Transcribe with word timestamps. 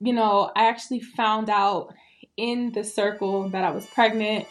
you 0.00 0.12
know, 0.12 0.50
I 0.54 0.68
actually 0.68 1.00
found 1.00 1.50
out 1.50 1.92
in 2.36 2.70
the 2.72 2.84
circle 2.84 3.48
that 3.48 3.64
I 3.64 3.70
was 3.70 3.86
pregnant. 3.86 4.46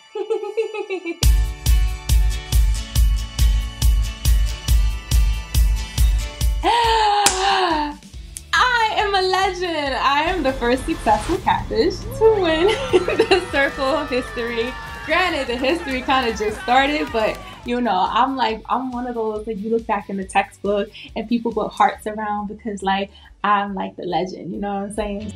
I 8.54 8.94
am 8.98 9.16
a 9.16 9.22
legend. 9.22 9.96
I 9.96 10.24
am 10.24 10.44
the 10.44 10.52
first 10.54 10.86
successful 10.86 11.38
catfish 11.38 12.00
to 12.00 12.42
win 12.42 12.68
the 12.92 13.48
circle 13.52 13.86
of 13.86 14.10
history. 14.10 14.74
Granted, 15.06 15.48
the 15.48 15.56
history 15.56 16.02
kind 16.02 16.28
of 16.30 16.38
just 16.38 16.62
started, 16.64 17.08
but 17.14 17.40
you 17.68 17.82
know, 17.82 18.08
I'm 18.10 18.38
like, 18.38 18.64
I'm 18.70 18.92
one 18.92 19.08
of 19.08 19.16
those 19.16 19.46
that 19.46 19.58
you 19.58 19.70
look 19.70 19.86
back 19.86 20.10
in 20.10 20.16
the 20.16 20.24
textbook 20.24 20.90
and 21.18 21.28
people 21.28 21.52
put 21.52 21.70
hearts 21.70 22.08
around 22.08 22.48
because, 22.48 22.82
like, 22.82 23.12
I'm 23.44 23.76
like 23.76 23.98
the 23.98 24.06
legend. 24.06 24.54
You 24.54 24.62
know 24.62 24.74
what 24.74 24.84
I'm 24.84 24.94
saying? 24.94 25.34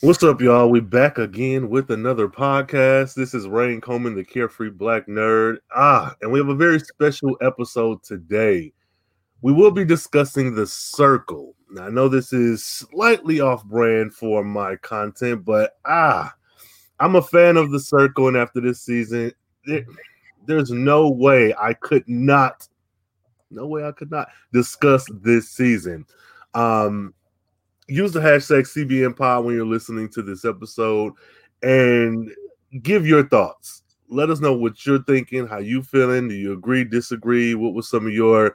What's 0.00 0.24
up, 0.24 0.40
y'all? 0.40 0.68
We 0.68 0.80
back 0.80 1.18
again 1.18 1.70
with 1.70 1.90
another 1.90 2.26
podcast. 2.26 3.14
This 3.14 3.34
is 3.34 3.46
Rain 3.46 3.80
Coleman, 3.80 4.16
the 4.16 4.24
Carefree 4.24 4.70
Black 4.70 5.06
Nerd. 5.06 5.58
Ah, 5.74 6.16
and 6.20 6.32
we 6.32 6.40
have 6.40 6.48
a 6.48 6.56
very 6.56 6.80
special 6.80 7.36
episode 7.40 8.02
today. 8.02 8.72
We 9.42 9.52
will 9.52 9.70
be 9.70 9.84
discussing 9.84 10.56
the 10.56 10.66
circle. 10.66 11.54
Now, 11.70 11.86
I 11.86 11.90
know 11.90 12.08
this 12.08 12.32
is 12.32 12.64
slightly 12.64 13.38
off 13.38 13.64
brand 13.64 14.12
for 14.12 14.42
my 14.42 14.74
content, 14.76 15.44
but 15.44 15.78
ah, 15.84 16.34
I'm 16.98 17.14
a 17.14 17.22
fan 17.22 17.56
of 17.56 17.70
the 17.70 17.80
circle, 17.80 18.26
and 18.26 18.36
after 18.36 18.60
this 18.60 18.80
season, 18.80 19.32
it, 19.64 19.86
there's 20.46 20.70
no 20.70 21.10
way 21.10 21.54
I 21.60 21.74
could 21.74 22.08
not, 22.08 22.66
no 23.50 23.66
way 23.66 23.84
I 23.84 23.92
could 23.92 24.10
not 24.10 24.28
discuss 24.52 25.06
this 25.22 25.50
season. 25.50 26.06
Um, 26.54 27.14
use 27.88 28.12
the 28.12 28.20
hashtag 28.20 28.62
CBN 28.62 29.16
Pod 29.16 29.44
when 29.44 29.54
you're 29.54 29.66
listening 29.66 30.08
to 30.10 30.22
this 30.22 30.44
episode, 30.44 31.12
and 31.62 32.30
give 32.82 33.06
your 33.06 33.28
thoughts. 33.28 33.82
Let 34.08 34.30
us 34.30 34.40
know 34.40 34.54
what 34.54 34.86
you're 34.86 35.02
thinking, 35.02 35.46
how 35.46 35.58
you 35.58 35.82
feeling. 35.82 36.28
Do 36.28 36.34
you 36.34 36.52
agree, 36.52 36.84
disagree? 36.84 37.54
What 37.54 37.74
was 37.74 37.88
some 37.88 38.06
of 38.06 38.12
your 38.12 38.54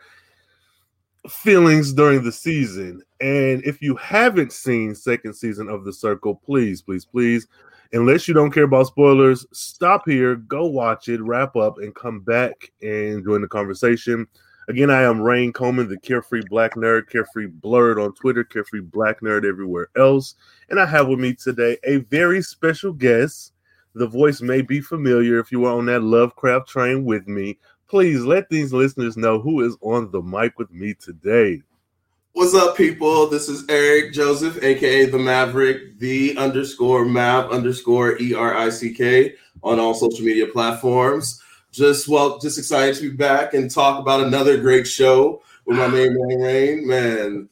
feelings 1.30 1.94
during 1.94 2.24
the 2.24 2.32
season? 2.32 3.02
And 3.20 3.64
if 3.66 3.82
you 3.82 3.96
haven't 3.96 4.54
seen 4.54 4.96
second 4.96 5.34
season 5.34 5.68
of 5.70 5.84
The 5.84 5.94
Circle, 5.94 6.36
please, 6.36 6.82
please, 6.82 7.06
please 7.06 7.48
unless 7.94 8.28
you 8.28 8.34
don't 8.34 8.52
care 8.52 8.64
about 8.64 8.88
spoilers, 8.88 9.46
stop 9.52 10.04
here, 10.08 10.36
go 10.36 10.66
watch 10.66 11.10
it, 11.10 11.22
wrap 11.22 11.56
up, 11.56 11.78
and 11.78 11.94
come 11.96 12.22
back 12.22 12.72
and 12.82 13.24
join 13.24 13.42
the 13.42 13.48
conversation. 13.48 14.28
Again, 14.70 14.90
I 14.90 15.02
am 15.02 15.22
Rain 15.22 15.52
Coleman, 15.52 15.90
the 15.90 16.00
Carefree 16.00 16.44
Black 16.50 16.76
Nerd, 16.76 17.10
Carefree 17.10 17.48
Blerd 17.48 18.04
on 18.04 18.14
Twitter, 18.14 18.44
Carefree 18.44 18.82
Black 18.82 19.20
Nerd 19.22 19.44
everywhere 19.44 19.90
else. 19.98 20.36
And 20.70 20.80
I 20.80 20.86
have 20.86 21.08
with 21.08 21.20
me 21.20 21.34
today 21.34 21.78
a 21.84 21.98
very 21.98 22.42
special 22.42 22.94
guest. 22.94 23.54
The 23.96 24.08
voice 24.08 24.42
may 24.42 24.62
be 24.62 24.80
familiar 24.80 25.40
if 25.40 25.52
you 25.52 25.62
were 25.62 25.72
on 25.72 25.88
that 25.88 26.04
Lovecraft 26.04 26.70
train 26.70 27.04
with 27.04 27.28
me. 27.28 27.58
Please 27.90 28.22
let 28.22 28.48
these 28.50 28.72
listeners 28.72 29.18
know 29.18 29.42
who 29.42 29.62
is 29.62 29.76
on 29.82 30.10
the 30.12 30.22
mic 30.22 30.58
with 30.58 30.72
me 30.72 30.94
today. 30.94 31.62
What's 32.34 32.56
up, 32.56 32.78
people? 32.78 33.28
This 33.28 33.50
is 33.50 33.66
Eric 33.68 34.14
Joseph, 34.14 34.64
aka 34.64 35.06
the 35.06 35.20
Maverick, 35.20 36.00
the 36.00 36.38
underscore 36.38 37.04
Mav 37.04 37.52
underscore 37.52 38.18
E 38.22 38.34
R 38.34 38.56
I 38.56 38.70
C 38.70 38.94
K 38.94 39.36
on 39.62 39.82
all 39.82 39.94
social 39.94 40.24
media 40.24 40.48
platforms. 40.48 41.42
Just 41.74 42.08
well, 42.08 42.40
just 42.40 42.58
excited 42.58 42.96
to 42.96 43.10
be 43.10 43.18
back 43.18 43.54
and 43.54 43.70
talk 43.70 44.00
about 44.00 44.22
another 44.22 44.58
great 44.58 44.88
show 44.88 45.44
with 45.66 45.78
my 45.78 45.88
main 45.88 46.16
man 46.16 46.40
Rain. 46.40 46.88
Man, 46.88 47.50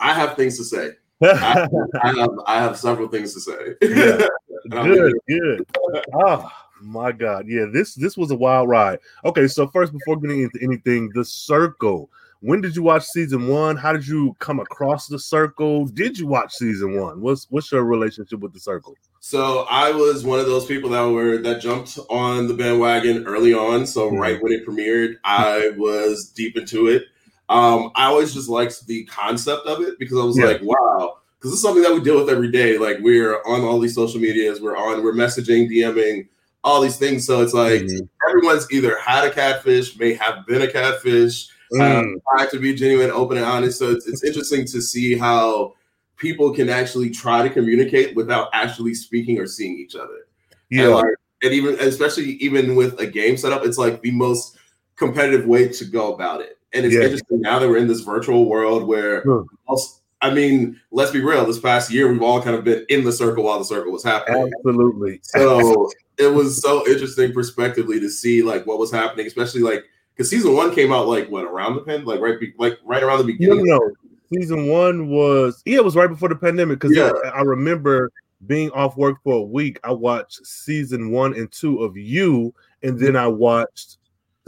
I 0.00 0.14
have 0.14 0.34
things 0.34 0.56
to 0.56 0.64
say. 0.64 0.92
I, 1.22 1.68
I, 2.02 2.18
have 2.18 2.30
I 2.46 2.54
have 2.58 2.78
several 2.78 3.08
things 3.08 3.34
to 3.34 3.40
say. 3.40 3.74
Yeah. 3.82 4.28
good, 4.70 5.12
good. 5.28 5.66
Oh 6.14 6.50
my 6.80 7.12
god, 7.12 7.48
yeah. 7.48 7.66
This 7.70 7.94
this 7.94 8.16
was 8.16 8.30
a 8.30 8.36
wild 8.36 8.70
ride. 8.70 8.98
Okay, 9.26 9.46
so 9.46 9.66
first, 9.68 9.92
before 9.92 10.18
getting 10.18 10.40
into 10.40 10.58
anything, 10.62 11.10
the 11.14 11.24
circle 11.24 12.10
when 12.42 12.60
did 12.60 12.74
you 12.74 12.82
watch 12.82 13.04
season 13.04 13.46
one? 13.46 13.76
How 13.76 13.92
did 13.92 14.06
you 14.06 14.34
come 14.40 14.58
across 14.58 15.06
the 15.06 15.18
circle? 15.18 15.86
Did 15.86 16.18
you 16.18 16.26
watch 16.26 16.52
season 16.52 17.00
one? 17.00 17.20
What's 17.20 17.46
what's 17.50 17.70
your 17.70 17.84
relationship 17.84 18.40
with 18.40 18.52
the 18.52 18.58
circle? 18.58 18.96
So 19.20 19.64
I 19.70 19.92
was 19.92 20.24
one 20.24 20.40
of 20.40 20.46
those 20.46 20.66
people 20.66 20.90
that 20.90 21.02
were 21.02 21.38
that 21.38 21.60
jumped 21.60 21.98
on 22.10 22.48
the 22.48 22.54
bandwagon 22.54 23.24
early 23.26 23.54
on. 23.54 23.86
So 23.86 24.08
mm-hmm. 24.08 24.16
right 24.16 24.42
when 24.42 24.52
it 24.52 24.66
premiered, 24.66 25.14
I 25.22 25.70
was 25.76 26.30
deep 26.30 26.56
into 26.56 26.88
it. 26.88 27.04
Um, 27.48 27.92
I 27.94 28.06
always 28.06 28.34
just 28.34 28.48
liked 28.48 28.86
the 28.86 29.04
concept 29.04 29.66
of 29.66 29.80
it 29.80 29.98
because 30.00 30.18
I 30.18 30.24
was 30.24 30.36
yeah. 30.36 30.46
like, 30.46 30.62
wow, 30.62 31.18
because 31.38 31.52
it's 31.52 31.62
something 31.62 31.82
that 31.84 31.94
we 31.94 32.00
deal 32.00 32.18
with 32.18 32.28
every 32.28 32.50
day. 32.50 32.76
Like 32.76 32.98
we're 33.00 33.40
on 33.42 33.62
all 33.62 33.78
these 33.78 33.94
social 33.94 34.20
medias, 34.20 34.60
we're 34.60 34.76
on, 34.76 35.04
we're 35.04 35.14
messaging, 35.14 35.70
DMing, 35.70 36.26
all 36.64 36.80
these 36.80 36.96
things. 36.96 37.24
So 37.24 37.40
it's 37.40 37.54
like 37.54 37.82
mm-hmm. 37.82 38.28
everyone's 38.28 38.66
either 38.72 38.98
had 38.98 39.24
a 39.24 39.30
catfish, 39.30 39.96
may 39.96 40.14
have 40.14 40.44
been 40.44 40.62
a 40.62 40.72
catfish 40.72 41.48
Mm. 41.74 42.14
try 42.30 42.46
to 42.46 42.58
be 42.58 42.74
genuine, 42.74 43.10
open, 43.10 43.36
and 43.36 43.46
honest. 43.46 43.78
So 43.78 43.90
it's, 43.90 44.06
it's 44.06 44.24
interesting 44.24 44.66
to 44.66 44.80
see 44.80 45.16
how 45.16 45.74
people 46.16 46.52
can 46.54 46.68
actually 46.68 47.10
try 47.10 47.46
to 47.46 47.50
communicate 47.52 48.14
without 48.14 48.48
actually 48.52 48.94
speaking 48.94 49.38
or 49.38 49.46
seeing 49.46 49.76
each 49.78 49.96
other. 49.96 50.26
Yeah. 50.70 50.84
And, 50.84 50.94
like, 50.94 51.14
and 51.42 51.52
even 51.52 51.76
especially 51.80 52.32
even 52.34 52.76
with 52.76 53.00
a 53.00 53.06
game 53.06 53.36
setup, 53.36 53.64
it's 53.64 53.78
like 53.78 54.02
the 54.02 54.12
most 54.12 54.56
competitive 54.96 55.46
way 55.46 55.68
to 55.68 55.84
go 55.84 56.14
about 56.14 56.40
it. 56.40 56.58
And 56.72 56.86
it's 56.86 56.94
yeah. 56.94 57.02
interesting 57.02 57.40
now 57.40 57.58
that 57.58 57.68
we're 57.68 57.78
in 57.78 57.88
this 57.88 58.00
virtual 58.00 58.46
world 58.46 58.84
where 58.84 59.24
most, 59.68 60.02
I 60.20 60.32
mean, 60.32 60.80
let's 60.92 61.10
be 61.10 61.20
real, 61.20 61.44
this 61.44 61.58
past 61.58 61.90
year 61.90 62.10
we've 62.10 62.22
all 62.22 62.40
kind 62.40 62.56
of 62.56 62.64
been 62.64 62.86
in 62.88 63.04
the 63.04 63.12
circle 63.12 63.44
while 63.44 63.58
the 63.58 63.64
circle 63.64 63.92
was 63.92 64.04
happening. 64.04 64.50
Absolutely. 64.58 65.18
So 65.22 65.90
it 66.16 66.32
was 66.32 66.62
so 66.62 66.86
interesting 66.86 67.32
prospectively 67.32 67.98
to 67.98 68.08
see 68.08 68.42
like 68.42 68.64
what 68.64 68.78
was 68.78 68.92
happening, 68.92 69.26
especially 69.26 69.62
like 69.62 69.84
because 70.14 70.30
season 70.30 70.54
one 70.54 70.74
came 70.74 70.92
out 70.92 71.08
like 71.08 71.28
what 71.30 71.44
around 71.44 71.74
the 71.74 71.82
pen, 71.82 72.04
like 72.04 72.20
right, 72.20 72.38
be, 72.38 72.52
like 72.58 72.78
right 72.84 73.02
around 73.02 73.18
the 73.18 73.24
beginning. 73.24 73.64
No, 73.64 73.76
no, 73.78 73.92
season 74.34 74.68
one 74.68 75.08
was 75.08 75.62
yeah, 75.64 75.76
it 75.76 75.84
was 75.84 75.96
right 75.96 76.08
before 76.08 76.28
the 76.28 76.36
pandemic. 76.36 76.80
Because 76.80 76.96
yeah. 76.96 77.12
I, 77.26 77.28
I, 77.28 77.40
remember 77.42 78.10
being 78.46 78.70
off 78.70 78.96
work 78.96 79.18
for 79.22 79.34
a 79.34 79.42
week. 79.42 79.78
I 79.84 79.92
watched 79.92 80.46
season 80.46 81.10
one 81.10 81.34
and 81.34 81.50
two 81.50 81.82
of 81.82 81.96
You, 81.96 82.54
and 82.82 82.98
then 82.98 83.16
I 83.16 83.26
watched 83.28 83.98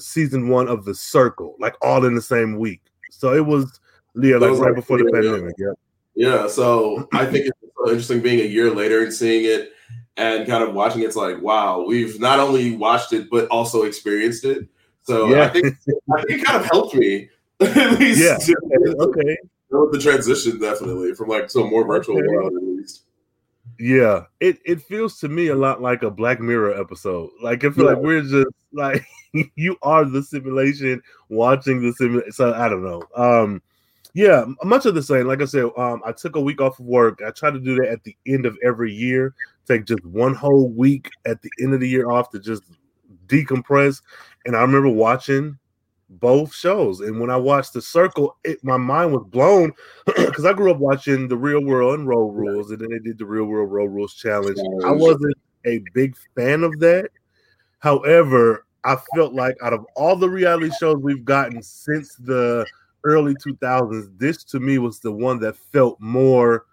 season 0.01 0.49
one 0.49 0.69
of 0.69 0.85
The 0.85 0.95
Circle, 0.95 1.57
like 1.59 1.75
all 1.83 2.05
in 2.05 2.15
the 2.15 2.23
same 2.23 2.59
week. 2.59 2.83
So 3.11 3.35
it 3.35 3.45
was 3.45 3.81
yeah, 4.15 4.37
like 4.37 4.51
was 4.51 4.61
right 4.61 4.69
like, 4.69 4.77
before 4.77 4.99
yeah, 4.99 5.05
the 5.05 5.13
pandemic. 5.13 5.55
Yeah. 5.59 5.73
Yeah. 6.15 6.47
So 6.49 7.09
I 7.13 7.27
think 7.27 7.47
it's 7.47 7.59
so 7.77 7.89
interesting 7.89 8.21
being 8.21 8.41
a 8.41 8.49
year 8.49 8.71
later 8.71 9.03
and 9.03 9.13
seeing 9.13 9.45
it 9.45 9.73
and 10.17 10.47
kind 10.47 10.63
of 10.63 10.75
watching 10.75 11.03
it's 11.03 11.17
like, 11.17 11.41
wow, 11.41 11.85
we've 11.85 12.21
not 12.21 12.39
only 12.39 12.77
watched 12.77 13.13
it 13.13 13.29
but 13.31 13.49
also 13.49 13.83
experienced 13.83 14.45
it. 14.45 14.69
So 15.05 15.29
yeah. 15.29 15.45
I 15.45 15.49
think 15.49 15.67
I 15.67 16.23
think 16.23 16.41
it 16.41 16.45
kind 16.45 16.61
of 16.63 16.71
helped 16.71 16.95
me 16.95 17.29
at 17.61 17.99
least. 17.99 18.21
Yeah. 18.21 18.55
okay. 19.01 19.37
The 19.71 19.99
transition 20.01 20.61
definitely 20.61 21.15
from 21.15 21.29
like 21.29 21.49
to 21.49 21.61
a 21.61 21.71
more 21.71 21.87
virtual 21.87 22.19
okay. 22.19 22.27
world 22.29 22.53
at 22.55 22.63
least. 22.63 23.03
Yeah, 23.79 24.25
it 24.41 24.59
it 24.65 24.83
feels 24.83 25.19
to 25.21 25.29
me 25.29 25.49
a 25.49 25.55
lot 25.55 25.83
like 25.83 26.03
a 26.03 26.11
Black 26.11 26.41
Mirror 26.41 26.81
episode. 26.81 27.31
Like 27.43 27.65
I 27.65 27.71
feel 27.71 27.85
yeah. 27.85 27.93
like 27.93 28.03
we're 28.03 28.23
just 28.23 28.47
like 28.73 29.05
you 29.57 29.77
are 29.83 30.05
the 30.05 30.23
simulation 30.23 31.03
watching 31.29 31.83
the 31.83 31.93
simulation. 31.93 32.33
So 32.33 32.55
I 32.55 32.69
don't 32.69 32.85
know. 32.85 33.03
Um, 33.17 33.63
yeah, 34.15 34.45
much 34.63 34.87
of 34.87 34.95
the 34.95 35.03
same. 35.03 35.27
Like 35.27 35.43
I 35.43 35.47
said, 35.47 35.65
um, 35.77 36.03
I 36.07 36.13
took 36.13 36.37
a 36.37 36.41
week 36.41 36.61
off 36.61 36.79
of 36.79 36.87
work. 36.87 37.21
I 37.27 37.31
try 37.31 37.51
to 37.51 37.59
do 37.59 37.75
that 37.77 37.89
at 37.89 38.05
the 38.05 38.17
end 38.29 38.47
of 38.47 38.57
every 38.63 38.93
year. 38.93 39.35
Take 39.67 39.87
just 39.87 40.05
one 40.05 40.35
whole 40.35 40.69
week 40.69 41.11
at 41.27 41.43
the 41.43 41.51
end 41.61 41.75
of 41.75 41.81
the 41.81 41.89
year 41.89 42.11
off 42.11 42.31
to 42.31 42.39
just 42.39 42.63
decompress. 43.27 44.03
And 44.47 44.57
I 44.57 44.61
remember 44.63 44.89
watching 44.89 45.59
both 46.09 46.55
shows. 46.55 47.01
And 47.01 47.19
when 47.21 47.31
I 47.31 47.37
watched 47.37 47.73
The 47.73 47.83
Circle, 47.83 48.37
it, 48.45 48.63
my 48.63 48.77
mind 48.77 49.13
was 49.13 49.25
blown 49.25 49.73
because 50.07 50.45
I 50.45 50.53
grew 50.53 50.71
up 50.71 50.79
watching 50.79 51.29
The 51.29 51.37
Real 51.37 51.65
World 51.65 51.99
and 51.99 52.09
Road 52.09 52.31
Rules, 52.35 52.71
and 52.71 52.81
then 52.81 52.91
they 52.91 52.99
did 52.99 53.19
the 53.19 53.27
Real 53.27 53.45
World 53.45 53.73
Road 53.73 53.91
Rules 53.91 54.15
Challenge. 54.15 54.59
I 54.85 54.93
wasn't 54.93 55.37
a 55.67 55.83
big 55.93 56.15
fan 56.37 56.63
of 56.63 56.79
that. 56.81 57.11
However, 57.79 58.67
I 58.85 58.97
felt 59.15 59.33
like 59.33 59.57
out 59.63 59.73
of 59.73 59.85
all 59.97 60.17
the 60.17 60.29
reality 60.29 60.71
shows 60.79 60.97
we've 60.97 61.25
gotten 61.25 61.63
since 61.63 62.15
the 62.17 62.67
early 63.05 63.35
2000s, 63.35 64.19
this 64.19 64.45
to 64.45 64.61
me 64.61 64.79
was 64.79 65.01
the 65.01 65.13
one 65.13 65.39
that 65.41 65.57
felt 65.57 65.99
more 66.01 66.67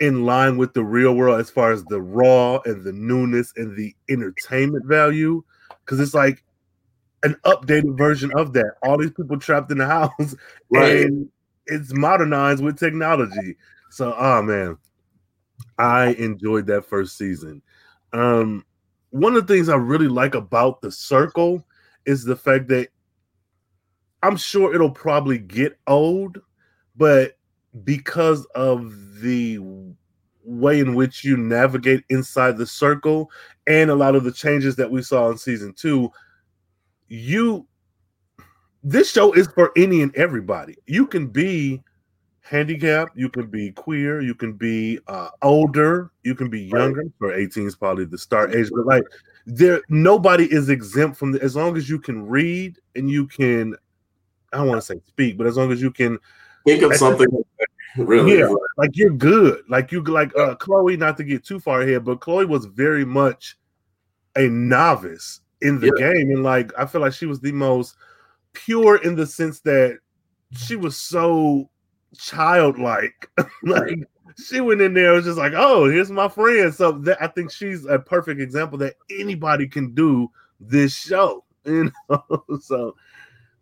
in 0.00 0.24
line 0.24 0.56
with 0.56 0.74
the 0.74 0.84
real 0.84 1.14
world 1.14 1.40
as 1.40 1.50
far 1.50 1.72
as 1.72 1.84
the 1.84 2.00
raw 2.00 2.60
and 2.64 2.84
the 2.84 2.92
newness 2.92 3.52
and 3.56 3.76
the 3.76 3.94
entertainment 4.08 4.86
value 4.86 5.42
because 5.84 5.98
it's 5.98 6.14
like 6.14 6.44
an 7.24 7.36
updated 7.44 7.98
version 7.98 8.30
of 8.36 8.52
that. 8.52 8.74
All 8.82 8.98
these 8.98 9.10
people 9.10 9.38
trapped 9.38 9.72
in 9.72 9.78
the 9.78 9.86
house 9.88 10.36
right. 10.70 11.02
and 11.02 11.28
it's 11.66 11.92
modernized 11.94 12.62
with 12.62 12.78
technology. 12.78 13.56
So, 13.90 14.14
oh 14.16 14.42
man, 14.42 14.78
I 15.78 16.08
enjoyed 16.14 16.66
that 16.66 16.84
first 16.84 17.16
season. 17.16 17.62
Um, 18.12 18.64
one 19.10 19.34
of 19.34 19.46
the 19.46 19.52
things 19.54 19.68
I 19.68 19.76
really 19.76 20.08
like 20.08 20.34
about 20.34 20.80
the 20.80 20.92
circle 20.92 21.64
is 22.06 22.24
the 22.24 22.36
fact 22.36 22.68
that 22.68 22.88
I'm 24.22 24.36
sure 24.36 24.74
it'll 24.74 24.90
probably 24.90 25.38
get 25.38 25.78
old, 25.86 26.40
but 26.96 27.37
because 27.84 28.46
of 28.54 28.92
the 29.20 29.58
way 30.44 30.80
in 30.80 30.94
which 30.94 31.24
you 31.24 31.36
navigate 31.36 32.04
inside 32.08 32.56
the 32.56 32.66
circle 32.66 33.30
and 33.66 33.90
a 33.90 33.94
lot 33.94 34.14
of 34.14 34.24
the 34.24 34.32
changes 34.32 34.76
that 34.76 34.90
we 34.90 35.02
saw 35.02 35.30
in 35.30 35.36
season 35.36 35.72
two, 35.74 36.10
you 37.08 37.66
this 38.82 39.10
show 39.10 39.32
is 39.32 39.48
for 39.48 39.72
any 39.76 40.02
and 40.02 40.14
everybody. 40.16 40.76
You 40.86 41.06
can 41.06 41.26
be 41.26 41.82
handicapped, 42.40 43.16
you 43.16 43.28
can 43.28 43.48
be 43.48 43.72
queer, 43.72 44.20
you 44.20 44.34
can 44.34 44.54
be 44.54 44.98
uh, 45.08 45.28
older, 45.42 46.10
you 46.22 46.34
can 46.34 46.48
be 46.48 46.60
younger. 46.60 47.02
Right. 47.02 47.12
For 47.18 47.34
18 47.34 47.66
is 47.66 47.76
probably 47.76 48.06
the 48.06 48.16
start 48.16 48.54
age, 48.54 48.70
but 48.74 48.86
like 48.86 49.04
there 49.46 49.82
nobody 49.88 50.44
is 50.44 50.68
exempt 50.68 51.16
from 51.16 51.32
the 51.32 51.42
as 51.42 51.56
long 51.56 51.76
as 51.76 51.88
you 51.88 51.98
can 51.98 52.26
read 52.26 52.78
and 52.94 53.10
you 53.10 53.26
can 53.26 53.74
I 54.52 54.58
don't 54.58 54.68
want 54.68 54.80
to 54.80 54.86
say 54.86 55.00
speak, 55.06 55.36
but 55.36 55.46
as 55.46 55.56
long 55.56 55.72
as 55.72 55.82
you 55.82 55.90
can 55.90 56.18
think 56.66 56.82
of 56.82 56.94
something 56.96 57.28
really 57.96 58.38
yeah, 58.38 58.48
like 58.76 58.96
you're 58.96 59.10
good. 59.10 59.62
Like 59.68 59.92
you 59.92 60.02
like 60.02 60.36
uh 60.36 60.54
Chloe, 60.56 60.96
not 60.96 61.16
to 61.18 61.24
get 61.24 61.44
too 61.44 61.60
far 61.60 61.82
ahead, 61.82 62.04
but 62.04 62.20
Chloe 62.20 62.44
was 62.44 62.66
very 62.66 63.04
much 63.04 63.56
a 64.36 64.48
novice 64.48 65.40
in 65.62 65.80
the 65.80 65.92
yeah. 65.98 66.12
game. 66.12 66.30
And 66.30 66.42
like 66.42 66.72
I 66.78 66.86
feel 66.86 67.00
like 67.00 67.12
she 67.12 67.26
was 67.26 67.40
the 67.40 67.52
most 67.52 67.96
pure 68.52 68.96
in 69.02 69.14
the 69.14 69.26
sense 69.26 69.60
that 69.60 69.98
she 70.52 70.76
was 70.76 70.96
so 70.96 71.68
childlike. 72.16 73.28
like 73.62 73.98
she 74.46 74.60
went 74.60 74.80
in 74.80 74.94
there 74.94 75.12
was 75.12 75.24
just 75.24 75.38
like, 75.38 75.52
oh, 75.54 75.88
here's 75.90 76.10
my 76.10 76.28
friend. 76.28 76.72
So 76.72 76.92
that, 76.92 77.20
I 77.20 77.26
think 77.26 77.50
she's 77.50 77.84
a 77.86 77.98
perfect 77.98 78.40
example 78.40 78.78
that 78.78 78.94
anybody 79.10 79.66
can 79.66 79.94
do 79.94 80.30
this 80.60 80.94
show. 80.94 81.44
You 81.64 81.92
know, 82.08 82.44
so 82.62 82.94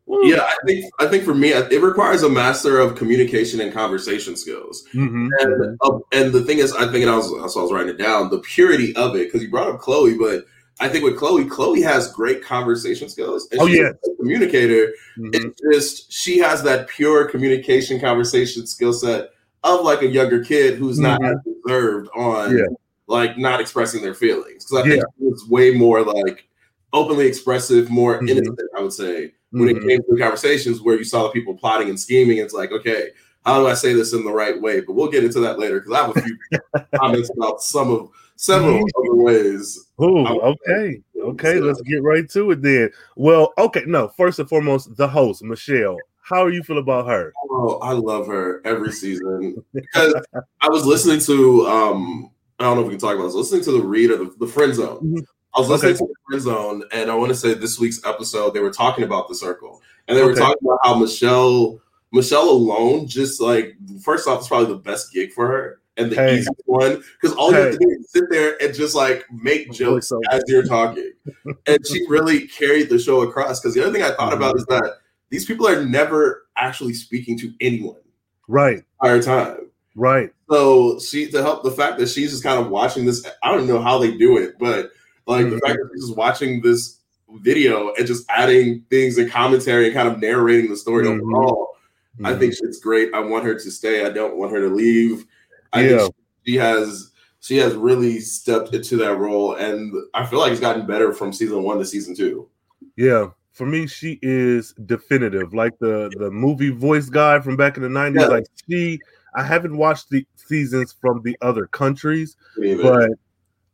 yeah, 0.08 0.42
I 0.42 0.56
think 0.66 0.84
I 1.00 1.06
think 1.06 1.24
for 1.24 1.34
me, 1.34 1.48
it 1.48 1.82
requires 1.82 2.22
a 2.22 2.28
master 2.28 2.78
of 2.78 2.96
communication 2.96 3.60
and 3.60 3.72
conversation 3.72 4.36
skills. 4.36 4.84
Mm-hmm. 4.94 5.28
And 5.40 5.78
uh, 5.80 5.98
and 6.12 6.32
the 6.32 6.44
thing 6.44 6.58
is, 6.58 6.72
I 6.72 6.90
think, 6.90 7.02
and 7.02 7.10
I 7.10 7.16
was 7.16 7.28
so 7.52 7.60
I 7.60 7.62
was 7.62 7.72
writing 7.72 7.90
it 7.90 7.98
down, 7.98 8.30
the 8.30 8.38
purity 8.38 8.94
of 8.94 9.16
it 9.16 9.26
because 9.26 9.42
you 9.42 9.50
brought 9.50 9.68
up 9.68 9.80
Chloe, 9.80 10.16
but 10.16 10.44
I 10.78 10.88
think 10.88 11.04
with 11.04 11.16
Chloe, 11.16 11.46
Chloe 11.46 11.80
has 11.82 12.12
great 12.12 12.44
conversation 12.44 13.08
skills. 13.08 13.48
And 13.50 13.60
oh 13.60 13.66
yeah, 13.66 13.90
communicator. 14.18 14.92
Mm-hmm. 15.18 15.30
It's 15.32 15.60
just 15.72 16.12
she 16.12 16.38
has 16.38 16.62
that 16.62 16.88
pure 16.88 17.28
communication 17.28 17.98
conversation 17.98 18.66
skill 18.66 18.92
set 18.92 19.30
of 19.64 19.84
like 19.84 20.02
a 20.02 20.06
younger 20.06 20.44
kid 20.44 20.78
who's 20.78 21.00
mm-hmm. 21.00 21.22
not 21.22 21.36
reserved 21.64 22.08
on 22.14 22.56
yeah. 22.56 22.66
like 23.06 23.38
not 23.38 23.60
expressing 23.60 24.02
their 24.02 24.14
feelings 24.14 24.64
because 24.64 24.84
I 24.84 24.88
yeah. 24.88 24.94
think 24.96 25.04
it's 25.32 25.48
way 25.48 25.72
more 25.72 26.02
like 26.02 26.46
openly 26.92 27.26
expressive, 27.26 27.90
more 27.90 28.16
mm-hmm. 28.16 28.28
innocent. 28.28 28.60
I 28.76 28.82
would 28.82 28.92
say 28.92 29.32
when 29.58 29.68
mm-hmm. 29.68 29.88
it 29.88 29.88
came 29.88 30.02
to 30.02 30.22
conversations 30.22 30.82
where 30.82 30.96
you 30.96 31.04
saw 31.04 31.24
the 31.24 31.30
people 31.30 31.56
plotting 31.56 31.88
and 31.88 31.98
scheming. 31.98 32.38
It's 32.38 32.54
like 32.54 32.72
okay. 32.72 33.10
How 33.44 33.60
do 33.60 33.68
I 33.68 33.74
say 33.74 33.92
this 33.92 34.12
in 34.12 34.24
the 34.24 34.32
right 34.32 34.60
way? 34.60 34.80
But 34.80 34.94
we'll 34.94 35.10
get 35.10 35.22
into 35.22 35.38
that 35.40 35.58
later 35.58 35.78
because 35.78 35.92
I 35.92 36.06
have 36.06 36.16
a 36.16 36.20
few 36.20 36.38
comments 36.96 37.30
about 37.36 37.62
some 37.62 37.92
of 37.92 38.10
several 38.34 38.76
other 38.78 39.14
ways. 39.14 39.86
Oh, 39.98 40.40
okay. 40.40 41.00
Okay, 41.16 41.60
let's 41.60 41.80
get 41.82 42.02
right 42.02 42.28
to 42.30 42.50
it 42.50 42.62
then. 42.62 42.90
Well, 43.16 43.52
okay, 43.58 43.82
no, 43.86 44.08
first 44.08 44.38
and 44.38 44.48
foremost, 44.48 44.96
the 44.96 45.08
host, 45.08 45.42
Michelle. 45.42 45.96
How 46.22 46.44
are 46.44 46.50
you 46.50 46.62
feel 46.64 46.78
about 46.78 47.06
her? 47.06 47.32
Oh, 47.50 47.78
I 47.78 47.92
love 47.92 48.26
her 48.26 48.60
every 48.64 48.90
season. 48.90 49.64
because 49.72 50.14
I 50.60 50.68
was 50.68 50.84
listening 50.84 51.20
to 51.20 51.66
um 51.66 52.30
I 52.58 52.64
don't 52.64 52.76
know 52.76 52.82
if 52.82 52.88
we 52.88 52.94
can 52.94 53.00
talk 53.00 53.14
about 53.14 53.26
this. 53.26 53.34
Listening 53.34 53.64
to 53.64 53.72
the 53.72 53.82
read 53.82 54.10
of 54.10 54.18
the, 54.18 54.46
the 54.46 54.52
friend 54.52 54.74
zone. 54.74 55.24
I 55.56 55.60
was 55.60 55.68
listening 55.68 55.92
okay. 55.92 55.98
to 55.98 56.06
the 56.06 56.14
friend 56.28 56.42
zone, 56.42 56.82
and 56.92 57.10
I 57.10 57.14
want 57.14 57.30
to 57.30 57.34
say 57.34 57.54
this 57.54 57.78
week's 57.78 58.04
episode 58.04 58.52
they 58.52 58.60
were 58.60 58.70
talking 58.70 59.04
about 59.04 59.28
the 59.28 59.34
circle, 59.34 59.80
and 60.06 60.16
they 60.16 60.22
were 60.22 60.34
talking 60.34 60.58
about 60.62 60.80
how 60.84 60.94
Michelle 60.96 61.80
Michelle 62.12 62.48
alone 62.48 63.08
just 63.08 63.40
like 63.40 63.74
first 64.02 64.28
off, 64.28 64.40
it's 64.40 64.48
probably 64.48 64.68
the 64.68 64.78
best 64.78 65.12
gig 65.12 65.32
for 65.32 65.46
her 65.46 65.80
and 65.96 66.12
the 66.12 66.16
hey. 66.16 66.34
easiest 66.34 66.62
one 66.66 67.02
because 67.20 67.36
all 67.36 67.52
hey. 67.52 67.58
you 67.58 67.64
have 67.64 67.72
to 67.72 67.78
do 67.78 67.90
is 67.90 68.10
sit 68.10 68.24
there 68.30 68.56
and 68.62 68.74
just 68.74 68.94
like 68.94 69.24
make 69.32 69.70
jokes 69.72 70.08
so 70.08 70.20
as 70.30 70.42
you're 70.46 70.62
talking. 70.62 71.12
and 71.66 71.86
she 71.86 72.04
really 72.08 72.46
carried 72.48 72.88
the 72.88 72.98
show 72.98 73.22
across. 73.22 73.60
Because 73.60 73.74
the 73.74 73.82
other 73.82 73.92
thing 73.92 74.02
I 74.02 74.12
thought 74.12 74.32
about 74.32 74.56
mm-hmm. 74.56 74.58
is 74.58 74.66
that 74.66 74.98
these 75.30 75.46
people 75.46 75.66
are 75.66 75.84
never 75.84 76.46
actually 76.56 76.94
speaking 76.94 77.38
to 77.38 77.52
anyone, 77.60 78.00
right? 78.48 78.82
Entire 79.02 79.22
time, 79.22 79.70
right? 79.94 80.30
So 80.50 81.00
she 81.00 81.30
to 81.30 81.42
help 81.42 81.62
the 81.62 81.70
fact 81.70 81.98
that 81.98 82.08
she's 82.08 82.30
just 82.30 82.42
kind 82.42 82.60
of 82.60 82.70
watching 82.70 83.04
this. 83.04 83.26
I 83.42 83.52
don't 83.52 83.66
know 83.66 83.80
how 83.80 83.98
they 83.98 84.16
do 84.16 84.36
it, 84.38 84.58
but 84.58 84.90
like 85.26 85.46
mm-hmm. 85.46 85.54
the 85.54 85.60
fact 85.60 85.78
that 85.78 85.90
she's 85.92 86.06
just 86.06 86.16
watching 86.16 86.60
this 86.60 87.00
video 87.28 87.92
and 87.94 88.06
just 88.06 88.24
adding 88.30 88.84
things 88.90 89.18
and 89.18 89.30
commentary 89.30 89.86
and 89.86 89.94
kind 89.94 90.08
of 90.08 90.18
narrating 90.18 90.70
the 90.70 90.76
story 90.76 91.04
mm-hmm. 91.04 91.20
overall. 91.20 91.68
Mm-hmm. 92.16 92.26
I 92.26 92.38
think 92.38 92.54
it's 92.60 92.78
great. 92.78 93.12
I 93.14 93.20
want 93.20 93.44
her 93.44 93.54
to 93.54 93.70
stay. 93.70 94.06
I 94.06 94.10
don't 94.10 94.36
want 94.36 94.52
her 94.52 94.60
to 94.60 94.74
leave. 94.74 95.24
I 95.72 95.82
yeah. 95.82 95.98
think 95.98 96.14
she 96.46 96.56
has 96.56 97.12
she 97.40 97.56
has 97.58 97.74
really 97.74 98.20
stepped 98.20 98.74
into 98.74 98.96
that 98.96 99.16
role, 99.16 99.54
and 99.54 99.94
I 100.14 100.26
feel 100.26 100.40
like 100.40 100.52
it's 100.52 100.60
gotten 100.60 100.86
better 100.86 101.12
from 101.12 101.32
season 101.32 101.62
one 101.62 101.78
to 101.78 101.84
season 101.84 102.16
two. 102.16 102.48
Yeah, 102.96 103.28
for 103.52 103.66
me, 103.66 103.86
she 103.86 104.18
is 104.22 104.74
definitive, 104.86 105.54
like 105.54 105.78
the 105.78 106.10
the 106.18 106.30
movie 106.30 106.70
voice 106.70 107.08
guy 107.08 107.40
from 107.40 107.56
back 107.56 107.76
in 107.76 107.82
the 107.82 107.88
nineties. 107.88 108.22
Yeah. 108.22 108.28
Like 108.28 108.46
she, 108.68 108.98
I 109.34 109.42
haven't 109.42 109.76
watched 109.76 110.10
the 110.10 110.26
seasons 110.36 110.94
from 111.00 111.22
the 111.22 111.36
other 111.42 111.66
countries, 111.66 112.36
but 112.56 113.10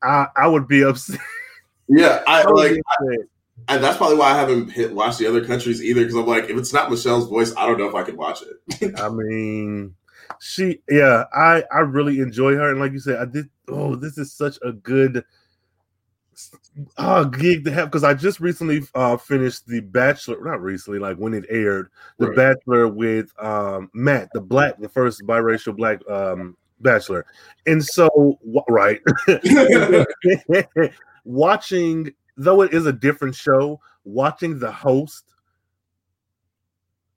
I 0.02 0.26
I 0.36 0.46
would 0.48 0.66
be 0.66 0.82
upset. 0.82 1.20
Yeah, 1.88 2.22
I, 2.26 2.44
like. 2.44 2.78
I, 3.00 3.16
and 3.68 3.84
that's 3.84 3.96
probably 3.96 4.16
why 4.16 4.32
I 4.32 4.36
haven't 4.36 4.70
hit 4.70 4.92
watched 4.92 5.18
the 5.18 5.26
other 5.26 5.44
countries 5.44 5.82
either. 5.82 6.00
Because 6.00 6.16
I'm 6.16 6.26
like, 6.26 6.44
if 6.44 6.56
it's 6.56 6.72
not 6.72 6.90
Michelle's 6.90 7.28
voice, 7.28 7.54
I 7.56 7.66
don't 7.66 7.78
know 7.78 7.88
if 7.88 7.94
I 7.94 8.02
could 8.02 8.16
watch 8.16 8.40
it. 8.42 8.98
I 9.00 9.08
mean, 9.08 9.94
she 10.40 10.80
yeah 10.88 11.24
i 11.32 11.62
i 11.72 11.78
really 11.78 12.20
enjoy 12.20 12.54
her 12.54 12.70
and 12.70 12.80
like 12.80 12.92
you 12.92 12.98
said 12.98 13.18
i 13.18 13.24
did 13.24 13.48
oh 13.68 13.94
this 13.94 14.18
is 14.18 14.32
such 14.32 14.58
a 14.62 14.72
good 14.72 15.24
uh, 16.96 17.24
gig 17.24 17.64
to 17.64 17.70
have 17.70 17.88
because 17.88 18.02
i 18.02 18.14
just 18.14 18.40
recently 18.40 18.80
uh 18.94 19.16
finished 19.16 19.66
the 19.66 19.80
bachelor 19.80 20.42
not 20.42 20.60
recently 20.60 20.98
like 20.98 21.16
when 21.18 21.34
it 21.34 21.44
aired 21.48 21.88
the 22.18 22.28
right. 22.28 22.36
bachelor 22.36 22.88
with 22.88 23.30
um 23.38 23.90
matt 23.92 24.28
the 24.32 24.40
black 24.40 24.78
the 24.80 24.88
first 24.88 25.22
biracial 25.22 25.76
black 25.76 26.00
um 26.10 26.56
bachelor 26.80 27.24
and 27.66 27.84
so 27.84 28.38
right 28.68 29.00
watching 31.24 32.12
though 32.36 32.62
it 32.62 32.72
is 32.72 32.86
a 32.86 32.92
different 32.92 33.34
show 33.34 33.80
watching 34.04 34.58
the 34.58 34.70
host 34.70 35.32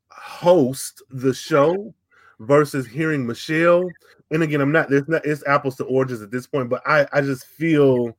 host 0.10 1.02
the 1.10 1.34
show 1.34 1.94
versus 2.40 2.86
hearing 2.86 3.26
Michelle. 3.26 3.90
And 4.32 4.44
again, 4.44 4.62
I'm 4.62 4.72
not 4.72 4.90
there's 4.90 5.08
not 5.08 5.26
it's 5.26 5.46
apples 5.48 5.76
to 5.78 5.86
oranges 5.86 6.22
at 6.22 6.32
this 6.32 6.48
point, 6.48 6.70
but 6.70 6.82
I 6.86 7.08
I 7.14 7.22
just 7.22 7.46
feel 7.46 8.18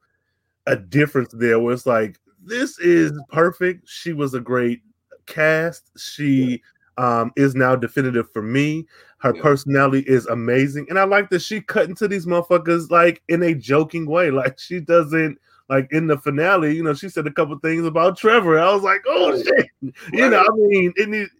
a 0.66 0.76
difference 0.76 1.30
there 1.32 1.58
where 1.58 1.74
it's 1.74 1.86
like 1.86 2.18
this 2.44 2.78
is 2.78 3.12
perfect. 3.30 3.88
She 3.88 4.12
was 4.12 4.34
a 4.34 4.40
great 4.40 4.82
cast. 5.26 5.90
She 5.98 6.62
um, 6.98 7.32
is 7.36 7.54
now 7.54 7.76
definitive 7.76 8.30
for 8.32 8.42
me. 8.42 8.86
Her 9.18 9.34
yeah. 9.34 9.42
personality 9.42 10.04
is 10.06 10.26
amazing, 10.26 10.86
and 10.88 10.98
I 10.98 11.04
like 11.04 11.30
that 11.30 11.42
she 11.42 11.60
cut 11.60 11.88
into 11.88 12.06
these 12.06 12.26
motherfuckers 12.26 12.90
like 12.90 13.22
in 13.28 13.42
a 13.42 13.54
joking 13.54 14.06
way. 14.06 14.30
Like 14.36 14.58
she 14.58 14.80
doesn't 14.80 15.38
like 15.68 15.88
in 15.90 16.06
the 16.06 16.18
finale. 16.18 16.74
You 16.74 16.82
know, 16.82 16.94
she 16.94 17.08
said 17.08 17.26
a 17.26 17.32
couple 17.32 17.58
things 17.58 17.84
about 17.86 18.18
Trevor. 18.18 18.58
I 18.58 18.72
was 18.72 18.82
like, 18.82 19.02
oh 19.06 19.36
shit. 19.36 19.68
Right. 19.82 19.94
You 20.12 20.30
know, 20.30 20.40
I 20.40 20.56
mean, 20.56 20.92
it, 20.96 21.30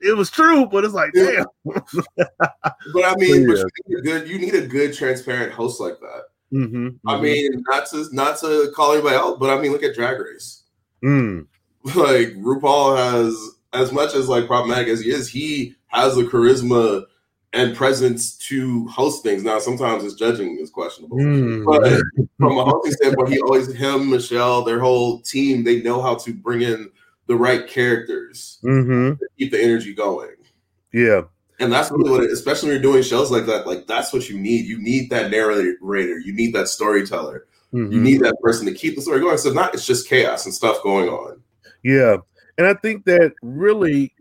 it 0.00 0.16
was 0.16 0.30
true, 0.30 0.66
but 0.66 0.84
it's 0.84 0.94
like, 0.94 1.12
damn. 1.14 1.44
but 1.64 1.74
I 2.28 3.14
mean, 3.16 3.48
yeah. 3.48 3.62
but 3.62 3.70
you, 3.86 3.96
need 3.96 4.04
good, 4.04 4.28
you 4.28 4.38
need 4.38 4.54
a 4.54 4.66
good, 4.66 4.94
transparent 4.94 5.52
host 5.52 5.80
like 5.80 5.98
that. 6.00 6.22
Mm-hmm, 6.52 6.86
mm-hmm. 6.86 7.08
I 7.08 7.20
mean, 7.20 7.64
not 7.68 7.88
to 7.90 8.06
not 8.12 8.38
to 8.40 8.70
call 8.76 8.92
anybody 8.92 9.16
out, 9.16 9.40
but 9.40 9.50
I 9.50 9.60
mean, 9.60 9.72
look 9.72 9.82
at 9.82 9.94
Drag 9.94 10.18
Race. 10.18 10.62
Mm. 11.02 11.46
Like 11.94 12.28
RuPaul 12.36 12.96
has, 12.96 13.36
as 13.74 13.92
much 13.92 14.14
as 14.14 14.26
like 14.26 14.46
problematic 14.46 14.88
as 14.88 15.02
he 15.02 15.10
is, 15.10 15.28
he 15.28 15.74
has 15.88 16.14
the 16.14 16.22
charisma 16.22 17.04
and 17.54 17.74
presence 17.74 18.36
to 18.36 18.86
host 18.88 19.22
things. 19.22 19.44
Now, 19.44 19.60
sometimes 19.60 20.02
his 20.02 20.14
judging 20.14 20.58
is 20.60 20.70
questionable, 20.70 21.16
mm. 21.18 21.64
but 21.64 21.88
from 22.38 22.58
a 22.58 22.64
hosting 22.64 22.92
standpoint, 22.92 23.28
he 23.28 23.40
always 23.40 23.72
him, 23.72 24.10
Michelle, 24.10 24.62
their 24.62 24.80
whole 24.80 25.20
team, 25.20 25.62
they 25.62 25.80
know 25.80 26.02
how 26.02 26.16
to 26.16 26.34
bring 26.34 26.62
in 26.62 26.90
the 27.26 27.36
right 27.36 27.66
characters 27.68 28.58
mm-hmm. 28.64 29.14
to 29.14 29.28
keep 29.38 29.52
the 29.52 29.62
energy 29.62 29.94
going. 29.94 30.34
Yeah. 30.92 31.22
And 31.60 31.72
that's 31.72 31.90
really 31.92 32.10
what, 32.10 32.24
it, 32.24 32.32
especially 32.32 32.70
when 32.70 32.74
you're 32.76 32.92
doing 32.92 33.04
shows 33.04 33.30
like 33.30 33.46
that, 33.46 33.66
like 33.66 33.86
that's 33.86 34.12
what 34.12 34.28
you 34.28 34.36
need. 34.36 34.66
You 34.66 34.82
need 34.82 35.08
that 35.10 35.30
narrator, 35.30 36.18
you 36.18 36.32
need 36.34 36.54
that 36.54 36.66
storyteller, 36.66 37.46
mm-hmm. 37.72 37.92
you 37.92 38.00
need 38.00 38.20
that 38.22 38.36
person 38.42 38.66
to 38.66 38.74
keep 38.74 38.96
the 38.96 39.02
story 39.02 39.20
going. 39.20 39.38
So 39.38 39.52
not 39.52 39.72
it's 39.72 39.86
just 39.86 40.08
chaos 40.08 40.44
and 40.44 40.52
stuff 40.52 40.82
going 40.82 41.08
on. 41.08 41.40
Yeah, 41.84 42.16
and 42.58 42.66
I 42.66 42.74
think 42.74 43.04
that 43.04 43.32
really 43.42 44.12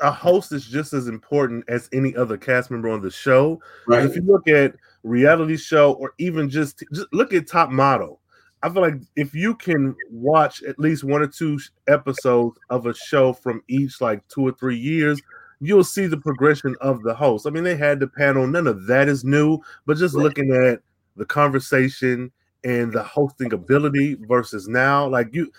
a 0.00 0.10
host 0.10 0.52
is 0.52 0.66
just 0.66 0.92
as 0.92 1.08
important 1.08 1.64
as 1.68 1.88
any 1.92 2.14
other 2.16 2.36
cast 2.36 2.70
member 2.70 2.88
on 2.90 3.00
the 3.00 3.10
show. 3.10 3.60
Right. 3.86 4.04
If 4.04 4.16
you 4.16 4.22
look 4.22 4.48
at 4.48 4.74
reality 5.02 5.56
show 5.56 5.92
or 5.94 6.14
even 6.18 6.48
just 6.50 6.82
just 6.92 7.06
look 7.12 7.32
at 7.32 7.46
Top 7.48 7.70
Model, 7.70 8.20
I 8.62 8.68
feel 8.68 8.82
like 8.82 8.96
if 9.16 9.34
you 9.34 9.54
can 9.54 9.94
watch 10.10 10.62
at 10.62 10.78
least 10.78 11.04
one 11.04 11.22
or 11.22 11.26
two 11.26 11.58
episodes 11.88 12.58
of 12.70 12.86
a 12.86 12.94
show 12.94 13.32
from 13.32 13.62
each 13.68 14.00
like 14.00 14.26
two 14.28 14.46
or 14.46 14.52
three 14.52 14.76
years, 14.76 15.20
you'll 15.60 15.84
see 15.84 16.06
the 16.06 16.16
progression 16.16 16.76
of 16.80 17.02
the 17.02 17.14
host. 17.14 17.46
I 17.46 17.50
mean, 17.50 17.64
they 17.64 17.76
had 17.76 18.00
the 18.00 18.08
panel, 18.08 18.46
none 18.46 18.66
of 18.66 18.86
that 18.86 19.08
is 19.08 19.24
new, 19.24 19.58
but 19.86 19.96
just 19.96 20.14
Right. 20.14 20.24
looking 20.24 20.52
at 20.52 20.80
the 21.16 21.24
conversation 21.24 22.30
and 22.64 22.92
the 22.92 23.02
hosting 23.02 23.52
ability 23.52 24.16
versus 24.28 24.68
now, 24.68 25.06
like 25.06 25.28
you 25.32 25.50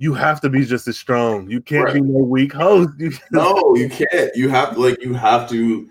you 0.00 0.14
have 0.14 0.40
to 0.40 0.48
be 0.48 0.64
just 0.64 0.88
as 0.88 0.98
strong. 0.98 1.48
You 1.50 1.60
can't 1.60 1.92
be 1.92 2.00
no 2.00 2.24
weak 2.24 2.54
host. 2.54 2.88
You- 2.98 3.12
No, 3.30 3.74
you 3.76 3.88
can't. 3.90 4.34
You 4.34 4.48
have 4.48 4.76
like 4.78 5.00
you 5.02 5.12
have 5.14 5.48
to 5.50 5.88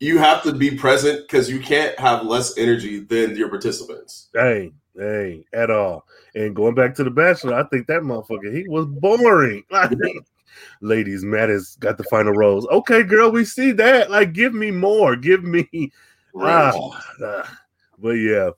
you 0.00 0.18
have 0.18 0.42
to 0.42 0.52
be 0.52 0.72
present 0.76 1.22
because 1.22 1.48
you 1.48 1.60
can't 1.60 1.96
have 1.98 2.24
less 2.24 2.58
energy 2.58 2.98
than 2.98 3.36
your 3.36 3.48
participants. 3.48 4.28
Hey, 4.34 4.72
hey, 4.96 5.44
at 5.52 5.70
all. 5.70 6.04
And 6.34 6.54
going 6.54 6.74
back 6.74 6.96
to 6.96 7.04
the 7.04 7.10
Bachelor, 7.10 7.54
I 7.54 7.62
think 7.68 7.86
that 7.86 8.02
motherfucker 8.02 8.52
he 8.54 8.68
was 8.68 8.86
boring. 8.86 9.62
Like, 9.70 9.92
ladies, 10.80 11.24
Matt 11.24 11.48
has 11.48 11.76
got 11.76 11.96
the 11.96 12.04
final 12.04 12.32
rose. 12.32 12.66
Okay, 12.66 13.02
girl, 13.04 13.30
we 13.30 13.44
see 13.44 13.70
that. 13.72 14.10
Like, 14.10 14.32
give 14.32 14.52
me 14.54 14.70
more. 14.70 15.16
Give 15.16 15.42
me. 15.44 15.68
Right. 16.32 16.72
Ah, 16.74 17.04
ah. 17.24 17.58
but 17.98 18.10
yeah, 18.10 18.50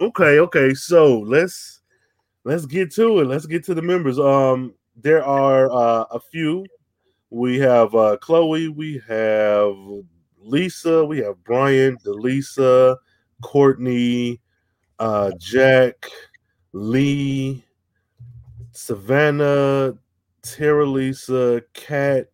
okay, 0.00 0.40
okay. 0.40 0.74
So 0.74 1.20
let's 1.20 1.79
let's 2.44 2.66
get 2.66 2.92
to 2.94 3.20
it. 3.20 3.26
Let's 3.26 3.46
get 3.46 3.64
to 3.64 3.74
the 3.74 3.82
members. 3.82 4.18
Um, 4.18 4.74
there 4.96 5.24
are 5.24 5.70
uh, 5.70 6.04
a 6.10 6.20
few. 6.20 6.66
We 7.30 7.58
have 7.60 7.94
uh, 7.94 8.16
Chloe. 8.18 8.68
We 8.68 9.00
have 9.06 9.74
Lisa. 10.38 11.04
We 11.04 11.18
have 11.18 11.42
Bryant, 11.44 12.02
Deleesa, 12.02 12.96
Courtney, 13.42 14.40
uh, 14.98 15.30
Jack, 15.38 16.10
Lee, 16.72 17.64
Savannah, 18.72 19.94
Tara, 20.42 20.86
Lisa, 20.86 21.62
Khat, 21.74 22.30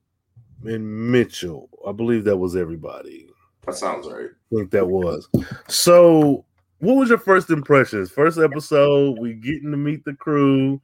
and 0.64 1.12
Mitchell. 1.12 1.68
I 1.86 1.92
believe 1.92 2.24
that 2.24 2.36
was 2.36 2.56
everybody. 2.56 3.28
That 3.66 3.74
sounds 3.74 4.06
right. 4.06 4.30
I 4.30 4.54
think 4.54 4.70
that 4.70 4.86
was. 4.86 5.28
So, 5.68 6.45
what 6.80 6.96
was 6.96 7.08
your 7.08 7.18
first 7.18 7.50
impressions? 7.50 8.10
First 8.10 8.38
episode, 8.38 9.18
we 9.18 9.34
getting 9.34 9.70
to 9.70 9.76
meet 9.76 10.04
the 10.04 10.14
crew. 10.14 10.80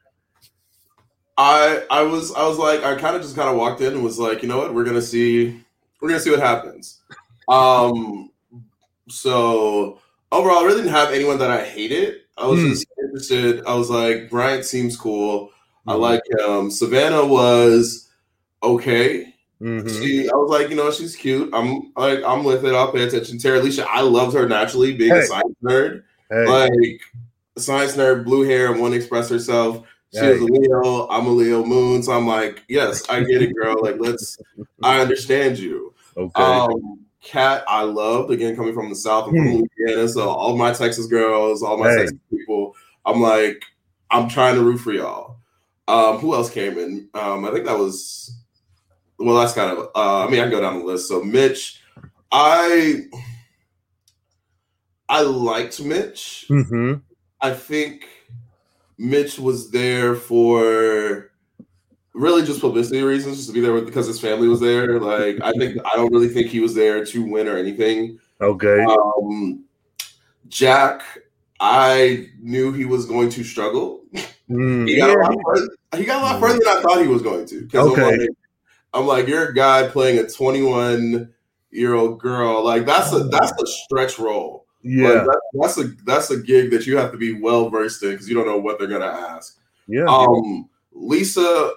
I 1.38 1.84
I 1.90 2.02
was 2.02 2.32
I 2.34 2.46
was 2.46 2.58
like 2.58 2.82
I 2.84 2.94
kind 2.98 3.16
of 3.16 3.22
just 3.22 3.36
kind 3.36 3.48
of 3.48 3.56
walked 3.56 3.80
in 3.80 3.94
and 3.94 4.02
was 4.04 4.18
like, 4.18 4.42
you 4.42 4.48
know 4.48 4.58
what, 4.58 4.74
we're 4.74 4.84
gonna 4.84 5.02
see 5.02 5.60
we're 6.00 6.08
gonna 6.08 6.20
see 6.20 6.30
what 6.30 6.40
happens. 6.40 7.00
Um, 7.48 8.30
so 9.08 9.98
overall, 10.30 10.58
I 10.58 10.64
really 10.64 10.82
didn't 10.82 10.92
have 10.94 11.10
anyone 11.12 11.38
that 11.38 11.50
I 11.50 11.64
hated. 11.64 12.20
I 12.36 12.46
was 12.46 12.60
Hmm. 12.60 12.68
just 12.70 12.86
interested. 13.02 13.64
I 13.66 13.74
was 13.74 13.90
like, 13.90 14.30
Bryant 14.30 14.64
seems 14.64 14.96
cool. 14.96 15.50
I 15.86 15.94
Mhm. 15.94 16.00
like 16.00 16.22
him. 16.38 16.70
Savannah 16.70 17.24
was 17.26 18.08
okay. 18.62 19.31
Mhm. 19.62 20.02
She, 20.02 20.28
I 20.28 20.34
was 20.34 20.50
like, 20.50 20.70
you 20.70 20.74
know, 20.76 20.90
she's 20.90 21.14
cute. 21.14 21.48
I'm 21.54 21.92
like, 21.96 22.22
I'm 22.24 22.42
with 22.42 22.64
it. 22.64 22.74
I'll 22.74 22.90
pay 22.90 23.04
attention. 23.04 23.38
Terilisha, 23.38 23.86
I 23.88 24.00
loved 24.00 24.34
her 24.34 24.48
naturally, 24.48 24.92
being 24.94 25.12
Hey. 25.12 25.20
a 25.20 25.26
science 25.26 25.54
nerd. 25.62 26.02
Hey, 26.30 26.46
Like, 26.46 27.00
science 27.58 27.96
nerd, 27.96 28.24
blue 28.24 28.42
hair, 28.42 28.72
and 28.72 28.80
want 28.80 28.92
to 28.94 28.98
express 28.98 29.28
herself. 29.28 29.86
She 30.12 30.18
Hey. 30.20 30.32
was 30.32 30.40
a 30.40 30.44
Leo. 30.46 31.06
I'm 31.08 31.26
a 31.26 31.30
Leo 31.30 31.64
moon. 31.64 32.02
So 32.02 32.12
I'm 32.12 32.26
like, 32.26 32.64
yes, 32.68 33.08
I 33.08 33.20
get 33.20 33.40
it, 33.42 33.54
girl. 33.54 33.76
Like, 33.80 33.96
let's, 34.00 34.36
I 34.82 35.00
understand 35.00 35.58
you. 35.58 35.94
okay. 36.16 36.42
Um, 36.42 36.98
Khat, 37.22 37.62
I 37.68 37.82
loved 37.84 38.32
again 38.32 38.56
coming 38.56 38.74
from 38.74 38.88
the 38.88 38.96
South 38.96 39.28
and 39.28 39.36
from 39.36 39.46
Hmm. 39.46 39.62
Louisiana. 39.78 40.08
So 40.08 40.28
all 40.28 40.56
my 40.56 40.72
Texas 40.72 41.06
girls, 41.06 41.62
all 41.62 41.76
my. 41.78 41.94
Texas 41.94 42.18
people, 42.30 42.74
I'm 43.06 43.20
like, 43.20 43.62
I'm 44.10 44.28
trying 44.28 44.56
to 44.56 44.62
root 44.64 44.78
for 44.78 44.92
y'all. 44.92 45.36
Um, 45.86 46.18
who 46.18 46.34
else 46.34 46.50
came 46.50 46.78
in? 46.78 47.08
Um, 47.14 47.44
I 47.44 47.52
think 47.52 47.64
that 47.66 47.78
was, 47.78 48.34
well, 49.24 49.36
that's 49.40 49.52
kind 49.54 49.70
of. 49.76 49.88
Uh, 49.94 50.26
I 50.26 50.30
mean, 50.30 50.40
I 50.40 50.44
can 50.44 50.50
go 50.50 50.60
down 50.60 50.78
the 50.78 50.84
list. 50.84 51.08
So 51.08 51.22
Mitch, 51.22 51.80
I, 52.30 53.02
I 55.08 55.22
liked 55.22 55.82
Mitch. 55.82 56.46
hmm 56.48 56.94
I 57.40 57.52
think 57.52 58.06
Mitch 58.98 59.38
was 59.38 59.70
there 59.72 60.14
for 60.14 61.30
really 62.14 62.44
just 62.44 62.60
publicity 62.60 63.02
reasons, 63.02 63.36
just 63.36 63.48
to 63.48 63.54
be 63.54 63.60
there 63.60 63.72
with, 63.72 63.86
because 63.86 64.06
his 64.06 64.20
family 64.20 64.46
was 64.46 64.60
there. 64.60 65.00
Like, 65.00 65.40
I 65.42 65.50
think 65.52 65.78
I 65.84 65.96
don't 65.96 66.12
really 66.12 66.28
think 66.28 66.48
he 66.48 66.60
was 66.60 66.74
there 66.74 67.04
to 67.04 67.24
win 67.24 67.48
or 67.48 67.56
anything. 67.56 68.20
Okay. 68.40 68.84
Um, 68.84 69.64
Jack, 70.48 71.02
I 71.58 72.28
knew 72.40 72.72
he 72.72 72.84
was 72.84 73.06
going 73.06 73.30
to 73.30 73.42
struggle. 73.42 74.04
Mm, 74.50 74.88
He 74.88 74.96
got, 74.98 75.08
yeah, 75.08 75.14
a 75.14 75.18
lot 75.18 75.36
further, 75.44 75.68
he 75.96 76.04
got 76.04 76.20
a 76.20 76.24
lot 76.24 76.40
further 76.40 76.58
than 76.58 76.76
I 76.76 76.82
thought 76.82 77.00
he 77.00 77.08
was 77.08 77.22
going 77.22 77.46
to. 77.46 77.68
Okay. 77.74 78.28
I'm 78.94 79.06
like, 79.06 79.26
you're 79.26 79.48
a 79.48 79.54
guy 79.54 79.88
playing 79.88 80.18
a 80.18 80.28
21 80.28 81.32
year 81.70 81.94
old 81.94 82.20
girl. 82.20 82.62
Like 82.64 82.84
that's 82.86 83.12
a 83.12 83.20
that's 83.24 83.52
a 83.52 83.66
stretch 83.66 84.18
role. 84.18 84.66
Like, 84.84 84.92
yeah, 84.94 85.12
that- 85.24 85.40
that's 85.60 85.78
a 85.78 85.84
that's 86.04 86.30
a 86.30 86.38
gig 86.38 86.70
that 86.72 86.86
you 86.86 86.96
have 86.96 87.12
to 87.12 87.18
be 87.18 87.40
well 87.40 87.68
versed 87.70 88.02
in 88.02 88.10
because 88.10 88.28
you 88.28 88.34
don't 88.34 88.46
know 88.46 88.58
what 88.58 88.78
they're 88.78 88.88
gonna 88.88 89.04
ask. 89.06 89.58
yeah. 89.86 90.04
Um, 90.04 90.68
Lisa, 90.92 91.72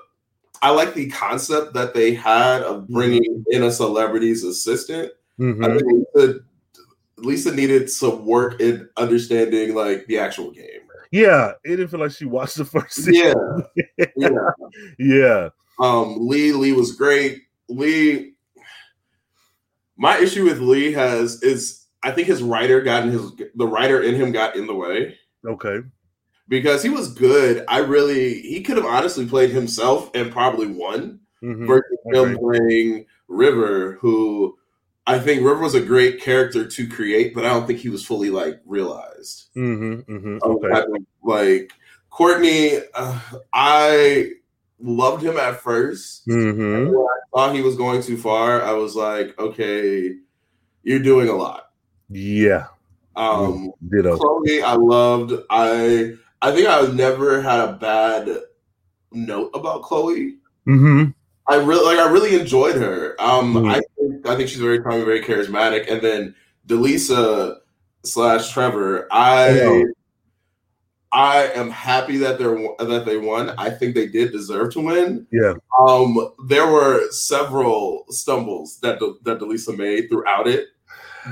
I 0.62 0.72
like 0.72 0.94
the 0.94 1.10
concept 1.10 1.74
that 1.76 1.94
they 1.94 2.14
had 2.14 2.62
of 2.64 2.88
bringing 2.88 3.46
in 3.52 3.64
a 3.64 3.72
celebrity's 3.72 4.44
assistant. 4.44 5.12
Mhm. 5.40 5.64
I 5.64 5.78
think 5.78 6.08
Lisa, 6.16 6.40
Lisa 7.18 7.56
needed 7.56 7.90
some 7.90 8.26
work 8.26 8.60
in 8.60 8.90
understanding 8.98 9.74
like 9.76 10.06
the 10.08 10.18
actual 10.18 10.52
game. 10.52 10.82
Yeah, 11.12 11.52
it 11.64 11.70
didn't 11.78 11.88
feel 11.90 12.00
like 12.02 12.12
she 12.12 12.26
watched 12.26 12.58
the 12.58 12.66
first 12.66 12.96
season. 12.96 13.36
Yeah, 13.98 14.06
yeah. 14.18 14.30
Yeah. 14.98 15.50
Um, 15.80 16.28
Lee, 16.28 16.52
Lee 16.54 16.74
was 16.74 16.94
great. 16.96 17.44
Lee, 17.70 18.34
my 19.98 20.18
issue 20.18 20.46
with 20.46 20.60
Lee 20.60 20.92
has 20.94 21.42
is 21.44 21.86
I 22.04 22.12
think 22.12 22.28
his 22.28 22.44
writer 22.44 22.82
got 22.82 23.04
in 23.04 23.12
his 23.12 23.32
the 23.56 23.68
writer 23.68 24.02
in 24.02 24.16
him 24.16 24.32
got 24.32 24.56
in 24.56 24.68
the 24.68 24.76
way. 24.76 25.18
Okay. 25.46 25.82
because 26.48 26.82
he 26.84 26.90
was 26.90 27.14
good. 27.14 27.64
I 27.68 27.80
really 27.80 28.42
he 28.42 28.62
could 28.62 28.78
have 28.78 28.86
honestly 28.86 29.26
played 29.26 29.50
himself 29.52 30.12
and 30.16 30.32
probably 30.32 30.68
won 30.68 31.20
Mhm. 31.44 31.66
versus 31.68 31.98
I 32.14 32.18
him 32.18 32.38
playing 32.38 33.06
River, 33.28 33.94
who 34.02 34.58
I 35.08 35.20
think 35.20 35.44
River 35.44 35.62
was 35.62 35.76
a 35.76 35.82
great 35.82 36.20
character 36.22 36.66
to 36.68 36.88
create, 36.88 37.34
but 37.36 37.46
I 37.46 37.50
don't 37.50 37.66
think 37.68 37.80
he 37.80 37.90
was 37.90 38.04
fully 38.06 38.30
like 38.32 38.60
realized. 38.66 39.46
Mhm. 39.56 40.04
Mhm. 40.06 40.40
Um, 40.44 40.52
Okay. 40.64 41.04
Like 41.24 41.72
Courtney, 42.10 42.80
uh, 42.94 43.20
I 43.54 44.32
loved 44.80 45.24
him 45.24 45.38
at 45.38 45.62
first. 45.62 46.28
Mhm. 46.28 46.90
When 46.90 46.96
I 46.98 47.20
thought 47.34 47.56
he 47.56 47.62
was 47.62 47.76
going 47.76 48.02
too 48.02 48.18
far, 48.18 48.62
I 48.62 48.74
was 48.74 48.96
like, 48.96 49.38
okay, 49.40 50.16
you're 50.84 51.00
doing 51.00 51.30
a 51.30 51.36
lot. 51.36 51.70
Yeah. 52.10 52.68
Um, 53.16 53.72
Ditto. 53.90 54.18
Chloe, 54.18 54.62
I 54.62 54.74
loved. 54.74 55.34
I 55.50 56.14
I 56.42 56.52
think 56.52 56.68
I've 56.68 56.94
never 56.96 57.42
had 57.42 57.60
a 57.62 57.74
bad 57.74 58.30
note 59.12 59.52
about 59.54 59.82
Chloe. 59.84 60.36
Mhm. 60.68 61.14
I 61.48 61.56
really 61.56 61.86
like. 61.86 62.06
I 62.06 62.12
really 62.12 62.40
enjoyed 62.40 62.76
her. 62.76 63.16
Um, 63.20 63.54
Mhm. 63.54 63.70
I 63.72 63.82
think 63.98 64.28
I 64.28 64.36
think 64.36 64.50
she's 64.50 64.60
very 64.60 64.80
charming, 64.82 65.06
very 65.06 65.22
charismatic. 65.22 65.90
And 65.90 66.02
then 66.02 66.36
Deleesa 66.68 67.58
slash 68.04 68.52
Trevor, 68.52 69.08
I. 69.12 69.86
I 71.16 71.46
am 71.56 71.70
happy 71.70 72.18
that 72.18 72.38
they're 72.38 72.58
that 72.78 73.06
they 73.06 73.16
won. 73.18 73.52
I 73.58 73.70
think 73.70 73.96
they 73.96 74.08
did 74.08 74.34
deserve 74.34 74.74
to 74.74 74.82
win. 74.82 75.26
Yeah. 75.32 75.54
Um, 75.80 76.18
there 76.50 76.70
were 76.70 77.10
several 77.12 78.04
stumbles 78.10 78.80
that 78.82 79.00
De- 79.00 79.14
that 79.24 79.40
Deleesa 79.40 79.78
made 79.78 80.10
throughout 80.10 80.46
it, 80.46 80.68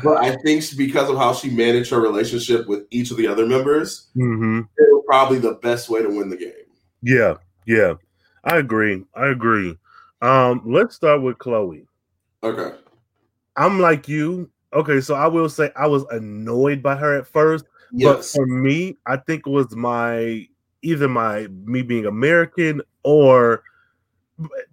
but 0.02 0.18
I 0.24 0.38
think 0.38 0.64
she- 0.64 0.78
because 0.78 1.10
of 1.10 1.18
how 1.18 1.34
she 1.34 1.50
managed 1.50 1.92
her 1.92 2.00
relationship 2.00 2.66
with 2.66 2.86
each 2.92 3.12
of 3.12 3.18
the 3.18 3.28
other 3.28 3.46
members, 3.46 4.08
Mhm. 4.16 4.62
it 4.78 4.88
was 4.94 5.04
probably 5.06 5.40
the 5.40 5.56
best 5.56 5.90
way 5.90 6.02
to 6.02 6.08
win 6.08 6.30
the 6.30 6.38
game. 6.38 6.54
Yeah. 7.02 7.36
Yeah. 7.66 7.96
I 8.46 8.58
agree. 8.58 9.04
I 9.16 9.28
agree. 9.28 9.78
Um, 10.22 10.62
let's 10.66 10.96
start 10.96 11.22
with 11.22 11.38
Chloe. 11.40 11.86
Okay. 12.42 12.72
I'm 13.58 13.80
like 13.82 14.08
you. 14.08 14.50
Okay, 14.74 15.02
so 15.02 15.14
I 15.14 15.28
will 15.28 15.50
say 15.50 15.72
I 15.76 15.88
was 15.88 16.04
annoyed 16.10 16.82
by 16.82 16.96
her 16.96 17.18
at 17.18 17.28
first, 17.28 17.66
but 17.94 18.26
for 18.26 18.46
me, 18.46 18.98
I 19.06 19.18
think 19.18 19.46
it 19.46 19.50
was 19.50 19.76
my 19.76 20.48
either 20.82 21.08
my 21.08 21.48
me 21.66 21.82
being 21.82 22.06
American 22.06 22.82
or 23.04 23.64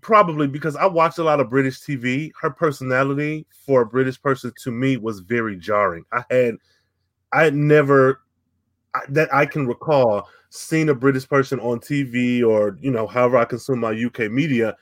probably 0.01 0.47
because 0.47 0.75
I 0.77 0.87
watched 0.87 1.19
a 1.19 1.25
lot 1.25 1.41
of 1.41 1.51
British 1.51 1.81
TV. 1.81 2.31
Her 2.41 2.51
personality 2.51 3.47
for 3.67 3.83
a 3.83 3.87
British 3.87 4.21
person 4.21 4.53
to 4.65 4.71
me 4.71 4.97
was 4.97 5.21
very 5.21 5.57
jarring. 5.57 6.05
I 6.13 6.25
had 6.31 6.57
I 7.33 7.45
had 7.45 7.55
never 7.55 8.23
that 9.09 9.33
I 9.33 9.47
can 9.47 9.67
recall 9.67 10.29
seen 10.49 10.89
a 10.89 10.95
British 10.95 11.29
person 11.29 11.61
on 11.61 11.79
TV 11.79 12.45
or 12.45 12.77
you 12.81 12.91
know 12.91 13.07
however 13.07 13.37
I 13.37 13.45
consume 13.45 13.81
my 13.81 13.91
UK 13.93 14.31
media 14.31 14.77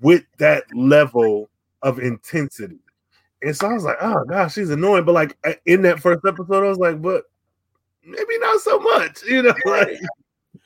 with 0.00 0.24
that 0.38 0.64
level 0.74 1.50
of 1.82 1.98
intensity. 1.98 2.78
And 3.42 3.56
so 3.56 3.68
I 3.68 3.72
was 3.72 3.84
like, 3.84 3.96
oh 4.00 4.24
gosh, 4.24 4.54
she's 4.54 4.70
annoying. 4.70 5.04
But 5.04 5.14
like 5.14 5.60
in 5.66 5.82
that 5.82 6.00
first 6.00 6.20
episode, 6.26 6.64
I 6.64 6.68
was 6.68 6.78
like, 6.78 7.00
but 7.02 7.24
maybe 8.04 8.38
not 8.38 8.60
so 8.60 8.78
much, 8.78 9.22
you 9.28 9.42
know. 9.42 9.54
Like 9.64 9.98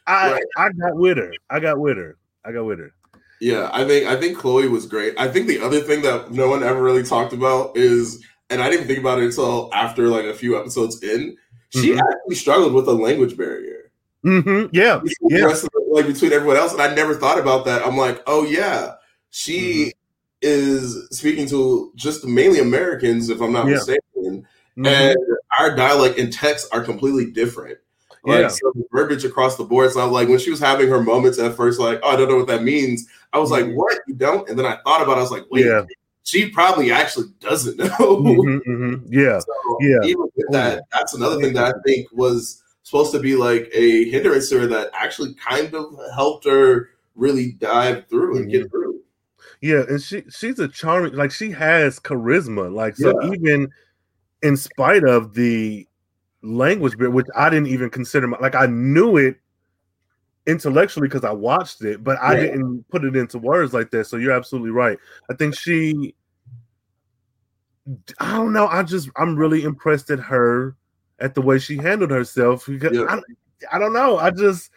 I 0.06 0.32
Right. 0.32 0.42
I 0.56 0.70
got 0.72 0.96
with 0.96 1.16
her. 1.18 1.32
I 1.50 1.60
got 1.60 1.78
with 1.78 1.96
her. 1.96 2.16
I 2.44 2.52
got 2.52 2.64
with 2.64 2.78
her. 2.78 2.92
Yeah, 3.40 3.70
I 3.72 3.84
think 3.84 4.06
I 4.06 4.16
think 4.16 4.38
Chloe 4.38 4.68
was 4.68 4.86
great. 4.86 5.14
I 5.18 5.28
think 5.28 5.46
the 5.46 5.60
other 5.60 5.80
thing 5.80 6.02
that 6.02 6.30
no 6.32 6.48
one 6.48 6.62
ever 6.62 6.82
really 6.82 7.02
talked 7.02 7.32
about 7.32 7.76
is, 7.76 8.24
and 8.50 8.62
I 8.62 8.70
didn't 8.70 8.86
think 8.86 9.00
about 9.00 9.18
it 9.18 9.24
until 9.24 9.70
after 9.74 10.08
like 10.08 10.24
a 10.24 10.34
few 10.34 10.58
episodes 10.58 11.02
in, 11.02 11.36
she 11.70 11.92
Mhm. 11.92 12.00
actually 12.00 12.36
struggled 12.36 12.72
with 12.72 12.88
a 12.88 12.92
language 12.92 13.36
barrier. 13.36 13.90
hmm 14.22 14.66
Yeah, 14.72 14.98
between 14.98 15.30
Yeah. 15.38 15.50
of 15.50 15.68
like 15.90 16.06
between 16.06 16.32
everyone 16.32 16.56
else, 16.56 16.72
and 16.72 16.80
I 16.80 16.94
never 16.94 17.14
thought 17.14 17.38
about 17.38 17.64
that. 17.66 17.86
I'm 17.86 17.96
like, 17.96 18.22
oh 18.26 18.44
yeah, 18.44 18.94
she 19.30 19.92
is 20.40 21.08
speaking 21.10 21.46
to 21.48 21.92
just 21.96 22.24
mainly 22.24 22.60
Americans, 22.60 23.28
if 23.30 23.40
I'm 23.40 23.52
not 23.52 23.66
Yeah. 23.66 23.74
mistaken, 23.74 24.46
Mhm. 24.76 24.86
and 24.86 25.18
our 25.58 25.74
dialect 25.74 26.18
and 26.18 26.32
text 26.32 26.68
are 26.72 26.82
completely 26.82 27.30
different. 27.30 27.78
Like 28.24 28.40
Yeah. 28.42 28.48
so 28.48 28.72
verbiage 28.92 29.24
across 29.24 29.56
the 29.56 29.64
board. 29.64 29.90
So 29.92 30.00
I'm 30.00 30.10
like, 30.10 30.28
when 30.28 30.38
she 30.38 30.50
was 30.50 30.60
having 30.60 30.88
her 30.88 31.02
moments 31.02 31.38
at 31.38 31.54
first, 31.54 31.78
like, 31.78 32.00
oh, 32.02 32.10
I 32.10 32.16
don't 32.16 32.28
know 32.28 32.36
what 32.36 32.46
that 32.46 32.62
means. 32.62 33.06
I 33.32 33.38
was 33.38 33.50
like, 33.50 33.64
Mhm. 33.66 33.74
what? 33.74 33.98
You 34.06 34.14
don't? 34.14 34.48
And 34.48 34.58
then 34.58 34.64
I 34.66 34.78
thought 34.84 35.02
about 35.02 35.16
it. 35.16 35.18
I 35.18 35.22
was 35.22 35.30
like, 35.30 35.44
wait, 35.50 35.66
Yeah. 35.66 35.82
she 36.22 36.48
probably 36.48 36.90
actually 36.90 37.26
doesn't 37.40 37.76
know. 37.78 37.86
Mhm, 37.98 38.60
mhm. 38.66 39.02
Yeah, 39.10 39.40
So 39.40 39.52
Yeah. 39.80 39.98
even 40.04 40.22
with 40.34 40.46
that, 40.52 40.84
that's 40.92 41.12
another 41.14 41.38
thing 41.40 41.52
that 41.54 41.74
I 41.74 41.78
think 41.86 42.06
was 42.12 42.62
supposed 42.82 43.12
to 43.12 43.18
be 43.18 43.36
like 43.36 43.68
a 43.74 44.08
hindrance 44.10 44.48
to 44.50 44.60
her 44.60 44.66
that 44.68 44.90
actually 44.94 45.34
kind 45.34 45.74
of 45.74 45.94
helped 46.14 46.44
her 46.46 46.88
really 47.16 47.52
dive 47.52 48.06
through 48.08 48.36
and 48.38 48.46
Mm-hmm. 48.46 48.62
get 48.62 48.70
through. 48.70 49.00
yeah, 49.60 49.82
and 49.88 50.00
she 50.02 50.22
she's 50.30 50.58
a 50.58 50.68
charming, 50.68 51.12
like 51.14 51.30
she 51.30 51.50
has 51.50 51.98
charisma, 52.00 52.72
like 52.74 52.96
so 52.96 53.14
Yeah. 53.22 53.32
even 53.32 53.68
in 54.44 54.56
spite 54.56 55.02
of 55.04 55.34
the 55.34 55.88
language 56.42 56.96
bit, 56.98 57.10
which 57.10 57.26
I 57.34 57.48
didn't 57.50 57.68
even 57.68 57.90
consider, 57.90 58.28
my, 58.28 58.38
like 58.38 58.54
I 58.54 58.66
knew 58.66 59.16
it 59.16 59.40
intellectually 60.46 61.08
because 61.08 61.24
I 61.24 61.32
watched 61.32 61.82
it, 61.82 62.04
but 62.04 62.18
I 62.20 62.34
Yeah. 62.34 62.40
didn't 62.40 62.84
put 62.90 63.04
it 63.04 63.16
into 63.16 63.38
words 63.38 63.72
like 63.72 63.90
that. 63.90 64.06
So 64.06 64.18
you're 64.18 64.32
absolutely 64.32 64.70
right. 64.70 64.98
I 65.30 65.34
think 65.34 65.58
she, 65.58 66.14
I 68.20 68.36
don't 68.36 68.52
know, 68.52 68.66
I 68.66 68.82
just 68.82 69.08
I'm 69.16 69.34
really 69.34 69.64
impressed 69.64 70.10
at 70.10 70.20
her 70.20 70.76
at 71.18 71.34
the 71.34 71.40
way 71.40 71.58
she 71.58 71.76
handled 71.78 72.10
herself 72.10 72.66
because 72.66 72.96
Yeah. 72.96 73.04
I, 73.08 73.76
I 73.76 73.78
don't 73.78 73.94
know, 73.94 74.18
I 74.18 74.30
just 74.30 74.70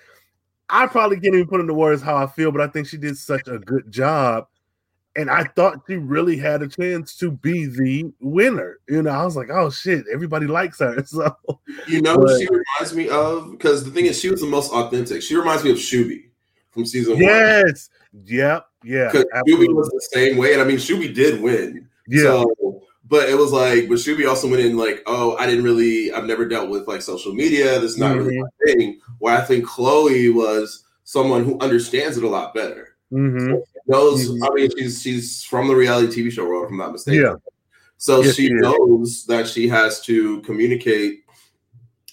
I 0.70 0.88
probably 0.88 1.20
can't 1.20 1.36
even 1.36 1.48
put 1.48 1.60
into 1.60 1.74
words 1.74 2.02
how 2.02 2.16
I 2.16 2.28
feel, 2.28 2.52
but 2.52 2.62
I 2.62 2.68
think 2.68 2.88
she 2.88 2.98
did 2.98 3.18
such 3.18 3.48
a 3.48 3.60
good 3.60 3.92
job. 3.92 4.48
And 5.18 5.30
I 5.32 5.44
thought 5.56 5.82
she 5.88 5.96
really 5.96 6.38
had 6.38 6.62
a 6.62 6.68
chance 6.68 7.18
to 7.18 7.32
be 7.32 7.66
the 7.66 8.14
winner. 8.22 8.78
You 8.88 9.02
know, 9.02 9.10
I 9.10 9.26
was 9.26 9.36
like, 9.36 9.50
oh 9.52 9.70
shit, 9.72 10.06
everybody 10.14 10.46
likes 10.48 10.80
her. 10.80 11.04
So 11.08 11.36
You 11.88 12.02
know 12.02 12.18
But- 12.18 12.40
she 12.40 12.46
reminds 12.48 12.96
me 12.96 13.10
of? 13.10 13.52
Because 13.52 13.84
the 13.84 13.92
thing 13.92 14.06
is, 14.06 14.20
she 14.20 14.30
was 14.30 14.42
the 14.42 14.48
most 14.48 14.72
authentic. 14.72 15.22
She 15.24 15.36
reminds 15.36 15.64
me 15.64 15.72
of 15.72 15.78
Shubby 15.78 16.26
from 16.72 16.86
season 16.86 17.14
one. 17.14 17.22
yes, 17.24 17.90
yep, 18.26 18.68
yeah, 18.84 19.10
Because 19.12 19.26
Shubby 19.48 19.74
was 19.74 19.90
the 19.90 20.08
same 20.14 20.38
way. 20.38 20.54
And 20.54 20.62
I 20.62 20.66
mean, 20.66 20.78
Shubby 20.78 21.14
did 21.14 21.42
win. 21.42 21.88
yeah, 22.08 22.22
So, 22.24 22.84
but 23.10 23.28
it 23.28 23.36
was 23.38 23.52
like, 23.52 23.90
but 23.90 23.96
Shubby 23.98 24.30
also 24.30 24.48
went 24.48 24.62
in 24.62 24.78
like, 24.78 25.02
oh, 25.08 25.36
I 25.38 25.48
didn't 25.48 25.64
really, 25.64 26.12
I've 26.12 26.26
never 26.26 26.46
dealt 26.48 26.70
with 26.70 26.88
like 26.88 27.02
social 27.02 27.34
media. 27.34 27.80
This 27.80 27.94
is 27.94 27.98
not 27.98 28.16
really 28.16 28.36
Mhm. 28.36 28.42
my 28.44 28.50
thing. 28.74 29.00
Where 29.18 29.36
I 29.36 29.42
think 29.42 29.66
Chloe 29.66 30.30
was 30.30 30.84
someone 31.06 31.44
who 31.44 31.58
understands 31.60 32.18
it 32.18 32.24
a 32.24 32.30
lot 32.30 32.54
better. 32.54 32.90
hmm 33.10 33.56
Knows. 33.88 34.30
I 34.44 34.50
mean, 34.54 34.70
she's 34.78 35.02
she's 35.02 35.44
from 35.44 35.68
the 35.68 35.76
reality 35.76 36.22
TV 36.24 36.32
show 36.32 36.46
world, 36.46 36.66
if 36.66 36.72
I'm 36.72 36.78
not 36.78 36.92
mistaken. 36.92 37.22
Yeah. 37.24 37.36
So 37.98 38.22
Yes, 38.22 38.36
she 38.36 38.48
she 38.48 38.54
knows 38.54 39.26
that 39.28 39.48
she 39.48 39.68
has 39.70 40.02
to 40.02 40.42
communicate 40.42 41.24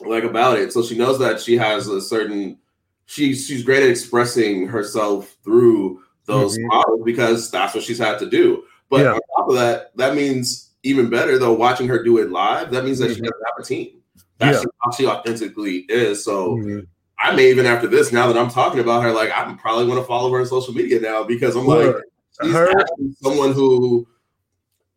like 0.01 0.25
about 0.25 0.59
it. 0.59 0.73
So 0.73 0.83
she 0.83 0.97
knows 0.97 1.19
that 1.19 1.41
she 1.41 1.57
has 1.57 1.89
a 1.89 2.01
certain 2.01 2.59
she's 3.07 3.47
she's 3.47 3.63
great 3.63 3.83
at 3.83 3.91
expressing 3.91 4.67
herself 4.67 5.37
through 5.45 6.01
those 6.27 6.57
Mhm. 6.59 6.67
models 6.69 7.03
because 7.05 7.51
that's 7.51 7.75
what 7.75 7.85
she's 7.85 7.99
had 7.99 8.19
to 8.21 8.27
do. 8.31 8.63
But 8.89 9.01
Yeah. 9.03 9.13
on 9.15 9.21
top 9.37 9.49
of 9.49 9.55
that, 9.57 9.97
that 9.97 10.15
means 10.15 10.71
even 10.85 11.11
better 11.11 11.39
though, 11.39 11.53
watching 11.53 11.89
her 11.89 12.03
do 12.03 12.19
it 12.19 12.31
live, 12.31 12.71
that 12.71 12.85
means 12.85 12.99
that 12.99 13.09
she 13.11 13.21
Mhm. 13.21 13.25
doesn't 13.25 13.43
have 13.47 13.59
a 13.59 13.63
team. 13.63 13.91
That's 14.39 14.59
Yeah. 14.59 14.65
how 14.83 14.91
she 14.93 15.07
authentically 15.07 15.79
is. 15.89 16.25
So 16.25 16.57
Mhm. 16.57 16.87
I 17.25 17.35
may 17.35 17.49
even 17.49 17.65
after 17.65 17.87
this, 17.87 18.13
now 18.13 18.31
that 18.31 18.39
I'm 18.39 18.51
talking 18.51 18.81
about 18.81 19.03
her, 19.03 19.11
like 19.11 19.33
I'm 19.35 19.57
probably 19.57 19.87
want 19.87 19.99
to 19.99 20.07
follow 20.07 20.31
her 20.31 20.41
on 20.41 20.47
social 20.47 20.75
media 20.75 21.01
now 21.01 21.25
because 21.25 21.57
I'm 21.57 21.67
like, 21.67 21.97
she's 22.43 22.53
her- 22.53 22.71
someone 23.23 23.53
who 23.55 24.07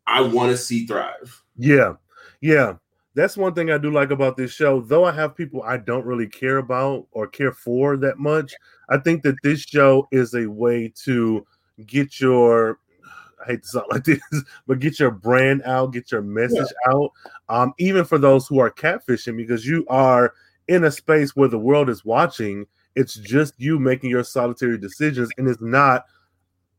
I 0.06 0.20
want 0.20 0.50
to 0.50 0.58
see 0.58 0.84
thrive. 0.84 1.42
Yeah, 1.56 1.94
yeah. 2.42 2.74
That's 3.14 3.38
one 3.38 3.54
thing 3.54 3.70
I 3.70 3.78
do 3.78 3.90
like 3.90 4.10
about 4.10 4.36
this 4.36 4.52
show. 4.52 4.82
Though 4.82 5.04
I 5.04 5.12
have 5.12 5.34
people 5.34 5.62
I 5.62 5.78
don't 5.78 6.04
really 6.04 6.26
care 6.26 6.58
about 6.58 7.06
or 7.12 7.26
care 7.26 7.50
for 7.50 7.96
that 7.96 8.18
much, 8.18 8.52
I 8.90 8.98
think 8.98 9.22
that 9.22 9.36
this 9.42 9.62
show 9.62 10.06
is 10.12 10.34
a 10.34 10.46
way 10.46 10.92
to 11.04 11.46
get 11.86 12.20
your 12.20 12.78
I 13.42 13.52
hate 13.52 13.62
to 13.62 13.68
sound 13.68 13.86
like 13.90 14.04
this, 14.04 14.20
but 14.66 14.80
get 14.80 15.00
your 15.00 15.12
brand 15.12 15.62
out, 15.64 15.94
get 15.94 16.12
your 16.12 16.20
message 16.20 16.70
out. 16.88 17.10
Um, 17.48 17.72
even 17.78 18.04
for 18.04 18.18
those 18.18 18.46
who 18.46 18.58
are 18.58 18.70
catfishing, 18.70 19.38
because 19.38 19.66
you 19.66 19.86
are 19.88 20.34
in 20.68 20.84
a 20.84 20.90
space 20.90 21.34
where 21.34 21.48
the 21.48 21.58
world 21.58 21.88
is 21.88 22.04
watching, 22.04 22.66
it's 22.94 23.14
just 23.14 23.54
you 23.58 23.78
making 23.78 24.10
your 24.10 24.24
solitary 24.24 24.78
decisions, 24.78 25.30
and 25.38 25.48
it's 25.48 25.62
not 25.62 26.04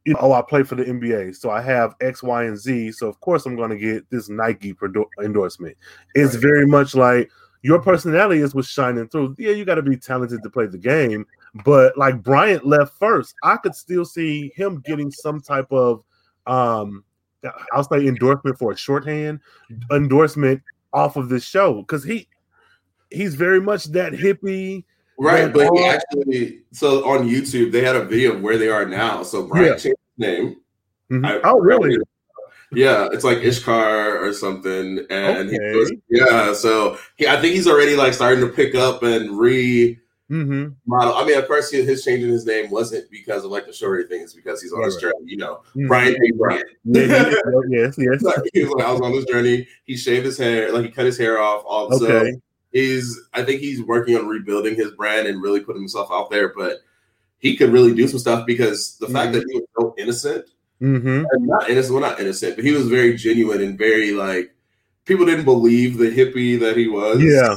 you 0.06 0.14
know, 0.14 0.20
oh, 0.22 0.34
I 0.34 0.42
play 0.42 0.64
for 0.64 0.76
the 0.76 0.86
NBA, 0.86 1.36
so 1.36 1.52
I 1.52 1.62
have 1.62 1.94
X, 2.02 2.24
Y, 2.24 2.44
and 2.46 2.58
Z. 2.58 2.94
So 2.94 3.08
of 3.08 3.20
course 3.20 3.46
I'm 3.46 3.56
going 3.56 3.70
to 3.70 3.78
get 3.78 4.10
this 4.10 4.30
Nike 4.30 4.74
endorsement. 5.22 5.78
It's 6.16 6.36
Right. 6.36 6.42
very 6.42 6.66
much 6.66 6.96
like 6.96 7.30
your 7.62 7.82
personality 7.82 8.42
is 8.42 8.56
what's 8.56 8.70
shining 8.70 9.08
through. 9.10 9.36
Yeah, 9.38 9.52
you 9.52 9.66
got 9.66 9.76
to 9.76 9.82
be 9.82 9.98
talented 9.98 10.42
to 10.42 10.50
play 10.50 10.68
the 10.68 10.78
game, 10.78 11.26
but 11.66 11.98
like 11.98 12.24
Bryant 12.24 12.66
left 12.66 12.98
first, 12.98 13.36
I 13.44 13.58
could 13.58 13.76
still 13.76 14.06
see 14.06 14.52
him 14.56 14.82
getting 14.86 15.12
some 15.12 15.42
type 15.42 15.72
of, 15.72 16.04
um, 16.48 17.04
I'll 17.74 17.84
say 17.84 18.08
endorsement 18.08 18.58
for 18.58 18.72
a 18.72 18.78
shorthand 18.78 19.42
endorsement 19.92 20.62
off 20.94 21.18
of 21.18 21.30
this 21.30 21.44
show 21.44 21.82
because 21.82 22.04
he 22.04 22.28
he's 23.10 23.36
very 23.36 23.62
much 23.62 23.86
that 23.86 24.14
hippie. 24.14 24.84
Right, 25.18 25.52
but 25.52 25.70
he 25.76 25.86
actually 25.86 26.62
so 26.72 27.06
on 27.10 27.28
YouTube 27.28 27.72
they 27.72 27.84
had 27.84 27.96
a 27.96 28.06
video 28.06 28.34
of 28.36 28.42
where 28.42 28.58
they 28.58 28.70
are 28.70 28.86
now. 28.86 29.24
So 29.24 29.48
Brian 29.48 29.66
Yeah. 29.66 29.72
changed 29.76 29.98
his 30.18 30.28
name. 30.28 30.56
Mhm. 31.12 31.26
I- 31.26 31.42
oh, 31.44 31.60
really? 31.60 31.98
Yeah, 32.72 33.10
it's 33.12 33.24
like 33.24 33.40
Ishkar 33.40 34.22
or 34.22 34.32
something, 34.32 35.06
and 35.10 35.50
he 35.50 35.58
goes, 35.58 35.92
yeah. 36.10 36.54
So 36.54 36.98
he, 37.18 37.28
I 37.28 37.42
think 37.42 37.56
he's 37.56 37.68
already 37.68 37.96
like 37.96 38.14
starting 38.14 38.42
to 38.46 38.54
pick 38.54 38.76
up 38.76 39.02
and 39.04 39.38
re 39.40 39.98
hmm 40.30 40.68
model. 40.86 41.16
I 41.16 41.26
mean, 41.26 41.40
of 41.40 41.48
course, 41.48 41.72
his 41.72 42.04
changing 42.06 42.30
his 42.30 42.46
name 42.46 42.70
wasn't 42.70 43.10
because 43.10 43.44
of 43.44 43.50
like 43.50 43.66
the 43.66 43.74
shorty 43.74 44.04
thing. 44.08 44.22
It's 44.22 44.34
because 44.36 44.62
he's 44.62 44.72
on 44.72 44.84
this 44.84 44.94
Right. 44.96 45.02
journey. 45.02 45.26
You 45.26 45.38
know, 45.38 45.62
Mhm. 45.76 45.88
Brian 45.88 46.14
J. 46.14 46.32
Brian. 46.38 46.64
Yeah, 46.86 47.02
yeah, 47.02 47.34
yes, 47.70 47.96
yes. 47.98 48.22
Like, 48.22 48.36
he 48.54 48.64
was 48.64 48.74
like, 48.76 48.86
I 48.86 48.92
was 48.92 49.02
on 49.02 49.12
this 49.14 49.26
journey. 49.26 49.68
He 49.86 49.98
shaved 49.98 50.26
his 50.28 50.38
hair, 50.38 50.72
like 50.72 50.86
he 50.86 50.92
cut 50.92 51.06
his 51.08 51.18
hair 51.18 51.40
off. 51.40 51.64
Also, 51.66 52.06
Okay. 52.06 52.34
He's 52.72 53.20
I 53.34 53.44
think 53.44 53.62
he's 53.62 53.82
working 53.82 54.18
on 54.18 54.28
rebuilding 54.28 54.76
his 54.76 54.92
brand 54.92 55.28
and 55.28 55.42
really 55.42 55.62
putting 55.62 55.82
himself 55.82 56.10
out 56.12 56.30
there. 56.30 56.54
But 56.56 56.82
he 57.40 57.56
could 57.56 57.72
really 57.72 57.94
do 57.94 58.08
some 58.08 58.20
stuff 58.20 58.46
because 58.46 58.98
the 58.98 59.08
fact 59.08 59.34
that 59.34 59.46
he 59.50 59.56
was 59.56 59.68
so 59.80 59.96
innocent, 59.98 60.46
mm-hmm. 60.82 61.26
and 61.32 61.48
not 61.48 61.70
innocent, 61.70 61.94
well, 61.94 62.10
not 62.10 62.20
innocent, 62.20 62.56
but 62.56 62.66
he 62.66 62.72
was 62.72 62.88
very 62.88 63.16
genuine 63.16 63.62
and 63.62 63.78
very 63.78 64.12
like 64.12 64.54
people 65.06 65.26
didn't 65.26 65.46
believe 65.46 65.98
the 65.98 66.12
hippie 66.12 66.60
that 66.60 66.78
he 66.78 66.88
was. 66.88 67.22
Yeah. 67.22 67.56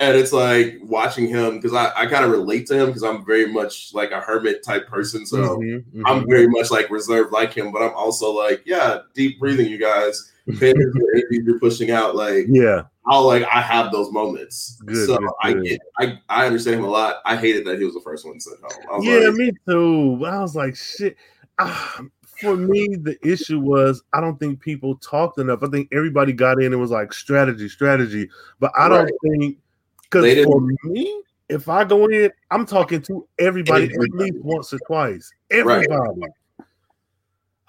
And 0.00 0.16
it's 0.16 0.32
like 0.32 0.78
watching 0.82 1.26
him 1.26 1.56
because 1.56 1.74
I, 1.74 1.92
I 1.94 2.06
kind 2.06 2.24
of 2.24 2.30
relate 2.30 2.66
to 2.68 2.78
him 2.78 2.86
because 2.86 3.02
I'm 3.02 3.24
very 3.24 3.52
much 3.52 3.92
like 3.94 4.12
a 4.12 4.20
hermit 4.20 4.62
type 4.62 4.86
person. 4.86 5.26
So 5.26 5.58
Mhm, 5.58 5.84
mhm. 5.92 6.02
I'm 6.06 6.28
very 6.28 6.46
much 6.46 6.70
like 6.70 6.88
reserved 6.88 7.32
like 7.32 7.52
him, 7.52 7.72
but 7.72 7.82
I'm 7.82 7.94
also 7.94 8.30
like, 8.30 8.62
yeah, 8.64 9.00
deep 9.14 9.40
breathing, 9.40 9.66
you 9.66 9.78
guys. 9.78 10.32
Pay 10.58 10.70
attention 10.70 10.92
to 10.92 10.98
the 10.98 11.22
energy 11.30 11.44
you're 11.44 11.58
pushing 11.58 11.90
out. 11.90 12.16
Like 12.16 12.46
yeah. 12.48 12.82
I'll 13.06 13.26
like 13.26 13.44
I 13.44 13.60
have 13.60 13.92
those 13.92 14.10
moments. 14.12 14.80
Good, 14.86 15.06
so 15.06 15.18
good, 15.18 15.30
I 15.42 15.52
get 15.54 15.80
I, 15.98 16.18
I 16.28 16.46
understand 16.46 16.78
him 16.78 16.84
a 16.84 16.90
lot. 16.90 17.16
I 17.24 17.36
hated 17.36 17.66
that 17.66 17.78
he 17.78 17.84
was 17.84 17.94
the 17.94 18.00
first 18.00 18.26
one 18.26 18.40
sent 18.40 18.58
home. 18.60 19.02
Yeah, 19.02 19.28
like, 19.28 19.34
me 19.34 19.52
too. 19.68 20.24
I 20.24 20.40
was 20.40 20.54
like, 20.56 20.76
shit. 20.76 21.16
Ah, 21.58 22.00
for 22.40 22.56
me, 22.56 22.88
the 22.94 23.18
issue 23.26 23.60
was 23.60 24.02
I 24.12 24.20
don't 24.20 24.38
think 24.38 24.60
people 24.60 24.96
talked 24.96 25.38
enough. 25.38 25.62
I 25.62 25.68
think 25.68 25.88
everybody 25.92 26.32
got 26.32 26.62
in 26.62 26.72
and 26.72 26.80
was 26.80 26.90
like 26.90 27.12
strategy, 27.12 27.68
strategy. 27.68 28.28
But 28.60 28.72
I 28.78 28.88
don't 28.88 29.10
think 29.22 29.58
because 30.02 30.44
for 30.44 30.60
me, 30.84 31.22
if 31.48 31.68
I 31.68 31.84
go 31.84 32.06
in, 32.06 32.30
I'm 32.50 32.66
talking 32.66 33.02
to 33.02 33.26
everybody 33.38 33.84
at 33.84 34.10
least 34.12 34.36
once 34.42 34.72
or 34.72 34.78
twice. 34.86 35.30
Everybody. 35.50 35.88
Right. 35.88 36.30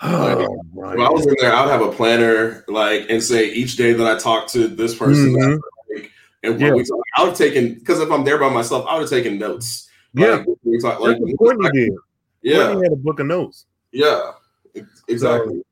Oh, 0.01 0.61
right. 0.73 0.97
if 0.97 0.99
I 1.01 1.09
was 1.09 1.25
in 1.25 1.35
there, 1.41 1.53
I'd 1.53 1.69
have 1.69 1.81
a 1.81 1.91
planner 1.91 2.63
like 2.67 3.07
and 3.09 3.21
say 3.21 3.49
each 3.51 3.75
day 3.75 3.91
that 3.93 4.07
I 4.07 4.17
talk 4.17 4.47
to 4.49 4.67
this 4.67 4.95
person 4.95 5.33
Mhm. 5.33 5.55
that 5.55 5.61
week 5.93 6.11
and 6.43 6.53
what 6.53 6.61
Yeah. 6.61 6.73
we 6.73 6.83
talk. 6.85 6.99
I 7.17 7.21
would 7.23 7.29
have 7.29 7.37
taken 7.37 7.73
because 7.75 7.99
if 7.99 8.09
I'm 8.09 8.23
there 8.23 8.37
by 8.37 8.49
myself, 8.49 8.85
I 8.87 8.93
would 8.93 9.01
have 9.01 9.09
taken 9.09 9.37
notes. 9.37 9.89
yeah, 10.13 10.35
Like, 10.37 10.45
we 10.63 10.79
talk, 10.79 10.99
like 11.01 11.17
that's 11.19 11.33
Courtney 11.37 11.69
did. 11.71 11.93
yeah, 12.41 12.67
Courtney 12.67 12.83
had 12.83 12.93
a 12.93 12.95
book 12.95 13.19
of 13.19 13.27
notes. 13.27 13.65
yeah, 13.91 14.31
ex- 14.75 15.03
exactly. 15.09 15.63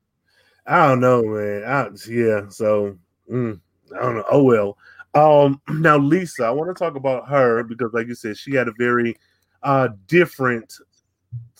I 0.66 0.86
don't 0.88 1.00
know, 1.00 1.22
man. 1.22 1.64
I, 1.64 1.88
yeah, 2.10 2.48
so 2.50 2.98
mm, 3.32 3.58
I 3.96 3.98
don't 4.02 4.16
know. 4.16 4.24
Oh 4.30 4.42
well. 4.42 4.76
Um, 5.14 5.60
now 5.80 5.96
Lisa, 5.96 6.44
I 6.44 6.50
want 6.50 6.68
to 6.68 6.78
talk 6.78 6.96
about 6.96 7.26
her 7.30 7.62
because, 7.62 7.94
like 7.94 8.06
you 8.08 8.14
said, 8.14 8.36
she 8.36 8.54
had 8.54 8.68
a 8.68 8.72
very 8.78 9.16
uh 9.62 9.88
different 10.06 10.74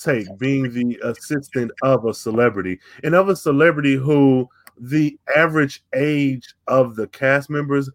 take 0.03 0.27
being 0.39 0.73
the 0.73 0.99
assistant 1.05 1.71
of 1.83 2.05
a 2.05 2.15
celebrity 2.15 2.81
and 3.03 3.15
of 3.15 3.29
a 3.29 3.37
celebrity 3.37 3.95
who 3.95 4.49
the 4.81 5.19
average 5.37 5.83
age 5.95 6.55
of 6.67 6.97
the 6.97 7.07
cast 7.09 7.51
members 7.51 7.91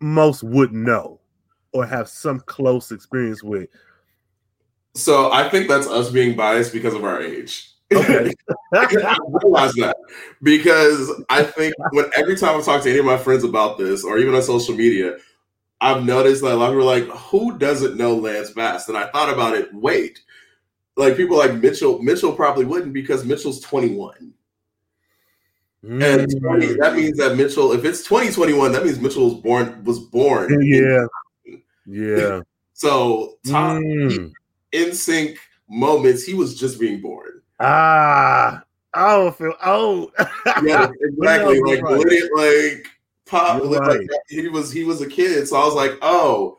most 0.00 0.42
wouldn't 0.42 0.82
know 0.82 1.20
or 1.72 1.86
have 1.86 2.08
some 2.08 2.40
close 2.40 2.92
experience 2.92 3.42
with. 3.42 3.68
So 4.94 5.32
I 5.32 5.48
think 5.48 5.68
that's 5.68 5.86
us 5.86 6.10
being 6.10 6.36
biased 6.36 6.72
because 6.72 6.94
of 6.94 7.04
our 7.04 7.20
age. 7.20 7.68
Okay. 8.74 9.02
I 9.04 9.18
realize 9.42 9.74
that 9.74 9.94
because 10.42 11.12
I 11.28 11.42
think 11.42 11.74
when 11.90 12.06
every 12.16 12.36
time 12.36 12.58
I 12.58 12.62
talk 12.62 12.82
to 12.84 12.88
any 12.88 13.00
of 13.00 13.04
my 13.04 13.18
friends 13.18 13.44
about 13.44 13.76
this, 13.76 14.02
or 14.02 14.16
even 14.16 14.34
on 14.34 14.40
social 14.40 14.74
media, 14.74 15.18
I've 15.82 16.02
noticed 16.02 16.40
that 16.40 16.52
a 16.52 16.56
lot 16.56 16.70
of 16.70 16.78
people 16.78 16.88
are 16.88 17.00
like, 17.00 17.04
"Who 17.04 17.58
doesn't 17.58 17.98
know 17.98 18.14
Lance 18.14 18.50
Bass?" 18.50 18.88
And 18.88 18.96
I 18.96 19.08
thought 19.08 19.30
about 19.30 19.54
it. 19.54 19.74
Wait, 19.74 20.20
like 20.96 21.16
people 21.16 21.38
like 21.38 21.54
Mitchell. 21.54 22.00
Mitchell 22.02 22.32
probably 22.32 22.64
wouldn't 22.64 22.92
because 22.92 23.24
Mitchell's 23.24 23.60
twenty 23.60 23.94
one. 23.94 24.34
Mm. 25.84 26.20
And 26.20 26.40
20, 26.40 26.66
that 26.74 26.94
means 26.94 27.18
that 27.18 27.36
Mitchell, 27.36 27.72
if 27.72 27.84
it's 27.84 28.04
2021, 28.04 28.70
that 28.70 28.84
means 28.84 29.00
Mitchell 29.00 29.24
was 29.24 29.42
born 29.42 29.82
was 29.84 29.98
born. 29.98 30.64
Yeah. 30.64 31.06
Yeah. 31.84 32.42
so 32.74 33.38
top 33.44 33.78
mm. 33.78 34.32
NSYNC 34.72 35.36
moments, 35.68 36.22
he 36.22 36.32
was 36.32 36.56
just 36.56 36.78
being 36.78 37.00
born. 37.00 37.42
Ah, 37.58 38.62
I 38.94 39.16
don't 39.16 39.36
feel 39.36 39.54
old. 39.64 40.12
yeah, 40.62 40.88
exactly. 41.00 41.60
like 41.60 41.82
right. 41.82 42.28
like 42.36 42.86
pop 43.26 43.64
like 43.64 44.06
he 44.28 44.46
was 44.46 44.70
he 44.70 44.84
was 44.84 45.00
a 45.00 45.08
kid. 45.08 45.48
So 45.48 45.56
I 45.56 45.64
was 45.64 45.74
like, 45.74 45.98
oh, 46.02 46.58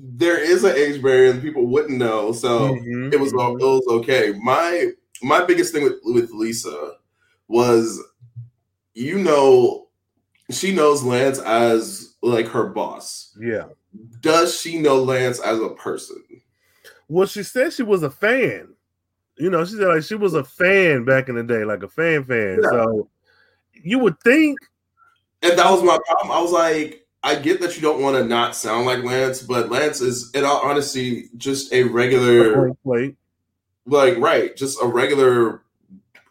there 0.00 0.38
is 0.38 0.64
an 0.64 0.76
age 0.76 1.02
barrier 1.02 1.30
and 1.30 1.42
people 1.42 1.66
wouldn't 1.66 1.98
know. 1.98 2.32
So 2.32 2.74
mm-hmm. 2.74 3.12
it 3.12 3.20
was 3.20 3.32
it 3.32 3.36
was 3.36 3.86
okay. 3.88 4.34
My 4.42 4.90
my 5.22 5.44
biggest 5.44 5.72
thing 5.72 5.84
with, 5.84 5.98
with 6.04 6.30
Lisa 6.30 6.94
was 7.48 8.02
you 8.94 9.18
know 9.18 9.88
she 10.50 10.74
knows 10.74 11.02
Lance 11.02 11.38
as 11.38 12.14
like 12.22 12.46
her 12.48 12.66
boss. 12.66 13.36
Yeah. 13.40 13.66
Does 14.20 14.58
she 14.58 14.78
know 14.78 15.02
Lance 15.02 15.40
as 15.40 15.60
a 15.60 15.70
person? 15.70 16.22
Well, 17.08 17.26
she 17.26 17.42
said 17.42 17.72
she 17.72 17.82
was 17.82 18.02
a 18.02 18.10
fan. 18.10 18.74
You 19.38 19.50
know, 19.50 19.64
she 19.64 19.76
said 19.76 19.88
like 19.88 20.02
she 20.02 20.14
was 20.14 20.34
a 20.34 20.44
fan 20.44 21.04
back 21.04 21.28
in 21.28 21.36
the 21.36 21.42
day, 21.42 21.64
like 21.64 21.82
a 21.82 21.88
fan 21.88 22.24
fan. 22.24 22.58
Yeah. 22.62 22.70
So 22.70 23.08
you 23.72 23.98
would 24.00 24.20
think. 24.20 24.58
And 25.42 25.58
that 25.58 25.70
was 25.70 25.82
my 25.82 25.98
problem. 26.06 26.36
I 26.36 26.40
was 26.40 26.52
like, 26.52 27.06
I 27.22 27.34
get 27.34 27.60
that 27.60 27.74
you 27.74 27.82
don't 27.82 28.00
want 28.00 28.16
to 28.16 28.24
not 28.24 28.54
sound 28.54 28.86
like 28.86 29.02
Lance, 29.02 29.42
but 29.42 29.70
Lance 29.70 30.00
is, 30.00 30.30
in 30.34 30.44
all 30.44 30.60
honesty, 30.60 31.28
just 31.36 31.72
a 31.72 31.82
regular, 31.82 32.72
like 33.86 34.16
right, 34.18 34.54
just 34.56 34.80
a 34.82 34.86
regular 34.86 35.62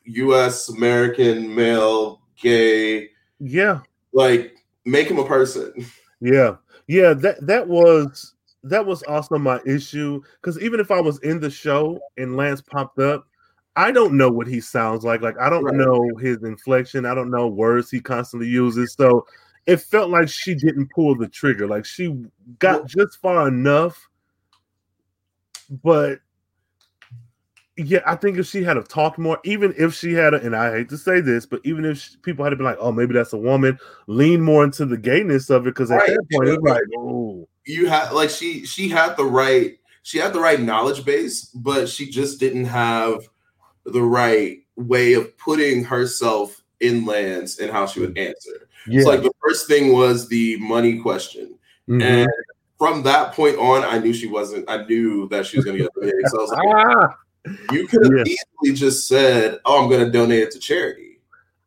U.S. 0.06 0.70
American 0.70 1.54
male, 1.54 2.22
gay. 2.42 3.10
Yeah, 3.40 3.82
like 4.14 4.56
make 4.86 5.10
him 5.10 5.20
a 5.20 5.26
person. 5.26 5.74
Yeah, 6.22 6.56
yeah. 6.88 7.14
That 7.14 7.46
that 7.46 7.68
was 7.68 8.34
that 8.64 8.86
was 8.86 9.04
also 9.04 9.38
my 9.38 9.60
issue 9.66 10.22
because 10.42 10.60
even 10.62 10.80
if 10.80 10.90
I 10.90 11.02
was 11.02 11.20
in 11.20 11.40
the 11.40 11.50
show 11.50 12.00
and 12.18 12.38
Lance 12.38 12.62
popped 12.62 13.00
up, 13.00 13.28
I 13.76 13.92
don't 13.92 14.18
know 14.18 14.30
what 14.30 14.48
he 14.48 14.62
sounds 14.62 15.04
like. 15.04 15.22
Like 15.22 15.38
I 15.40 15.50
don't 15.50 15.66
right. 15.66 15.76
know 15.76 16.16
his 16.20 16.42
inflection. 16.44 17.06
I 17.06 17.14
don't 17.14 17.30
know 17.30 17.48
words 17.48 17.92
he 17.92 18.00
constantly 18.00 18.48
uses. 18.48 18.94
So 18.94 19.28
it 19.68 19.82
felt 19.82 20.10
like 20.10 20.30
she 20.30 20.56
didn't 20.56 20.90
pull 20.92 21.16
the 21.16 21.28
trigger. 21.28 21.68
Like 21.68 21.86
she 21.86 22.26
got 22.58 22.88
just 22.88 23.18
far 23.22 23.48
enough, 23.48 24.10
but 25.84 26.20
yeah, 27.76 28.00
I 28.08 28.16
think 28.16 28.40
if 28.40 28.48
she 28.48 28.64
had 28.64 28.78
have 28.78 28.88
talked 28.88 29.20
more, 29.20 29.40
even 29.44 29.76
if 29.78 29.94
she 29.94 30.14
had, 30.14 30.34
a, 30.34 30.42
and 30.42 30.56
I 30.56 30.72
hate 30.72 30.90
to 30.90 30.98
say 30.98 31.22
this, 31.22 31.46
but 31.46 31.62
even 31.64 31.86
if 31.86 32.00
she, 32.00 32.18
people 32.24 32.44
had 32.44 32.58
been 32.58 32.66
like, 32.66 32.78
"Oh, 32.80 32.92
maybe 32.92 33.14
that's 33.14 33.34
a 33.34 33.38
woman," 33.38 33.78
lean 34.08 34.42
more 34.42 34.64
into 34.64 34.86
the 34.86 34.98
gayness 34.98 35.52
of 35.52 35.68
it 35.68 35.72
because 35.72 35.92
at 35.92 35.98
right. 35.98 36.10
that 36.10 36.26
point 36.32 36.50
it's 36.50 36.64
like, 36.64 36.82
"Oh, 36.98 37.48
you 37.66 37.88
had 37.88 38.14
like 38.14 38.32
she 38.32 38.66
she 38.66 38.90
had 38.90 39.16
the 39.16 39.26
right 39.26 39.78
she 40.02 40.18
had 40.18 40.34
the 40.34 40.40
right 40.40 40.60
knowledge 40.60 41.06
base, 41.06 41.46
but 41.54 41.88
she 41.88 42.10
just 42.10 42.40
didn't 42.40 42.66
have 42.66 43.28
the 43.86 44.02
right 44.02 44.60
way 44.76 45.14
of 45.14 45.38
putting 45.38 45.84
herself 45.84 46.64
in 46.80 47.06
Lance 47.06 47.60
and 47.60 47.72
how 47.72 47.86
she 47.86 48.00
would 48.00 48.16
mm. 48.16 48.28
answer. 48.28 48.67
Yeah. 48.88 49.02
So 49.04 49.10
like 49.10 49.22
the 49.22 49.34
first 49.44 49.68
thing 49.68 49.94
was 49.94 50.28
the 50.28 50.58
money 50.58 51.00
question. 51.00 51.58
Mm-hmm. 51.90 52.02
And 52.02 52.30
from 52.78 53.04
that 53.04 53.34
point 53.34 53.58
on, 53.58 53.84
I 53.84 53.98
knew 53.98 54.14
she 54.14 54.28
wasn't, 54.28 54.70
I 54.70 54.84
knew 54.86 55.28
that 55.30 55.46
she 55.46 55.58
was 55.58 55.66
gonna 55.66 55.80
get 55.80 55.94
donated. 55.94 56.28
So 56.28 56.40
I 56.40 56.42
was 56.42 56.52
like, 56.52 56.68
ah, 56.68 57.18
you 57.72 57.88
could 57.88 58.04
have 58.04 58.28
yeah. 58.28 58.36
easily 58.64 58.78
just 58.78 59.08
said, 59.08 59.60
Oh, 59.66 59.84
I'm 59.84 59.90
gonna 59.90 60.12
donate 60.12 60.44
it 60.44 60.52
to 60.52 60.60
charity. 60.60 61.20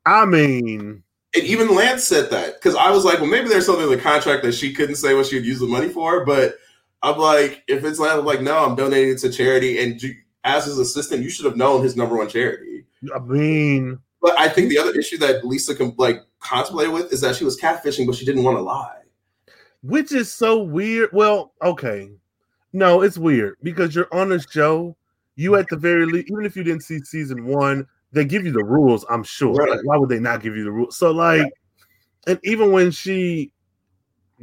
I 0.06 0.24
mean, 0.24 1.02
and 1.34 1.44
even 1.44 1.74
Lance 1.74 2.04
said 2.04 2.30
that 2.30 2.54
because 2.54 2.74
I 2.74 2.90
was 2.90 3.04
like, 3.04 3.20
well, 3.20 3.30
maybe 3.30 3.48
there's 3.48 3.66
something 3.66 3.84
in 3.84 3.90
the 3.90 4.02
contract 4.02 4.42
that 4.42 4.52
she 4.52 4.72
couldn't 4.72 4.96
say 4.96 5.14
what 5.14 5.26
she'd 5.26 5.44
use 5.44 5.60
the 5.60 5.66
money 5.66 5.88
for. 5.88 6.24
But 6.24 6.56
I'm 7.02 7.18
like, 7.18 7.62
if 7.68 7.84
it's 7.84 8.00
Lance, 8.00 8.18
I'm 8.18 8.24
like, 8.24 8.40
no, 8.40 8.64
I'm 8.64 8.74
donating 8.74 9.14
it 9.14 9.18
to 9.18 9.30
charity. 9.30 9.82
And 9.82 10.02
as 10.42 10.64
his 10.64 10.78
assistant, 10.78 11.22
you 11.22 11.30
should 11.30 11.44
have 11.44 11.56
known 11.56 11.84
his 11.84 11.96
number 11.96 12.16
one 12.16 12.28
charity. 12.28 12.84
I 13.14 13.18
mean, 13.20 13.98
but 14.20 14.38
I 14.38 14.48
think 14.48 14.70
the 14.70 14.78
other 14.78 14.98
issue 14.98 15.18
that 15.18 15.44
Lisa 15.44 15.74
can 15.74 15.94
like 15.96 16.20
contemplate 16.40 16.92
with 16.92 17.12
is 17.12 17.20
that 17.20 17.36
she 17.36 17.44
was 17.44 17.58
catfishing, 17.60 18.06
but 18.06 18.16
she 18.16 18.24
didn't 18.24 18.44
want 18.44 18.56
to 18.56 18.62
lie. 18.62 18.96
Which 19.82 20.12
is 20.12 20.32
so 20.32 20.62
weird. 20.62 21.10
Well, 21.12 21.52
okay. 21.62 22.10
No, 22.72 23.02
it's 23.02 23.18
weird 23.18 23.56
because 23.62 23.94
you're 23.94 24.12
on 24.12 24.32
a 24.32 24.40
show. 24.40 24.96
You 25.36 25.56
at 25.56 25.68
the 25.68 25.76
very 25.76 26.06
least, 26.06 26.30
even 26.30 26.44
if 26.44 26.56
you 26.56 26.62
didn't 26.62 26.82
see 26.82 27.00
season 27.00 27.46
one, 27.46 27.86
they 28.12 28.24
give 28.24 28.44
you 28.44 28.52
the 28.52 28.64
rules, 28.64 29.04
I'm 29.08 29.22
sure. 29.22 29.54
Right. 29.54 29.70
Like, 29.70 29.80
why 29.84 29.96
would 29.96 30.08
they 30.08 30.20
not 30.20 30.42
give 30.42 30.56
you 30.56 30.64
the 30.64 30.72
rules? 30.72 30.96
So, 30.96 31.10
like, 31.10 31.42
right. 31.42 31.52
and 32.26 32.40
even 32.44 32.72
when 32.72 32.90
she 32.90 33.52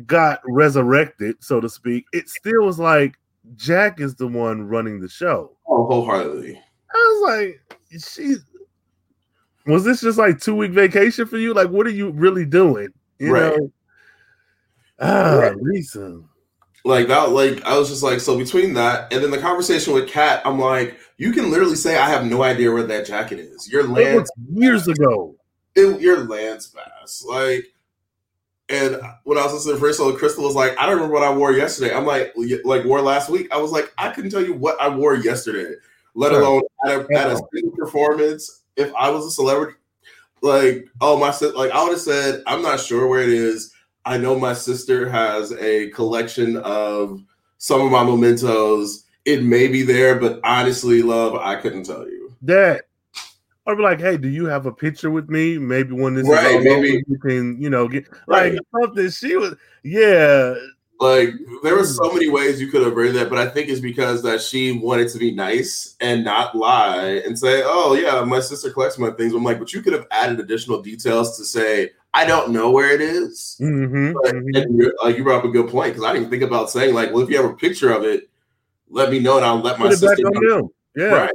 got 0.06 0.40
resurrected, 0.46 1.36
so 1.44 1.60
to 1.60 1.70
speak, 1.70 2.06
it 2.14 2.30
still 2.30 2.66
was 2.66 2.80
like 2.80 3.18
Jack 3.56 4.00
is 4.00 4.16
the 4.16 4.28
one 4.28 4.68
running 4.68 5.00
the 5.00 5.10
show. 5.10 5.58
Oh, 5.68 5.86
wholeheartedly. 5.86 6.62
I 6.94 7.22
was 7.22 7.46
like, 7.46 8.02
she 8.02 8.36
was 9.68 9.84
this 9.84 10.02
just 10.02 10.18
like 10.18 10.40
two 10.40 10.56
week 10.56 10.72
vacation 10.72 11.26
for 11.28 11.38
you? 11.38 11.54
Like, 11.54 11.70
what 11.70 11.86
are 11.86 11.92
you 11.92 12.12
really 12.12 12.46
doing? 12.46 12.90
You 13.20 13.34
right. 13.34 13.58
know? 13.58 13.72
Ah, 15.00 15.38
right. 15.38 15.56
Lisa. 15.56 16.22
Like 16.86 17.08
that, 17.08 17.32
like 17.32 17.64
I 17.66 17.78
was 17.78 17.90
just 17.90 18.04
like, 18.04 18.20
so 18.20 18.38
between 18.38 18.74
that 18.76 19.12
and 19.12 19.24
then 19.24 19.32
the 19.32 19.38
conversation 19.38 19.94
with 19.94 20.08
Kat, 20.08 20.42
I'm 20.46 20.60
like, 20.60 20.98
you 21.18 21.32
can 21.32 21.52
literally 21.52 21.76
say 21.76 21.98
I 21.98 22.08
have 22.10 22.26
no 22.26 22.44
idea 22.44 22.72
where 22.72 22.84
that 22.84 23.06
jacket 23.06 23.40
is. 23.40 23.70
Your 23.70 23.84
Lance 23.84 24.30
years 24.54 24.88
ago. 24.88 25.36
It, 25.76 26.00
your 26.00 26.24
Lance 26.24 26.68
Bass. 26.68 27.26
Like 27.28 27.66
and 28.70 29.00
when 29.24 29.38
I 29.38 29.44
was 29.44 29.54
listening 29.54 29.76
to 29.76 29.80
first 29.80 30.00
Crissle 30.00 30.44
was 30.44 30.56
like, 30.56 30.78
I 30.78 30.86
don't 30.86 30.96
remember 30.96 31.14
what 31.14 31.24
I 31.24 31.34
wore 31.34 31.54
yesterday. 31.54 31.96
I'm 31.96 32.06
like, 32.06 32.34
like 32.66 32.84
wore 32.84 33.02
last 33.02 33.30
week. 33.30 33.48
I 33.52 33.58
was 33.58 33.72
like, 33.72 33.94
I 33.98 34.10
couldn't 34.10 34.32
tell 34.32 34.44
you 34.44 34.54
what 34.54 34.80
I 34.82 34.90
wore 34.90 35.16
yesterday, 35.16 35.76
let 36.16 36.34
alone 36.34 36.64
at 36.86 36.92
a, 36.92 37.08
at 37.18 37.32
a 37.32 37.42
performance. 37.78 38.57
If 38.78 38.94
I 38.96 39.10
was 39.10 39.26
a 39.26 39.32
celebrity, 39.32 39.78
like, 40.42 40.88
oh 41.02 41.18
my, 41.18 41.36
like 41.56 41.72
I 41.72 41.84
would 41.84 41.92
have 41.92 42.02
said, 42.02 42.44
I'm 42.48 42.62
not 42.62 42.80
sure 42.80 43.08
where 43.08 43.22
it 43.22 43.30
is. 43.30 43.74
I 44.06 44.18
know 44.18 44.40
my 44.40 44.54
sister 44.54 45.10
has 45.10 45.52
a 45.54 45.90
collection 45.90 46.58
of 46.58 47.22
some 47.58 47.82
of 47.82 47.92
my 47.92 48.04
mementos. 48.04 49.04
It 49.26 49.44
may 49.44 49.68
be 49.68 49.82
there, 49.82 50.20
but 50.20 50.40
honestly, 50.44 51.02
love, 51.02 51.36
I 51.36 51.56
couldn't 51.56 51.84
tell 51.84 52.08
you. 52.08 52.34
That 52.44 52.84
or 53.68 53.76
be 53.76 53.84
like, 53.84 54.00
hey, 54.00 54.16
do 54.16 54.30
you 54.30 54.46
have 54.46 54.66
a 54.66 54.72
picture 54.72 55.12
with 55.12 55.30
me? 55.30 55.58
Maybe 55.58 55.92
when 55.92 56.16
this 56.16 56.28
right, 56.28 56.46
is 56.46 56.56
all 56.56 56.64
maybe. 56.64 56.90
over, 56.90 57.04
you 57.08 57.20
can, 57.22 57.62
you 57.62 57.70
know, 57.70 57.90
get 57.90 58.08
right. 58.26 58.54
like 58.54 58.62
something. 58.82 59.10
She 59.10 59.36
was, 59.36 59.56
yeah. 59.84 60.56
Like 61.00 61.30
there 61.62 61.76
were 61.76 61.86
so 61.86 62.12
many 62.12 62.28
ways 62.28 62.60
you 62.60 62.68
could 62.68 62.84
have 62.84 62.96
written 62.96 63.16
that, 63.18 63.30
but 63.30 63.38
I 63.38 63.48
think 63.48 63.70
it's 63.70 63.80
because 63.80 64.24
that 64.24 64.42
she 64.42 64.72
wanted 64.72 65.10
to 65.10 65.20
be 65.20 65.32
nice 65.32 65.96
and 66.00 66.24
not 66.24 66.56
lie 66.56 67.22
and 67.24 67.38
say, 67.38 67.62
"Oh 67.64 67.94
yeah, 67.94 68.24
my 68.24 68.40
sister 68.40 68.72
collects 68.72 68.98
my 68.98 69.12
things." 69.12 69.34
I'm 69.34 69.44
like, 69.44 69.60
but 69.60 69.74
you 69.74 69.82
could 69.82 69.94
have 69.94 70.08
added 70.10 70.40
additional 70.40 70.82
details 70.82 71.38
to 71.38 71.46
say, 71.46 71.92
"I 72.16 72.26
don't 72.26 72.52
know 72.52 72.72
where 72.72 72.96
it 72.96 73.02
is." 73.02 73.58
Mm-hmm, 73.62 74.14
but, 74.14 74.34
mm-hmm. 74.34 74.88
like 75.04 75.18
you 75.18 75.24
brought 75.24 75.40
up 75.40 75.46
a 75.46 75.50
good 75.50 75.70
point 75.70 75.94
because 75.94 76.04
I 76.04 76.14
didn't 76.14 76.32
think 76.32 76.42
about 76.42 76.72
saying 76.72 76.96
like, 76.96 77.14
"Well, 77.14 77.24
if 77.24 77.30
you 77.30 77.38
have 77.38 77.52
a 77.52 77.56
picture 77.56 77.92
of 77.92 78.04
it, 78.04 78.30
let 78.90 79.12
me 79.12 79.20
know 79.20 79.38
and 79.38 79.46
I'll 79.46 79.60
let 79.60 79.80
my 79.80 79.90
Put 79.90 80.00
sister 80.00 80.24
know." 80.24 80.72
Yeah. 80.96 81.06
Right. 81.06 81.32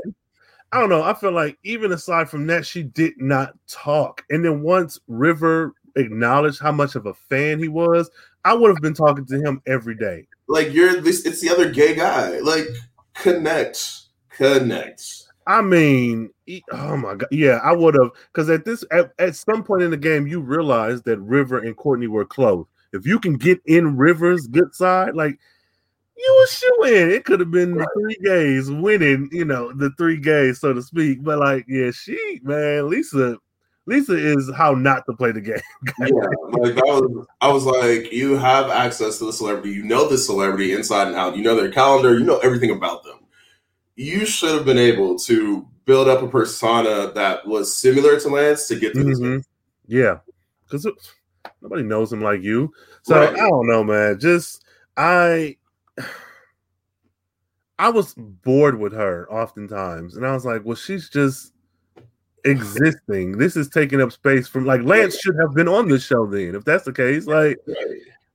I 0.73 0.81
don't 0.81 0.89
know. 0.89 1.03
I 1.03 1.13
feel 1.13 1.33
like 1.33 1.59
even 1.63 1.93
aside 1.93 2.31
from 2.31 2.47
that, 2.47 2.65
she 2.65 2.83
did 2.83 3.13
not 3.19 3.55
talk. 3.69 4.25
And 4.31 4.43
then 4.43 4.63
once 4.63 4.99
River 5.07 5.75
acknowledged 5.97 6.61
how 6.61 6.73
much 6.73 6.95
of 6.95 7.07
a 7.07 7.15
fan 7.15 7.59
he 7.59 7.69
was, 7.69 8.11
I 8.45 8.55
would 8.55 8.69
have 8.69 8.83
been 8.83 8.95
talking 8.95 9.27
to 9.27 9.41
him 9.41 9.63
every 9.67 9.95
day. 9.95 10.27
Like 10.49 10.73
you're 10.73 11.01
this, 11.01 11.25
it's 11.25 11.41
the 11.41 11.51
other 11.51 11.71
gay 11.71 11.95
guy. 11.95 12.39
Like 12.41 12.67
connect, 13.15 14.03
connect. 14.31 15.25
I 15.47 15.61
mean, 15.61 16.31
oh 16.73 16.97
my 16.97 17.15
god, 17.17 17.29
yeah, 17.31 17.61
I 17.63 17.73
would 17.73 17.95
have 17.95 18.11
because 18.33 18.49
at 18.49 18.65
this 18.65 18.85
at, 18.91 19.13
at 19.19 19.37
some 19.37 19.65
point 19.65 19.83
in 19.83 19.91
the 19.91 19.97
game, 19.97 20.27
you 20.27 20.41
realize 20.41 21.03
that 21.03 21.19
River 21.19 21.59
and 21.59 21.77
Courtney 21.77 22.07
were 22.07 22.25
close. 22.25 22.67
If 22.93 23.07
you 23.07 23.19
can 23.19 23.37
get 23.37 23.61
in 23.67 23.97
River's 23.97 24.47
good 24.47 24.75
side, 24.75 25.15
like 25.15 25.39
you 26.17 26.37
were 26.39 26.47
shooing. 26.47 27.11
It 27.11 27.25
could 27.25 27.41
have 27.41 27.51
been 27.51 27.77
the 27.77 27.87
three 27.95 28.17
gays 28.23 28.71
winning, 28.71 29.29
you 29.33 29.45
know, 29.45 29.73
the 29.73 29.91
three 29.99 30.19
gays, 30.19 30.61
so 30.61 30.73
to 30.73 30.83
speak. 30.83 31.23
But 31.23 31.39
like, 31.39 31.65
yeah, 31.69 31.91
she, 31.91 32.41
man, 32.43 32.89
Lisa, 32.89 33.39
Lisa 33.87 34.15
is 34.15 34.51
how 34.57 34.75
not 34.75 35.05
to 35.07 35.13
play 35.13 35.33
the 35.33 35.41
game. 35.41 35.57
yeah, 35.99 36.07
like 36.51 36.75
that 36.75 36.85
was, 36.85 37.27
I 37.41 37.49
was 37.49 37.65
like, 37.65 38.13
you 38.13 38.37
have 38.37 38.71
access 38.71 39.19
to 39.19 39.27
the 39.27 39.33
celebrity, 39.33 39.71
you 39.71 39.83
know 39.83 40.09
the 40.09 40.19
celebrity 40.19 40.73
inside 40.73 41.09
and 41.09 41.17
out, 41.17 41.37
you 41.37 41.43
know 41.43 41.57
their 41.57 41.71
calendar, 41.73 42.17
you 42.17 42.25
know 42.25 42.39
everything 42.39 42.71
about 42.71 43.03
them. 43.03 43.19
You 43.97 44.25
should 44.25 44.55
have 44.55 44.65
been 44.65 44.79
able 44.79 45.19
to 45.21 45.67
build 45.85 46.09
up 46.09 46.23
a 46.23 46.29
persona 46.29 47.13
that 47.13 47.47
was 47.47 47.75
similar 47.75 48.19
to 48.21 48.29
Lance 48.29 48.69
to 48.69 48.79
get 48.79 48.95
to 48.95 49.01
mm-hmm. 49.01 49.37
this. 49.37 49.47
Yeah, 49.87 50.19
because 50.65 50.87
nobody 51.61 51.83
knows 51.83 52.13
him 52.13 52.23
like 52.23 52.43
you. 52.43 52.73
So 53.03 53.19
right. 53.19 53.33
I 53.33 53.49
don't 53.49 53.67
know, 53.67 53.83
man. 53.83 54.19
Just 54.21 54.65
I 54.97 55.57
I 57.79 57.89
was 57.91 58.15
bored 58.15 58.79
with 58.79 58.93
her 58.93 59.31
oftentimes, 59.31 60.17
and 60.17 60.25
I 60.25 60.33
was 60.33 60.45
like, 60.45 60.63
well, 60.65 60.77
she's 60.77 61.09
just 61.09 61.52
existing. 62.45 63.39
This 63.39 63.57
is 63.57 63.69
taking 63.69 64.01
up 64.01 64.13
space 64.13 64.49
from 64.49 64.67
like 64.67 64.83
Lance 64.83 65.19
should 65.19 65.37
have 65.41 65.55
been 65.55 65.69
on 65.69 65.89
the 65.89 65.99
show 65.99 66.27
then, 66.27 66.55
if 66.55 66.65
that's 66.65 66.85
the 66.85 66.93
case. 66.93 67.27
Like 67.27 67.59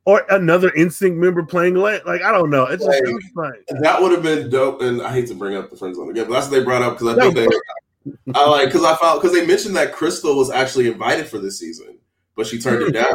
or 0.08 0.26
another 0.30 0.70
NSYNC 0.70 1.17
member 1.17 1.43
playing 1.43 1.76
Lance. 1.76 2.04
Like, 2.06 2.22
I 2.22 2.32
don't 2.32 2.50
know. 2.50 2.63
It's 2.63 2.86
just 2.86 3.04
like, 3.36 3.65
that 3.82 4.02
would 4.02 4.13
have 4.13 4.24
been 4.24 4.50
dope. 4.50 4.82
And 4.82 5.02
I 5.02 5.12
hate 5.12 5.28
to 5.28 5.36
bring 5.36 5.58
up 5.58 5.70
the 5.70 5.76
Friend 5.76 5.93
Zone 5.93 6.10
again, 6.10 6.28
but 6.28 6.34
that's 6.36 6.48
what 6.48 6.58
they 6.58 6.63
brought 6.63 6.82
up 6.82 6.98
because 6.98 7.17
I 7.17 7.22
think 7.22 7.36
they 7.36 7.48
I 8.34 8.50
like 8.50 8.70
because 8.70 8.86
I 8.86 8.96
found 8.96 9.22
because 9.22 9.36
they 9.36 9.46
mentioned 9.46 9.76
that 9.76 9.93
Crissle 9.93 10.38
was 10.38 10.50
actually 10.50 10.88
invited 10.88 11.28
for 11.28 11.39
this 11.39 11.60
season, 11.60 11.98
but 12.36 12.48
she 12.48 12.58
turned 12.58 12.84
it 12.84 12.91
down. 12.91 13.13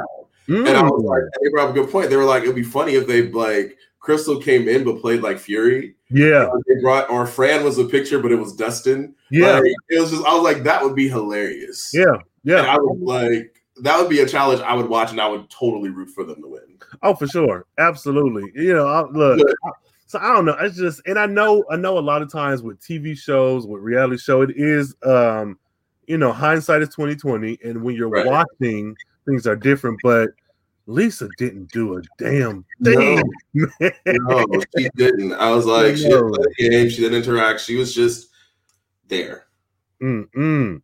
Mm. 0.49 0.69
And 0.69 0.77
I 0.77 0.83
was 0.83 1.03
like, 1.03 1.23
they 1.41 1.51
brought 1.51 1.69
up 1.69 1.71
a 1.71 1.81
good 1.81 1.91
point. 1.91 2.11
They 2.11 2.17
were 2.17 2.25
like, 2.25 2.43
it'd 2.43 2.55
be 2.55 2.63
funny 2.63 2.95
if 2.95 3.07
they 3.07 3.29
like 3.31 3.79
Crissle 4.03 4.43
came 4.43 4.69
in 4.69 4.85
but 4.85 5.01
played 5.01 5.23
like 5.23 5.39
Fury. 5.39 5.95
Yeah. 6.11 6.49
They 6.67 6.81
brought 6.81 7.09
or 7.09 7.27
Fran 7.27 7.65
was 7.65 7.79
a 7.79 7.85
picture, 7.85 8.21
but 8.21 8.33
it 8.33 8.37
was 8.37 8.55
Dustin. 8.55 9.15
Yeah. 9.31 9.61
Like, 9.61 9.73
it 9.91 10.01
was 10.01 10.11
just 10.11 10.25
I 10.25 10.35
was 10.35 10.43
like, 10.43 10.65
that 10.65 10.83
would 10.83 10.97
be 10.97 11.09
hilarious. 11.09 11.91
Yeah. 11.95 12.17
Yeah. 12.43 12.59
And 12.59 12.67
I 12.67 12.77
would 12.79 13.01
like 13.01 13.63
that 13.81 13.99
would 13.99 14.11
be 14.11 14.21
a 14.21 14.27
challenge 14.27 14.61
I 14.61 14.75
would 14.75 14.89
watch 14.89 15.13
and 15.13 15.21
I 15.21 15.29
would 15.29 15.49
totally 15.49 15.91
root 15.91 16.11
for 16.11 16.25
them 16.25 16.43
to 16.43 16.49
win. 16.49 16.79
Oh, 17.03 17.15
for 17.15 17.27
sure. 17.27 17.67
Absolutely. 17.79 18.51
You 18.55 18.75
know, 18.75 18.87
I, 18.87 19.03
look, 19.09 19.41
so 20.07 20.19
I 20.19 20.35
don't 20.35 20.45
know. 20.45 20.57
It's 20.61 20.77
just 20.77 21.01
and 21.07 21.19
I 21.19 21.27
know 21.27 21.65
I 21.71 21.77
know 21.77 21.97
a 21.97 22.01
lot 22.01 22.23
of 22.23 22.31
times 22.31 22.63
with 22.63 22.81
TV 22.81 23.17
shows, 23.17 23.67
with 23.67 23.83
reality 23.83 24.19
show, 24.19 24.43
it 24.43 24.51
is 24.57 24.95
um, 25.05 25.59
you 26.07 26.19
know, 26.19 26.33
hindsight 26.33 26.83
is 26.83 26.89
2020, 26.91 27.59
and 27.65 27.83
when 27.83 27.95
you're 27.95 28.09
right. 28.09 28.27
watching, 28.27 28.95
things 29.27 29.47
are 29.47 29.57
different, 29.57 29.99
but 30.03 30.31
Lisa 30.87 31.29
didn't 31.39 31.71
do 31.71 31.97
a 31.99 32.03
damn 32.19 32.65
thing. 32.83 33.23
No, 34.07 34.45
no 34.45 34.63
she 34.77 34.89
didn't. 34.97 35.35
I 35.35 35.51
was 35.51 35.67
like, 35.67 35.97
she 35.97 36.05
didn't 36.05 36.33
play 36.33 36.45
the 36.59 36.71
game, 36.71 36.89
she 36.89 37.03
didn't 37.03 37.23
interact, 37.23 37.61
she 37.61 37.77
was 37.77 37.95
just 37.95 38.31
there. 39.09 39.47
Mm-mm. 40.03 40.83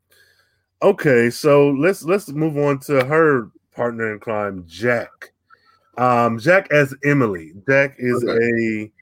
Okay, 0.83 1.31
so 1.31 1.71
let's 1.71 2.05
let's 2.05 2.29
move 2.29 2.57
on 2.57 2.79
to 2.81 3.05
her 3.05 3.51
partner 3.75 4.13
in 4.13 4.21
crime, 4.21 4.65
Jack. 4.67 5.33
Um, 5.97 6.39
Jack 6.39 6.71
as 6.71 6.95
Emily. 7.05 7.53
Jack 7.69 7.97
is 7.99 8.23
okay. 8.23 8.85
a 8.85 8.93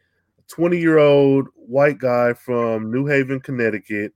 20 0.49 0.79
year 0.79 0.99
old 0.99 1.49
white 1.55 1.99
guy 1.99 2.33
from 2.33 2.91
New 2.91 3.07
Haven, 3.07 3.41
Connecticut. 3.41 4.15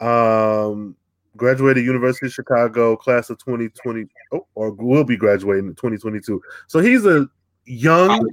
Um, 0.00 0.96
graduated 1.36 1.84
University 1.84 2.26
of 2.26 2.32
Chicago, 2.32 2.96
class 2.96 3.30
of 3.30 3.38
2020, 3.38 4.06
oh, 4.32 4.46
or 4.54 4.72
will 4.72 5.04
be 5.04 5.16
graduating 5.16 5.66
in 5.66 5.74
2022. 5.74 6.40
So 6.66 6.80
he's 6.80 7.04
a 7.06 7.28
young 7.64 8.26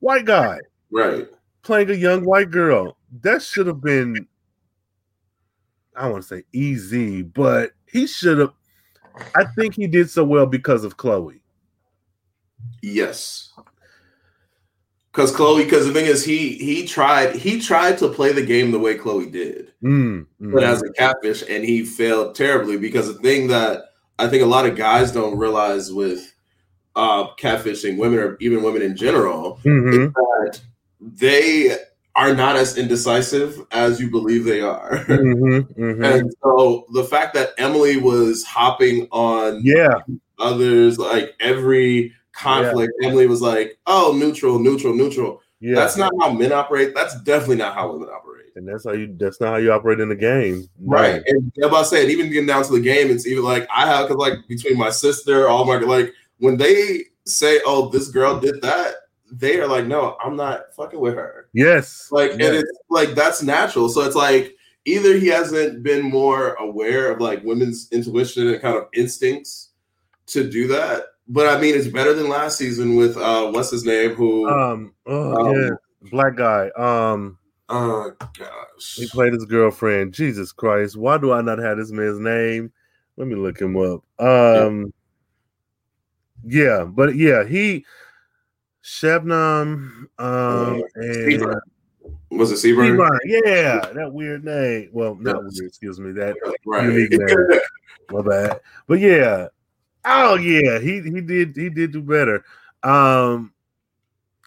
white 0.00 0.24
guy, 0.24 0.58
right? 0.90 1.28
Playing 1.62 1.90
a 1.90 1.94
young 1.94 2.24
white 2.24 2.50
girl. 2.50 2.96
That 3.22 3.42
should 3.42 3.66
have 3.66 3.80
been, 3.80 4.26
I 5.96 6.08
want 6.08 6.22
to 6.22 6.28
say 6.28 6.44
easy, 6.52 7.22
but 7.22 7.72
he 7.90 8.06
should 8.06 8.38
have. 8.38 8.52
I 9.34 9.44
think 9.56 9.74
he 9.74 9.86
did 9.86 10.10
so 10.10 10.24
well 10.24 10.46
because 10.46 10.84
of 10.84 10.96
Chloe. 10.96 11.40
Yes. 12.82 13.52
Because 15.16 15.34
Chloe, 15.34 15.64
because 15.64 15.86
the 15.86 15.94
thing 15.94 16.04
is, 16.04 16.22
he 16.22 16.58
he 16.58 16.86
tried 16.86 17.36
he 17.36 17.58
tried 17.58 17.96
to 17.98 18.08
play 18.10 18.32
the 18.32 18.44
game 18.44 18.70
the 18.70 18.78
way 18.78 18.96
Chloe 18.96 19.30
did, 19.30 19.72
mm, 19.82 20.26
mm. 20.42 20.52
but 20.52 20.62
as 20.62 20.82
a 20.82 20.92
catfish, 20.92 21.42
and 21.48 21.64
he 21.64 21.86
failed 21.86 22.34
terribly. 22.34 22.76
Because 22.76 23.06
the 23.06 23.18
thing 23.22 23.48
that 23.48 23.84
I 24.18 24.28
think 24.28 24.42
a 24.42 24.46
lot 24.46 24.66
of 24.66 24.76
guys 24.76 25.12
don't 25.12 25.38
realize 25.38 25.90
with 25.90 26.34
uh, 26.96 27.28
catfishing 27.36 27.96
women 27.96 28.18
or 28.18 28.36
even 28.40 28.62
women 28.62 28.82
in 28.82 28.94
general 28.94 29.58
mm-hmm. 29.64 29.88
is 29.88 30.12
that 30.12 30.60
they 31.00 31.78
are 32.14 32.34
not 32.34 32.56
as 32.56 32.76
indecisive 32.76 33.58
as 33.70 33.98
you 33.98 34.10
believe 34.10 34.44
they 34.44 34.60
are. 34.60 34.98
Mm-hmm, 35.06 35.80
mm-hmm. 35.82 36.04
And 36.04 36.30
so 36.42 36.84
the 36.92 37.04
fact 37.04 37.32
that 37.32 37.54
Emily 37.56 37.96
was 37.96 38.44
hopping 38.44 39.08
on 39.12 39.62
yeah 39.64 39.94
others 40.38 40.98
like 40.98 41.34
every 41.40 42.12
conflict. 42.36 42.92
Yeah. 43.00 43.08
Emily 43.08 43.26
was 43.26 43.42
like, 43.42 43.78
"Oh, 43.86 44.14
neutral, 44.16 44.58
neutral, 44.58 44.94
neutral." 44.94 45.42
Yeah. 45.60 45.74
That's 45.74 45.96
not 45.96 46.12
how 46.20 46.32
men 46.32 46.52
operate. 46.52 46.94
That's 46.94 47.20
definitely 47.22 47.56
not 47.56 47.74
how 47.74 47.92
women 47.92 48.08
operate. 48.08 48.46
And 48.56 48.68
that's 48.68 48.84
how 48.84 48.92
you. 48.92 49.14
That's 49.18 49.40
not 49.40 49.50
how 49.50 49.56
you 49.56 49.72
operate 49.72 50.00
in 50.00 50.08
the 50.08 50.16
game, 50.16 50.68
right? 50.80 51.22
And 51.26 51.52
as 51.62 51.72
I 51.72 51.82
said, 51.82 52.10
even 52.10 52.30
getting 52.30 52.46
down 52.46 52.64
to 52.64 52.72
the 52.72 52.80
game, 52.80 53.10
it's 53.10 53.26
even 53.26 53.44
like 53.44 53.68
I 53.74 53.86
have 53.86 54.08
because 54.08 54.18
like 54.18 54.46
between 54.48 54.78
my 54.78 54.90
sister, 54.90 55.48
all 55.48 55.64
my 55.64 55.76
like 55.76 56.12
when 56.38 56.56
they 56.56 57.04
say, 57.24 57.60
"Oh, 57.66 57.88
this 57.88 58.08
girl 58.08 58.40
did 58.40 58.62
that," 58.62 58.94
they 59.30 59.60
are 59.60 59.66
like, 59.66 59.86
"No, 59.86 60.16
I'm 60.22 60.36
not 60.36 60.74
fucking 60.74 61.00
with 61.00 61.14
her." 61.14 61.48
Yes, 61.52 62.08
like 62.10 62.32
yes. 62.38 62.48
and 62.48 62.56
it's 62.56 62.78
like 62.88 63.10
that's 63.10 63.42
natural. 63.42 63.88
So 63.90 64.02
it's 64.02 64.16
like 64.16 64.56
either 64.86 65.18
he 65.18 65.26
hasn't 65.26 65.82
been 65.82 66.02
more 66.02 66.54
aware 66.54 67.10
of 67.10 67.20
like 67.20 67.44
women's 67.44 67.88
intuition 67.92 68.48
and 68.48 68.62
kind 68.62 68.76
of 68.76 68.88
instincts 68.94 69.70
to 70.28 70.48
do 70.48 70.66
that, 70.68 71.04
but 71.28 71.46
I 71.48 71.60
mean, 71.60 71.74
it's 71.74 71.88
better 71.88 72.14
than 72.14 72.28
last 72.28 72.58
season 72.58 72.96
with 72.96 73.16
uh, 73.16 73.50
what's 73.50 73.70
his 73.70 73.84
name? 73.84 74.14
Who? 74.14 74.48
Um, 74.48 74.94
oh, 75.06 75.46
um, 75.46 75.54
yeah, 75.54 75.70
black 76.10 76.36
guy. 76.36 76.70
Um, 76.76 77.38
oh 77.68 78.12
gosh, 78.38 78.94
he 78.96 79.06
played 79.08 79.32
his 79.32 79.44
girlfriend. 79.44 80.14
Jesus 80.14 80.52
Christ, 80.52 80.96
why 80.96 81.18
do 81.18 81.32
I 81.32 81.42
not 81.42 81.58
have 81.58 81.78
this 81.78 81.90
man's 81.90 82.20
name? 82.20 82.72
Let 83.16 83.28
me 83.28 83.34
look 83.34 83.60
him 83.60 83.76
up. 83.76 84.04
Um, 84.18 84.92
yeah, 86.44 86.62
yeah 86.62 86.84
but 86.84 87.16
yeah, 87.16 87.44
he 87.44 87.84
Shabnam. 88.86 90.06
Um, 90.18 90.82
and, 90.94 91.60
was 92.30 92.52
it 92.52 92.56
Seaburn? 92.56 92.96
Seaburn? 92.96 93.18
Yeah, 93.24 93.80
that 93.94 94.12
weird 94.12 94.44
name. 94.44 94.90
Well, 94.92 95.16
not 95.16 95.42
weird. 95.42 95.66
Excuse 95.66 95.98
me. 95.98 96.12
That 96.12 96.36
right. 96.64 96.84
unique 96.84 97.10
name. 97.12 97.60
My 98.10 98.22
bad. 98.22 98.60
But 98.86 99.00
yeah, 99.00 99.48
Oh 100.06 100.36
yeah, 100.36 100.78
he 100.78 101.02
he 101.02 101.20
did 101.20 101.56
he 101.56 101.68
did 101.68 101.92
do 101.92 102.00
better. 102.00 102.44
Um 102.82 103.52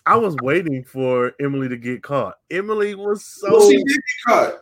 I 0.05 0.15
was 0.15 0.35
waiting 0.41 0.85
for 0.85 1.33
Emily 1.39 1.67
to 1.67 1.77
get 1.77 2.01
caught. 2.01 2.35
Emily 2.49 2.95
was 2.95 3.25
so 3.25 3.51
well, 3.51 3.69
she 3.69 3.77
did 3.77 3.87
get 3.87 4.03
caught. 4.27 4.53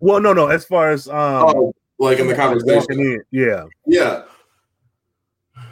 Well, 0.00 0.20
no, 0.20 0.32
no, 0.32 0.48
as 0.48 0.64
far 0.64 0.90
as 0.90 1.06
um 1.08 1.14
oh, 1.16 1.74
like 1.98 2.18
in 2.18 2.28
the 2.28 2.34
conversation. 2.34 2.98
In, 2.98 3.22
yeah. 3.30 3.64
Yeah. 3.86 4.22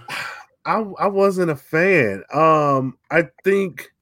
I 0.66 0.80
I 0.98 1.06
wasn't 1.06 1.50
a 1.50 1.56
fan. 1.56 2.22
Um 2.32 2.98
I 3.10 3.28
think 3.44 3.94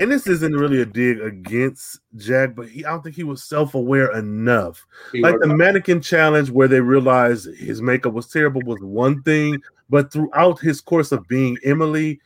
and 0.00 0.10
this 0.10 0.26
isn't 0.26 0.52
really 0.52 0.82
a 0.82 0.86
dig 0.86 1.20
against 1.20 2.00
Jack, 2.16 2.56
but 2.56 2.68
he, 2.68 2.84
I 2.84 2.90
don't 2.90 3.02
think 3.02 3.14
he 3.14 3.22
was 3.22 3.44
self 3.44 3.74
aware 3.74 4.16
enough. 4.16 4.84
He 5.12 5.20
like 5.20 5.38
the 5.38 5.46
mannequin 5.46 6.00
challenge, 6.00 6.50
where 6.50 6.66
they 6.66 6.80
realized 6.80 7.54
his 7.56 7.80
makeup 7.80 8.12
was 8.12 8.26
terrible, 8.26 8.60
was 8.64 8.80
one 8.80 9.22
thing, 9.22 9.62
but 9.88 10.12
throughout 10.12 10.60
his 10.60 10.80
course 10.80 11.12
of 11.12 11.26
being 11.28 11.58
Emily, 11.64 12.20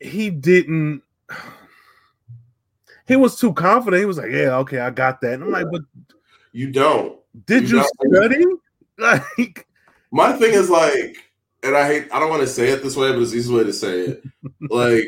he 0.00 0.30
didn't. 0.30 1.02
He 3.06 3.16
was 3.16 3.38
too 3.38 3.52
confident. 3.52 4.00
He 4.00 4.06
was 4.06 4.16
like, 4.16 4.30
"Yeah, 4.30 4.56
okay, 4.60 4.78
I 4.78 4.88
got 4.88 5.20
that." 5.20 5.34
And 5.34 5.42
I'm 5.42 5.50
like, 5.50 5.66
"But 5.70 5.82
you 6.52 6.70
don't? 6.70 7.18
Did 7.44 7.68
you, 7.68 7.80
you 7.80 8.14
study?" 8.14 8.44
Like, 8.96 9.66
my 10.12 10.32
thing 10.32 10.54
is 10.54 10.70
like, 10.70 11.16
and 11.64 11.76
I 11.76 11.86
hate. 11.86 12.08
I 12.12 12.20
don't 12.20 12.30
want 12.30 12.42
to 12.42 12.46
say 12.46 12.70
it 12.70 12.82
this 12.82 12.96
way, 12.96 13.10
but 13.12 13.20
it's 13.20 13.32
the 13.32 13.38
easiest 13.38 13.52
way 13.52 13.64
to 13.64 13.72
say 13.72 14.00
it. 14.00 14.24
like, 14.70 15.04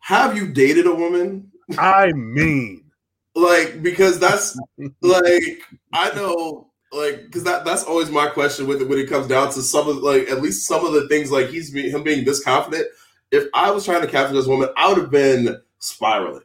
have 0.00 0.34
you 0.36 0.48
dated 0.48 0.86
a 0.86 0.94
woman? 0.94 1.52
I 1.78 2.10
mean, 2.12 2.90
like, 3.34 3.82
because 3.82 4.18
that's 4.18 4.58
like, 5.02 5.62
I 5.92 6.10
know 6.16 6.71
like 6.92 7.24
because 7.24 7.44
that 7.44 7.64
that's 7.64 7.84
always 7.84 8.10
my 8.10 8.26
question 8.26 8.66
with 8.66 8.82
it 8.82 8.88
when 8.88 8.98
it 8.98 9.08
comes 9.08 9.26
down 9.26 9.50
to 9.52 9.62
some 9.62 9.88
of 9.88 9.98
like 9.98 10.28
at 10.30 10.42
least 10.42 10.66
some 10.66 10.84
of 10.84 10.92
the 10.92 11.08
things 11.08 11.30
like 11.30 11.48
he's 11.48 11.74
him 11.74 12.02
being 12.02 12.24
this 12.24 12.42
confident. 12.42 12.86
If 13.30 13.48
I 13.54 13.70
was 13.70 13.84
trying 13.84 14.02
to 14.02 14.06
capture 14.06 14.34
this 14.34 14.46
woman, 14.46 14.68
I 14.76 14.88
would 14.88 14.98
have 14.98 15.10
been 15.10 15.60
spiraling 15.78 16.42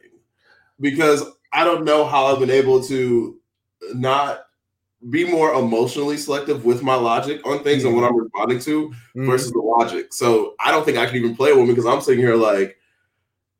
because 0.80 1.24
I 1.52 1.64
don't 1.64 1.84
know 1.84 2.06
how 2.06 2.26
I've 2.26 2.38
been 2.38 2.50
able 2.50 2.82
to 2.84 3.38
not 3.94 4.44
be 5.10 5.24
more 5.24 5.54
emotionally 5.54 6.16
selective 6.16 6.64
with 6.64 6.82
my 6.82 6.94
logic 6.94 7.46
on 7.46 7.62
things 7.62 7.82
mm-hmm. 7.82 7.92
and 7.92 7.96
what 7.96 8.10
I'm 8.10 8.16
responding 8.16 8.58
to 8.60 8.88
mm-hmm. 8.88 9.26
versus 9.26 9.52
the 9.52 9.60
logic. 9.60 10.12
So 10.12 10.54
I 10.60 10.70
don't 10.70 10.84
think 10.84 10.98
I 10.98 11.06
can 11.06 11.16
even 11.16 11.36
play 11.36 11.50
a 11.50 11.54
woman 11.54 11.74
because 11.74 11.86
I'm 11.86 12.00
sitting 12.00 12.20
here 12.20 12.34
like 12.34 12.76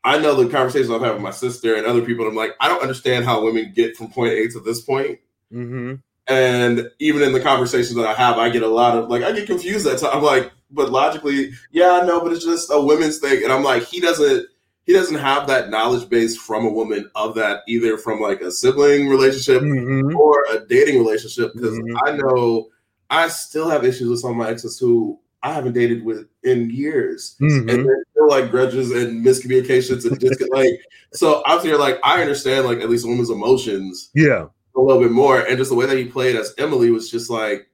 I 0.04 0.18
know 0.18 0.34
the 0.34 0.48
conversations 0.48 0.90
I've 0.90 1.02
had 1.02 1.12
with 1.12 1.22
my 1.22 1.30
sister 1.30 1.74
and 1.74 1.86
other 1.86 2.02
people. 2.02 2.26
I'm 2.26 2.34
like, 2.34 2.52
I 2.60 2.68
don't 2.68 2.82
understand 2.82 3.24
how 3.24 3.44
women 3.44 3.72
get 3.74 3.96
from 3.96 4.10
point 4.10 4.32
A 4.32 4.48
to 4.48 4.60
this 4.60 4.80
point. 4.80 5.18
Mm-hmm. 5.52 5.96
And 6.28 6.90
even 6.98 7.22
in 7.22 7.32
the 7.32 7.40
conversations 7.40 7.94
that 7.94 8.06
I 8.06 8.12
have, 8.14 8.36
I 8.38 8.50
get 8.50 8.62
a 8.62 8.68
lot 8.68 8.96
of 8.96 9.08
like 9.08 9.22
I 9.22 9.32
get 9.32 9.46
confused 9.46 9.86
at 9.86 9.98
times. 9.98 10.14
I'm 10.14 10.22
like, 10.22 10.52
but 10.70 10.90
logically, 10.90 11.52
yeah, 11.70 12.00
I 12.02 12.06
know, 12.06 12.20
but 12.20 12.32
it's 12.32 12.44
just 12.44 12.70
a 12.70 12.80
women's 12.80 13.18
thing. 13.18 13.42
And 13.42 13.52
I'm 13.52 13.62
like, 13.64 13.84
he 13.84 14.00
doesn't 14.00 14.46
he 14.84 14.92
doesn't 14.94 15.18
have 15.18 15.46
that 15.48 15.68
knowledge 15.70 16.08
base 16.08 16.36
from 16.36 16.64
a 16.66 16.70
woman 16.70 17.10
of 17.14 17.34
that 17.34 17.60
either 17.68 17.96
from 17.98 18.20
like 18.20 18.40
a 18.40 18.50
sibling 18.50 19.08
relationship 19.08 19.62
Mm-hmm. 19.62 20.16
or 20.16 20.44
a 20.50 20.66
dating 20.66 20.98
relationship 20.98 21.52
because 21.54 21.78
Mhm. 21.78 21.96
I 22.06 22.16
know 22.16 22.68
I 23.10 23.28
still 23.28 23.68
have 23.68 23.84
issues 23.84 24.08
with 24.08 24.20
some 24.20 24.30
of 24.32 24.36
my 24.36 24.48
exes 24.50 24.78
who 24.78 25.18
I 25.42 25.52
haven't 25.52 25.74
dated 25.74 26.04
with 26.04 26.26
in 26.42 26.68
years. 26.70 27.36
Mm-hmm. 27.40 27.68
And 27.68 27.86
there's 27.86 28.04
still 28.10 28.28
like 28.28 28.50
grudges 28.50 28.90
and 28.90 29.24
miscommunications 29.24 30.04
and 30.10 30.18
just 30.20 30.42
like 30.50 30.80
so 31.14 31.42
I'm 31.46 31.60
here 31.62 31.76
like 31.76 31.98
I 32.04 32.20
understand 32.20 32.66
like 32.66 32.80
at 32.80 32.90
least 32.90 33.04
a 33.04 33.08
woman's 33.08 33.30
emotions 33.30 34.10
Yeah. 34.14 34.46
A 34.78 34.80
little 34.80 35.02
bit 35.02 35.10
more 35.10 35.40
and 35.40 35.58
just 35.58 35.70
the 35.70 35.76
way 35.76 35.86
that 35.86 35.98
he 35.98 36.04
played 36.04 36.36
as 36.36 36.54
Emily 36.56 36.90
was 36.90 37.10
just 37.10 37.30
like 37.30 37.68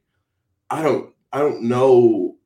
I 0.71 0.83
don't 0.83 1.13
I 1.33 1.39
don't 1.41 1.63
know 1.63 2.37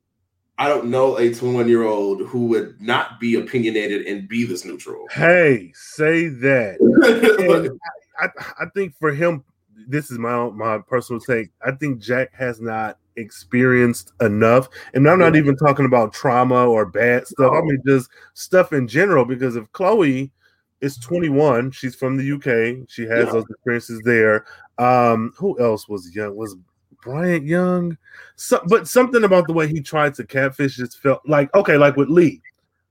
I 0.57 0.67
don't 0.67 0.87
know 0.87 1.17
a 1.17 1.33
21 1.33 1.69
year 1.69 1.83
old 1.83 2.21
who 2.27 2.47
would 2.47 2.81
not 2.81 3.19
be 3.19 3.35
opinionated 3.35 4.05
and 4.05 4.27
be 4.27 4.43
this 4.43 4.65
neutral. 4.65 5.07
Hey, 5.09 5.71
say 5.73 6.27
that. 6.27 7.77
I, 8.19 8.27
I 8.59 8.65
think 8.75 8.93
for 8.99 9.13
him, 9.13 9.45
this 9.87 10.11
is 10.11 10.19
my 10.19 10.33
own, 10.33 10.57
my 10.57 10.79
personal 10.79 11.21
take. 11.21 11.51
I 11.65 11.71
think 11.71 12.01
Jack 12.01 12.33
has 12.33 12.59
not 12.59 12.97
experienced 13.15 14.11
enough, 14.19 14.67
and 14.93 15.09
I'm 15.09 15.19
not 15.19 15.37
even 15.37 15.55
talking 15.55 15.85
about 15.85 16.11
trauma 16.11 16.65
or 16.65 16.85
bad 16.85 17.25
stuff. 17.25 17.53
I 17.53 17.61
mean 17.61 17.81
just 17.87 18.09
stuff 18.33 18.73
in 18.73 18.85
general. 18.85 19.23
Because 19.23 19.55
if 19.55 19.71
Chloe 19.71 20.29
is 20.81 20.97
21, 20.97 21.71
she's 21.71 21.95
from 21.95 22.15
the 22.17 22.31
UK. 22.33 22.85
She 22.89 23.03
has 23.03 23.25
Yeah. 23.25 23.31
those 23.33 23.45
experiences 23.49 24.01
there. 24.03 24.45
Um, 24.77 25.33
who 25.37 25.59
else 25.59 25.87
was 25.89 26.15
young? 26.15 26.35
Was 26.35 26.55
Bryant 27.03 27.45
Young? 27.45 27.97
So, 28.35 28.61
but 28.67 28.87
something 28.87 29.23
about 29.23 29.47
the 29.47 29.53
way 29.53 29.67
he 29.67 29.81
tried 29.81 30.13
to 30.15 30.25
catfish 30.25 30.75
just 30.77 30.99
felt 31.01 31.21
like 31.27 31.53
okay, 31.55 31.77
like 31.77 31.95
with 31.95 32.09
Lee. 32.09 32.41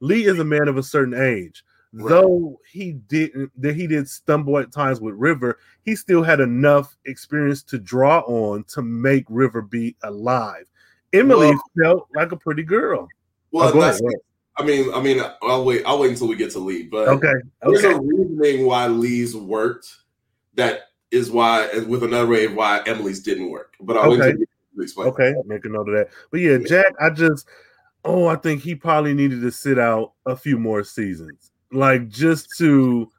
Lee 0.00 0.26
is 0.26 0.38
a 0.38 0.44
man 0.44 0.68
of 0.68 0.76
a 0.76 0.82
certain 0.82 1.14
age. 1.14 1.64
Right. 1.92 2.08
Though 2.10 2.60
he 2.70 2.92
didn't 2.92 3.50
that 3.60 3.74
he 3.74 3.86
did 3.86 4.08
stumble 4.08 4.58
at 4.58 4.70
times 4.72 5.00
with 5.00 5.14
River, 5.14 5.58
he 5.84 5.96
still 5.96 6.22
had 6.22 6.40
enough 6.40 6.96
experience 7.06 7.62
to 7.64 7.78
draw 7.78 8.20
on 8.20 8.64
to 8.64 8.82
make 8.82 9.24
River 9.28 9.62
be 9.62 9.96
alive. 10.02 10.66
Emily 11.14 11.48
Well- 11.48 11.62
felt 11.82 12.08
like 12.14 12.32
a 12.32 12.36
pretty 12.36 12.62
girl. 12.62 13.08
well, 13.50 13.70
Oh, 13.74 13.98
go 14.58 14.66
that's, 14.66 14.78
ahead, 14.78 14.86
go 14.86 14.94
I 14.94 15.02
mean, 15.02 15.18
I 15.18 15.22
mean, 15.22 15.32
I'll 15.42 15.64
wait. 15.64 15.82
I'll 15.86 15.98
wait 15.98 16.10
until 16.10 16.28
we 16.28 16.36
get 16.36 16.50
to 16.52 16.58
Lee. 16.58 16.84
But 16.84 17.08
Okay. 17.08 17.32
there's 17.62 17.84
Okay. 17.84 17.94
a 17.94 18.00
reasoning 18.00 18.66
why 18.66 18.86
Lee's 18.86 19.36
worked. 19.36 19.88
That 20.54 20.82
is 21.10 21.30
why, 21.30 21.68
and 21.74 21.88
with 21.88 22.02
another 22.02 22.26
way 22.26 22.48
why 22.48 22.82
Emily's 22.86 23.20
didn't 23.20 23.50
work. 23.50 23.74
But 23.80 23.96
I'll 23.96 24.10
wait 24.10 24.20
Okay. 24.20 24.44
explain. 24.80 25.08
Okay. 25.08 25.34
Make 25.44 25.64
a 25.64 25.68
note 25.68 25.88
of 25.88 25.94
that. 25.94 26.08
But 26.30 26.40
yeah, 26.40 26.58
Jack, 26.58 26.92
I 27.00 27.10
just 27.10 27.46
oh, 28.04 28.26
I 28.26 28.36
think 28.36 28.62
he 28.62 28.74
probably 28.74 29.14
needed 29.14 29.40
to 29.42 29.50
sit 29.50 29.78
out 29.78 30.12
a 30.26 30.36
few 30.36 30.58
more 30.58 30.84
seasons. 30.84 31.50
Like 31.72 32.08
just 32.08 32.56
to 32.58 33.10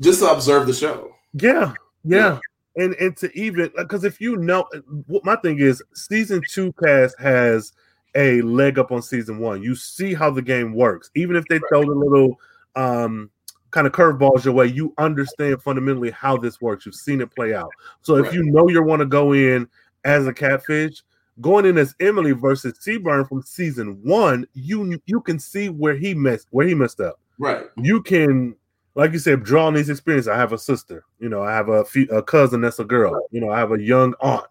Just 0.00 0.20
to 0.20 0.30
observe 0.30 0.66
the 0.66 0.72
show. 0.72 1.12
Yeah, 1.34 1.74
yeah, 2.04 2.38
and 2.76 2.94
and 2.94 3.16
to 3.18 3.30
even 3.38 3.70
because 3.76 4.04
if 4.04 4.20
you 4.20 4.36
know, 4.36 4.66
what 5.06 5.24
my 5.24 5.36
thing 5.36 5.58
is, 5.58 5.82
season 5.94 6.42
two 6.48 6.72
cast 6.82 7.18
has 7.18 7.72
a 8.14 8.40
leg 8.42 8.78
up 8.78 8.92
on 8.92 9.02
season 9.02 9.38
one. 9.38 9.62
You 9.62 9.74
see 9.74 10.14
how 10.14 10.30
the 10.30 10.42
game 10.42 10.74
works, 10.74 11.10
even 11.14 11.36
if 11.36 11.44
they 11.46 11.58
throw 11.68 11.82
the 11.82 11.94
little 11.94 12.38
um 12.76 13.30
kind 13.70 13.86
of 13.86 13.92
curveballs 13.92 14.44
your 14.44 14.54
way. 14.54 14.66
You 14.66 14.92
understand 14.98 15.62
fundamentally 15.62 16.10
how 16.10 16.36
this 16.36 16.60
works. 16.60 16.84
You've 16.86 16.94
seen 16.94 17.20
it 17.20 17.34
play 17.34 17.54
out. 17.54 17.70
So 18.02 18.16
if 18.16 18.24
Right. 18.26 18.34
you 18.34 18.42
know 18.44 18.68
you 18.68 18.82
want 18.82 19.00
to 19.00 19.06
go 19.06 19.32
in 19.32 19.68
as 20.04 20.26
a 20.26 20.32
catfish. 20.32 21.02
Going 21.40 21.64
in 21.64 21.78
as 21.78 21.94
Emily 21.98 22.32
versus 22.32 22.74
Seaburn 22.74 23.26
from 23.26 23.40
season 23.42 23.98
one, 24.02 24.46
you 24.52 25.00
you 25.06 25.22
can 25.22 25.38
see 25.38 25.70
where 25.70 25.94
he 25.94 26.12
messed 26.12 26.48
where 26.50 26.66
he 26.66 26.74
messed 26.74 27.00
up 27.00 27.18
Right. 27.38 27.64
you 27.76 28.02
can 28.02 28.54
like 28.94 29.12
you 29.14 29.18
said 29.18 29.42
draw 29.42 29.66
on 29.66 29.72
these 29.74 29.88
experiences 29.88 30.28
i 30.28 30.36
have 30.36 30.52
a 30.52 30.58
sister 30.58 31.04
you 31.18 31.30
know 31.30 31.42
i 31.42 31.50
have 31.50 31.70
a, 31.70 31.82
fe- 31.86 32.06
a 32.12 32.22
cousin 32.22 32.60
that's 32.60 32.78
a 32.78 32.84
girl 32.84 33.26
you 33.30 33.40
know 33.40 33.50
i 33.50 33.58
have 33.58 33.72
a 33.72 33.80
young 33.80 34.12
aunt 34.20 34.44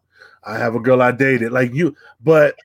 i 0.43 0.58
have 0.58 0.74
a 0.74 0.80
girl 0.80 1.04
i 1.04 1.12
dated 1.12 1.52
like 1.52 1.71
you 1.74 1.95
but 2.24 2.56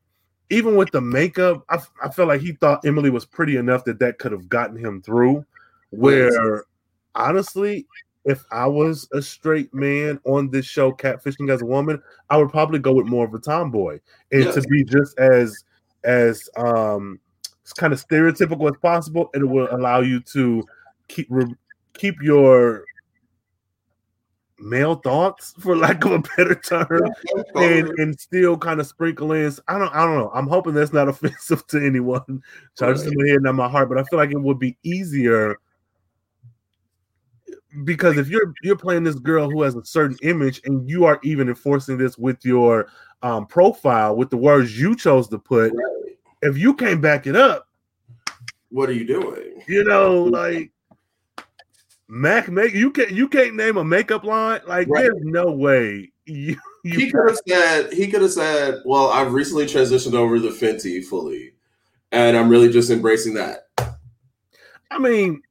even 0.51 0.77
with 0.77 0.91
the 0.93 1.01
makeup 1.01 1.65
I 1.69 2.09
felt 2.11 2.29
like 2.29 2.41
he 2.41 2.53
thought 2.53 2.85
emily 2.87 3.11
was 3.11 3.25
pretty 3.25 3.57
enough 3.57 3.85
that 3.85 3.99
that 3.99 4.19
could 4.19 4.33
have 4.33 4.49
gotten 4.49 4.77
him 4.77 5.03
through 5.03 5.45
where 5.91 6.65
honestly 7.15 7.87
if 8.25 8.45
i 8.51 8.67
was 8.67 9.09
a 9.13 9.23
straight 9.23 9.73
man 9.73 10.21
on 10.25 10.51
this 10.51 10.67
show 10.67 10.93
catfishing 10.93 11.51
as 11.51 11.63
a 11.63 11.67
woman 11.67 12.01
i 12.31 12.37
would 12.37 12.51
probably 12.51 12.79
go 12.79 12.93
with 12.93 13.07
more 13.07 13.25
of 13.25 13.35
a 13.35 13.39
tomboy 13.39 13.99
and 14.33 14.45
Yes. 14.45 14.55
to 14.55 14.63
be 14.63 14.85
just 14.85 15.19
as 15.19 15.65
as 16.05 16.49
um 16.57 17.19
kind 17.77 17.93
of 17.93 18.05
stereotypical 18.05 18.71
as 18.71 18.77
possible 18.81 19.31
and 19.35 19.43
it 19.43 19.47
will 19.47 19.69
allow 19.73 20.01
you 20.01 20.21
to 20.21 20.63
keep 21.09 21.27
re- 21.31 21.55
keep 21.95 22.15
your 22.23 22.85
male 24.59 24.95
thoughts 24.97 25.53
for 25.61 25.77
lack 25.77 26.05
of 26.05 26.13
a 26.13 26.19
better 26.37 26.55
term 26.55 27.01
and 27.57 27.89
and 27.99 28.19
still 28.19 28.57
kind 28.57 28.81
of 28.81 28.87
sprinkle 28.87 29.33
in 29.33 29.53
i 29.69 29.79
don't 29.79 29.95
i 29.95 30.05
don't 30.05 30.17
know 30.17 30.31
i'm 30.35 30.47
hoping 30.49 30.73
that's 30.73 30.95
not 30.95 31.09
offensive 31.11 31.67
to 31.67 31.85
anyone 31.85 32.43
charges 32.79 33.05
in 33.07 33.13
my 33.17 33.29
head 33.29 33.43
not 33.43 33.55
my 33.55 33.69
heart 33.69 33.89
but 33.89 33.99
i 33.99 34.03
feel 34.05 34.19
like 34.19 34.31
it 34.31 34.41
would 34.41 34.59
be 34.59 34.77
easier 34.83 35.59
because 37.85 38.17
if 38.17 38.29
you're 38.29 38.55
you're 38.63 38.77
playing 38.77 39.05
this 39.05 39.17
girl 39.17 39.51
who 39.51 39.63
has 39.63 39.75
a 39.75 39.85
certain 39.85 40.17
image 40.23 40.63
and 40.65 40.89
you 40.89 41.05
are 41.05 41.21
even 41.23 41.49
enforcing 41.49 41.99
this 41.99 42.17
with 42.17 42.39
your 42.45 42.89
um, 43.23 43.47
profile 43.47 44.17
with 44.17 44.31
the 44.31 44.37
words 44.37 44.79
you 44.81 44.97
chose 44.97 45.29
to 45.29 45.39
put 45.39 45.73
Right. 45.75 46.17
if 46.43 46.57
you 46.57 46.73
can't 46.75 47.03
back 47.03 47.27
it 47.27 47.37
up 47.37 47.69
What 48.71 48.89
are 48.89 48.95
you 48.95 49.07
doing? 49.07 49.63
you 49.69 49.85
know 49.85 50.25
like 50.25 50.71
mac 52.09 52.49
make 52.49 52.73
you 52.73 52.91
can't 52.91 53.11
you 53.11 53.29
can't 53.29 53.55
name 53.55 53.77
a 53.77 53.85
makeup 53.85 54.25
line 54.25 54.61
like 54.67 54.89
Right. 54.89 55.03
there's 55.03 55.25
no 55.25 55.51
way 55.51 56.13
you, 56.27 56.57
you 56.83 56.99
He 56.99 57.11
could 57.11 57.29
have 57.29 57.39
said, 57.47 57.93
he 57.93 58.09
could 58.09 58.23
have 58.23 58.33
said, 58.33 58.83
well, 58.85 59.11
I've 59.11 59.33
recently 59.33 59.67
transitioned 59.67 60.15
over 60.15 60.39
to 60.39 60.49
Fenty 60.49 61.05
fully. 61.05 61.53
And 62.13 62.37
I'm 62.37 62.49
really 62.49 62.71
just 62.71 62.91
embracing 62.91 63.35
that. 63.35 63.69
I 64.91 64.99
mean, 64.99 65.43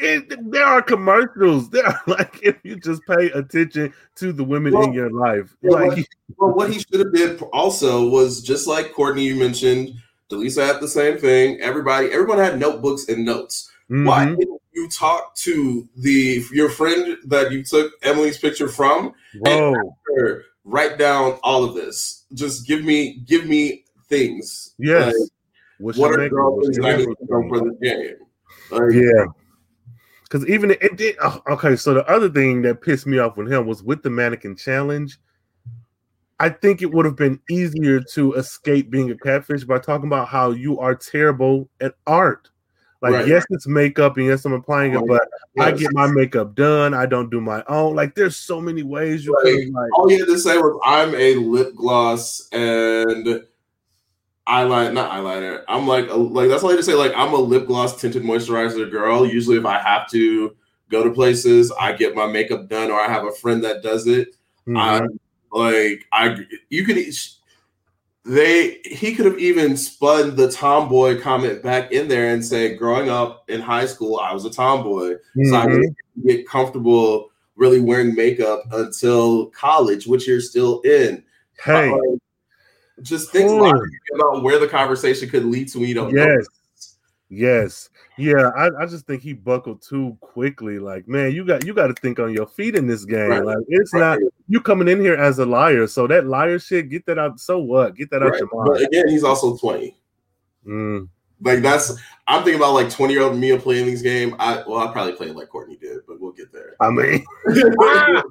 it, 0.00 0.50
there 0.50 0.64
are 0.64 0.82
commercials. 0.82 1.70
There 1.70 1.86
are 1.86 2.00
like 2.06 2.40
if 2.42 2.56
you 2.62 2.76
just 2.76 3.02
pay 3.06 3.30
attention 3.30 3.92
to 4.16 4.32
the 4.32 4.44
women 4.44 4.76
in 4.76 4.92
your 4.92 5.10
life, 5.10 5.56
yeah, 5.62 5.70
like 5.70 6.08
Well, 6.36 6.54
what 6.54 6.72
he 6.72 6.78
should 6.78 7.00
have 7.00 7.12
did 7.12 7.40
also 7.52 8.08
was 8.08 8.42
just 8.42 8.66
like 8.66 8.92
Courtney, 8.92 9.24
you 9.24 9.36
mentioned, 9.36 9.90
Deleesa 10.30 10.66
had 10.66 10.80
the 10.80 10.88
same 10.88 11.18
thing. 11.18 11.60
Everybody, 11.60 12.12
everyone 12.12 12.38
had 12.38 12.58
notebooks 12.58 13.08
and 13.08 13.24
notes. 13.24 13.70
Why 13.88 14.26
mhm. 14.26 14.53
Didn't 14.74 14.84
you 14.84 14.88
talk 14.90 15.34
to 15.36 15.88
the 15.96 16.42
your 16.52 16.68
friend 16.68 17.16
that 17.26 17.52
you 17.52 17.62
took 17.64 17.92
Emily's 18.02 18.38
picture 18.38 18.68
from? 18.68 19.12
whoa, 19.40 19.74
Or 20.18 20.42
write 20.64 20.98
down 20.98 21.38
all 21.42 21.64
of 21.64 21.74
this. 21.74 22.24
Just 22.34 22.66
give 22.66 22.84
me 22.84 23.22
give 23.26 23.46
me 23.46 23.84
things. 24.08 24.74
yes. 24.78 25.06
Like, 25.18 25.30
What's 25.78 25.98
what 25.98 26.12
are 26.12 26.18
makeup? 26.18 26.54
things 26.62 26.76
your 26.76 26.86
that 26.86 26.94
I 26.94 26.96
need 26.98 27.04
to 27.06 27.26
know 27.28 27.48
for 27.48 27.60
this 27.68 27.78
game? 27.82 28.16
Like, 28.70 28.92
Yeah. 28.92 29.24
Because 30.22 30.48
even 30.48 30.70
it, 30.72 30.82
it 30.82 30.96
did. 30.96 31.16
oh, 31.22 31.40
okay, 31.50 31.76
so 31.76 31.94
the 31.94 32.08
other 32.08 32.28
thing 32.28 32.62
that 32.62 32.80
pissed 32.80 33.06
me 33.06 33.18
off 33.18 33.36
with 33.36 33.52
him 33.52 33.66
was 33.66 33.82
with 33.82 34.02
the 34.02 34.10
mannequin 34.10 34.56
challenge. 34.56 35.18
I 36.40 36.48
think 36.48 36.82
it 36.82 36.92
would 36.92 37.04
have 37.04 37.14
been 37.16 37.38
easier 37.48 38.00
to 38.14 38.32
escape 38.34 38.90
being 38.90 39.10
a 39.10 39.16
catfish 39.16 39.62
by 39.64 39.78
talking 39.78 40.06
about 40.08 40.28
how 40.28 40.50
you 40.50 40.80
are 40.80 40.94
terrible 40.96 41.68
at 41.80 41.94
art. 42.06 42.50
Like, 43.04 43.12
Right. 43.12 43.28
yes, 43.28 43.44
it's 43.50 43.66
makeup, 43.66 44.16
and 44.16 44.24
yes, 44.24 44.46
I'm 44.46 44.54
applying 44.54 44.94
it, 44.94 45.02
but 45.06 45.28
I 45.58 45.72
get 45.72 45.92
my 45.92 46.06
makeup 46.06 46.54
done. 46.54 46.94
I 46.94 47.04
don't 47.04 47.30
do 47.30 47.38
my 47.38 47.62
own. 47.68 47.94
Like, 47.94 48.14
there's 48.14 48.34
so 48.34 48.62
many 48.62 48.82
ways 48.82 49.26
you 49.26 49.34
Right. 49.34 49.58
can 49.60 49.72
like. 49.74 49.98
all 49.98 50.10
you 50.10 50.20
had 50.20 50.28
to 50.28 50.38
say 50.38 50.56
was 50.56 50.80
I'm 50.82 51.14
a 51.14 51.34
lip 51.34 51.74
gloss 51.76 52.48
and 52.50 53.42
eyeliner, 54.48 54.92
not 54.94 55.10
eyeliner. 55.10 55.64
I'm 55.68 55.86
like 55.86 56.06
like 56.10 56.48
that's 56.48 56.62
all 56.62 56.70
you 56.70 56.76
had 56.76 56.84
to 56.84 56.90
say. 56.90 56.94
Like 56.94 57.12
I'm 57.14 57.34
a 57.34 57.38
lip 57.38 57.66
gloss 57.66 58.00
tinted 58.00 58.22
moisturizer 58.22 58.90
girl. 58.90 59.26
Usually, 59.26 59.58
if 59.58 59.66
I 59.66 59.78
have 59.78 60.08
to 60.12 60.56
go 60.90 61.04
to 61.04 61.10
places, 61.10 61.70
I 61.78 61.92
get 61.92 62.14
my 62.14 62.26
makeup 62.26 62.70
done, 62.70 62.90
or 62.90 62.98
I 62.98 63.08
have 63.08 63.24
a 63.26 63.32
friend 63.32 63.62
that 63.64 63.82
does 63.82 64.06
it. 64.06 64.34
Mhm. 64.66 64.78
I 64.78 65.06
like 65.52 66.06
I 66.10 66.38
you 66.70 66.86
could 66.86 66.96
they 68.24 68.80
he 68.84 69.14
could 69.14 69.26
have 69.26 69.38
even 69.38 69.76
spun 69.76 70.34
the 70.36 70.50
tomboy 70.50 71.20
comment 71.20 71.62
back 71.62 71.92
in 71.92 72.08
there 72.08 72.32
and 72.32 72.44
say, 72.44 72.74
growing 72.74 73.10
up 73.10 73.44
in 73.48 73.60
high 73.60 73.86
school, 73.86 74.18
I 74.18 74.32
was 74.32 74.44
a 74.44 74.50
tomboy. 74.50 75.16
So 75.44 75.56
I 75.56 75.66
Mhm. 75.66 75.70
didn't 75.70 75.96
get 76.26 76.48
comfortable 76.48 77.30
really 77.56 77.80
wearing 77.80 78.14
makeup 78.14 78.64
until 78.72 79.46
college, 79.50 80.06
which 80.06 80.26
you're 80.26 80.40
still 80.40 80.80
in. 80.82 81.22
Hey, 81.62 81.90
Uh, 81.92 82.16
just 83.02 83.30
think 83.30 83.50
Oh. 83.50 83.72
about 84.14 84.42
where 84.42 84.58
the 84.58 84.68
conversation 84.68 85.28
could 85.28 85.44
lead 85.44 85.68
to 85.68 85.78
when 85.78 85.88
you 85.88 85.94
don't 85.94 86.14
know. 86.14 86.42
yes. 87.28 87.90
Yeah, 88.16 88.50
I, 88.56 88.68
I 88.80 88.86
just 88.86 89.06
think 89.06 89.22
he 89.22 89.32
buckled 89.32 89.82
too 89.82 90.16
quickly. 90.20 90.78
Like, 90.78 91.08
man, 91.08 91.32
you 91.32 91.44
got 91.44 91.64
you 91.66 91.74
got 91.74 91.88
to 91.88 91.94
think 91.94 92.18
on 92.20 92.32
your 92.32 92.46
feet 92.46 92.76
in 92.76 92.86
this 92.86 93.04
game. 93.04 93.28
Right. 93.30 93.44
Like, 93.44 93.58
it's 93.68 93.92
Right. 93.92 94.20
not 94.20 94.32
you 94.48 94.60
coming 94.60 94.88
in 94.88 95.00
here 95.00 95.14
as 95.16 95.38
a 95.40 95.46
liar. 95.46 95.86
So 95.86 96.06
that 96.06 96.26
liar 96.26 96.58
shit, 96.58 96.90
get 96.90 97.06
that 97.06 97.18
out. 97.18 97.40
So 97.40 97.58
what? 97.58 97.96
Get 97.96 98.10
that 98.10 98.22
out 98.22 98.30
Right. 98.30 98.40
your 98.40 98.48
But 98.66 98.82
again, 98.82 99.08
he's 99.08 99.24
also 99.24 99.56
20. 99.56 99.96
Mm. 100.66 101.08
Like 101.42 101.60
that's 101.60 101.92
I'm 102.26 102.42
thinking 102.42 102.60
about 102.60 102.72
like 102.72 102.88
20 102.88 103.12
year 103.12 103.22
old 103.22 103.36
me 103.36 103.56
playing 103.58 103.86
these 103.86 104.02
game. 104.02 104.34
I 104.38 104.62
well, 104.66 104.78
I 104.78 104.92
probably 104.92 105.12
played 105.14 105.34
like 105.34 105.48
Courtney 105.48 105.76
did, 105.76 105.98
but 106.06 106.20
we'll 106.20 106.32
get 106.32 106.52
there. 106.52 106.74
I 106.80 106.90
mean, 106.90 107.24
uh, 107.48 108.22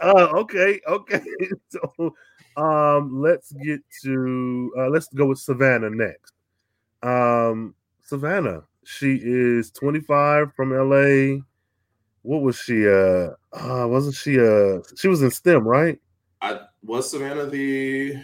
okay, 0.34 0.80
okay. 0.86 1.22
So, 1.68 2.14
um, 2.56 3.22
let's 3.22 3.52
get 3.52 3.80
to 4.02 4.72
uh, 4.76 4.88
let's 4.88 5.06
go 5.14 5.26
with 5.26 5.38
Savannah 5.38 5.90
next. 5.90 6.32
Um, 7.02 7.74
Savannah, 8.02 8.64
she 8.88 9.20
is 9.22 9.70
25 9.72 10.54
from 10.54 10.72
LA. 10.72 11.44
What 12.22 12.40
was 12.40 12.56
she? 12.56 12.88
Uh, 12.88 13.30
uh 13.52 13.86
wasn't 13.86 14.14
she? 14.14 14.40
Uh, 14.40 14.78
she 14.96 15.08
was 15.08 15.22
in 15.22 15.30
STEM, 15.30 15.68
right? 15.68 15.98
I 16.40 16.60
was 16.82 17.10
Savannah 17.10 17.46
the 17.46 18.16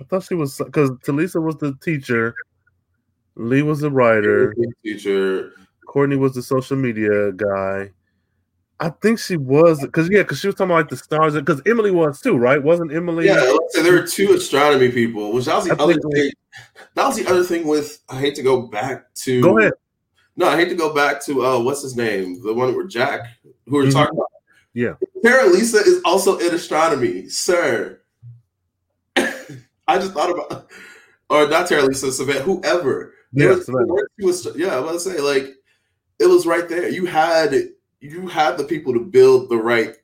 I 0.00 0.04
thought 0.04 0.24
she 0.24 0.34
was 0.34 0.58
because 0.58 0.90
Talisa 1.06 1.40
was 1.40 1.56
the 1.58 1.76
teacher, 1.80 2.34
Lee 3.36 3.62
was 3.62 3.80
the 3.80 3.90
writer, 3.90 4.52
teacher. 4.82 5.52
Courtney 5.86 6.16
was 6.16 6.34
the 6.34 6.42
social 6.42 6.76
media 6.76 7.32
guy. 7.32 7.90
I 8.80 8.88
think 8.88 9.20
she 9.20 9.36
was 9.36 9.80
because 9.80 10.08
yeah, 10.10 10.22
because 10.22 10.40
she 10.40 10.48
was 10.48 10.56
talking 10.56 10.72
about 10.72 10.80
like 10.80 10.88
the 10.88 10.96
stars 10.96 11.34
because 11.34 11.62
Emily 11.66 11.92
was 11.92 12.20
too, 12.20 12.36
right? 12.36 12.60
Wasn't 12.60 12.92
Emily? 12.92 13.26
Yeah, 13.26 13.34
let's 13.34 13.80
there 13.80 13.92
were 13.92 14.06
two 14.06 14.32
astronomy 14.32 14.90
people, 14.90 15.32
which 15.32 15.44
that 15.44 15.56
was 15.56 15.66
the 15.66 15.72
I 15.72 15.76
other 15.76 15.94
thing. 15.94 16.32
That 16.94 17.06
was 17.06 17.16
the 17.16 17.28
other 17.28 17.44
thing 17.44 17.66
with 17.66 18.02
I 18.08 18.18
hate 18.18 18.34
to 18.36 18.42
go 18.42 18.62
back 18.62 19.14
to 19.14 19.40
Go 19.40 19.58
ahead. 19.58 19.72
No, 20.40 20.48
I 20.48 20.56
hate 20.56 20.70
to 20.70 20.74
go 20.74 20.94
back 20.94 21.22
to 21.26 21.44
uh 21.44 21.58
what's 21.60 21.82
his 21.82 21.96
name? 21.96 22.42
The 22.42 22.54
one 22.54 22.74
with 22.74 22.88
Jack, 22.88 23.20
who 23.66 23.76
we 23.76 23.78
were 23.78 23.84
Mhm. 23.84 23.92
talking 23.92 24.16
about. 24.16 24.28
Yeah. 24.72 24.94
Terilisha 25.22 25.86
is 25.86 26.00
also 26.02 26.38
in 26.38 26.54
astronomy, 26.54 27.28
sir. 27.28 28.00
I 29.16 29.98
just 29.98 30.12
thought 30.14 30.30
about 30.30 30.66
or 31.28 31.46
not 31.46 31.68
Terilisha, 31.68 32.10
Savannah, 32.10 32.40
whoever. 32.40 33.12
Yeah, 33.34 33.48
was- 33.50 33.68
was- 34.18 34.56
yeah, 34.56 34.74
I 34.76 34.80
was 34.80 35.04
gonna 35.04 35.16
say, 35.16 35.20
like, 35.20 35.54
it 36.18 36.26
was 36.26 36.46
right 36.46 36.66
there. 36.68 36.88
You 36.88 37.04
had 37.04 37.54
you 38.00 38.26
had 38.26 38.56
the 38.56 38.64
people 38.64 38.94
to 38.94 39.00
build 39.00 39.50
the 39.50 39.58
right 39.58 39.94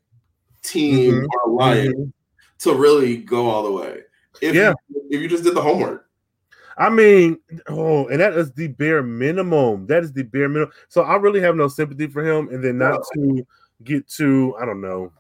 team 0.62 1.14
Mhm. 1.14 1.26
or 1.32 1.51
alliance 1.51 1.95
Mhm. 1.97 2.12
to 2.59 2.74
really 2.74 3.16
go 3.16 3.47
all 3.49 3.62
the 3.62 3.72
way. 3.72 4.03
If 4.43 4.55
Yeah. 4.55 4.74
you, 4.91 5.03
if 5.11 5.22
you 5.22 5.28
just 5.28 5.45
did 5.45 5.55
the 5.55 5.62
homework. 5.62 6.06
I 6.79 6.91
mean, 6.91 7.39
oh, 7.68 8.07
and 8.09 8.20
that 8.20 8.35
is 8.35 8.53
the 8.53 8.68
bare 8.68 9.03
minimum. 9.03 9.87
That 9.87 10.03
is 10.03 10.12
the 10.12 10.22
bare 10.24 10.49
minimum. 10.49 10.72
So 10.89 11.03
I 11.03 11.16
really 11.16 11.41
have 11.41 11.57
no 11.57 11.68
sympathy 11.68 12.07
for 12.07 12.24
him. 12.24 12.49
And 12.49 12.62
then 12.62 12.79
not 12.79 13.01
to 13.14 13.47
get 13.85 14.07
too, 14.09 14.55
I 14.61 14.66
don't 14.66 14.81
know, 14.81 15.12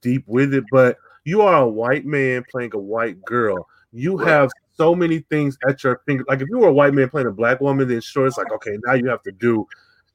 deep 0.00 0.24
with 0.26 0.54
it, 0.54 0.64
but 0.70 0.96
you 1.24 1.40
are 1.42 1.62
a 1.62 1.68
white 1.68 2.04
man 2.06 2.44
playing 2.50 2.70
a 2.74 2.78
white 2.78 3.20
girl. 3.24 3.66
You 3.92 4.16
Right. 4.18 4.28
have 4.28 4.50
so 4.76 4.94
many 4.94 5.20
things 5.30 5.56
at 5.68 5.82
your 5.82 6.00
finger. 6.06 6.24
Like 6.28 6.40
if 6.42 6.48
you 6.48 6.58
were 6.58 6.68
a 6.68 6.72
white 6.72 6.94
man 6.94 7.08
playing 7.08 7.28
a 7.28 7.32
black 7.32 7.60
woman, 7.60 7.88
then 7.88 8.00
sure, 8.00 8.26
it's 8.26 8.38
like 8.38 8.52
okay, 8.52 8.76
now 8.84 8.94
you 8.94 9.08
have 9.08 9.22
to 9.22 9.32
do 9.32 9.66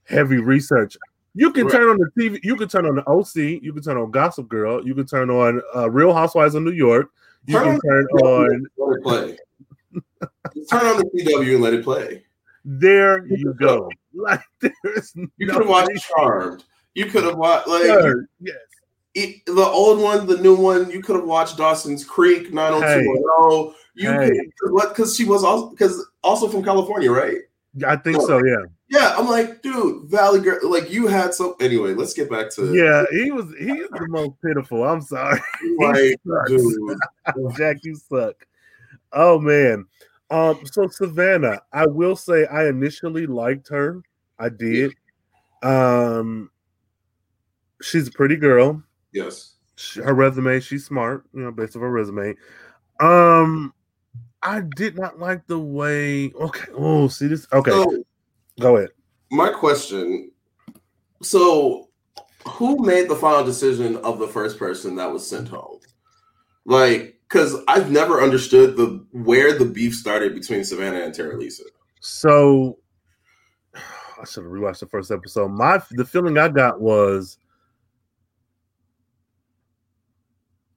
heavy 0.04 0.38
research. 0.38 0.98
You 1.36 1.52
can 1.52 1.66
Right. 1.66 1.74
turn 1.74 1.90
on 1.90 1.98
the 1.98 2.10
TV. 2.18 2.40
You 2.44 2.56
can 2.56 2.68
turn 2.68 2.86
on 2.86 2.96
the 2.96 3.04
OC. 3.08 3.60
You 3.62 3.72
can 3.74 3.84
turn 3.84 3.98
on 3.98 4.12
Gossip 4.12 4.48
Girl. 4.50 4.86
You 4.86 4.96
can 4.96 5.06
turn 5.06 5.30
on 5.30 5.62
uh, 5.76 5.90
Real 5.90 6.14
Housewives 6.14 6.56
of 6.56 6.64
New 6.64 6.72
York. 6.72 7.08
You 7.46 7.54
Turn 7.56 7.64
can 7.66 7.74
on- 7.76 7.80
turn 7.82 8.06
on. 8.24 8.66
Let 8.78 8.98
it 8.98 9.04
play. 9.04 9.38
Just 9.94 10.06
turn 10.70 10.86
on 10.86 10.98
the 10.98 11.10
CW 11.24 11.54
and 11.56 11.64
let 11.64 11.74
it 11.74 11.84
play. 11.84 12.24
There 12.66 13.26
you 13.26 13.54
go. 13.60 13.90
Like 14.12 14.42
there's 14.60 15.14
You 15.16 15.30
no 15.46 15.54
could 15.54 15.62
have 15.62 15.70
watched 15.70 16.08
Charmed. 16.18 16.64
You 16.96 17.06
could 17.06 17.24
have 17.24 17.36
watched 17.38 17.68
like 17.68 17.84
Sure, 17.84 18.28
Yes. 18.42 18.56
it- 19.14 19.46
the 19.46 19.64
old 19.66 20.02
one, 20.02 20.26
the 20.26 20.38
new 20.38 20.56
one. 20.56 20.90
You 20.90 21.02
could 21.04 21.16
have 21.16 21.26
watched 21.26 21.58
Dawson's 21.58 22.04
Creek, 22.04 22.52
90210. 22.52 23.76
You 23.96 24.12
Hey. 24.12 24.30
could 24.60 24.72
what 24.74 24.90
because 24.90 25.16
she 25.16 25.26
was 25.26 25.44
also 25.44 25.70
because 25.70 26.04
also 26.24 26.48
from 26.48 26.64
California, 26.64 27.12
right? 27.12 27.38
I 27.86 27.96
think 27.98 28.20
so. 28.22 28.44
Yeah. 28.44 28.66
Yeah, 28.90 29.14
I'm 29.16 29.28
like, 29.30 29.62
dude, 29.62 30.10
Valley 30.10 30.40
Girl, 30.42 30.58
like 30.64 30.90
you 30.92 31.06
had 31.06 31.36
some. 31.36 31.54
Anyway, 31.62 31.94
let's 31.94 32.16
get 32.16 32.30
back 32.30 32.50
to 32.56 32.74
Yeah. 32.76 33.06
He 33.12 33.30
was. 33.32 33.46
He 33.60 33.72
is 33.72 33.90
the 33.92 34.08
most 34.10 34.32
pitiful. 34.44 34.84
I'm 34.84 35.02
sorry, 35.02 35.40
like, 35.78 36.16
dude. 36.48 36.98
Jack. 37.56 37.78
You 37.84 37.96
suck. 37.96 38.36
Oh 39.14 39.40
man. 39.40 39.86
Um. 40.32 40.60
So 40.72 40.88
Savannah, 40.88 41.62
I 41.74 41.86
will 41.88 42.16
say 42.16 42.46
I 42.46 42.68
initially 42.68 43.26
liked 43.26 43.70
her. 43.70 44.02
I 44.38 44.50
did. 44.50 44.94
Um. 45.64 46.52
She's 47.82 48.08
a 48.08 48.12
pretty 48.12 48.36
girl. 48.36 48.84
Yes. 49.14 49.56
She- 49.76 50.02
her 50.02 50.14
resume, 50.14 50.60
she's 50.60 50.86
smart, 50.86 51.24
you 51.34 51.42
know, 51.42 51.52
based 51.52 51.76
on 51.78 51.82
her 51.82 51.90
resume. 51.90 52.36
Um, 53.00 53.74
I 54.44 54.62
did 54.76 54.98
not 54.98 55.20
like 55.20 55.48
the 55.48 55.58
way. 55.60 56.34
Okay, 56.34 56.66
oh, 56.76 57.08
see 57.08 57.28
this. 57.28 57.48
Okay, 57.54 57.72
So 57.72 58.04
go 58.60 58.76
ahead. 58.76 58.90
my 59.32 59.50
question. 59.50 60.32
So, 61.22 61.90
who 62.46 62.86
made 62.86 63.08
the 63.10 63.16
final 63.16 63.46
decision 63.46 63.96
of 63.98 64.20
the 64.20 64.28
first 64.28 64.60
person 64.60 64.98
that 64.98 65.10
was 65.12 65.26
sent 65.26 65.48
home? 65.48 65.80
Like, 66.66 67.19
because 67.30 67.56
I've 67.68 67.92
never 67.92 68.22
understood 68.22 68.76
the 68.76 69.06
where 69.12 69.58
the 69.58 69.66
beef 69.66 69.96
started 69.96 70.34
between 70.34 70.64
Savannah 70.64 71.02
and 71.02 71.14
Terilisha. 71.14 71.64
So, 72.02 72.80
I 73.76 74.26
should 74.26 74.44
have 74.44 74.52
rewatched 74.52 74.80
the 74.80 74.88
first 74.88 75.12
episode. 75.12 75.50
My 75.50 75.82
the 75.92 76.06
feeling 76.06 76.38
I 76.38 76.50
got 76.50 76.82
was 76.82 77.38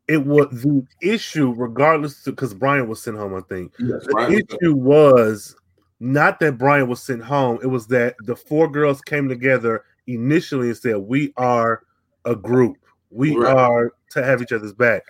it 0.09 0.25
was 0.25 0.49
the 0.51 0.85
issue, 1.01 1.55
regardless, 1.57 2.23
because 2.25 2.53
Bryant 2.53 2.89
was 2.89 3.03
sent 3.03 3.17
home. 3.17 3.35
I 3.35 3.41
think 3.41 3.73
Yes, 3.79 4.05
the 4.05 4.45
issue 4.61 4.75
was 4.75 5.57
not 6.01 6.39
that 6.41 6.59
Bryant 6.59 6.89
was 6.89 7.03
sent 7.03 7.23
home. 7.23 7.59
It 7.63 7.69
was 7.69 7.87
that 7.87 8.17
the 8.25 8.37
four 8.37 8.69
girls 8.71 9.01
came 9.01 9.29
together 9.29 9.85
initially 10.07 10.69
and 10.69 10.77
said, 10.77 10.97
"We 10.97 11.33
are 11.37 11.85
a 12.25 12.37
group. 12.37 12.77
We 13.11 13.37
Right. 13.37 13.57
are 13.57 13.93
to 14.11 14.23
have 14.23 14.43
each 14.43 14.53
other's 14.53 14.75
back." 14.75 15.03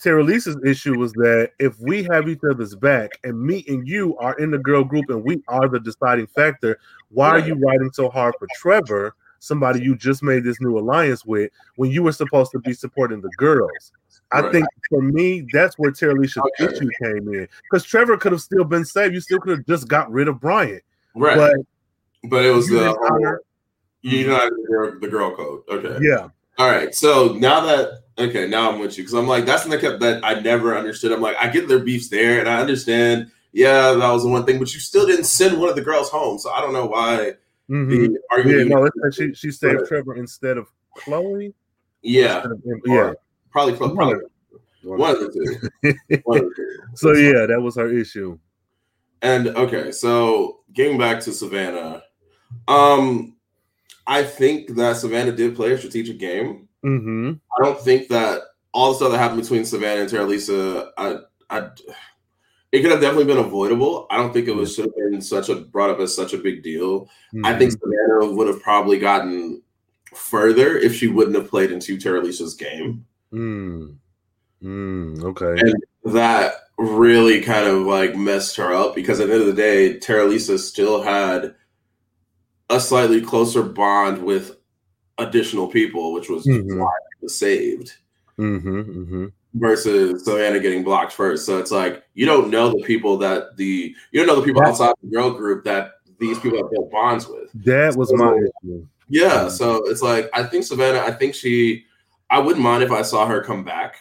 Terilisha's 0.00 0.56
issue 0.64 0.96
was 0.98 1.12
that 1.14 1.52
if 1.58 1.78
we 1.80 2.02
have 2.04 2.28
each 2.28 2.40
other's 2.48 2.74
back 2.74 3.10
and 3.22 3.40
me 3.40 3.64
and 3.68 3.86
you 3.88 4.16
are 4.18 4.34
in 4.38 4.50
the 4.50 4.58
girl 4.58 4.84
group 4.84 5.08
and 5.08 5.24
we 5.24 5.42
are 5.48 5.68
the 5.68 5.80
deciding 5.80 6.26
factor, 6.28 6.78
why 7.10 7.30
are 7.30 7.38
you 7.38 7.54
writing 7.54 7.90
so 7.92 8.08
hard 8.10 8.34
for 8.38 8.46
Trevor, 8.56 9.14
somebody 9.38 9.82
you 9.82 9.96
just 9.96 10.22
made 10.22 10.44
this 10.44 10.60
new 10.60 10.78
alliance 10.78 11.24
with, 11.24 11.50
when 11.76 11.90
you 11.90 12.02
were 12.02 12.12
supposed 12.12 12.50
to 12.52 12.58
be 12.58 12.72
supporting 12.72 13.20
the 13.20 13.30
girls? 13.38 13.92
I 14.32 14.40
Right. 14.40 14.52
think 14.52 14.66
for 14.90 15.00
me, 15.02 15.46
that's 15.52 15.76
where 15.78 15.90
Terilisha's 15.92 16.42
Okay. 16.60 16.72
issue 16.74 16.90
came 17.02 17.32
in. 17.34 17.48
Because 17.70 17.84
Trevor 17.84 18.16
could 18.16 18.32
have 18.32 18.40
still 18.40 18.64
been 18.64 18.84
saved. 18.84 19.14
You 19.14 19.20
still 19.20 19.38
could 19.38 19.58
have 19.58 19.66
just 19.66 19.86
got 19.86 20.10
rid 20.10 20.28
of 20.28 20.40
Bryant. 20.40 20.82
right, 21.14 21.36
But 21.36 21.56
but, 22.30 22.44
it 22.44 22.50
was 22.50 22.68
the 22.68 22.96
honor- 23.10 23.42
you 24.02 24.26
know 24.26 24.50
the 25.00 25.08
girl 25.08 25.36
code. 25.36 25.62
Okay, 25.68 25.98
yeah. 26.02 26.28
All 26.58 26.68
right. 26.70 26.94
So 26.94 27.34
now 27.34 27.60
that 27.60 28.03
okay, 28.18 28.46
now 28.48 28.70
I'm 28.70 28.78
with 28.78 28.96
you 28.96 29.04
because 29.04 29.14
I'm 29.14 29.26
like 29.28 29.46
that's 29.46 29.64
the 29.64 29.78
kept 29.78 30.00
that 30.00 30.24
I 30.24 30.40
never 30.40 30.76
understood. 30.76 31.12
I'm 31.12 31.20
like 31.20 31.36
I 31.38 31.48
get 31.48 31.68
their 31.68 31.80
beefs 31.80 32.08
there, 32.08 32.40
and 32.40 32.48
I 32.48 32.60
understand. 32.60 33.30
Yeah, 33.52 33.92
that 33.92 34.10
was 34.10 34.24
the 34.24 34.28
one 34.28 34.44
thing, 34.44 34.58
but 34.58 34.72
you 34.74 34.80
still 34.80 35.06
didn't 35.06 35.24
send 35.26 35.60
one 35.60 35.68
of 35.68 35.76
the 35.76 35.82
girls 35.82 36.10
home, 36.10 36.38
so 36.38 36.50
I 36.50 36.60
don't 36.60 36.72
know 36.72 36.86
why 36.86 37.34
Mhm. 37.70 37.88
the 37.90 38.18
Yeah, 38.44 38.64
no, 38.64 39.10
she, 39.10 39.32
she 39.32 39.50
saved 39.50 39.78
Right. 39.80 39.86
Trevor 39.88 40.16
instead 40.16 40.58
of 40.58 40.66
Chloe. 40.96 41.54
yeah, 42.02 42.42
of 42.42 42.60
yeah. 42.84 43.12
probably 43.50 43.74
close. 43.74 43.94
Probably 43.94 44.16
One 44.82 44.98
one 44.98 45.10
of 45.12 45.20
the 45.20 45.30
two. 45.82 46.20
One 46.24 46.38
of 46.38 46.44
the 46.44 46.54
two. 46.56 46.78
So 46.94 47.12
yeah, 47.12 47.46
that 47.46 47.60
was 47.60 47.76
her 47.76 47.90
issue. 47.96 48.38
And 49.22 49.48
okay, 49.48 49.90
so 49.92 50.60
getting 50.74 50.98
back 50.98 51.20
to 51.20 51.32
Savannah, 51.32 52.02
um, 52.68 53.36
I 54.06 54.22
think 54.22 54.74
that 54.74 54.96
Savannah 54.98 55.32
did 55.32 55.56
play 55.56 55.72
a 55.72 55.78
strategic 55.78 56.18
game. 56.18 56.63
Mm-hmm. 56.84 57.32
I 57.58 57.64
don't 57.64 57.80
think 57.80 58.08
that 58.08 58.42
all 58.72 58.90
the 58.90 58.96
stuff 58.96 59.12
that 59.12 59.18
happened 59.18 59.42
between 59.42 59.64
Savannah 59.64 60.02
and 60.02 60.10
Terilisha, 60.10 60.90
I, 60.98 61.16
I, 61.48 61.70
it 62.72 62.82
could 62.82 62.90
have 62.90 63.00
definitely 63.00 63.24
been 63.24 63.38
avoidable. 63.38 64.06
I 64.10 64.16
don't 64.16 64.32
think 64.32 64.48
it 64.48 64.54
was 64.54 64.74
should 64.74 64.86
have 64.86 65.10
been 65.10 65.22
such 65.22 65.48
a 65.48 65.54
brought 65.54 65.90
up 65.90 66.00
as 66.00 66.14
such 66.14 66.34
a 66.34 66.38
big 66.38 66.62
deal. 66.62 67.08
I 67.44 67.56
think 67.56 67.72
Savannah 67.72 68.34
would 68.34 68.48
have 68.48 68.62
probably 68.62 68.98
gotten 68.98 69.62
further 70.14 70.76
if 70.76 70.94
she 70.94 71.06
wouldn't 71.06 71.36
have 71.36 71.48
played 71.48 71.70
into 71.70 71.96
Terilisha's 71.96 72.54
game. 72.54 73.06
Mm. 73.32 73.96
Mm, 74.62 75.22
okay. 75.24 75.60
And 75.60 76.14
that 76.14 76.54
really 76.78 77.40
kind 77.40 77.66
of 77.66 77.82
like 77.82 78.16
messed 78.16 78.56
her 78.56 78.72
up 78.72 78.94
because 78.94 79.20
at 79.20 79.28
the 79.28 79.34
end 79.34 79.42
of 79.42 79.46
the 79.48 79.54
day, 79.54 79.98
Terilisha 79.98 80.58
still 80.58 81.02
had 81.02 81.54
a 82.70 82.80
slightly 82.80 83.20
closer 83.20 83.62
bond 83.62 84.24
with 84.24 84.56
additional 85.18 85.68
people, 85.68 86.12
which 86.12 86.28
was 86.28 86.46
Mhm. 86.46 86.78
why 86.78 86.86
it 86.86 87.22
was 87.22 87.38
saved. 87.38 87.94
Mm-hmm, 88.38 88.80
mm-hmm. 88.80 89.26
versus 89.54 90.24
Savannah 90.24 90.58
getting 90.58 90.82
blocked 90.82 91.12
first. 91.12 91.46
So 91.46 91.58
it's 91.58 91.70
like 91.70 92.02
you 92.14 92.26
don't 92.26 92.50
know 92.50 92.70
the 92.70 92.82
people 92.82 93.16
that 93.18 93.56
the 93.56 93.94
you 94.10 94.18
don't 94.18 94.26
know 94.26 94.34
the 94.40 94.42
people 94.44 94.60
That's- 94.60 94.80
outside 94.80 94.94
the 95.02 95.10
girl 95.10 95.30
group 95.30 95.64
that 95.64 95.92
these 96.18 96.38
people 96.40 96.58
have 96.58 96.70
built 96.72 96.90
bonds 96.90 97.28
with. 97.28 97.50
That 97.64 97.94
was 97.96 98.12
my 98.12 98.34
issue. 98.34 98.86
Yeah, 99.08 99.48
so 99.48 99.76
it's 99.88 100.02
like 100.02 100.28
I 100.32 100.42
think 100.42 100.64
Savannah. 100.64 100.98
I 101.00 101.12
think 101.12 101.34
she. 101.36 101.84
I 102.30 102.40
wouldn't 102.40 102.64
mind 102.64 102.82
if 102.82 102.90
I 102.90 103.02
saw 103.02 103.26
her 103.28 103.40
come 103.42 103.62
back, 103.62 103.96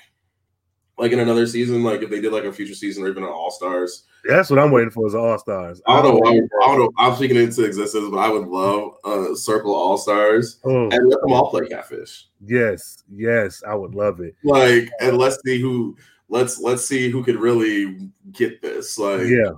like 0.97 1.11
in 1.11 1.19
another 1.19 1.47
season, 1.47 1.83
like 1.83 2.01
if 2.01 2.09
they 2.09 2.21
did 2.21 2.31
like 2.33 2.43
a 2.43 2.53
future 2.53 2.75
season 2.75 3.03
or 3.03 3.09
even 3.09 3.23
an 3.23 3.29
All 3.29 3.49
Stars. 3.51 4.03
Yeah, 4.25 4.35
That's 4.37 4.49
what 4.49 4.59
I'm 4.59 4.71
waiting 4.71 4.91
for 4.91 5.05
is 5.07 5.15
All 5.15 5.37
Stars. 5.39 5.81
I 5.87 6.01
don't 6.01 6.23
know. 6.23 6.29
I, 6.29 6.33
I 6.35 6.67
don't 6.67 6.79
know. 6.79 6.91
I'm 6.97 7.15
speaking 7.15 7.37
into 7.37 7.63
existence, 7.65 8.09
but 8.09 8.17
I 8.17 8.29
would 8.29 8.47
love 8.47 8.93
a 9.03 9.35
Circle 9.35 9.73
All 9.73 9.97
Stars 9.97 10.59
Oh, 10.63 10.89
and 10.89 11.09
let 11.09 11.19
them 11.21 11.33
all 11.33 11.49
play 11.49 11.67
catfish. 11.67 12.27
yes, 12.45 13.03
yes, 13.11 13.63
I 13.67 13.73
would 13.75 13.95
love 13.95 14.19
it. 14.21 14.35
Like, 14.43 14.89
and 15.01 15.17
let's 15.17 15.37
see 15.45 15.59
who. 15.59 15.97
Let's 16.29 16.57
let's 16.59 16.85
see 16.85 17.09
who 17.11 17.23
could 17.23 17.35
really 17.39 18.09
get 18.31 18.61
this. 18.61 18.97
Like, 18.97 19.27
Yeah, 19.27 19.51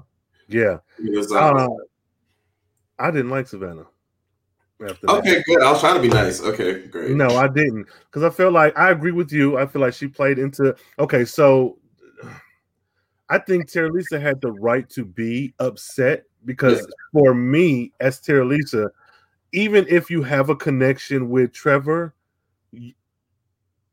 yeah. 0.50 0.78
because, 1.02 1.32
uh, 1.32 1.36
Uh, 1.54 1.68
I 3.00 3.12
didn't 3.12 3.30
like 3.30 3.48
Savannah. 3.48 3.86
After 4.84 5.08
that. 5.08 5.14
okay, 5.20 5.44
good. 5.46 5.62
I 5.62 5.72
was 5.72 5.80
trying 5.80 5.96
to 5.96 6.02
be 6.02 6.10
nice. 6.10 6.42
Okay, 6.42 6.88
great. 6.88 7.12
No, 7.12 7.28
I 7.38 7.48
didn't 7.48 7.88
because 8.06 8.24
I 8.24 8.30
feel 8.30 8.52
like 8.52 8.78
I 8.78 8.92
agree 8.92 9.12
with 9.14 9.32
you. 9.32 9.58
I 9.58 9.66
feel 9.66 9.82
like 9.82 9.94
she 9.94 10.08
played 10.08 10.38
into 10.38 10.76
okay. 11.00 11.24
So 11.24 11.78
I 13.30 13.40
think 13.40 13.68
Terilisha 13.70 14.20
had 14.22 14.42
the 14.42 14.52
right 14.52 14.88
to 14.92 15.06
be 15.06 15.54
upset 15.60 16.26
because 16.44 16.80
Yeah. 16.82 16.86
for 17.14 17.34
me, 17.34 17.94
as 18.00 18.20
Terilisha, 18.20 18.90
even 19.54 19.86
if 19.88 20.10
you 20.12 20.22
have 20.24 20.50
a 20.50 20.56
connection 20.56 21.30
with 21.30 21.54
Trevor, 21.54 22.14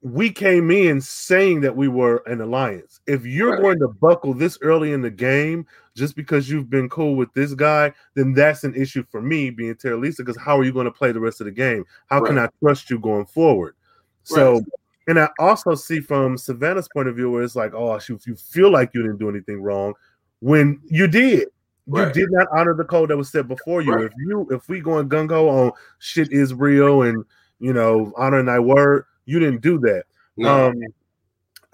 we 0.03 0.30
came 0.30 0.70
in 0.70 1.00
saying 1.00 1.61
that 1.61 1.76
we 1.76 1.86
were 1.86 2.22
an 2.26 2.40
alliance. 2.40 3.00
If 3.07 3.24
you're 3.24 3.53
Right. 3.53 3.61
going 3.62 3.78
to 3.78 3.88
buckle 3.88 4.34
this 4.34 4.59
early 4.61 4.92
in 4.92 5.00
the 5.00 5.11
game 5.11 5.64
just 5.94 6.16
because 6.16 6.50
you've 6.50 6.68
been 6.68 6.88
cool 6.88 7.14
with 7.14 7.32
this 7.34 7.55
guy, 7.55 7.92
then 8.14 8.32
that's 8.34 8.64
an 8.64 8.74
issue 8.74 9.05
for 9.11 9.22
me 9.22 9.50
being 9.50 9.74
Terilisha. 9.76 10.18
Because 10.18 10.36
how 10.36 10.59
are 10.59 10.64
you 10.64 10.72
going 10.72 10.86
to 10.86 10.90
play 10.92 11.12
the 11.12 11.20
rest 11.20 11.40
of 11.40 11.44
the 11.44 11.53
game? 11.53 11.84
How 12.07 12.20
can 12.20 12.36
I 12.36 12.48
trust 12.61 12.90
you 12.90 12.98
going 12.98 13.26
forward? 13.26 13.76
So, 14.24 14.55
Right. 14.55 14.62
and 15.07 15.20
I 15.20 15.28
also 15.38 15.74
see 15.76 16.00
from 16.00 16.36
Savannah's 16.36 16.88
point 16.88 17.09
of 17.09 17.14
view 17.14 17.30
where 17.30 17.42
it's 17.42 17.57
like, 17.57 17.72
oh, 17.74 17.96
shoot, 18.00 18.20
if 18.20 18.26
you 18.26 18.34
feel 18.34 18.70
like 18.70 18.94
you 18.94 19.03
didn't 19.03 19.18
do 19.18 19.28
anything 19.28 19.62
wrong 19.62 19.94
when 20.40 20.80
you 20.86 21.07
did. 21.07 21.48
You 21.86 21.94
Right. 21.94 22.14
did 22.14 22.30
not 22.30 22.46
honor 22.53 22.74
the 22.74 22.84
code 22.84 23.11
that 23.11 23.16
was 23.16 23.30
set 23.30 23.48
before 23.48 23.82
you. 23.82 23.92
Right. 23.92 24.05
If 24.05 24.12
you 24.16 24.46
if 24.50 24.68
we 24.68 24.80
going 24.80 25.09
gung 25.09 25.30
ho 25.30 25.48
on 25.48 25.72
shit 25.98 26.32
is 26.32 26.55
real 26.55 27.03
and 27.03 27.24
you 27.59 27.72
know 27.72 28.12
honoring 28.16 28.46
thy 28.46 28.61
word, 28.61 29.05
you 29.25 29.39
didn't 29.39 29.62
do 29.62 29.79
that. 29.81 30.05
No. 30.37 30.68
Um, 30.68 30.81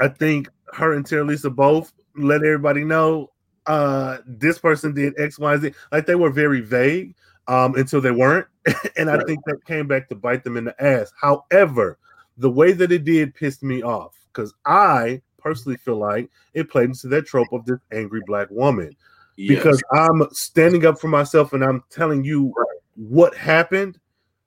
I 0.01 0.09
think 0.09 0.49
her 0.73 0.93
and 0.95 1.05
Terilisha 1.05 1.55
both 1.55 1.93
let 2.17 2.43
everybody 2.43 2.85
know 2.85 3.31
uh 3.67 4.19
this 4.27 4.59
person 4.59 4.95
did 4.95 5.15
X, 5.19 5.39
Y, 5.39 5.57
Z. 5.59 5.73
Like 5.93 6.07
they 6.07 6.15
were 6.15 6.31
very 6.31 6.61
vague 6.61 7.15
um 7.47 7.75
until 7.75 8.01
they 8.01 8.11
weren't. 8.11 8.47
and 8.97 9.11
I 9.11 9.19
think 9.25 9.41
that 9.47 9.65
came 9.67 9.87
back 9.87 10.09
to 10.09 10.15
bite 10.15 10.45
them 10.45 10.57
in 10.57 10.65
the 10.65 10.83
ass. 10.83 11.13
However, 11.21 11.99
the 12.37 12.51
way 12.51 12.73
that 12.73 12.93
it 12.93 13.05
did 13.05 13.35
pissed 13.35 13.63
me 13.63 13.83
off 13.83 14.15
because 14.33 14.55
I 14.65 15.23
personally 15.39 15.77
feel 15.79 15.97
like 15.97 16.31
it 16.55 16.71
played 16.71 16.91
into 16.91 17.09
that 17.09 17.27
trope 17.27 17.53
of 17.53 17.65
this 17.65 17.79
angry 17.93 18.23
black 18.27 18.51
woman 18.51 18.95
Yes. 19.39 19.57
because 19.57 19.83
I'm 19.93 20.27
standing 20.33 20.85
up 20.85 20.99
for 20.99 21.07
myself 21.07 21.53
and 21.53 21.63
I'm 21.63 21.85
telling 21.91 22.25
you 22.25 22.53
what 22.97 23.37
happened. 23.37 24.01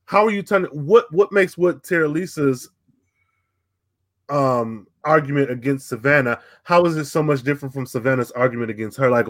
How 0.03 0.25
are 0.25 0.31
you 0.31 0.43
telling 0.43 0.65
what 0.65 1.05
what 1.13 1.31
makes 1.31 1.57
what 1.57 1.81
Terilisha's 1.83 2.69
um 4.31 4.87
argument 5.03 5.51
against 5.51 5.89
Savannah? 5.89 6.39
How 6.63 6.85
is 6.85 6.97
it 6.97 7.05
so 7.05 7.21
much 7.21 7.43
different 7.43 7.73
from 7.73 7.85
Savannah's 7.85 8.31
argument 8.31 8.71
against 8.71 8.97
her? 8.97 9.09
Like 9.09 9.27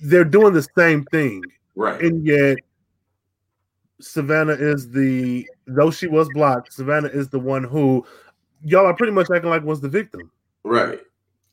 they're 0.00 0.24
doing 0.24 0.54
the 0.54 0.66
same 0.76 1.04
thing, 1.06 1.42
right. 1.74 2.00
and 2.00 2.24
yet 2.24 2.58
Savannah 4.00 4.52
is 4.52 4.90
the 4.90 5.48
though 5.66 5.90
she 5.90 6.06
was 6.06 6.28
blocked, 6.32 6.72
Savannah 6.72 7.08
is 7.08 7.28
the 7.28 7.38
one 7.40 7.64
who 7.64 8.06
y'all 8.62 8.86
are 8.86 8.94
pretty 8.94 9.12
much 9.12 9.28
acting 9.34 9.50
like 9.50 9.64
was 9.64 9.80
the 9.80 9.88
victim. 9.88 10.30
Right. 10.64 11.00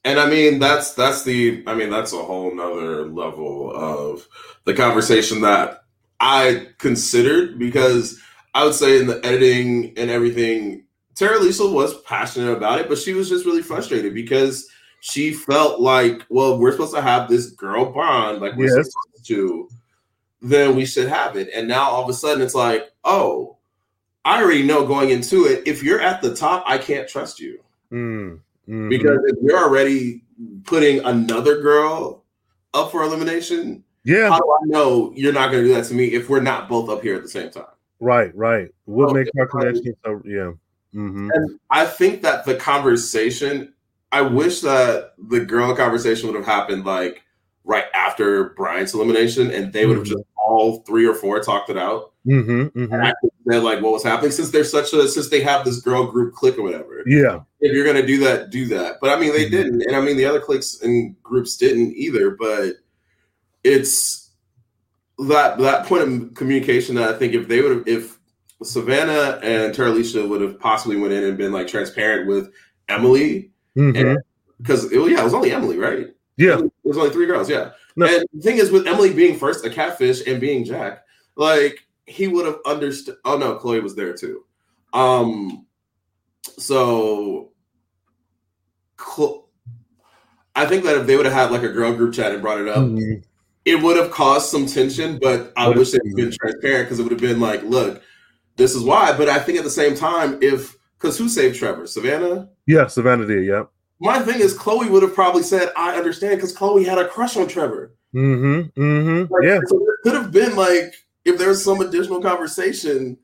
And 0.04 0.20
I 0.20 0.30
mean 0.30 0.60
that's 0.60 0.94
that's 0.94 1.24
the 1.24 1.64
I 1.66 1.74
mean 1.74 1.90
that's 1.90 2.14
a 2.14 2.18
whole 2.18 2.54
nother 2.54 3.08
level 3.08 3.76
of 3.76 4.28
the 4.66 4.74
conversation 4.74 5.42
that 5.42 5.84
I 6.20 6.68
considered 6.78 7.58
because 7.58 8.20
I 8.54 8.64
would 8.64 8.76
say 8.76 9.00
in 9.00 9.08
the 9.08 9.24
editing 9.26 9.94
and 9.98 10.10
everything, 10.10 10.85
Terilisha 11.16 11.72
was 11.72 12.02
passionate 12.02 12.52
about 12.52 12.80
it, 12.80 12.90
but 12.90 12.98
she 12.98 13.14
was 13.14 13.30
just 13.30 13.46
really 13.46 13.62
frustrated 13.62 14.14
because 14.14 14.70
she 15.00 15.34
felt 15.34 15.80
like, 15.80 16.22
well, 16.30 16.58
we're 16.60 16.72
supposed 16.72 16.94
to 16.96 17.02
have 17.02 17.30
this 17.30 17.52
girl 17.52 17.92
bond, 17.92 18.42
like 18.42 18.56
we're 18.56 18.76
Yes. 18.76 18.92
supposed 18.92 19.26
to, 19.28 19.70
then 20.42 20.76
we 20.76 20.86
should 20.86 21.08
have 21.08 21.38
it. 21.38 21.50
And 21.54 21.68
now 21.68 21.84
all 21.90 22.04
of 22.04 22.10
a 22.10 22.14
sudden 22.14 22.42
it's 22.44 22.56
like, 22.56 22.92
oh, 23.04 23.58
I 24.26 24.42
already 24.42 24.64
know 24.64 24.86
going 24.86 25.12
into 25.12 25.46
it, 25.46 25.64
if 25.68 25.84
you're 25.84 26.02
at 26.02 26.22
the 26.22 26.36
top, 26.36 26.64
I 26.68 26.78
can't 26.80 27.08
trust 27.08 27.40
you. 27.40 27.60
Mm, 27.92 28.40
mhm. 28.68 28.90
Because 28.90 29.20
if 29.28 29.38
you're 29.42 29.58
already 29.60 30.24
putting 30.66 31.00
another 31.06 31.62
girl 31.62 32.24
up 32.74 32.92
for 32.92 33.04
elimination, 33.04 33.84
yeah, 34.04 34.30
how 34.30 34.40
do 34.40 34.52
I 34.52 34.66
know 34.66 35.14
you're 35.16 35.32
not 35.34 35.52
going 35.52 35.64
to 35.64 35.70
do 35.70 35.76
that 35.76 35.86
to 35.86 35.94
me 35.94 36.08
if 36.08 36.30
we're 36.30 36.42
not 36.42 36.68
both 36.68 36.90
up 36.90 37.02
here 37.04 37.16
at 37.16 37.22
the 37.24 37.30
same 37.30 37.52
time? 37.52 37.66
right, 38.00 38.36
right. 38.36 38.68
What 38.86 39.10
Okay, 39.12 39.20
makes 39.20 39.32
our 39.40 39.48
connection 39.48 39.96
so 40.04 40.22
yeah. 40.26 40.52
Hmm 40.96 41.30
And 41.34 41.60
I 41.72 41.86
think 41.86 42.22
that 42.22 42.46
the 42.46 42.56
conversation, 42.56 43.74
I 44.14 44.22
wish 44.22 44.62
that 44.62 45.14
the 45.28 45.42
girl 45.42 45.76
conversation 45.76 46.28
would 46.28 46.38
have 46.38 46.46
happened 46.46 46.86
like 46.86 47.22
right 47.66 47.86
after 47.94 48.50
Bryant's 48.52 48.94
elimination, 48.94 49.52
and 49.52 49.74
they 49.74 49.86
would 49.86 49.98
have 49.98 50.06
Mhm. 50.06 50.10
just 50.12 50.24
all 50.38 50.84
three 50.88 51.06
or 51.06 51.14
four 51.16 51.40
talked 51.40 51.70
it 51.70 51.78
out 51.78 52.12
hmm 52.24 52.40
hmm 52.66 52.84
and 52.94 52.94
actually 52.94 53.30
said 53.50 53.64
like 53.64 53.82
what 53.82 53.92
was 53.92 54.04
happening. 54.04 54.32
Since 54.32 54.52
they're 54.52 54.64
such 54.64 54.94
a 54.94 55.08
since 55.08 55.28
they 55.30 55.42
have 55.42 55.66
this 55.66 55.82
girl 55.82 56.06
group 56.06 56.34
clique 56.34 56.58
or 56.58 56.62
whatever, 56.64 57.04
Yeah, 57.06 57.42
if 57.60 57.74
you're 57.74 57.86
gonna 57.86 58.06
do 58.06 58.20
that, 58.20 58.52
do 58.52 58.66
that. 58.68 58.98
But 59.02 59.10
I 59.10 59.20
mean, 59.20 59.34
they 59.34 59.48
Mhm. 59.48 59.52
didn't, 59.52 59.82
and 59.88 59.96
I 59.96 60.02
mean 60.02 60.16
the 60.18 60.26
other 60.26 60.40
cliques 60.40 60.82
and 60.82 61.16
groups 61.24 61.58
didn't 61.58 61.94
either. 61.98 62.32
But 62.32 62.76
it's 63.64 64.30
that 65.28 65.58
that 65.60 65.86
point 65.88 66.04
of 66.04 66.34
communication 66.36 66.96
that 66.96 67.14
I 67.14 67.18
think 67.18 67.34
if 67.34 67.48
they 67.48 67.62
would 67.62 67.72
have, 67.72 67.88
if 67.88 68.15
Savannah 68.64 69.40
and 69.44 69.74
Terilisha 69.74 70.28
would 70.28 70.42
have 70.42 70.60
possibly 70.60 70.98
went 70.98 71.14
in 71.14 71.24
and 71.24 71.38
been 71.38 71.52
like 71.52 71.68
transparent 71.68 72.28
with 72.28 72.52
Emily, 72.90 73.52
hmm 73.76 73.96
And- 73.96 74.20
because 74.60 74.86
it, 74.92 75.12
yeah, 75.12 75.20
it 75.20 75.24
was 75.24 75.34
only 75.34 75.52
Emily, 75.52 75.78
right? 75.78 76.16
yeah, 76.38 76.60
It 76.60 76.72
was 76.84 76.98
only 76.98 77.10
three 77.10 77.26
girls, 77.26 77.50
yeah. 77.50 77.72
No. 77.98 78.06
And 78.06 78.26
the 78.34 78.42
thing 78.42 78.58
is, 78.58 78.72
with 78.72 78.88
Emily 78.88 79.14
being 79.14 79.38
first 79.38 79.66
a 79.66 79.70
catfish 79.70 80.26
and 80.26 80.40
being 80.40 80.64
Jack, 80.64 81.04
like 81.36 81.80
he 82.06 82.28
would 82.28 82.46
have 82.46 82.60
understood. 82.66 83.18
Oh 83.26 83.38
no, 83.38 83.56
Chloe 83.56 83.80
was 83.82 83.96
there 83.96 84.14
too. 84.14 84.44
Um, 84.94 85.66
so 86.58 87.52
I 90.56 90.66
think 90.66 90.84
that 90.86 90.98
if 90.98 91.08
they 91.08 91.16
would 91.18 91.26
have 91.26 91.34
had 91.36 91.52
like 91.52 91.64
a 91.64 91.70
girl 91.70 91.94
group 91.94 92.14
chat 92.14 92.32
and 92.32 92.42
brought 92.42 92.60
it 92.62 92.68
up, 92.68 92.78
Mhm. 92.86 93.24
it 93.66 93.82
would 93.82 93.98
have 93.98 94.12
caused 94.12 94.50
some 94.50 94.66
tension. 94.66 95.20
But 95.22 95.52
I 95.58 95.68
Would 95.68 95.78
wish 95.78 95.92
they'd 95.92 96.16
been 96.16 96.32
transparent 96.32 96.86
because 96.86 97.00
it 97.00 97.04
would 97.04 97.12
have 97.12 97.22
been 97.22 97.40
like, 97.42 97.64
look, 97.64 98.02
this 98.56 98.76
is 98.76 98.84
why. 98.84 99.16
But 99.18 99.30
I 99.30 99.40
think 99.40 99.58
at 99.58 99.64
the 99.64 99.70
same 99.70 99.96
time, 99.96 100.40
if 100.42 100.78
because 100.98 101.18
who 101.18 101.28
saved 101.30 101.58
Trevor? 101.58 101.88
Savannah. 101.88 102.50
yeah. 102.66 102.88
Savannah 102.88 103.26
did. 103.26 103.46
Yeah. 103.46 103.64
My 104.00 104.20
thing 104.20 104.40
is, 104.42 104.54
Chloe 104.54 104.90
would 104.90 105.04
have 105.04 105.14
probably 105.16 105.44
said, 105.44 105.72
"I 105.78 105.96
understand," 105.96 106.36
because 106.38 106.52
Chloe 106.52 106.84
had 106.84 106.98
a 106.98 107.08
crush 107.08 107.38
on 107.38 107.48
Trevor. 107.48 107.94
hmm 108.14 108.62
hmm 108.76 109.24
Like, 109.30 109.44
Yeah. 109.44 109.60
So 109.68 109.80
there 109.80 109.98
could 110.04 110.14
have 110.22 110.32
been 110.32 110.56
like 110.56 110.94
if 111.26 111.38
there 111.38 111.50
was 111.50 111.64
some 111.64 111.82
additional 111.82 112.22
conversation, 112.22 113.18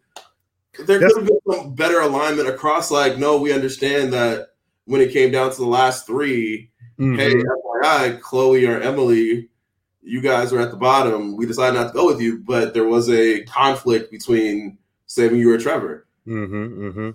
there 0.85 0.97
That's- 0.99 1.13
could 1.13 1.23
have 1.23 1.27
been 1.27 1.39
some 1.55 1.75
better 1.75 1.99
alignment 2.01 2.47
across. 2.49 2.89
Like, 2.91 3.17
no, 3.17 3.37
we 3.37 3.53
understand 3.53 4.13
that 4.13 4.49
when 4.85 5.01
it 5.01 5.11
came 5.13 5.31
down 5.31 5.51
to 5.51 5.57
the 5.57 5.65
last 5.67 6.07
3 6.07 6.69
Mhm. 6.99 7.17
hey, 7.19 7.33
FYI, 7.83 8.19
Chloe 8.21 8.65
or 8.65 8.79
Emily, 8.79 9.49
you 10.01 10.19
guys 10.21 10.51
are 10.51 10.59
at 10.59 10.71
the 10.71 10.77
bottom. 10.77 11.35
We 11.37 11.45
decided 11.45 11.75
not 11.77 11.89
to 11.89 11.93
go 11.93 12.05
with 12.07 12.19
you, 12.21 12.39
but 12.39 12.73
there 12.73 12.85
was 12.87 13.09
a 13.09 13.43
conflict 13.43 14.11
between 14.11 14.77
saving 15.11 15.39
you 15.39 15.53
or 15.53 15.57
Trevor. 15.57 16.07
Mm-hmm, 16.27 16.83
mm-hmm. 16.87 17.09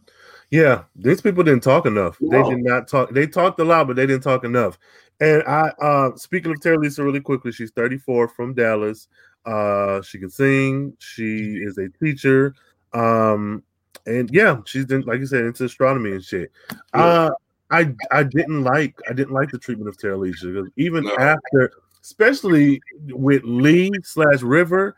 Yeah, 0.51 0.85
these 0.95 1.21
people 1.21 1.43
didn't 1.43 1.63
talk 1.63 1.87
enough. 1.87 2.19
They 2.21 2.43
did 2.43 2.63
not 2.63 2.89
talk. 2.89 3.11
They 3.11 3.27
talked 3.27 3.59
a 3.61 3.65
lot, 3.65 3.87
but 3.87 3.97
they 3.97 4.07
didn't 4.07 4.23
talk 4.23 4.45
enough. 4.45 4.79
And 5.21 5.43
I, 5.45 5.69
uh, 5.81 6.15
speaking 6.17 6.53
of 6.53 6.59
Terilisha, 6.59 7.03
really 7.05 7.21
quickly, 7.21 7.51
she's 7.53 7.71
34 7.71 8.29
from 8.29 8.55
Dallas. 8.55 9.09
Uh, 9.45 10.03
she 10.03 10.19
can 10.19 10.31
sing. 10.31 10.95
She 10.99 11.61
is 11.63 11.79
a 11.79 11.89
teacher. 11.89 12.55
Um, 12.93 13.63
and 14.07 14.31
yeah, 14.31 14.59
she's 14.67 14.91
in, 14.91 15.03
like 15.03 15.21
you 15.21 15.27
said, 15.27 15.45
into 15.45 15.65
astronomy 15.65 16.13
and 16.13 16.25
shit. 16.25 16.53
Uh, 16.93 17.31
I, 17.71 17.95
I 18.13 18.23
didn't 18.25 18.63
like, 18.63 18.97
I 19.09 19.13
didn't 19.15 19.33
like 19.35 19.51
the 19.51 19.59
treatment 19.59 19.89
of 19.89 19.97
Terilisha 19.97 20.53
because 20.53 20.71
even 20.77 21.05
No. 21.05 21.17
after, 21.17 21.73
especially 22.03 22.81
with 23.09 23.43
Lee 23.45 23.91
slash 24.05 24.43
River, 24.43 24.97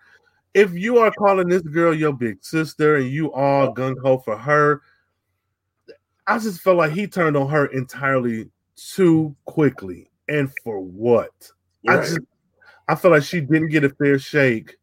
if 0.54 0.72
you 0.72 0.98
are 0.98 1.10
calling 1.12 1.48
this 1.48 1.62
girl 1.62 1.94
your 1.94 2.12
big 2.12 2.44
sister 2.44 2.96
and 2.96 3.10
you 3.10 3.32
all 3.32 3.74
gung 3.74 3.96
ho 4.02 4.18
for 4.18 4.36
her, 4.36 4.82
I 6.26 6.38
just 6.38 6.60
felt 6.60 6.76
like 6.76 6.92
he 6.92 7.06
turned 7.06 7.36
on 7.36 7.48
her 7.48 7.66
entirely 7.66 8.50
too 8.76 9.34
quickly. 9.44 10.10
And 10.28 10.50
for 10.62 10.80
what? 10.80 11.30
I 11.88 11.96
Right. 11.96 12.06
just 12.06 12.20
I 12.88 12.94
feel 12.94 13.10
like 13.10 13.22
she 13.22 13.40
didn't 13.40 13.68
get 13.68 13.84
a 13.84 13.90
fair 13.90 14.18
shake 14.18 14.76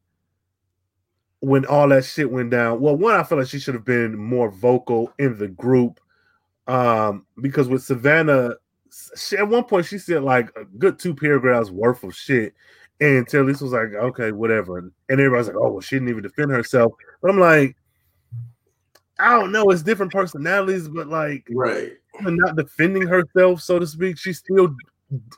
when 1.39 1.65
all 1.65 1.87
that 1.89 2.05
shit 2.05 2.31
went 2.31 2.51
down. 2.51 2.79
Well, 2.79 2.95
one, 2.95 3.15
I 3.15 3.23
felt 3.23 3.39
like 3.39 3.47
she 3.47 3.59
should 3.59 3.73
have 3.73 3.85
been 3.85 4.15
more 4.17 4.49
vocal 4.49 5.11
in 5.19 5.37
the 5.37 5.47
group. 5.47 5.99
Um, 6.67 7.25
because 7.41 7.67
with 7.67 7.83
Savannah, 7.83 8.55
she, 9.15 9.37
at 9.37 9.47
one 9.47 9.65
point 9.65 9.85
she 9.85 9.97
said 9.97 10.23
like 10.23 10.49
a 10.55 10.65
good 10.65 10.97
two 10.97 11.13
paragraphs 11.13 11.69
worth 11.69 12.03
of 12.03 12.15
shit. 12.15 12.53
And 13.01 13.27
Terilisha 13.27 13.61
was 13.61 13.73
like, 13.73 13.93
okay, 13.93 14.31
whatever. 14.31 14.77
And 14.77 14.91
everybody's 15.09 15.47
like, 15.47 15.57
oh, 15.57 15.71
well, 15.71 15.81
she 15.81 15.95
didn't 15.97 16.09
even 16.09 16.23
defend 16.23 16.51
herself. 16.51 16.93
But 17.21 17.31
I'm 17.31 17.39
like, 17.39 17.75
I 19.19 19.37
don't 19.37 19.51
know. 19.51 19.69
It's 19.69 19.81
different 19.81 20.11
personalities, 20.11 20.87
but 20.87 21.07
like, 21.07 21.47
right, 21.51 21.93
not 22.21 22.55
defending 22.55 23.07
herself, 23.07 23.61
so 23.61 23.79
to 23.79 23.87
speak. 23.87 24.17
She 24.17 24.33
still, 24.33 24.75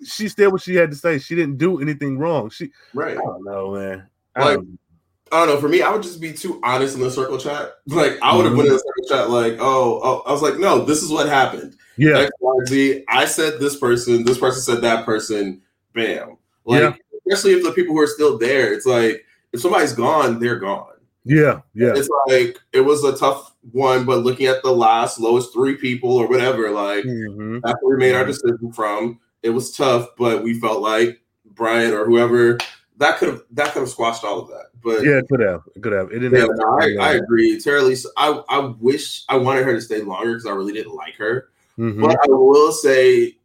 she 0.05 0.27
said 0.29 0.47
what 0.47 0.61
she 0.61 0.75
had 0.75 0.91
to 0.91 0.97
say. 0.97 1.19
She 1.19 1.35
didn't 1.35 1.57
do 1.57 1.81
anything 1.81 2.17
wrong. 2.17 2.49
She, 2.49 2.71
right. 2.93 3.17
I 3.17 3.21
don't 3.21 3.43
know, 3.43 3.73
man. 3.73 4.07
I 4.35 4.45
like, 4.45 4.55
don't 4.57 4.79
I 5.31 5.45
don't 5.45 5.55
know. 5.55 5.61
For 5.61 5.69
me, 5.69 5.81
I 5.81 5.91
would 5.91 6.03
just 6.03 6.21
be 6.21 6.33
too 6.33 6.59
honest 6.63 6.95
in 6.95 7.01
the 7.01 7.11
circle 7.11 7.37
chat. 7.37 7.73
Like, 7.87 8.17
I 8.21 8.35
would 8.35 8.45
have 8.45 8.53
mm-hmm. 8.53 8.61
in 8.61 8.73
the 8.73 8.79
circle 8.79 9.07
chat, 9.09 9.29
like, 9.29 9.57
oh, 9.59 9.99
oh, 10.03 10.23
I 10.25 10.31
was 10.31 10.41
like, 10.41 10.57
no, 10.57 10.85
this 10.85 11.03
is 11.03 11.11
what 11.11 11.27
happened. 11.27 11.75
Yeah. 11.97 12.19
X, 12.19 12.31
y, 12.39 12.53
Z. 12.67 13.03
I 13.09 13.25
said 13.25 13.59
this 13.59 13.77
person, 13.77 14.23
this 14.23 14.37
person 14.37 14.61
said 14.61 14.81
that 14.83 15.05
person. 15.05 15.61
Bam. 15.93 16.37
Like, 16.65 16.81
yeah. 16.81 16.95
Especially 17.29 17.53
if 17.53 17.63
the 17.63 17.71
people 17.71 17.93
who 17.93 18.01
are 18.01 18.07
still 18.07 18.37
there, 18.37 18.73
it's 18.73 18.85
like 18.85 19.25
if 19.53 19.61
somebody's 19.61 19.93
gone, 19.93 20.39
they're 20.39 20.59
gone. 20.59 20.93
Yeah, 21.23 21.61
yeah. 21.73 21.93
It's 21.95 22.09
like 22.27 22.57
it 22.71 22.81
was 22.81 23.03
a 23.03 23.17
tough 23.17 23.53
one, 23.71 24.05
but 24.05 24.19
looking 24.19 24.45
at 24.45 24.63
the 24.63 24.71
last 24.71 25.19
lowest 25.19 25.51
three 25.51 25.75
people 25.75 26.15
or 26.15 26.27
whatever, 26.27 26.71
like 26.71 27.03
mm-hmm. 27.03 27.59
that's 27.63 27.77
where 27.81 27.97
we 27.97 27.99
made 27.99 28.15
our 28.15 28.23
mm-hmm. 28.23 28.31
decision 28.31 28.71
from. 28.71 29.19
It 29.43 29.49
was 29.49 29.75
tough, 29.75 30.09
but 30.17 30.43
we 30.43 30.59
felt 30.59 30.81
like 30.81 31.21
Bryant 31.45 31.93
or 31.93 32.05
whoever 32.05 32.57
that 32.97 33.17
could 33.17 33.29
have 33.29 33.43
that 33.51 33.73
could 33.73 33.81
have 33.81 33.89
squashed 33.89 34.23
all 34.23 34.39
of 34.39 34.47
that. 34.49 34.67
But 34.83 35.03
yeah, 35.03 35.17
it 35.17 35.27
could 35.29 35.39
have, 35.39 35.63
it 35.75 35.81
could 35.81 35.93
have. 35.93 36.11
It 36.11 36.19
didn't. 36.19 36.33
Yeah, 36.33 36.41
have 36.41 36.99
I, 36.99 37.11
I 37.11 37.13
agree. 37.15 37.57
Terilisha, 37.57 38.07
I 38.17 38.41
I 38.49 38.59
wish 38.79 39.23
I 39.29 39.37
wanted 39.37 39.65
her 39.65 39.73
to 39.73 39.81
stay 39.81 40.01
longer 40.01 40.33
because 40.33 40.45
I 40.45 40.51
really 40.51 40.73
didn't 40.73 40.95
like 40.95 41.15
her. 41.15 41.49
Mm-hmm. 41.77 42.01
But 42.01 42.17
I 42.23 42.27
will 42.29 42.71
say 42.71 43.37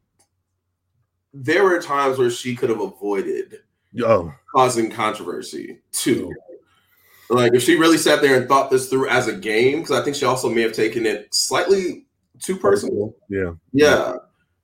there 1.35 1.65
were 1.65 1.81
times 1.81 2.19
where 2.19 2.31
she 2.31 2.55
could 2.55 2.71
have 2.71 2.81
avoided 2.81 3.61
oh. 4.05 4.33
causing 4.55 4.91
controversy 4.91 5.81
too. 5.93 6.33
Like 7.29 7.55
if 7.55 7.63
she 7.63 7.77
really 7.77 7.99
sat 7.99 8.21
there 8.21 8.37
and 8.37 8.49
thought 8.49 8.71
this 8.71 8.89
through 8.89 9.09
as 9.09 9.27
a 9.27 9.33
game, 9.33 9.81
because 9.81 9.99
I 9.99 10.05
think 10.05 10.17
she 10.17 10.27
also 10.27 10.51
may 10.51 10.63
have 10.63 10.73
taken 10.73 11.07
it 11.07 11.35
slightly 11.35 12.05
too 12.41 12.57
personal. 12.57 13.15
Yeah, 13.29 13.53
yeah. 13.73 14.15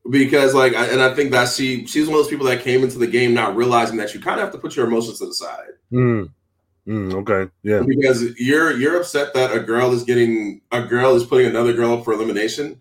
Because 0.09 0.55
like, 0.55 0.75
and 0.75 1.03
I 1.03 1.15
think 1.15 1.31
that 1.33 1.49
she 1.49 1.87
she's 1.87 2.07
one 2.07 2.19
of 2.19 2.25
those 2.25 2.31
people 2.31 2.47
that 2.47 2.63
came 2.63 2.83
into 2.83 2.99
the 2.99 3.07
game 3.07 3.35
not 3.35 3.57
realizing 3.57 3.97
that 3.99 4.15
you 4.15 4.21
kind 4.21 4.39
of 4.39 4.45
have 4.45 4.53
to 4.53 4.59
put 4.59 4.77
your 4.77 4.87
emotions 4.87 5.19
to 5.19 5.27
the 5.27 5.35
side. 5.35 5.69
Mm. 5.93 6.31
Mm, 6.87 7.15
okay. 7.15 7.51
Yeah. 7.63 7.83
Because 7.87 8.39
you're 8.39 8.77
you're 8.77 8.99
upset 8.99 9.35
that 9.35 9.55
a 9.55 9.61
girl 9.61 9.93
is 9.93 10.05
getting 10.05 10.63
a 10.73 10.83
girl 10.83 11.15
is 11.15 11.25
putting 11.25 11.47
another 11.47 11.75
girl 11.75 11.95
up 11.95 12.05
for 12.05 12.15
elimination, 12.15 12.81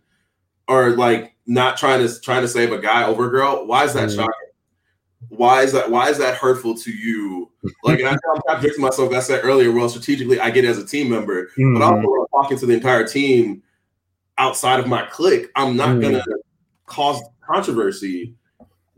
or 0.67 0.91
like 0.91 1.35
not 1.45 1.77
trying 1.77 2.05
to 2.05 2.21
trying 2.21 2.41
to 2.41 2.47
save 2.47 2.71
a 2.71 2.79
guy 2.79 3.05
over 3.05 3.27
a 3.27 3.31
girl. 3.31 3.65
Why 3.65 3.83
is 3.83 3.93
that 3.93 4.09
mm. 4.09 4.15
shocking? 4.15 4.46
Why 5.29 5.63
is 5.63 5.71
that 5.71 5.89
why 5.89 6.09
is 6.09 6.17
that 6.17 6.35
hurtful 6.35 6.75
to 6.75 6.91
you? 6.91 7.51
Like 7.83 7.99
and 7.99 8.07
I, 8.07 8.11
i'm 8.11 8.41
contradicting 8.47 8.81
myself 8.81 9.11
i 9.13 9.19
said 9.19 9.43
earlier 9.43 9.71
well 9.71 9.89
strategically 9.89 10.39
i 10.39 10.49
get 10.49 10.63
as 10.63 10.77
a 10.77 10.85
team 10.85 11.09
member 11.09 11.47
mm-hmm. 11.57 11.73
but 11.73 11.83
i'm 11.83 12.05
talking 12.31 12.57
to 12.59 12.65
the 12.65 12.73
entire 12.73 13.05
team 13.05 13.63
outside 14.37 14.79
of 14.79 14.87
my 14.87 15.03
clique. 15.07 15.49
I'm 15.55 15.75
not 15.75 15.89
mm-hmm. 15.89 16.01
gonna 16.01 16.23
cause 16.85 17.21
controversy 17.41 18.35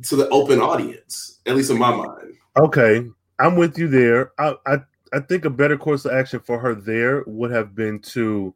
to 0.04 0.16
the 0.16 0.28
open 0.30 0.60
audience 0.60 1.40
at 1.46 1.56
least 1.56 1.72
in 1.72 1.78
my 1.78 1.92
mind. 1.92 2.36
Okay 2.58 3.08
i'm 3.40 3.56
with 3.56 3.78
you 3.78 3.88
there. 3.88 4.32
I 4.38 4.56
i, 4.68 4.78
I 5.14 5.20
think 5.22 5.46
a 5.46 5.50
better 5.50 5.78
course 5.78 6.06
of 6.06 6.12
action 6.12 6.40
for 6.42 6.60
her 6.60 6.76
there 6.76 7.24
would 7.26 7.52
have 7.52 7.74
been 7.76 8.00
to 8.00 8.54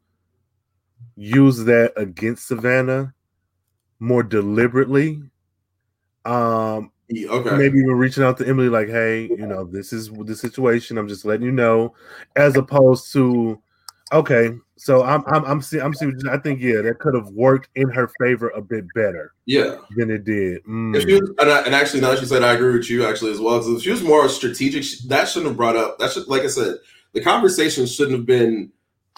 use 1.16 1.64
that 1.64 1.94
against 1.96 2.48
savannah 2.48 3.14
more 4.00 4.24
deliberately. 4.24 5.22
Um 6.26 6.92
Okay. 7.12 7.58
Maybe 7.58 7.80
even 7.80 7.96
reaching 7.96 8.24
out 8.24 8.38
to 8.38 8.48
Emily, 8.48 8.70
like, 8.70 8.88
hey, 8.88 9.24
you 9.24 9.46
know, 9.46 9.66
this 9.66 9.94
is 9.94 10.10
the 10.10 10.36
situation. 10.36 10.98
I'm 10.98 11.08
just 11.08 11.26
letting 11.26 11.46
you 11.46 11.52
know, 11.52 11.94
as 12.36 12.56
opposed 12.56 13.12
to, 13.14 13.62
okay, 14.12 14.54
so 14.78 15.04
I'm 15.04 15.24
I'm 15.28 15.46
I'm 15.46 15.62
seeing 15.62 15.84
I'm 15.84 15.94
seeing. 15.94 16.20
I 16.30 16.38
think 16.38 16.62
yeah, 16.62 16.82
that 16.82 17.00
could 17.00 17.14
have 17.14 17.30
worked 17.30 17.70
in 17.76 17.90
her 17.90 18.10
favor 18.20 18.50
a 18.50 18.62
bit 18.62 18.86
better. 18.96 19.34
Yeah, 19.46 19.78
than 19.96 20.12
it 20.12 20.24
did. 20.24 20.64
Mm. 20.66 20.96
If 20.96 21.04
she 21.04 21.14
was, 21.14 21.32
and, 21.40 21.50
I, 21.50 21.62
and, 21.62 21.76
actually, 21.76 22.02
now 22.02 22.12
that 22.12 22.20
she 22.20 22.26
said, 22.26 22.44
I 22.44 22.54
agree 22.54 22.74
with 22.74 22.90
you 22.90 23.06
actually 23.06 23.32
as 23.32 23.40
well. 23.40 23.60
Because 23.60 23.78
if 23.78 23.84
she 23.84 23.92
was 23.92 24.04
more 24.04 24.28
strategic, 24.30 24.84
that 25.08 25.28
shouldn't 25.28 25.50
have 25.50 25.58
brought 25.58 25.76
up. 25.76 26.00
That 26.00 26.12
should, 26.12 26.28
like 26.28 26.42
I 26.42 26.48
said, 26.48 26.78
the 27.14 27.22
conversation 27.22 27.86
shouldn't 27.86 28.18
have 28.18 28.26
been 28.26 28.72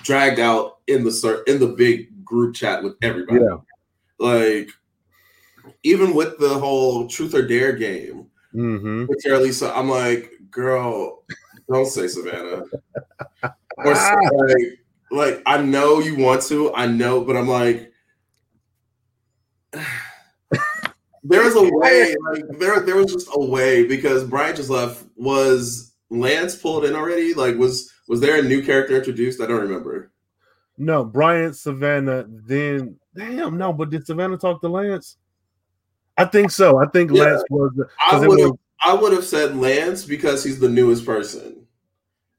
dragged 0.03 0.39
out 0.39 0.79
in 0.87 1.03
the 1.03 1.43
in 1.47 1.59
the 1.59 1.67
big 1.67 2.23
group 2.23 2.55
chat 2.55 2.83
with 2.83 2.95
everybody. 3.01 3.39
Yeah. 3.41 3.57
Like 4.19 4.69
even 5.83 6.13
with 6.13 6.37
the 6.39 6.57
whole 6.57 7.07
truth 7.07 7.33
or 7.33 7.45
dare 7.45 7.73
game 7.73 8.27
mm-hmm. 8.53 9.05
with 9.07 9.23
Terilisha, 9.23 9.71
I'm 9.75 9.89
like, 9.89 10.31
girl, 10.49 11.23
don't 11.71 11.87
say 11.87 12.07
Savannah. 12.07 12.63
or 13.77 13.93
like, 13.93 14.79
like, 15.11 15.41
I 15.45 15.61
know 15.61 15.99
you 15.99 16.17
want 16.17 16.41
to, 16.43 16.73
I 16.73 16.87
know, 16.87 17.21
but 17.21 17.37
I'm 17.37 17.47
like, 17.47 17.91
there's 21.23 21.55
a 21.55 21.63
way, 21.63 22.15
like 22.31 22.43
there, 22.59 22.79
there 22.81 22.95
was 22.95 23.11
just 23.11 23.29
a 23.33 23.45
way 23.45 23.85
because 23.85 24.23
Bryant 24.23 24.57
just 24.57 24.69
left. 24.69 25.03
Was 25.17 25.93
Lance 26.09 26.55
pulled 26.55 26.85
in 26.85 26.95
already? 26.95 27.33
Like, 27.33 27.55
was 27.57 27.91
was 28.07 28.19
there 28.19 28.39
a 28.39 28.43
new 28.43 28.63
character 28.63 28.95
introduced? 28.95 29.41
I 29.41 29.47
don't 29.47 29.61
remember. 29.61 30.11
No, 30.77 31.03
Bryant, 31.05 31.55
Savannah, 31.55 32.25
then 32.27 32.97
damn 33.15 33.57
no, 33.57 33.73
but 33.73 33.89
did 33.89 34.05
Savannah 34.05 34.37
talk 34.37 34.61
to 34.61 34.67
Lance? 34.67 35.17
I 36.17 36.25
think 36.25 36.51
so. 36.51 36.79
I 36.81 36.87
think 36.87 37.11
yeah. 37.11 37.23
Lance 37.23 37.43
was. 37.49 37.71
I 38.11 38.25
would 38.25 38.39
have. 38.39 38.51
I 38.83 38.93
would 38.93 39.13
have 39.13 39.25
said 39.25 39.55
Lance 39.55 40.05
because 40.05 40.43
he's 40.43 40.59
the 40.59 40.69
newest 40.69 41.05
person. 41.05 41.65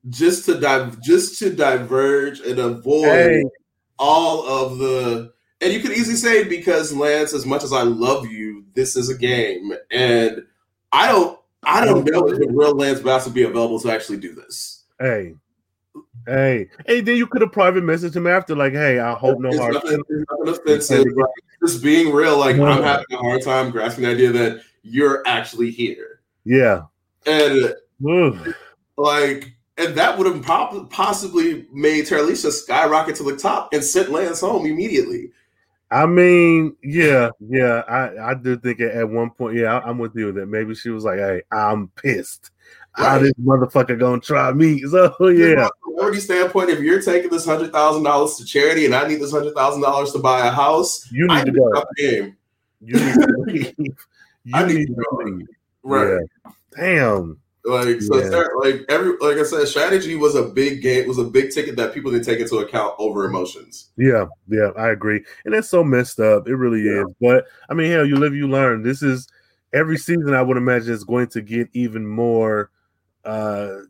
Just 0.09 0.45
to 0.47 0.61
dive, 0.61 1.01
just 1.03 1.39
to 1.41 1.51
diverge 1.53 2.41
and 2.41 2.59
avoid 2.59 3.05
hey. 3.07 3.45
all 3.99 4.47
of 4.47 4.79
the. 4.79 5.33
And 5.61 5.72
you 5.72 5.81
could 5.81 5.93
easily 5.93 6.16
say 6.16 6.45
because 6.45 6.93
Lance, 6.93 7.33
as 7.33 7.47
much 7.47 7.64
as 7.64 7.72
I 7.72 7.83
love 7.83 8.27
you, 8.27 8.64
this 8.74 8.95
is 8.95 9.09
a 9.09 9.16
game, 9.16 9.72
and 9.91 10.43
I 10.93 11.09
don't. 11.09 11.39
I 11.64 11.85
don't 11.85 12.05
know 12.05 12.29
if 12.29 12.39
the 12.39 12.47
real 12.49 12.77
Lance 12.77 13.01
Bass 13.01 13.24
would 13.24 13.35
be 13.35 13.43
available 13.43 13.81
to 13.81 13.91
actually 13.91 14.18
do 14.18 14.35
this. 14.35 14.85
Hey, 15.01 15.35
Hey, 16.27 16.68
hey, 16.87 17.01
then 17.01 17.16
you 17.16 17.27
could 17.27 17.41
have 17.41 17.53
private 17.53 17.85
messaged 17.85 18.16
him 18.16 18.27
after, 18.27 18.57
like, 18.57 18.72
"Hey, 18.72 18.99
I 18.99 19.14
hope 19.14 19.39
no 19.39 19.57
hard." 19.57 19.74
Nothing, 19.74 20.03
nothing 20.09 20.49
offensive. 20.49 21.07
Like, 21.14 21.31
just 21.64 21.83
being 21.83 22.12
real, 22.12 22.37
like 22.39 22.57
I'm 22.57 22.83
having 22.83 23.05
a 23.12 23.16
hard 23.16 23.43
time 23.43 23.70
grasping 23.70 24.05
the 24.05 24.11
idea 24.11 24.33
that 24.33 24.61
you're 24.83 25.22
actually 25.27 25.70
here. 25.70 26.20
Yeah, 26.45 26.83
and 27.27 27.74
like, 28.97 29.53
and 29.79 29.95
that 29.95 30.18
would 30.18 30.27
have 30.27 30.43
pop- 30.43 30.91
possibly 30.91 31.66
made 31.72 32.07
Terilisha 32.07 32.51
skyrocket 32.51 33.14
to 33.16 33.22
the 33.22 33.37
top 33.37 33.72
and 33.72 33.85
sent 33.85 34.11
Lance 34.11 34.41
home 34.41 34.66
immediately. 34.66 35.31
I 35.91 36.07
mean, 36.07 36.77
yeah, 36.83 37.31
yeah, 37.39 37.83
I 37.89 38.31
I 38.31 38.35
do 38.35 38.59
think 38.59 38.81
at 38.81 39.09
one 39.09 39.31
point, 39.31 39.57
yeah, 39.57 39.81
I'm 39.85 39.99
with 39.99 40.16
you 40.16 40.33
that 40.33 40.47
maybe 40.47 40.74
she 40.74 40.91
was 40.91 41.05
like, 41.05 41.18
"Hey, 41.18 41.43
I'm 41.53 41.89
pissed." 41.89 42.51
How 42.97 43.19
this 43.19 43.33
motherfucker 43.35 43.99
gonna 43.99 44.21
try 44.21 44.53
me? 44.53 44.83
So 44.91 45.29
yeah. 45.29 45.69
From 45.99 46.13
a 46.13 46.21
standpoint, 46.21 46.71
if 46.71 46.81
you're 46.81 47.01
taking 47.01 47.31
this 47.31 47.45
hundred 47.45 47.73
thousand 47.73 48.03
dollars 48.03 48.37
to 48.37 48.45
charity 48.45 48.85
and 48.85 48.95
I 48.95 49.07
need 49.09 49.21
this 49.21 49.33
hundred 49.33 49.55
thousand 49.55 49.83
dollars 49.83 50.13
to 50.13 50.19
buy 50.19 50.47
a 50.47 50.51
house, 50.51 51.11
you 51.11 51.27
need 51.27 51.33
I 51.33 51.45
to 51.45 51.53
go. 51.53 51.85
Game. 51.97 52.37
You 52.81 52.95
need 52.95 53.15
to 53.15 53.37
leave. 53.47 53.75
You 54.45 54.53
I 54.55 54.67
need, 54.67 54.75
need 54.77 54.87
to 54.89 55.05
leave. 55.13 55.47
Right. 55.83 56.21
Yeah. 56.45 56.51
Damn. 56.77 57.41
Like 57.65 58.01
so, 58.01 58.19
yeah. 58.19 58.45
like 58.63 58.85
every 58.89 59.17
like 59.21 59.39
I 59.39 59.43
said, 59.43 59.67
strategy 59.67 60.15
was 60.15 60.37
a 60.37 60.45
big 60.45 60.83
game, 60.83 61.09
was 61.09 61.19
a 61.19 61.25
big 61.25 61.51
ticket 61.51 61.75
that 61.77 61.93
people 61.93 62.13
didn't 62.13 62.25
take 62.25 62.39
into 62.39 62.59
account 62.59 62.95
over 62.99 63.25
emotions. 63.25 63.91
Yeah, 63.97 64.27
yeah, 64.47 64.71
I 64.77 64.91
agree, 64.91 65.25
and 65.45 65.53
that's 65.53 65.69
so 65.69 65.83
messed 65.83 66.21
up. 66.21 66.47
It 66.47 66.55
really 66.55 66.83
yeah. 66.83 67.03
is. 67.03 67.15
But 67.21 67.47
I 67.69 67.75
mean, 67.75 67.91
hell, 67.91 68.07
you 68.07 68.17
live, 68.17 68.37
you 68.37 68.47
learn. 68.47 68.85
This 68.85 69.03
is 69.03 69.27
every 69.73 69.99
season. 69.99 70.33
I 70.33 70.43
would 70.43 70.57
imagine 70.57 70.93
is 70.93 71.03
going 71.03 71.27
to 71.29 71.43
get 71.43 71.69
even 71.73 72.07
more 72.07 72.71
uh, 73.27 73.81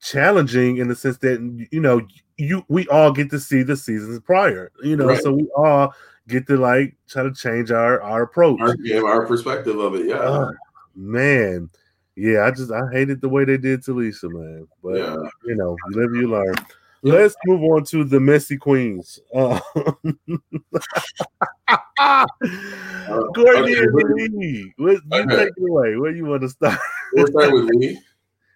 challenging 0.00 0.78
in 0.78 0.88
the 0.88 0.94
sense 0.94 1.18
that 1.18 1.40
you 1.70 1.80
know 1.80 2.00
you 2.36 2.64
we 2.68 2.86
all 2.88 3.12
get 3.12 3.30
to 3.30 3.38
see 3.38 3.62
the 3.62 3.76
seasons 3.76 4.20
prior, 4.20 4.72
you 4.82 4.96
know, 4.96 5.06
right. 5.06 5.22
so 5.22 5.32
we 5.32 5.48
all 5.56 5.94
get 6.28 6.46
to 6.46 6.56
like 6.56 6.96
try 7.08 7.22
to 7.22 7.32
change 7.32 7.70
our 7.70 8.00
our 8.02 8.22
approach, 8.22 8.60
our, 8.60 8.76
yeah, 8.80 9.00
our 9.00 9.26
perspective 9.26 9.78
of 9.78 9.94
it. 9.94 10.06
Yeah, 10.06 10.16
uh, 10.16 10.50
man, 10.94 11.70
yeah, 12.16 12.44
I 12.44 12.50
just 12.50 12.72
I 12.72 12.80
hated 12.92 13.20
the 13.20 13.28
way 13.28 13.44
they 13.44 13.58
did 13.58 13.82
to 13.84 13.94
Lisa, 13.94 14.28
man. 14.28 14.66
But 14.82 14.96
yeah. 14.96 15.16
you 15.44 15.54
know, 15.54 15.76
you 15.90 16.00
live, 16.00 16.14
you 16.14 16.28
learn. 16.28 16.54
Let's 17.02 17.34
move 17.46 17.62
on 17.62 17.84
to 17.84 18.04
the 18.04 18.20
messy 18.20 18.56
queens. 18.56 19.18
Uh, 22.02 22.26
Courtney 23.34 23.76
okay. 23.76 23.86
What, 23.92 24.16
you 24.18 24.72
okay. 25.12 25.36
take 25.36 25.52
it 25.56 25.70
away. 25.70 25.96
Where 25.96 26.10
you 26.10 26.24
want 26.24 26.42
to 26.42 26.48
start? 26.48 26.78
We'll 27.12 27.26
start 27.26 27.52
with 27.52 27.64
Lee. 27.74 27.98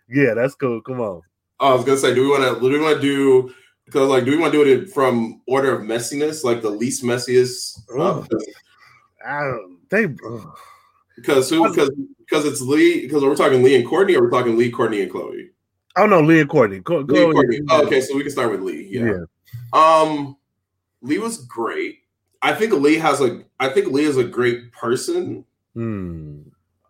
Yeah, 0.06 0.34
that's 0.34 0.54
cool. 0.54 0.82
Come 0.82 1.00
on. 1.00 1.22
I 1.58 1.72
was 1.72 1.82
gonna 1.84 1.96
say, 1.96 2.14
do 2.14 2.22
we 2.22 2.28
want 2.28 2.42
to? 2.42 2.60
Do 2.60 2.68
we 2.68 2.78
want 2.78 2.96
to 2.96 3.00
do? 3.00 3.54
Because 3.86 4.08
like, 4.08 4.26
do 4.26 4.32
we 4.32 4.36
want 4.36 4.52
to 4.52 4.64
do 4.64 4.70
it 4.70 4.90
from 4.90 5.40
order 5.48 5.74
of 5.74 5.80
messiness, 5.80 6.44
like 6.44 6.60
the 6.60 6.68
least 6.68 7.02
messiest? 7.02 7.78
Uh, 7.98 8.22
I 9.26 9.40
don't 9.40 9.78
think. 9.88 10.20
because 11.16 11.48
who? 11.48 11.68
Because 11.70 11.90
because 12.18 12.44
it's 12.44 12.60
Lee. 12.60 13.00
Because 13.00 13.22
we're 13.22 13.34
talking 13.34 13.62
Lee 13.62 13.76
and 13.76 13.88
Courtney, 13.88 14.14
or 14.14 14.22
we're 14.22 14.30
talking 14.30 14.58
Lee, 14.58 14.70
Courtney, 14.70 15.00
and 15.00 15.10
Chloe. 15.10 15.50
Oh 15.96 16.06
no, 16.06 16.20
Lee 16.20 16.40
and 16.40 16.50
Courtney. 16.50 16.80
Go, 16.80 16.98
Lee 16.98 17.32
Courtney. 17.32 17.60
Oh, 17.70 17.84
okay, 17.86 18.02
so 18.02 18.14
we 18.14 18.22
can 18.22 18.30
start 18.32 18.50
with 18.50 18.60
Lee. 18.60 18.88
Yeah. 18.90 19.06
Yeah. 19.06 19.24
Um, 19.72 20.36
Lee 21.00 21.18
was 21.18 21.38
great. 21.46 22.00
I 22.42 22.52
think 22.54 22.72
Lee 22.74 22.96
has 22.96 23.20
a. 23.20 23.42
I 23.58 23.70
think 23.70 23.88
Lee 23.88 24.04
is 24.04 24.18
a 24.18 24.24
great 24.24 24.70
person. 24.72 25.44
Hmm. 25.72 26.42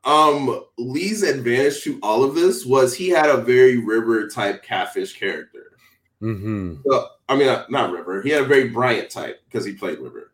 Um, 0.04 0.64
Lee's 0.76 1.22
advantage 1.22 1.82
to 1.84 1.98
all 2.02 2.24
of 2.24 2.34
this 2.34 2.66
was 2.66 2.94
he 2.94 3.08
had 3.08 3.30
a 3.30 3.38
very 3.38 3.78
River 3.78 4.28
type 4.28 4.62
catfish 4.62 5.18
character. 5.18 5.78
Mm-hmm. 6.20 6.76
So, 6.86 7.08
I 7.28 7.36
mean, 7.36 7.46
not, 7.46 7.70
not 7.70 7.90
River. 7.92 8.22
He 8.22 8.30
had 8.30 8.42
a 8.42 8.46
very 8.46 8.68
Bryant 8.68 9.10
type 9.10 9.40
because 9.46 9.64
he 9.64 9.72
played 9.72 9.98
River. 9.98 10.32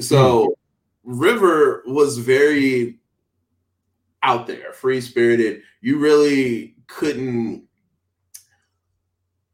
So 0.00 0.56
River 1.04 1.82
was 1.86 2.18
very 2.18 2.98
out 4.22 4.46
there, 4.46 4.72
free 4.72 5.00
spirited. 5.00 5.62
You 5.80 5.98
really 5.98 6.74
couldn't. 6.86 7.64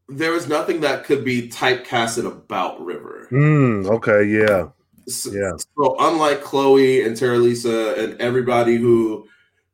There 0.08 0.32
was 0.32 0.48
nothing 0.48 0.80
that 0.80 1.04
could 1.04 1.24
be 1.24 1.48
typecasted 1.48 2.26
about 2.26 2.82
River. 2.82 3.28
Mm, 3.30 3.86
okay, 3.86 4.24
yeah. 4.24 4.68
So, 5.06 5.32
Yeah. 5.32 5.52
so 5.56 5.96
unlike 6.00 6.42
Chloe 6.42 7.02
and 7.02 7.16
Terilisha 7.16 7.98
and 7.98 8.20
everybody 8.20 8.76
who 8.76 9.26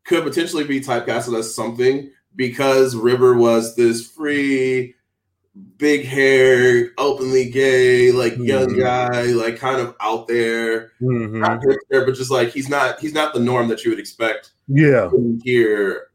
could 0.05 0.23
potentially 0.25 0.65
be 0.65 0.81
typecasted 0.81 1.39
as 1.39 1.55
something, 1.55 2.11
because 2.37 2.95
River 2.97 3.35
was 3.35 3.77
this 3.77 4.07
free, 4.07 4.95
big 5.77 6.05
hair, 6.05 6.91
openly 6.99 7.49
gay, 7.49 8.11
like 8.11 8.37
young 8.37 8.71
Mhm. 8.71 8.79
guy, 8.79 9.23
like 9.33 9.57
kind 9.59 9.81
of 9.81 9.95
out 10.01 10.27
there, 10.27 10.91
Mhm. 11.01 11.39
not 11.41 11.61
hipster, 11.63 12.05
but 12.05 12.15
just 12.15 12.31
like 12.31 12.51
he's 12.51 12.69
not 12.69 12.99
he's 12.99 13.15
not 13.15 13.35
the 13.35 13.41
norm 13.41 13.69
that 13.69 13.85
you 13.85 13.91
would 13.91 14.01
expect 14.01 14.51
Yeah. 14.69 15.11
hear 15.45 16.09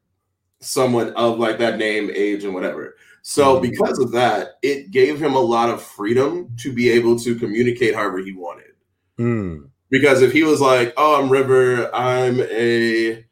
someone 0.60 1.12
of 1.12 1.40
like 1.40 1.58
that 1.60 1.78
name, 1.78 2.12
age, 2.14 2.44
and 2.44 2.54
whatever. 2.54 2.96
So 3.22 3.58
Mhm. 3.58 3.62
because 3.62 3.98
of 4.00 4.12
that, 4.12 4.58
it 4.62 4.92
gave 4.92 5.20
him 5.22 5.36
a 5.36 5.40
lot 5.42 5.70
of 5.70 5.82
freedom 5.82 6.50
to 6.58 6.74
be 6.74 6.90
able 6.90 7.18
to 7.20 7.36
communicate 7.36 7.96
however 7.96 8.18
he 8.20 8.34
wanted. 8.34 8.74
Mm. 9.18 9.70
Because 9.90 10.22
if 10.22 10.34
he 10.34 10.44
was 10.44 10.60
like, 10.62 10.94
"Oh, 10.98 11.22
I'm 11.22 11.30
River. 11.30 11.90
I'm 11.96 12.42
a 12.42 13.24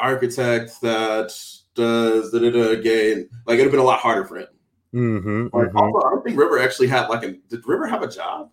architect 0.00 0.80
that 0.82 1.32
does 1.74 2.30
da 2.32 2.38
da 2.38 2.50
da 2.50 2.80
gay," 2.80 3.26
like 3.46 3.54
it'd 3.54 3.60
have 3.66 3.70
been 3.70 3.80
a 3.80 3.84
lot 3.84 4.00
harder 4.00 4.24
for 4.24 4.38
him. 4.38 4.48
Mm-hmm. 4.94 5.56
Like, 5.56 5.68
mhm. 5.68 5.74
also, 5.80 6.06
I 6.06 6.10
don't 6.10 6.24
think 6.24 6.38
River 6.38 6.58
actually 6.58 6.88
had 6.88 7.08
like 7.08 7.22
a. 7.22 7.32
Did 7.48 7.66
River 7.66 7.86
have 7.86 8.02
a 8.02 8.08
job? 8.08 8.50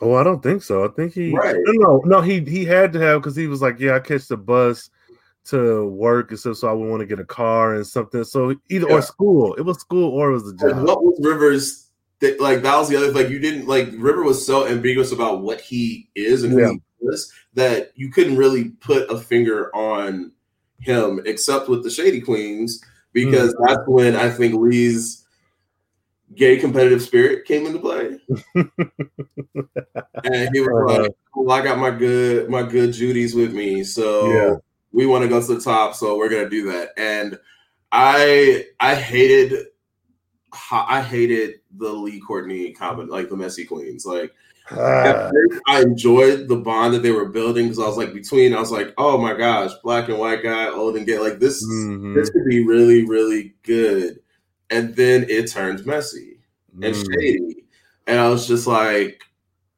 Oh, 0.00 0.14
I 0.14 0.24
don't 0.24 0.42
think 0.42 0.62
so. 0.62 0.84
I 0.84 0.88
think 0.88 1.12
he 1.12 1.32
Right. 1.36 1.56
no, 1.58 1.98
no. 2.06 2.20
He 2.22 2.40
he 2.40 2.64
had 2.64 2.92
to 2.94 3.00
have 3.00 3.20
because 3.20 3.36
he 3.36 3.46
was 3.46 3.60
like, 3.62 3.78
yeah, 3.78 3.94
I 3.96 4.00
catch 4.00 4.28
the 4.28 4.36
bus 4.36 4.88
to 5.46 5.86
work 5.88 6.30
and 6.30 6.40
stuff, 6.40 6.56
so 6.56 6.68
I 6.68 6.72
would 6.72 6.88
want 6.88 7.00
to 7.00 7.06
get 7.06 7.20
a 7.20 7.24
car 7.24 7.74
and 7.74 7.86
something. 7.86 8.24
So 8.24 8.54
either 8.70 8.88
Yeah. 8.88 8.94
or 8.94 9.02
school. 9.02 9.54
It 9.54 9.62
was 9.62 9.78
school 9.78 10.10
or 10.10 10.30
it 10.30 10.32
was 10.34 10.44
Like, 10.44 10.74
job. 10.74 10.86
what 10.86 11.02
was 11.04 11.20
River's? 11.22 11.89
That, 12.20 12.38
like 12.40 12.62
that 12.62 12.76
was 12.76 12.88
the 12.90 12.96
other 12.96 13.12
like 13.12 13.30
you 13.30 13.38
didn't 13.38 13.66
like 13.66 13.88
River 13.96 14.22
was 14.22 14.44
so 14.46 14.66
ambiguous 14.66 15.10
about 15.12 15.40
what 15.42 15.60
he 15.60 16.08
is 16.14 16.42
and 16.44 16.52
who 16.52 16.60
Yeah. 16.60 16.70
he 16.72 16.80
was 17.00 17.32
that 17.54 17.92
you 17.94 18.10
couldn't 18.10 18.36
really 18.36 18.70
put 18.80 19.10
a 19.10 19.18
finger 19.18 19.74
on 19.74 20.32
him 20.78 21.20
except 21.24 21.68
with 21.68 21.82
the 21.82 21.90
Shady 21.90 22.20
Queens 22.20 22.82
because 23.14 23.54
Mm. 23.54 23.66
that's 23.66 23.80
when 23.88 24.16
I 24.16 24.28
think 24.30 24.54
Lee's 24.54 25.24
gay 26.36 26.58
competitive 26.58 27.02
spirit 27.02 27.44
came 27.46 27.66
into 27.66 27.78
play. 27.78 28.18
and 30.24 30.48
he 30.54 30.60
was 30.60 30.68
Uh-huh. 30.68 31.02
like, 31.02 31.12
well, 31.34 31.58
I 31.58 31.62
got 31.64 31.78
my 31.78 31.90
good 31.90 32.48
my 32.50 32.62
good 32.62 32.92
Judy's 32.92 33.34
with 33.34 33.52
me, 33.54 33.82
so 33.84 34.26
Yeah. 34.30 34.54
we 34.92 35.06
want 35.06 35.22
to 35.22 35.28
go 35.28 35.40
to 35.40 35.54
the 35.54 35.60
top, 35.60 35.94
so 35.94 36.16
we're 36.18 36.28
gonna 36.28 36.50
do 36.50 36.70
that. 36.70 36.90
And 36.96 37.38
I 37.92 38.66
I 38.78 38.94
hated 38.94 39.66
I 40.70 41.02
hated 41.02 41.60
the 41.76 41.88
Lee 41.88 42.20
Courtney 42.20 42.72
comment, 42.72 43.10
like 43.10 43.28
the 43.28 43.36
messy 43.36 43.64
queens. 43.64 44.04
Like 44.04 44.32
Ah, 44.72 45.30
I 45.66 45.82
enjoyed 45.82 46.46
the 46.46 46.56
bond 46.56 46.94
that 46.94 47.02
they 47.02 47.10
were 47.10 47.28
building 47.28 47.66
because 47.66 47.80
I 47.80 47.86
was 47.86 47.96
like 47.96 48.12
between, 48.12 48.54
I 48.54 48.60
was 48.60 48.70
like, 48.70 48.94
oh 48.98 49.18
my 49.18 49.34
gosh, 49.34 49.72
black 49.82 50.08
and 50.08 50.18
white 50.18 50.42
guy, 50.42 50.68
old 50.68 50.96
and 50.96 51.06
gay, 51.06 51.18
like 51.18 51.40
this 51.40 51.64
mhm, 51.66 52.14
this 52.14 52.30
could 52.30 52.44
be 52.44 52.64
really, 52.64 53.04
really 53.04 53.54
good. 53.62 54.20
And 54.70 54.94
then 54.94 55.26
it 55.28 55.50
turns 55.50 55.84
messy 55.84 56.38
and 56.74 56.94
mm. 56.94 57.14
shady. 57.14 57.64
And 58.06 58.20
I 58.20 58.28
was 58.28 58.46
just 58.46 58.68
like, 58.68 59.22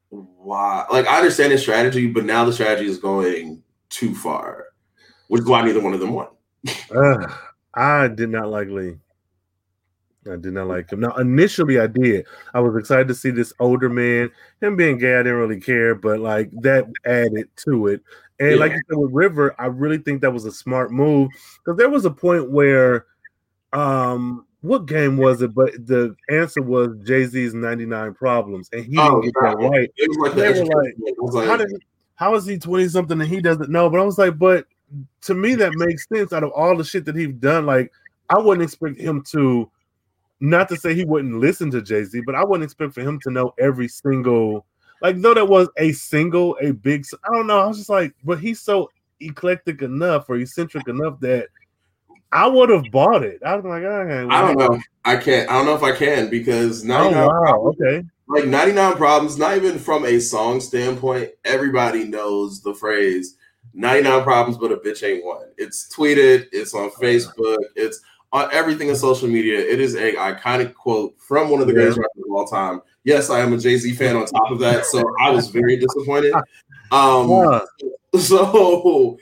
why? 0.09 0.85
Like, 0.91 1.07
I 1.07 1.17
understand 1.17 1.51
his 1.51 1.61
strategy, 1.61 2.07
but 2.07 2.25
now 2.25 2.45
the 2.45 2.53
strategy 2.53 2.87
is 2.87 2.99
going 2.99 3.63
too 3.89 4.13
far, 4.13 4.65
which 5.27 5.41
is 5.41 5.47
why 5.47 5.63
neither 5.63 5.81
one 5.81 5.95
of 5.95 5.99
them 5.99 6.13
won. 6.13 6.27
Ugh, 6.95 7.31
I 7.73 8.07
did 8.09 8.29
not 8.29 8.49
like 8.49 8.67
Lee. 8.67 8.97
I 10.31 10.35
did 10.37 10.53
not 10.53 10.67
like 10.67 10.91
him. 10.91 10.99
Now, 11.01 11.13
initially, 11.15 11.79
I 11.79 11.87
did. 11.87 12.25
I 12.53 12.59
was 12.59 12.75
excited 12.75 13.07
to 13.09 13.15
see 13.15 13.31
this 13.31 13.53
older 13.59 13.89
man. 13.89 14.31
Him 14.61 14.75
being 14.75 14.97
gay, 14.97 15.15
I 15.15 15.23
didn't 15.23 15.39
really 15.39 15.59
care, 15.59 15.95
but 15.95 16.19
like 16.19 16.49
that 16.61 16.85
added 17.05 17.49
to 17.65 17.87
it. 17.87 18.01
And 18.39 18.59
like 18.59 18.71
you 18.71 18.81
said 18.89 18.97
with 18.97 19.11
River, 19.11 19.55
I 19.59 19.67
really 19.67 19.97
think 19.99 20.21
that 20.21 20.31
was 20.31 20.45
a 20.45 20.51
smart 20.51 20.91
move 20.91 21.29
because 21.63 21.77
there 21.77 21.89
was 21.89 22.05
a 22.05 22.11
point 22.11 22.49
where, 22.51 23.05
um, 23.73 24.45
what 24.61 24.85
game 24.85 25.17
was 25.17 25.41
it? 25.41 25.53
But 25.53 25.73
the 25.85 26.15
answer 26.29 26.61
was 26.61 26.97
Jay 27.03 27.25
Z's 27.25 27.53
99 27.53 28.13
Problems, 28.13 28.69
and 28.71 28.85
he 28.85 28.95
Oh, 28.97 29.21
didn't 29.21 29.35
get 29.35 29.43
that 29.43 29.57
right. 29.57 29.91
It 29.97 30.09
was 30.09 30.17
like 30.17 30.35
They 30.35 30.59
were 30.59 30.65
like, 30.65 30.95
thing. 30.95 31.03
I 31.07 31.21
was 31.21 31.35
like, 31.35 31.47
How, 31.47 31.57
did, 31.57 31.83
how 32.15 32.35
is 32.35 32.45
he 32.45 32.57
20 32.57 32.87
something 32.87 33.19
and 33.19 33.29
he 33.29 33.41
doesn't 33.41 33.69
know? 33.69 33.89
But 33.89 33.99
I 33.99 34.03
was 34.03 34.17
like, 34.17 34.37
but 34.37 34.65
to 35.21 35.33
me, 35.33 35.55
that 35.55 35.73
makes 35.75 36.07
sense 36.07 36.31
out 36.33 36.43
of 36.43 36.51
all 36.51 36.77
the 36.77 36.83
shit 36.83 37.05
that 37.05 37.15
he's 37.15 37.33
done. 37.33 37.65
Like, 37.65 37.91
I 38.29 38.39
wouldn't 38.39 38.63
expect 38.63 38.99
him 38.99 39.21
to, 39.31 39.69
not 40.43 40.67
to 40.67 40.75
say 40.75 40.93
he 40.93 41.05
wouldn't 41.05 41.39
listen 41.39 41.71
to 41.71 41.81
Jay 41.81 42.03
Z, 42.03 42.21
but 42.25 42.35
I 42.35 42.43
wouldn't 42.43 42.65
expect 42.65 42.93
for 42.93 42.99
him 42.99 43.17
to 43.21 43.31
know 43.31 43.53
every 43.57 43.87
single, 43.87 44.65
like, 45.01 45.21
though 45.21 45.33
that 45.33 45.47
was 45.47 45.69
a 45.77 45.93
single, 45.93 46.57
a 46.61 46.73
big, 46.73 47.05
I 47.23 47.33
don't 47.33 47.47
know. 47.47 47.59
I 47.59 47.65
was 47.65 47.77
just 47.77 47.89
like, 47.89 48.13
but 48.25 48.39
he's 48.39 48.59
so 48.59 48.89
eclectic 49.21 49.81
enough 49.81 50.29
or 50.29 50.35
eccentric 50.35 50.89
enough 50.89 51.17
that 51.21 51.47
I 52.33 52.45
would 52.45 52.69
have 52.71 52.83
bought 52.91 53.23
it. 53.23 53.41
I 53.45 53.55
was 53.55 53.63
like, 53.63 53.83
okay, 53.83 54.27
I 54.35 54.41
don't 54.41 54.59
know. 54.59 54.79
I 55.05 55.15
can't. 55.15 55.49
I 55.49 55.53
don't 55.53 55.65
know 55.65 55.75
if 55.75 55.83
I 55.83 55.95
can 55.95 56.29
because 56.29 56.83
Oh, 56.83 56.87
99 56.87 57.25
wow. 57.25 57.73
Okay. 57.79 58.05
like 58.27 58.45
99 58.45 58.95
problems 58.95 59.37
not 59.37 59.55
even 59.55 59.79
from 59.79 60.05
a 60.05 60.19
song 60.19 60.59
standpoint 60.59 61.29
everybody 61.45 62.05
knows 62.05 62.61
the 62.61 62.73
phrase 62.73 63.37
99 63.73 64.23
problems 64.23 64.57
but 64.57 64.71
a 64.71 64.77
bitch 64.77 65.07
ain't 65.07 65.25
one 65.25 65.45
it's 65.57 65.93
tweeted 65.93 66.47
it's 66.51 66.73
on 66.73 66.89
oh, 66.89 67.01
facebook 67.01 67.57
it's 67.75 67.99
on 68.33 68.49
everything 68.51 68.89
in 68.89 68.95
social 68.95 69.29
media 69.29 69.57
it 69.59 69.79
is 69.79 69.95
a 69.95 70.13
iconic 70.13 70.73
quote 70.73 71.15
from 71.19 71.49
one 71.49 71.61
of 71.61 71.67
the 71.67 71.73
Yeah. 71.73 71.79
greatest 71.81 71.99
rappers 71.99 72.23
of 72.27 72.31
all 72.35 72.45
time 72.45 72.81
yes 73.05 73.29
i 73.29 73.39
am 73.39 73.53
a 73.53 73.57
jay-z 73.57 73.93
fan 73.93 74.15
on 74.15 74.25
top 74.25 74.51
of 74.51 74.59
that 74.59 74.85
so 74.85 75.03
i 75.21 75.29
was 75.29 75.47
very 75.49 75.77
disappointed 75.77 76.33
um 76.91 77.29
Yeah. 77.29 77.61
so 78.19 79.17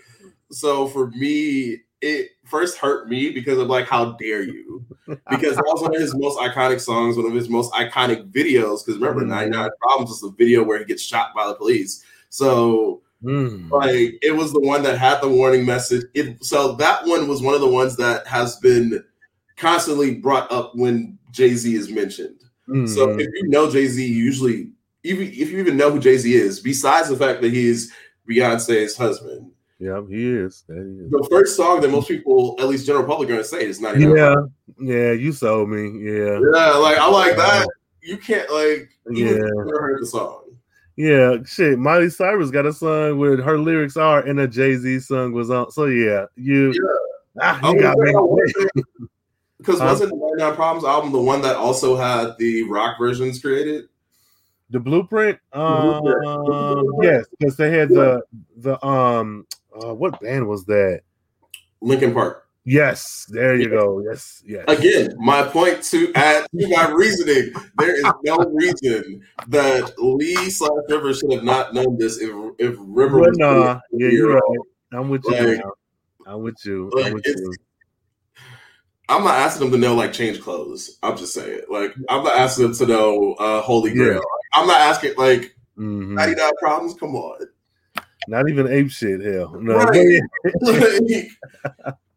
so 0.49 0.88
for 0.88 1.09
me 1.12 1.78
it 2.01 2.30
first 2.45 2.78
hurt 2.78 3.07
me 3.07 3.30
because 3.30 3.59
of 3.59 3.68
like 3.68 3.88
how 3.88 4.14
dare 4.14 4.41
you 4.43 4.84
because 5.30 5.55
that 5.55 5.64
was 5.68 5.82
one 5.82 5.93
of 5.95 6.01
his 6.01 6.16
most 6.18 6.39
iconic 6.39 6.80
songs 6.82 7.16
one 7.18 7.26
of 7.26 7.34
his 7.34 7.49
most 7.49 7.72
iconic 7.74 8.32
videos 8.32 8.84
because 8.86 8.95
remember 8.99 9.22
Mhm. 9.24 9.28
99 9.28 9.70
problems 9.82 10.09
is 10.12 10.22
the 10.22 10.32
video 10.38 10.64
where 10.64 10.80
he 10.80 10.86
gets 10.86 11.03
shot 11.03 11.34
by 11.36 11.47
the 11.47 11.53
police 11.55 12.03
so 12.30 13.01
Mm. 13.24 13.69
like 13.69 14.15
it 14.24 14.36
was 14.36 14.51
the 14.51 14.59
one 14.59 14.82
that 14.84 14.97
had 14.97 15.22
the 15.22 15.30
warning 15.30 15.63
message 15.65 16.05
it 16.15 16.43
so 16.43 16.74
that 16.78 17.05
one 17.05 17.28
was 17.28 17.41
one 17.41 17.53
of 17.53 17.61
the 17.61 17.67
ones 17.69 17.95
that 17.97 18.26
has 18.26 18.55
been 18.57 19.03
constantly 19.57 20.15
brought 20.15 20.51
up 20.51 20.72
when 20.76 21.19
jay-z 21.32 21.74
is 21.76 21.89
mentioned 21.91 22.39
so 22.88 23.07
Mhm. 23.07 23.19
if 23.22 23.28
you 23.36 23.47
know 23.49 23.69
jay-z 23.69 24.03
usually 24.03 24.72
even 25.03 25.28
if 25.28 25.51
you 25.51 25.59
even 25.59 25.78
know 25.78 25.91
who 25.91 25.99
jay-z 25.99 26.34
is 26.34 26.59
besides 26.61 27.09
the 27.09 27.15
fact 27.17 27.41
that 27.43 27.51
he's 27.51 27.91
beyonce's 28.28 28.95
husband 28.97 29.51
yeah, 29.80 29.99
he 30.07 30.28
is. 30.28 30.63
He 30.67 30.74
is. 30.76 31.09
the 31.09 31.28
first 31.32 31.55
song 31.57 31.82
that 31.82 31.89
most 31.89 32.07
people 32.07 32.55
at 32.59 32.67
least 32.69 32.86
general 32.86 33.03
public 33.03 33.30
are 33.30 33.34
going 33.34 33.41
to 33.43 33.47
say 33.47 33.65
is 33.65 33.82
99 33.82 34.15
Yeah, 34.15 34.36
yeah, 34.80 35.11
you 35.11 35.32
sold 35.32 35.69
me. 35.69 35.99
Yeah, 36.03 36.39
Yeah, 36.53 36.74
like 36.76 36.99
I 36.99 37.09
like 37.09 37.36
that. 37.38 37.67
You 38.03 38.17
can't 38.17 38.47
like 38.51 38.89
even 39.11 39.38
Yeah. 39.38 39.49
never 39.55 39.82
heard 39.82 39.99
the 39.99 40.05
song. 40.05 40.41
Yeah. 40.96 41.38
Shit, 41.46 41.80
Miley 41.80 42.10
Cyrus 42.10 42.52
got 42.52 42.66
a 42.66 42.74
song 42.74 43.18
with 43.18 43.39
her 43.39 43.58
lyrics 43.58 43.98
are, 43.98 44.22
and 44.22 44.39
a 44.39 44.48
Jay 44.48 44.76
Z 44.76 45.00
song 45.02 45.34
was 45.34 45.50
on. 45.50 45.72
So 45.72 45.86
yeah, 45.86 46.26
you, 46.36 46.74
ah, 47.39 47.60
you 47.70 47.76
was 47.76 47.82
got 47.82 47.98
me. 47.98 48.84
Because 49.58 49.80
wasn't 49.80 50.10
the 50.10 50.18
99 50.18 50.56
Problems 50.56 50.86
album 50.86 51.12
the 51.12 51.22
one 51.22 51.42
that 51.44 51.56
also 51.56 51.96
had 51.96 52.36
the 52.39 52.64
rock 52.64 52.98
versions 52.98 53.39
created? 53.39 53.86
The 54.72 54.80
blueprint. 54.80 55.38
Um, 55.54 56.02
Blueprint. 56.02 57.04
yes, 57.04 57.26
because 57.38 57.58
they 57.58 57.70
had 57.70 57.89
the 57.89 58.24
the 58.58 58.84
um, 58.86 59.46
uh, 59.76 59.94
what 59.94 60.20
band 60.20 60.48
was 60.48 60.66
that? 60.66 61.02
Linkin 61.82 62.14
Park. 62.14 62.48
Yes, 62.64 63.26
there 63.30 63.55
you 63.55 63.70
go. 63.70 64.03
Yes, 64.07 64.43
yes. 64.45 64.66
Again, 64.68 65.16
my 65.18 65.41
point 65.43 65.82
to 65.84 66.12
add 66.14 66.45
to 66.59 66.68
my 66.68 66.89
reasoning, 66.91 67.53
there 67.78 67.95
is 67.95 68.05
no 68.24 68.38
reason 68.38 69.24
that 69.47 69.93
Lee 69.97 70.49
slash 70.51 70.70
River 70.88 71.14
should 71.14 71.34
have 71.34 71.43
not 71.43 71.74
known 71.74 71.97
this 71.97 72.20
if 72.20 72.30
if 72.59 72.76
River 72.80 73.20
was 73.20 73.38
nah, 73.38 73.80
yeah, 73.93 74.09
you're 74.09 74.36
right. 74.36 74.59
I'm 74.93 75.09
with 75.09 75.24
you. 75.26 75.34
Like-. 75.34 75.62
I'm 76.28 76.43
with 76.43 76.57
you. 76.64 76.91
Like, 76.93 77.05
I'm 77.07 77.14
with 77.14 77.26
you. 77.26 77.55
I'm 79.09 79.24
not 79.24 79.36
asking 79.36 79.72
them 79.72 79.82
to 79.82 79.88
know 79.88 79.95
like 79.95 80.14
change 80.14 80.39
clothes. 80.39 80.99
I'm 81.01 81.18
just 81.18 81.34
saying. 81.34 81.62
Like 81.70 81.95
I'm 82.09 82.24
not 82.24 82.38
asking 82.38 82.66
them 82.66 82.76
to 82.76 82.86
know 82.86 83.34
uh 83.34 83.62
holy 83.62 83.91
grail. 83.93 84.14
Yeah. 84.14 84.20
I'm 84.53 84.68
not 84.68 84.80
asking 84.80 85.16
like 85.18 85.55
Mhm. 85.78 86.14
99 86.14 86.51
problems. 86.59 86.93
Come 86.99 87.16
on. 87.16 87.47
Not 88.28 88.47
even 88.49 88.68
ape 88.68 88.91
shit. 88.91 89.22
Hell, 89.22 89.59
no. 89.59 89.78
Right. 89.78 90.22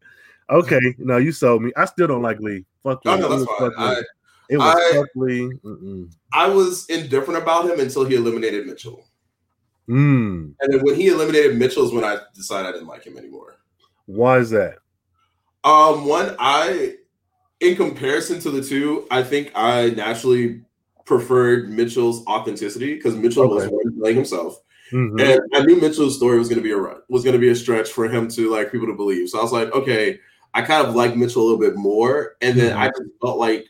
okay, 0.51 0.95
no, 0.99 1.17
you 1.17 1.33
sold 1.33 1.63
me. 1.63 1.73
I 1.77 1.85
still 1.87 2.07
don't 2.07 2.23
like 2.23 2.39
Lee. 2.41 2.65
Fuck 2.83 3.05
Lee. 3.05 3.13
Oh, 3.13 3.17
no, 3.17 3.29
that's 3.37 3.51
fine. 3.59 3.71
I, 3.79 4.03
it 4.51 4.59
was 4.59 4.77
I- 4.77 4.97
fuck 4.97 5.09
Lee. 5.15 5.51
Mm-mm. 5.65 6.13
I 6.33 6.49
was 6.49 6.87
indifferent 6.89 7.43
about 7.43 7.71
him 7.71 7.81
until 7.81 8.05
he 8.05 8.15
eliminated 8.17 8.67
Mitchell. 8.67 9.07
Mm. 9.89 10.55
And 10.61 10.73
then 10.73 10.81
when 10.83 10.95
he 10.95 11.09
eliminated 11.09 11.57
Mitchell 11.59 11.85
is 11.87 11.93
when 11.93 12.05
I 12.05 12.19
decided 12.35 12.69
I 12.69 12.73
didn't 12.73 12.89
like 12.89 13.05
him 13.05 13.19
anymore. 13.19 13.57
Why 14.07 14.39
is 14.39 14.51
that? 14.51 14.77
Um, 15.63 16.07
one, 16.07 16.35
I, 16.39 16.95
in 17.61 17.77
comparison 17.77 18.41
to 18.41 18.51
the 18.51 18.63
two, 18.63 19.07
I 19.11 19.23
think 19.23 19.51
I 19.55 19.91
naturally 19.91 20.63
preferred 21.07 21.71
Mitchell's 21.71 22.27
authenticity 22.27 22.95
because 22.95 23.15
Mitchell 23.15 23.49
was 23.49 23.65
Okay. 23.65 23.75
one 23.75 23.99
playing 24.01 24.17
himself, 24.17 24.61
Mhm. 24.93 25.21
and 25.21 25.41
I 25.55 25.65
knew 25.65 25.77
Mitchell's 25.81 26.17
story 26.17 26.39
was 26.39 26.49
going 26.49 26.59
to 26.59 26.65
be 26.65 26.71
a 26.73 26.77
run, 26.77 26.97
was 27.09 27.23
going 27.25 27.35
to 27.35 27.39
be 27.39 27.51
a 27.51 27.55
stretch 27.57 27.91
for 27.91 28.09
him 28.09 28.27
to 28.29 28.51
like 28.51 28.73
people 28.73 28.87
to 28.87 28.95
believe. 28.95 29.29
So 29.29 29.39
I 29.39 29.43
was 29.43 29.53
like, 29.53 29.71
okay, 29.73 30.19
I 30.55 30.63
kind 30.63 30.87
of 30.87 30.95
like 30.95 31.17
Mitchell 31.17 31.43
a 31.43 31.45
little 31.45 31.61
bit 31.61 31.77
more, 31.77 32.37
and 32.41 32.59
then 32.59 32.71
mm-hmm. 32.71 32.81
I 32.81 32.89
just 32.89 33.11
felt 33.21 33.39
like 33.39 33.67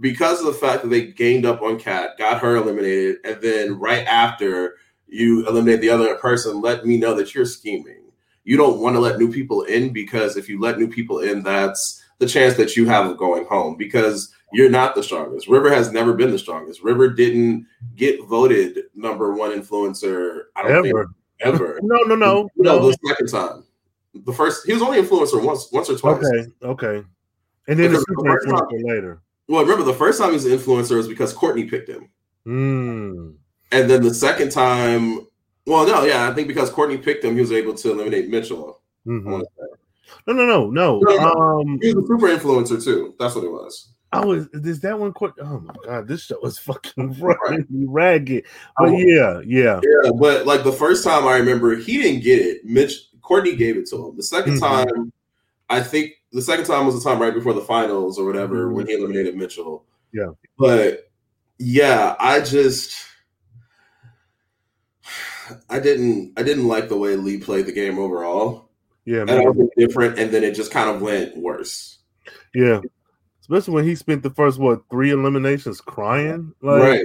because 0.00 0.40
of 0.40 0.46
the 0.46 0.54
fact 0.54 0.82
that 0.82 0.88
they 0.88 1.06
gained 1.06 1.46
up 1.46 1.62
on 1.62 1.78
Khat, 1.78 2.18
got 2.18 2.40
her 2.40 2.56
eliminated, 2.56 3.16
and 3.24 3.40
then 3.40 3.78
right 3.78 4.06
after 4.06 4.76
you 5.06 5.46
eliminate 5.46 5.82
the 5.82 5.90
other 5.90 6.14
person, 6.16 6.60
let 6.60 6.86
me 6.86 6.96
know 6.96 7.14
that 7.14 7.34
you're 7.34 7.44
scheming. 7.44 8.10
You 8.44 8.56
don't 8.56 8.80
want 8.80 8.96
to 8.96 9.00
let 9.00 9.18
new 9.18 9.30
people 9.30 9.62
in 9.62 9.92
because 9.92 10.36
if 10.36 10.48
you 10.48 10.58
let 10.58 10.78
new 10.78 10.88
people 10.88 11.20
in, 11.20 11.42
that's 11.42 12.02
the 12.18 12.26
chance 12.26 12.54
that 12.54 12.76
you 12.76 12.86
have 12.86 13.06
of 13.06 13.18
going 13.18 13.44
home 13.44 13.76
because 13.76 14.34
you're 14.52 14.70
not 14.70 14.94
the 14.94 15.02
strongest. 15.02 15.48
River 15.48 15.72
has 15.72 15.92
never 15.92 16.14
been 16.14 16.30
the 16.30 16.38
strongest. 16.38 16.82
River 16.82 17.08
didn't 17.10 17.66
get 17.94 18.24
voted 18.26 18.78
number 18.94 19.34
one 19.34 19.50
influencer. 19.50 20.44
I 20.56 20.62
don't 20.62 20.82
think 20.82 20.94
Ever? 20.94 21.08
ever. 21.40 21.80
No, 21.82 21.96
no, 22.02 22.14
no, 22.14 22.48
no, 22.56 22.78
no. 22.78 22.90
the 22.90 22.98
second 23.06 23.28
time. 23.28 23.64
The 24.14 24.32
first 24.32 24.66
he 24.66 24.72
was 24.72 24.82
only 24.82 25.00
influencer 25.00 25.42
once, 25.44 25.70
once 25.72 25.88
or 25.90 25.96
twice. 25.96 26.24
Okay, 26.24 26.50
okay. 26.62 27.06
And 27.68 27.78
then 27.78 27.92
the 27.92 27.98
Because 27.98 28.04
the 28.06 28.24
first 28.24 28.48
time- 28.48 28.66
later. 28.84 29.22
Well, 29.48 29.62
remember 29.62 29.84
the 29.84 29.94
first 29.94 30.18
time 30.20 30.28
he 30.30 30.34
was 30.34 30.44
an 30.46 30.56
influencer 30.58 30.96
was 30.96 31.08
because 31.08 31.32
Courtney 31.32 31.64
picked 31.64 31.88
him. 31.88 32.08
Mm. 32.46 33.34
And 33.72 33.90
then 33.90 34.02
the 34.02 34.12
second 34.14 34.50
time, 34.50 35.20
well, 35.66 35.86
no, 35.86 36.04
yeah, 36.04 36.28
I 36.28 36.34
think 36.34 36.48
because 36.48 36.70
Courtney 36.70 36.98
picked 36.98 37.24
him, 37.24 37.34
he 37.34 37.40
was 37.40 37.52
able 37.52 37.74
to 37.74 37.90
eliminate 37.92 38.28
Mitchell. 38.28 38.80
I 39.06 39.10
Mhm. 39.10 39.42
No, 40.26 40.32
no, 40.34 40.44
no, 40.46 40.70
no. 40.70 40.98
No, 41.00 41.16
no. 41.16 41.32
Um, 41.60 41.78
He 41.82 41.92
was 41.94 42.04
a 42.04 42.06
super 42.06 42.28
influencer 42.28 42.82
too. 42.84 43.14
That's 43.18 43.34
what 43.34 43.44
it 43.44 43.50
was. 43.50 43.88
I 44.12 44.24
was. 44.24 44.46
Is 44.52 44.80
that 44.80 44.98
one? 44.98 45.12
Quick. 45.12 45.32
Oh 45.40 45.58
my 45.60 45.72
god, 45.84 46.06
this 46.06 46.22
show 46.24 46.38
is 46.42 46.58
fucking 46.58 47.16
Right. 47.20 47.64
ragged. 47.86 48.44
But 48.78 48.90
Oh. 48.90 48.96
yeah, 48.98 49.40
yeah. 49.44 49.80
Yeah, 49.82 50.10
but 50.18 50.46
like 50.46 50.64
the 50.64 50.72
first 50.72 51.02
time 51.02 51.26
I 51.26 51.38
remember, 51.38 51.74
he 51.76 51.96
didn't 52.00 52.22
get 52.22 52.38
it. 52.40 52.64
Mitch 52.64 53.08
Courtney 53.22 53.56
gave 53.56 53.76
it 53.76 53.86
to 53.90 54.06
him. 54.08 54.16
The 54.16 54.22
2nd 54.22 54.54
Mhm. 54.54 54.60
time, 54.60 55.12
I 55.70 55.80
think 55.80 56.12
the 56.32 56.42
second 56.42 56.66
time 56.66 56.86
was 56.86 57.02
the 57.02 57.08
time 57.08 57.20
right 57.20 57.32
before 57.34 57.54
the 57.54 57.60
finals 57.62 58.18
or 58.18 58.26
whatever 58.26 58.66
Mhm. 58.66 58.72
when 58.74 58.86
he 58.86 58.94
eliminated 58.94 59.36
Mitchell. 59.36 59.84
Yeah. 60.12 60.30
But 60.58 61.10
yeah, 61.58 62.16
I 62.18 62.40
just 62.40 62.94
I 65.68 65.80
didn't 65.80 66.32
I 66.36 66.42
didn't 66.42 66.68
like 66.68 66.88
the 66.88 66.96
way 66.96 67.16
Lee 67.16 67.38
played 67.38 67.66
the 67.66 67.72
game 67.72 67.98
overall. 67.98 68.70
Yeah, 69.04 69.20
And 69.20 69.30
man. 69.30 69.44
was 69.56 69.68
different, 69.76 70.18
and 70.18 70.30
then 70.30 70.44
it 70.44 70.52
just 70.54 70.70
kind 70.70 70.88
of 70.88 71.02
went 71.02 71.36
worse. 71.36 71.98
yeah. 72.54 72.80
Especially 73.40 73.74
when 73.74 73.84
he 73.84 73.96
spent 73.96 74.22
the 74.22 74.30
first 74.30 74.60
what 74.60 74.82
three 74.88 75.10
eliminations 75.10 75.80
crying. 75.80 76.52
Like, 76.62 76.82
right. 76.82 77.04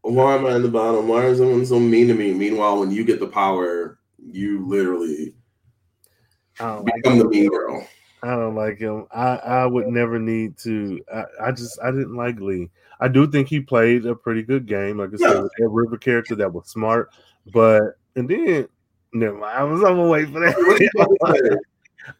Why 0.00 0.36
am 0.36 0.46
I 0.46 0.56
in 0.56 0.62
the 0.62 0.68
bottom? 0.68 1.06
Why 1.08 1.26
is 1.26 1.38
someone 1.38 1.66
so 1.66 1.78
mean 1.78 2.08
to 2.08 2.14
me? 2.14 2.32
Meanwhile, 2.32 2.80
when 2.80 2.90
you 2.90 3.04
get 3.04 3.20
the 3.20 3.26
power, 3.26 3.98
you 4.24 4.66
literally 4.66 5.34
I 6.60 6.64
don't 6.66 6.84
like 6.84 6.94
become 7.02 7.18
the 7.18 7.24
him. 7.24 7.30
mean 7.30 7.48
girl. 7.50 7.86
I 8.22 8.30
don't 8.30 8.54
like 8.54 8.78
him. 8.78 9.06
I 9.12 9.36
I 9.36 9.66
would 9.66 9.86
never 9.88 10.18
need 10.18 10.56
to. 10.58 11.00
I, 11.14 11.24
I 11.48 11.52
just 11.52 11.78
I 11.82 11.90
didn't 11.90 12.16
like 12.16 12.40
Lee. 12.40 12.70
I 13.00 13.08
do 13.08 13.26
think 13.26 13.48
he 13.48 13.60
played 13.60 14.06
a 14.06 14.14
pretty 14.14 14.42
good 14.42 14.66
game. 14.66 14.98
Like 14.98 15.10
I 15.14 15.16
said, 15.16 15.32
Yeah. 15.34 15.40
with 15.42 15.52
that 15.58 15.68
River 15.68 15.96
character 15.98 16.34
that 16.36 16.52
was 16.52 16.66
smart. 16.68 17.10
But 17.52 17.98
and 18.16 18.28
then 18.28 18.68
never 19.12 19.36
mind. 19.36 19.58
I 19.58 19.62
was 19.64 19.80
I'm 19.82 19.96
gonna 19.96 20.08
wait 20.08 20.28
for 20.30 20.40
What 20.40 20.80
are 20.80 20.82
you 20.82 20.90
that. 20.94 21.16
about 21.20 21.34
to 21.36 21.50
say? 21.50 21.56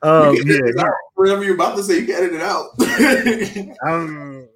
um, 0.02 0.34
You 0.34 0.40
can 0.42 0.50
edit 0.52 0.68
it 0.68 0.74
yeah. 0.76 0.90
Whatever 1.14 1.44
you're 1.44 1.54
about 1.54 1.76
to 1.76 1.82
say, 1.82 2.00
you 2.00 2.06
can 2.06 2.14
edit 2.16 2.34
it 2.34 2.42
out. 2.42 2.70
um, 3.88 4.48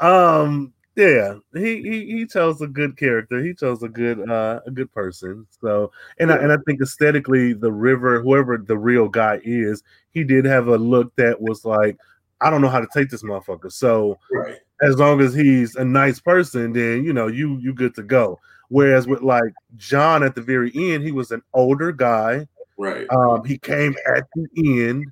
um, 0.00 0.72
yeah, 0.96 1.34
he, 1.54 1.82
he 1.82 2.18
he 2.18 2.26
chose 2.26 2.60
a 2.60 2.66
good 2.66 2.96
character. 2.96 3.42
He 3.42 3.54
chose 3.54 3.82
a 3.82 3.88
good 3.88 4.30
uh 4.30 4.60
a 4.66 4.70
good 4.70 4.92
person. 4.92 5.46
So 5.60 5.90
and 6.20 6.30
I 6.30 6.36
and 6.36 6.52
I 6.52 6.56
think 6.66 6.80
aesthetically, 6.80 7.52
the 7.52 7.72
river, 7.72 8.22
whoever 8.22 8.58
the 8.58 8.78
real 8.78 9.08
guy 9.08 9.40
is, 9.44 9.82
he 10.10 10.22
did 10.22 10.44
have 10.44 10.68
a 10.68 10.78
look 10.78 11.14
that 11.16 11.40
was 11.40 11.64
like, 11.64 11.96
I 12.40 12.50
don't 12.50 12.60
know 12.60 12.68
how 12.68 12.80
to 12.80 12.88
take 12.94 13.10
this 13.10 13.24
motherfucker. 13.24 13.72
So 13.72 14.18
right. 14.30 14.58
as 14.82 14.96
long 14.96 15.20
as 15.20 15.34
he's 15.34 15.74
a 15.74 15.84
nice 15.84 16.20
person, 16.20 16.72
then 16.72 17.04
you 17.04 17.12
know 17.12 17.26
you 17.26 17.58
you 17.58 17.74
good 17.74 17.94
to 17.96 18.02
go. 18.02 18.38
Whereas 18.68 19.06
with 19.06 19.22
like 19.22 19.52
John 19.76 20.22
at 20.22 20.34
the 20.34 20.42
very 20.42 20.70
end, 20.74 21.04
he 21.04 21.12
was 21.12 21.30
an 21.30 21.42
older 21.52 21.92
guy. 21.92 22.46
Right. 22.78 23.06
Um, 23.10 23.44
he 23.44 23.58
came 23.58 23.94
at 24.16 24.24
the 24.34 24.78
end, 24.78 25.06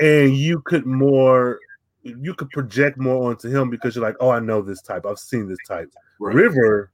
and 0.00 0.36
you 0.36 0.60
could 0.62 0.86
more, 0.86 1.58
you 2.02 2.34
could 2.34 2.50
project 2.50 2.96
more 2.98 3.30
onto 3.30 3.48
him 3.48 3.70
because 3.70 3.94
you're 3.94 4.04
like, 4.04 4.16
oh, 4.20 4.30
I 4.30 4.40
know 4.40 4.62
this 4.62 4.80
type. 4.82 5.04
I've 5.06 5.18
seen 5.18 5.48
this 5.48 5.58
type. 5.66 5.92
right. 6.20 6.34
River 6.34 6.90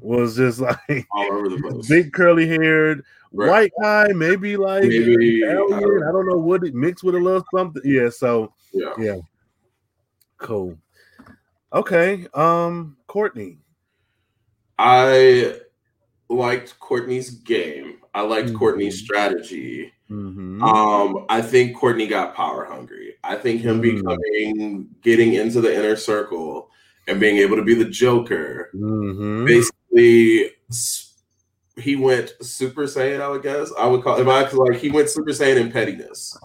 was 0.00 0.36
just 0.36 0.60
like 0.88 1.06
All 1.12 1.32
over 1.32 1.48
the 1.48 1.58
place. 1.58 1.88
big 1.88 2.12
curly 2.12 2.46
haired 2.46 3.04
Right. 3.32 3.48
white 3.48 3.72
guy, 3.80 4.12
maybe 4.12 4.56
like 4.56 4.82
Maybe, 4.82 5.42
Italian. 5.42 5.50
I 5.50 5.54
don't- 5.54 6.02
I 6.08 6.12
don't 6.12 6.28
know 6.28 6.36
what 6.38 6.64
it 6.64 6.74
mixed 6.74 7.04
with 7.04 7.14
a 7.14 7.18
little 7.18 7.44
something. 7.54 7.80
Yeah, 7.84 8.08
so 8.10 8.52
Yeah. 8.72 8.92
yeah, 8.98 9.16
cool. 10.38 10.76
Okay, 11.72 12.26
um, 12.34 12.96
Courtney. 13.06 13.58
I 14.78 15.60
liked 16.28 16.78
Courtney's 16.80 17.30
game. 17.30 17.98
I 18.14 18.22
liked 18.22 18.48
Mhm. 18.48 18.56
Courtney's 18.58 18.98
strategy. 18.98 19.92
Mm-hmm. 20.10 20.62
Um, 20.62 21.26
I 21.28 21.40
think 21.40 21.76
Courtney 21.76 22.06
got 22.08 22.34
power 22.34 22.64
hungry. 22.64 23.14
I 23.22 23.36
think 23.36 23.60
him 23.60 23.80
Mm. 23.80 23.82
becoming 23.96 24.88
getting 25.02 25.34
into 25.34 25.60
the 25.60 25.74
inner 25.74 25.94
circle 25.96 26.70
and 27.06 27.20
being 27.20 27.36
able 27.38 27.56
to 27.56 27.62
be 27.62 27.74
the 27.74 27.84
Joker 27.84 28.70
mm-hmm. 28.74 29.44
basically 29.44 30.52
he 31.76 31.96
went 31.96 32.32
Super 32.42 32.82
Saiyan. 32.84 33.20
I 33.20 33.28
would 33.28 33.42
guess 33.42 33.70
I 33.78 33.86
would 33.86 34.02
call 34.02 34.20
if 34.20 34.26
I 34.28 34.48
like 34.56 34.78
he 34.80 34.90
went 34.90 35.08
Super 35.08 35.30
Saiyan 35.30 35.60
in 35.60 35.72
pettiness. 35.72 36.36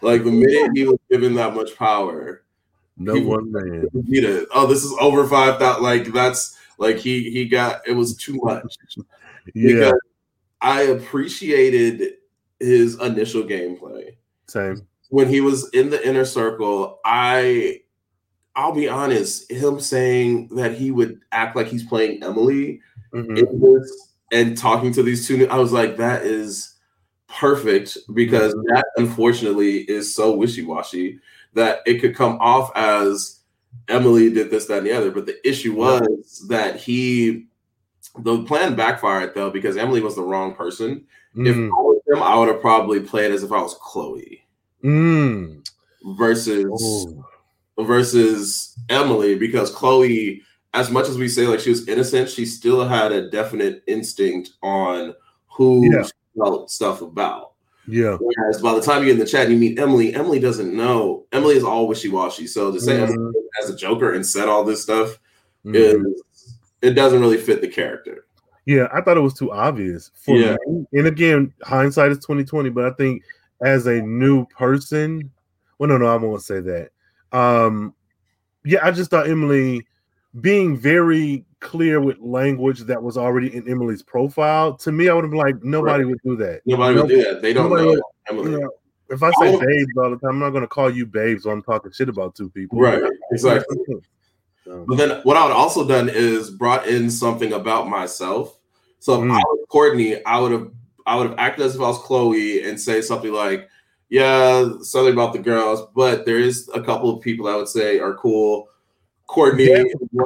Like 0.00 0.24
the 0.24 0.30
minute 0.30 0.72
he 0.74 0.84
was 0.86 0.98
given 1.10 1.34
that 1.34 1.54
much 1.54 1.76
power, 1.76 2.42
No 2.96 3.14
one 3.20 3.50
man. 3.52 3.88
beat 4.10 4.24
it. 4.24 4.48
Oh, 4.54 4.66
this 4.66 4.84
is 4.84 4.94
over 5.00 5.26
five 5.26 5.58
thousand. 5.58 5.82
Like 5.82 6.06
that's 6.12 6.58
like 6.78 6.96
he 6.96 7.30
he 7.30 7.46
got 7.48 7.86
it 7.86 7.92
was 7.92 8.16
too 8.16 8.38
much. 8.42 8.62
Yeah, 9.54 9.74
Because 9.74 10.00
I 10.62 10.82
appreciated 10.84 12.14
his 12.60 12.98
initial 13.00 13.42
gameplay 13.42 14.14
same. 14.46 14.86
when 15.10 15.28
he 15.28 15.40
was 15.40 15.68
in 15.70 15.90
the 15.90 16.06
inner 16.06 16.24
circle. 16.24 17.00
I 17.04 17.80
I'll 18.56 18.72
be 18.72 18.88
honest, 18.88 19.50
him 19.50 19.80
saying 19.80 20.48
that 20.54 20.74
he 20.74 20.92
would 20.92 21.20
act 21.32 21.56
like 21.56 21.66
he's 21.66 21.84
playing 21.84 22.22
Emily 22.22 22.80
Mhm. 23.12 23.36
in 23.36 23.60
this 23.60 24.08
and 24.32 24.56
talking 24.56 24.92
to 24.92 25.02
these 25.02 25.26
two, 25.26 25.48
I 25.48 25.58
was 25.58 25.72
like, 25.72 25.96
that 25.96 26.24
is 26.24 26.74
perfect 27.28 27.98
because 28.14 28.54
Mm-hmm. 28.54 28.74
that 28.74 28.84
unfortunately 28.96 29.78
is 29.90 30.14
so 30.14 30.34
wishy 30.36 30.64
washy 30.64 31.18
that 31.54 31.80
it 31.84 32.00
could 32.00 32.14
come 32.14 32.38
off 32.40 32.70
as 32.76 33.40
Emily 33.88 34.30
did 34.32 34.50
this, 34.50 34.66
that, 34.66 34.78
and 34.78 34.86
the 34.86 34.92
other. 34.92 35.10
But 35.10 35.26
the 35.26 35.36
issue 35.48 35.74
was 35.74 36.46
that 36.48 36.76
he, 36.76 37.46
the 38.20 38.44
plan 38.44 38.76
backfired 38.76 39.34
though 39.34 39.50
because 39.50 39.76
Emily 39.76 40.00
was 40.00 40.14
the 40.14 40.22
wrong 40.22 40.54
person. 40.54 41.06
If 41.36 41.56
Mm. 41.56 41.66
I 41.66 41.82
was 41.82 42.00
him, 42.06 42.22
I 42.22 42.38
would 42.38 42.48
have 42.48 42.60
probably 42.60 43.00
played 43.00 43.32
as 43.32 43.42
if 43.42 43.50
I 43.52 43.60
was 43.60 43.74
Chloe 43.80 44.44
Mm. 44.84 45.66
versus 46.16 46.64
Oh. 46.70 47.24
versus 47.84 48.74
Emily 48.88 49.34
because 49.34 49.70
Chloe, 49.70 50.42
as 50.74 50.90
much 50.90 51.08
as 51.08 51.18
we 51.18 51.28
say 51.28 51.46
like 51.48 51.60
she 51.60 51.70
was 51.70 51.88
innocent, 51.88 52.28
she 52.30 52.44
still 52.46 52.84
had 52.86 53.10
a 53.12 53.28
definite 53.30 53.82
instinct 53.86 54.50
on 54.62 55.14
who 55.56 55.90
Yeah. 55.92 56.02
she 56.04 56.12
felt 56.38 56.70
stuff 56.70 57.02
about. 57.02 57.52
Yeah. 57.88 58.16
Whereas 58.20 58.62
by 58.62 58.74
the 58.74 58.80
time 58.80 59.00
you 59.02 59.06
get 59.06 59.14
in 59.14 59.18
the 59.18 59.26
chat 59.26 59.44
and 59.46 59.52
you 59.54 59.58
meet 59.58 59.78
Emily, 59.78 60.14
Emily 60.14 60.38
doesn't 60.38 60.72
know. 60.74 61.24
Emily 61.32 61.56
is 61.56 61.64
all 61.64 61.86
wishy 61.88 62.08
washy. 62.08 62.46
So 62.46 62.70
to 62.72 62.80
say 62.80 62.98
Mhm. 62.98 63.12
Emily 63.12 63.34
as 63.62 63.70
a 63.70 63.76
Joker 63.76 64.12
and 64.12 64.24
said 64.24 64.48
all 64.48 64.64
this 64.64 64.82
stuff 64.82 65.18
Mhm. 65.66 65.74
is 65.74 66.22
it 66.80 66.90
doesn't 66.90 67.20
really 67.20 67.38
fit 67.38 67.60
the 67.60 67.68
character. 67.68 68.24
Yeah, 68.66 68.88
I 68.94 69.00
thought 69.00 69.16
it 69.16 69.20
was 69.20 69.34
too 69.34 69.52
obvious 69.52 70.10
for 70.14 70.36
Yeah. 70.36 70.56
me. 70.66 70.86
And 70.94 71.06
again, 71.06 71.52
hindsight 71.62 72.12
is 72.12 72.18
twenty 72.24 72.44
twenty. 72.44 72.70
But 72.70 72.84
I 72.86 72.90
think 72.90 73.22
as 73.62 73.86
a 73.86 74.00
new 74.02 74.46
person, 74.46 75.30
well, 75.78 75.88
no, 75.88 75.98
no, 75.98 76.06
I 76.06 76.16
won't 76.16 76.42
say 76.42 76.60
that. 76.60 76.90
Um, 77.32 77.94
yeah, 78.64 78.80
I 78.82 78.90
just 78.90 79.10
thought 79.10 79.28
Emily 79.28 79.86
being 80.40 80.76
very 80.76 81.44
clear 81.60 82.00
with 82.00 82.18
language 82.20 82.80
that 82.80 83.02
was 83.02 83.16
already 83.16 83.54
in 83.54 83.68
Emily's 83.68 84.02
profile. 84.02 84.74
To 84.78 84.92
me, 84.92 85.08
I 85.08 85.14
would 85.14 85.24
have 85.24 85.30
been 85.30 85.38
like, 85.40 85.62
nobody 85.62 86.04
would 86.04 86.20
do 86.24 86.36
that. 86.36 86.62
Nobody 86.66 86.98
would 87.00 87.08
do 87.08 87.22
that. 87.22 87.42
They 87.42 87.52
don't 87.52 87.70
know 87.70 87.86
would- 87.86 88.00
Emily. 88.28 88.52
You 88.52 88.60
know, 88.60 88.70
if 89.10 89.22
I 89.22 89.30
say 89.32 89.52
babes 89.52 89.92
all 89.98 90.10
the 90.10 90.16
time, 90.16 90.30
I'm 90.30 90.38
not 90.38 90.50
going 90.50 90.62
to 90.62 90.68
call 90.68 90.90
you 90.90 91.06
babes 91.06 91.44
when 91.44 91.56
I'm 91.56 91.62
talking 91.62 91.92
shit 91.92 92.08
about 92.08 92.34
two 92.34 92.48
people. 92.50 92.80
Right, 92.80 93.02
exactly. 93.30 93.76
But 94.66 94.96
then 94.96 95.20
what 95.24 95.36
I 95.36 95.44
would 95.44 95.52
also 95.52 95.86
done 95.86 96.08
is 96.08 96.50
brought 96.50 96.86
in 96.86 97.10
something 97.10 97.52
about 97.52 97.88
myself. 97.88 98.58
So 98.98 99.14
if 99.14 99.20
Mm. 99.20 99.32
I 99.32 99.38
was 99.38 99.66
Courtney, 99.68 100.24
I 100.24 100.38
would 100.40 100.52
have 100.52 100.70
I 101.06 101.16
would 101.16 101.28
have 101.28 101.38
acted 101.38 101.66
as 101.66 101.74
if 101.74 101.80
I 101.82 101.88
was 101.88 101.98
Chloe 101.98 102.62
and 102.66 102.80
say 102.80 103.02
something 103.02 103.30
like, 103.30 103.68
"Yeah, 104.08 104.70
something 104.80 105.12
about 105.12 105.34
the 105.34 105.38
girls, 105.38 105.86
but 105.94 106.24
there 106.24 106.38
is 106.38 106.70
a 106.72 106.80
couple 106.80 107.10
of 107.10 107.20
people 107.20 107.46
I 107.46 107.56
would 107.56 107.68
say 107.68 107.98
are 107.98 108.14
cool." 108.14 108.68
Courtney, 109.26 109.64
Yeah. 109.70 109.82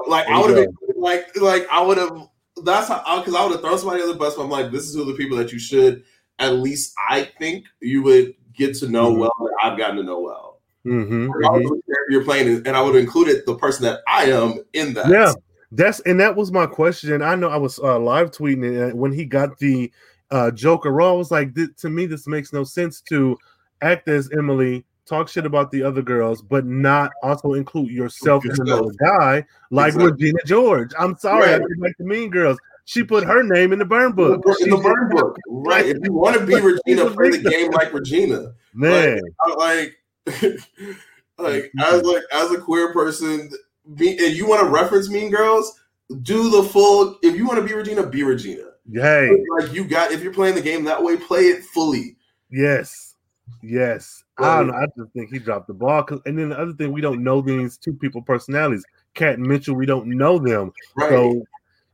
like 0.06 0.28
I 0.28 0.40
would 0.40 0.56
have 0.56 0.68
like 0.96 1.36
like 1.40 1.66
I 1.70 1.82
would 1.82 1.98
have. 1.98 2.28
That's 2.64 2.88
how 2.88 2.98
because 3.20 3.34
I, 3.34 3.42
would 3.44 3.52
have 3.52 3.60
thrown 3.60 3.78
somebody 3.78 4.02
on 4.02 4.08
the 4.08 4.14
bus. 4.14 4.34
But 4.36 4.42
I'm 4.44 4.50
like, 4.50 4.70
this 4.70 4.84
is 4.88 4.94
who 4.94 5.04
the 5.04 5.14
people 5.14 5.36
that 5.38 5.52
you 5.52 5.58
should 5.58 6.04
at 6.38 6.54
least 6.54 6.94
I 7.10 7.24
think 7.38 7.64
you 7.80 8.02
would 8.04 8.34
get 8.56 8.74
to 8.76 8.88
know 8.88 9.12
Mhm. 9.12 9.18
well. 9.18 9.32
That 9.40 9.56
I've 9.62 9.78
gotten 9.78 9.96
to 9.96 10.02
know 10.04 10.20
well. 10.20 10.47
Mhm, 10.88 11.28
mhm. 11.28 11.62
the 11.62 11.82
character 11.86 12.06
you're 12.10 12.24
playing, 12.24 12.66
and 12.66 12.76
I 12.76 12.80
would 12.82 12.94
have 12.94 13.02
included 13.04 13.44
the 13.46 13.54
person 13.56 13.84
that 13.84 14.00
I 14.08 14.24
am 14.24 14.62
in 14.72 14.94
that. 14.94 15.08
Yeah, 15.08 15.32
that's 15.72 16.00
and 16.00 16.18
that 16.20 16.34
was 16.36 16.50
my 16.52 16.66
question. 16.66 17.22
I 17.22 17.34
know 17.34 17.48
I 17.48 17.56
was 17.56 17.78
uh, 17.78 17.98
live 17.98 18.30
tweeting 18.30 18.64
it 18.88 18.96
when 18.96 19.12
he 19.12 19.24
got 19.24 19.58
the 19.58 19.90
uh, 20.30 20.50
Joker. 20.50 21.00
I 21.00 21.12
was 21.12 21.30
like, 21.30 21.54
"Th- 21.54 21.74
to 21.78 21.90
me, 21.90 22.06
this 22.06 22.26
makes 22.26 22.52
no 22.52 22.64
sense 22.64 23.00
to 23.02 23.36
act 23.80 24.08
as 24.08 24.28
Emily, 24.36 24.84
talk 25.06 25.28
shit 25.28 25.46
about 25.46 25.70
the 25.70 25.82
other 25.82 26.02
girls, 26.02 26.42
but 26.42 26.66
not 26.66 27.10
also 27.22 27.54
include 27.54 27.90
yourself 27.90 28.44
as 28.44 28.58
Yourself. 28.58 28.80
another 28.80 28.94
guy 29.18 29.44
like 29.70 29.94
Exactly. 29.94 30.12
Regina 30.12 30.38
George. 30.44 30.90
I'm 30.98 31.16
sorry, 31.16 31.48
I 31.48 31.52
Right. 31.52 31.62
didn't 31.62 31.80
like 31.80 31.96
the 31.98 32.04
Mean 32.04 32.30
Girls. 32.30 32.58
She 32.84 33.02
put 33.04 33.22
her 33.24 33.42
name 33.42 33.72
in 33.74 33.78
the 33.78 33.84
burn 33.84 34.12
book. 34.12 34.42
in 34.60 34.70
the 34.70 34.76
burn 34.78 35.08
book, 35.10 35.36
right? 35.46 35.84
If 35.86 35.98
you 36.02 36.12
want 36.12 36.38
to 36.38 36.46
be 36.46 36.54
Regina, 36.54 37.10
play 37.10 37.30
the 37.30 37.50
game 37.50 37.70
like 37.72 37.92
Regina. 37.92 38.52
man. 38.74 39.20
I- 39.44 39.54
Like, 39.54 39.94
like 41.38 41.70
as 41.80 42.02
like 42.02 42.22
as 42.32 42.50
a 42.50 42.58
queer 42.60 42.92
person, 42.92 43.50
be, 43.94 44.10
and 44.18 44.36
you 44.36 44.46
want 44.46 44.64
to 44.64 44.70
reference 44.70 45.08
Mean 45.08 45.30
Girls, 45.30 45.78
do 46.22 46.50
the 46.50 46.62
full. 46.68 47.18
If 47.22 47.36
you 47.36 47.46
want 47.46 47.60
to 47.60 47.66
be 47.66 47.74
Regina, 47.74 48.06
be 48.06 48.22
Regina. 48.22 48.64
Hey, 48.92 49.30
Like 49.58 49.72
you 49.72 49.84
got. 49.84 50.12
If 50.12 50.22
you're 50.22 50.32
playing 50.32 50.54
the 50.54 50.62
game 50.62 50.84
that 50.84 51.02
way, 51.02 51.16
play 51.16 51.42
it 51.42 51.64
fully. 51.64 52.16
yes, 52.50 53.14
yes. 53.62 54.24
I 54.40 54.58
don't 54.58 54.68
know. 54.68 54.74
I 54.74 54.86
just 54.96 55.12
think 55.14 55.30
he 55.30 55.40
dropped 55.40 55.66
the 55.66 55.74
ball. 55.74 56.06
and 56.24 56.38
then 56.38 56.50
the 56.50 56.58
other 56.58 56.72
thing, 56.72 56.92
we 56.92 57.00
don't 57.00 57.24
know 57.24 57.40
these 57.40 57.76
two 57.76 57.92
people 57.92 58.22
personalities. 58.22 58.84
Khat 59.14 59.34
and 59.34 59.46
Mitchell, 59.46 59.74
we 59.74 59.84
don't 59.84 60.06
know 60.06 60.38
them. 60.38 60.72
Right. 60.96 61.10
So 61.10 61.42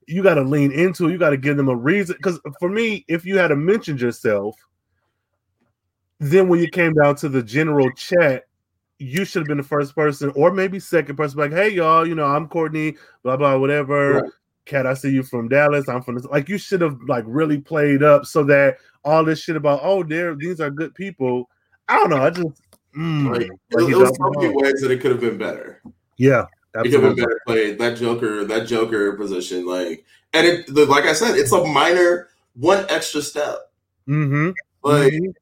you 0.06 0.22
got 0.22 0.34
to 0.34 0.42
lean 0.42 0.70
into 0.72 1.08
it. 1.08 1.12
You 1.12 1.18
got 1.18 1.30
to 1.30 1.38
give 1.38 1.56
them 1.56 1.70
a 1.70 1.74
reason. 1.74 2.16
Because 2.18 2.38
for 2.60 2.68
me, 2.68 3.04
if 3.08 3.24
you 3.24 3.38
had 3.38 3.48
to 3.48 3.56
mention 3.56 3.96
yourself, 3.96 4.56
then 6.20 6.48
when 6.48 6.60
you 6.60 6.68
came 6.68 6.94
down 6.94 7.16
to 7.16 7.28
the 7.28 7.42
general 7.42 7.90
chat, 7.92 8.44
you 8.98 9.24
should 9.24 9.40
have 9.40 9.48
been 9.48 9.58
the 9.58 9.64
first 9.64 9.94
person, 9.94 10.32
or 10.36 10.52
maybe 10.52 10.78
second 10.78 11.16
person, 11.16 11.38
like, 11.38 11.52
"Hey, 11.52 11.70
y'all, 11.70 12.06
you 12.06 12.14
know, 12.14 12.26
I'm 12.26 12.48
Courtney, 12.48 12.96
blah 13.22 13.36
blah, 13.36 13.58
whatever." 13.58 14.14
Right. 14.14 14.30
Khat, 14.66 14.86
I 14.86 14.94
see 14.94 15.10
you 15.10 15.22
from 15.22 15.48
Dallas. 15.48 15.88
I'm 15.88 16.02
from 16.02 16.14
this. 16.14 16.24
Like, 16.24 16.48
you 16.48 16.56
should 16.56 16.80
have 16.80 16.96
like 17.06 17.24
really 17.26 17.60
played 17.60 18.02
up 18.02 18.24
so 18.24 18.42
that 18.44 18.78
all 19.04 19.22
this 19.24 19.40
shit 19.40 19.56
about, 19.56 19.80
oh, 19.82 20.02
there 20.02 20.34
these 20.34 20.60
are 20.60 20.70
good 20.70 20.94
people. 20.94 21.50
I 21.88 21.96
don't 21.96 22.08
know. 22.08 22.22
I 22.22 22.30
just, 22.30 22.46
mm, 22.96 23.30
Like, 23.30 23.50
like 23.72 23.90
it, 23.90 23.96
was 23.96 24.16
so 24.16 24.30
many 24.40 24.54
ways 24.54 24.80
that 24.80 24.90
it 24.90 25.02
could 25.02 25.10
have 25.10 25.20
been 25.20 25.36
better. 25.36 25.82
yeah, 26.16 26.46
It 26.76 26.84
could 26.84 26.92
have 26.94 27.02
been 27.02 27.16
better 27.16 27.40
played. 27.46 27.78
That 27.78 27.98
Joker, 27.98 28.46
that 28.46 28.66
Joker 28.66 29.12
position, 29.12 29.66
like, 29.66 30.06
and 30.32 30.46
it, 30.46 30.74
the, 30.74 30.86
like 30.86 31.04
I 31.04 31.12
said, 31.12 31.36
it's 31.36 31.52
a 31.52 31.62
minor 31.62 32.28
one 32.54 32.86
extra 32.88 33.20
step. 33.20 33.70
Mm-hmm. 34.08 34.50
Like, 34.82 35.12
Mhm. 35.12 35.34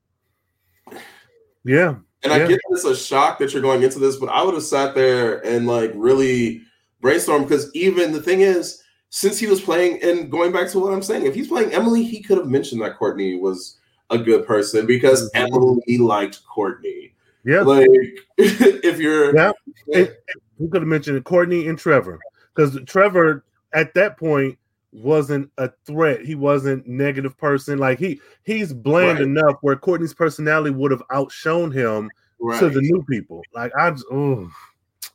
Yeah. 1.64 1.96
And 2.24 2.32
Yeah. 2.32 2.44
I 2.44 2.46
get 2.46 2.60
this 2.70 2.84
a 2.84 2.94
shock 2.96 3.38
that 3.38 3.52
you're 3.52 3.62
going 3.62 3.82
into 3.82 3.98
this, 3.98 4.16
but 4.16 4.28
I 4.28 4.42
would 4.42 4.54
have 4.54 4.62
sat 4.62 4.94
there 4.94 5.44
and 5.46 5.66
like 5.66 5.92
really 5.94 6.62
brainstorm 7.00 7.42
because 7.42 7.70
even 7.74 8.12
the 8.12 8.22
thing 8.22 8.40
is, 8.42 8.82
since 9.10 9.38
he 9.38 9.46
was 9.46 9.60
playing 9.60 10.02
and 10.02 10.30
going 10.30 10.52
back 10.52 10.68
to 10.70 10.78
what 10.78 10.92
I'm 10.92 11.02
saying, 11.02 11.26
if 11.26 11.34
he's 11.34 11.48
playing 11.48 11.72
Emily, 11.72 12.02
he 12.02 12.22
could 12.22 12.38
have 12.38 12.48
mentioned 12.48 12.80
that 12.82 12.96
Courtney 12.96 13.34
was 13.34 13.78
a 14.10 14.18
good 14.18 14.46
person 14.46 14.86
because 14.86 15.30
Mhm. 15.32 15.46
Emily 15.86 15.98
liked 15.98 16.44
Courtney. 16.46 17.12
Yeah. 17.44 17.62
Like 17.62 17.88
if 18.38 18.98
you're 18.98 19.34
Yeah. 19.34 19.52
It- 19.88 20.22
we 20.58 20.68
could 20.68 20.82
have 20.82 20.88
mentioned 20.88 21.24
Courtney 21.24 21.66
and 21.66 21.76
Trevor 21.78 22.20
because 22.54 22.78
Trevor 22.86 23.44
at 23.74 23.94
that 23.94 24.16
point 24.16 24.56
wasn't 24.92 25.50
a 25.58 25.70
threat. 25.86 26.24
He 26.24 26.34
wasn't 26.34 26.86
negative 26.86 27.36
person. 27.38 27.78
Like 27.78 27.98
he 27.98 28.20
he's 28.44 28.72
bland 28.72 29.18
Right. 29.18 29.26
enough 29.28 29.56
where 29.62 29.76
Courtney's 29.76 30.14
personality 30.14 30.70
would 30.70 30.90
have 30.90 31.02
outshone 31.10 31.70
him 31.70 32.10
right, 32.40 32.60
to 32.60 32.68
the 32.68 32.80
new 32.80 33.02
people. 33.08 33.42
Like 33.54 33.72
I 33.76 33.90
just 33.90 34.04
oh 34.10 34.50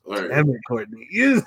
right. 0.08 0.30
damn 0.30 0.50
it, 0.50 0.60
Courtney. 0.68 1.08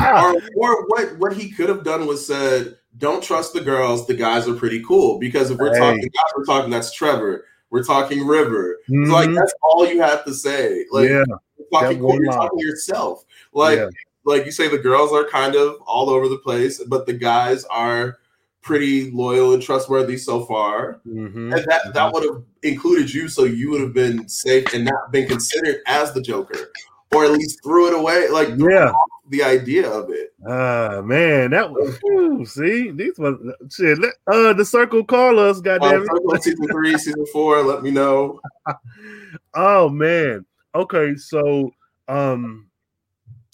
Or, 0.00 0.34
or 0.56 0.86
what 0.86 1.18
what 1.18 1.32
he 1.34 1.50
could 1.50 1.68
have 1.68 1.84
done 1.84 2.06
was 2.06 2.26
said, 2.26 2.78
"Don't 2.96 3.22
trust 3.22 3.52
the 3.52 3.60
girls. 3.60 4.06
The 4.06 4.14
guys 4.14 4.48
are 4.48 4.54
pretty 4.54 4.82
cool." 4.82 5.18
Because 5.18 5.50
if 5.50 5.58
we're 5.58 5.74
Hey. 5.74 5.78
talking 5.78 6.00
guys, 6.00 6.32
we're 6.34 6.44
talking 6.46 6.70
that's 6.70 6.90
Trevor. 6.90 7.44
We're 7.68 7.84
talking 7.84 8.26
River. 8.26 8.78
It's 8.88 9.10
like 9.10 9.28
mhm. 9.28 9.36
that's 9.36 9.52
all 9.62 9.86
you 9.86 10.00
have 10.00 10.24
to 10.24 10.32
say. 10.32 10.86
Like 10.90 11.10
yeah, 11.10 11.22
talking, 11.70 12.02
you're 12.02 12.24
talking 12.32 12.58
yourself. 12.60 13.24
Like 13.52 13.78
yeah. 13.78 13.88
Like 14.24 14.44
you 14.44 14.52
say, 14.52 14.68
the 14.68 14.78
girls 14.78 15.12
are 15.12 15.24
kind 15.28 15.54
of 15.54 15.76
all 15.86 16.10
over 16.10 16.28
the 16.28 16.38
place, 16.38 16.82
but 16.84 17.06
the 17.06 17.12
guys 17.12 17.64
are 17.66 18.18
pretty 18.62 19.10
loyal 19.10 19.54
and 19.54 19.62
trustworthy 19.62 20.16
so 20.16 20.44
far. 20.44 21.00
Mhm. 21.06 21.54
And 21.54 21.64
that 21.66 21.94
that 21.94 22.12
would 22.12 22.24
have 22.24 22.42
included 22.62 23.12
you, 23.12 23.28
so 23.28 23.44
you 23.44 23.70
would 23.70 23.80
have 23.80 23.94
been 23.94 24.28
safe 24.28 24.72
and 24.74 24.84
not 24.84 25.10
been 25.12 25.26
considered 25.26 25.80
as 25.86 26.12
the 26.12 26.20
Joker, 26.20 26.70
or 27.14 27.24
at 27.24 27.32
least 27.32 27.62
threw 27.64 27.88
it 27.88 27.94
away. 27.94 28.28
Like 28.28 28.50
yeah. 28.58 28.92
the 29.30 29.42
idea 29.42 29.88
of 29.88 30.10
it. 30.10 30.34
Ah 30.46 31.00
man, 31.02 31.50
that 31.52 31.70
was 31.70 31.98
whew, 32.02 32.44
see 32.44 32.90
these 32.90 33.18
ones 33.18 33.40
shit. 33.72 33.98
Let, 33.98 34.12
uh, 34.30 34.52
the 34.52 34.64
circle 34.64 35.04
call 35.04 35.38
us, 35.38 35.56
Um, 35.58 35.62
goddamn 35.62 36.02
it. 36.04 36.42
Season 36.42 36.68
three, 36.68 36.98
season 36.98 37.26
four. 37.32 37.62
Let 37.62 37.82
me 37.82 37.90
know. 37.90 38.40
oh 39.54 39.88
man. 39.88 40.44
Okay, 40.74 41.16
so 41.16 41.70
um 42.08 42.69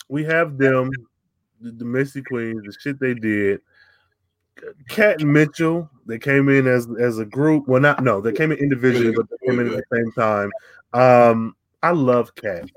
we 0.08 0.24
have 0.24 0.58
them, 0.58 0.90
the, 1.60 1.84
Messy 1.84 2.22
Queens, 2.22 2.62
the 2.64 2.74
shit 2.80 3.00
they 3.00 3.14
did. 3.14 3.60
Khat 4.88 5.20
and 5.20 5.32
Mitchell, 5.32 5.90
they 6.06 6.18
came 6.18 6.48
in 6.48 6.66
as 6.66 6.88
as 6.98 7.18
a 7.18 7.26
group. 7.26 7.68
Well, 7.68 7.80
not 7.80 8.02
no, 8.02 8.20
they 8.20 8.32
came 8.32 8.52
in 8.52 8.58
individually, 8.58 9.12
but 9.14 9.26
they 9.28 9.46
came 9.46 9.60
in 9.60 9.68
at 9.68 9.76
the 9.76 9.96
same 9.96 10.12
time. 10.12 10.50
Um, 10.94 11.56
I 11.82 11.90
love 11.90 12.34
Khat. 12.34 12.70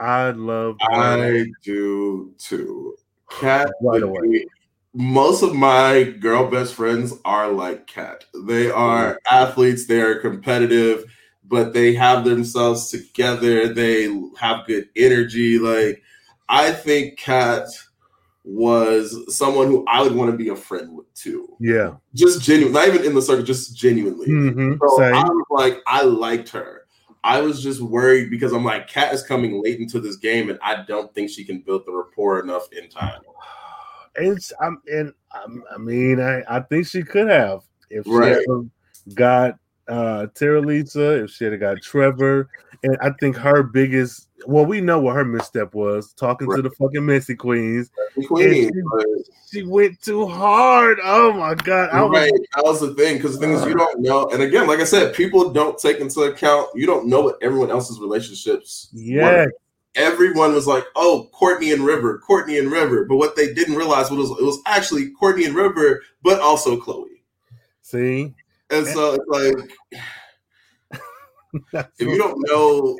I 0.00 0.30
love 0.30 0.78
I 0.80 1.46
do 1.62 2.34
too. 2.38 2.96
Khat 3.30 3.70
Right 3.80 4.02
away. 4.02 4.20
be- 4.28 4.46
most 4.94 5.42
of 5.42 5.54
my 5.54 6.02
girl 6.02 6.50
best 6.50 6.74
friends 6.74 7.14
are 7.24 7.50
like 7.50 7.86
Khat. 7.86 8.24
They 8.46 8.70
are 8.70 9.18
athletes, 9.30 9.86
they 9.86 10.00
are 10.00 10.16
competitive, 10.16 11.04
but 11.44 11.72
they 11.72 11.94
have 11.94 12.24
themselves 12.24 12.90
together. 12.90 13.72
They 13.72 14.12
have 14.38 14.66
good 14.66 14.88
energy. 14.96 15.58
Like 15.58 16.02
I 16.52 16.70
think 16.70 17.18
Khat 17.18 17.66
was 18.44 19.36
someone 19.36 19.68
who 19.68 19.84
I 19.88 20.02
would 20.02 20.14
want 20.14 20.30
to 20.30 20.36
be 20.36 20.50
a 20.50 20.56
friend 20.56 20.94
with 20.94 21.12
too. 21.14 21.56
yeah. 21.60 21.94
Just 22.14 22.42
genuine, 22.42 22.74
not 22.74 22.86
even 22.88 23.04
in 23.04 23.14
the 23.14 23.22
circle, 23.22 23.42
just 23.42 23.74
genuinely. 23.74 24.26
hmm 24.26 24.74
So 24.80 24.98
Same. 24.98 25.14
I 25.14 25.22
was 25.22 25.46
like, 25.50 25.78
I 25.86 26.02
liked 26.02 26.50
her. 26.50 26.82
I 27.24 27.40
was 27.40 27.62
just 27.62 27.80
worried 27.80 28.30
because 28.30 28.52
I'm 28.52 28.64
like, 28.64 28.86
Khat 28.88 29.14
is 29.14 29.22
coming 29.22 29.62
late 29.62 29.80
into 29.80 29.98
this 29.98 30.16
game, 30.16 30.50
and 30.50 30.58
I 30.62 30.82
don't 30.82 31.14
think 31.14 31.30
she 31.30 31.42
can 31.44 31.60
build 31.60 31.86
the 31.86 31.92
rapport 31.92 32.40
enough 32.40 32.70
in 32.72 32.88
time. 32.88 33.20
It's 34.14 34.52
I'm 34.60 34.82
and 34.88 35.14
I'm, 35.32 35.64
I 35.74 35.78
mean 35.78 36.20
I 36.20 36.42
I 36.46 36.60
think 36.60 36.86
she 36.86 37.02
could 37.02 37.30
have 37.30 37.62
if 37.88 38.04
she 38.04 38.10
Right. 38.12 38.36
had 38.36 38.70
got 39.14 39.58
uh 39.88 40.26
Terilisha, 40.34 41.24
if 41.24 41.30
she 41.30 41.44
had 41.44 41.58
got 41.60 41.82
Trevor, 41.82 42.48
and 42.82 42.96
I 43.00 43.10
think 43.20 43.36
her 43.36 43.62
biggest 43.62 44.28
well, 44.46 44.66
we 44.66 44.80
know 44.80 45.00
what 45.00 45.14
her 45.14 45.24
misstep 45.24 45.74
was 45.74 46.12
talking 46.12 46.48
right. 46.48 46.56
to 46.56 46.62
the 46.62 46.70
fucking 46.70 47.04
Messy 47.04 47.34
Queens. 47.34 47.90
Queen, 48.26 48.70
she, 48.72 49.58
she, 49.58 49.62
went 49.62 50.00
too 50.02 50.26
hard. 50.26 50.98
Oh 51.02 51.32
my 51.32 51.54
god! 51.54 51.90
I 51.90 52.02
right, 52.06 52.32
was, 52.32 52.46
that 52.54 52.64
was 52.64 52.80
the 52.80 52.94
thing 52.94 53.16
because 53.16 53.38
things 53.38 53.60
thing 53.60 53.70
you 53.70 53.76
don't 53.76 54.00
know, 54.00 54.28
and 54.30 54.42
again, 54.42 54.66
like 54.66 54.80
I 54.80 54.84
said, 54.84 55.14
people 55.14 55.50
don't 55.50 55.78
take 55.78 56.00
into 56.00 56.22
account. 56.22 56.68
You 56.74 56.86
don't 56.86 57.06
know 57.06 57.20
what 57.20 57.38
everyone 57.42 57.70
else's 57.70 58.00
relationships. 58.00 58.88
Yeah. 58.92 59.46
Everyone 59.94 60.54
was 60.54 60.66
like, 60.66 60.84
"Oh, 60.96 61.28
Courtney 61.32 61.72
and 61.72 61.84
River, 61.84 62.18
Courtney 62.18 62.58
and 62.58 62.72
River," 62.72 63.04
but 63.04 63.16
what 63.16 63.36
they 63.36 63.52
didn't 63.52 63.76
realize 63.76 64.10
was 64.10 64.30
it 64.30 64.44
was 64.44 64.58
actually 64.66 65.10
Courtney 65.10 65.44
and 65.44 65.54
River, 65.54 66.02
but 66.22 66.40
also 66.40 66.80
Chloe. 66.80 67.22
See, 67.82 68.34
and 68.72 68.86
so 68.86 69.14
it's 69.14 69.28
like 69.28 69.72
if 71.98 72.08
you 72.08 72.18
don't 72.18 72.38
know 72.48 72.98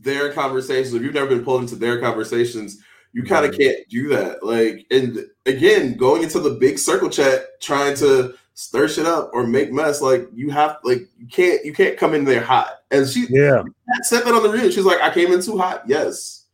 their 0.00 0.32
conversations, 0.32 0.94
if 0.94 1.02
you've 1.02 1.14
never 1.14 1.28
been 1.28 1.44
pulled 1.44 1.62
into 1.62 1.76
their 1.76 2.00
conversations, 2.00 2.78
you 3.12 3.22
kind 3.22 3.46
of 3.46 3.56
can't 3.56 3.88
do 3.88 4.08
that. 4.08 4.44
Like, 4.44 4.86
and 4.90 5.18
again, 5.46 5.96
going 5.96 6.22
into 6.22 6.38
the 6.38 6.50
big 6.50 6.78
circle 6.78 7.08
chat, 7.08 7.60
trying 7.60 7.96
to 7.96 8.34
stir 8.52 8.88
shit 8.88 9.06
up 9.06 9.30
or 9.32 9.46
make 9.46 9.72
mess, 9.72 10.02
like 10.02 10.28
you 10.34 10.50
have, 10.50 10.78
like 10.84 11.08
you 11.18 11.26
can't, 11.26 11.64
you 11.64 11.72
can't 11.72 11.96
come 11.96 12.14
in 12.14 12.24
there 12.24 12.42
hot. 12.42 12.80
And 12.90 13.08
she, 13.08 13.26
yeah, 13.30 13.62
said 14.02 14.24
that 14.24 14.34
on 14.34 14.42
the 14.42 14.50
real. 14.50 14.70
She's 14.70 14.84
like, 14.84 15.00
I 15.00 15.12
came 15.12 15.32
in 15.32 15.40
too 15.40 15.56
hot. 15.56 15.84
Yes, 15.86 16.44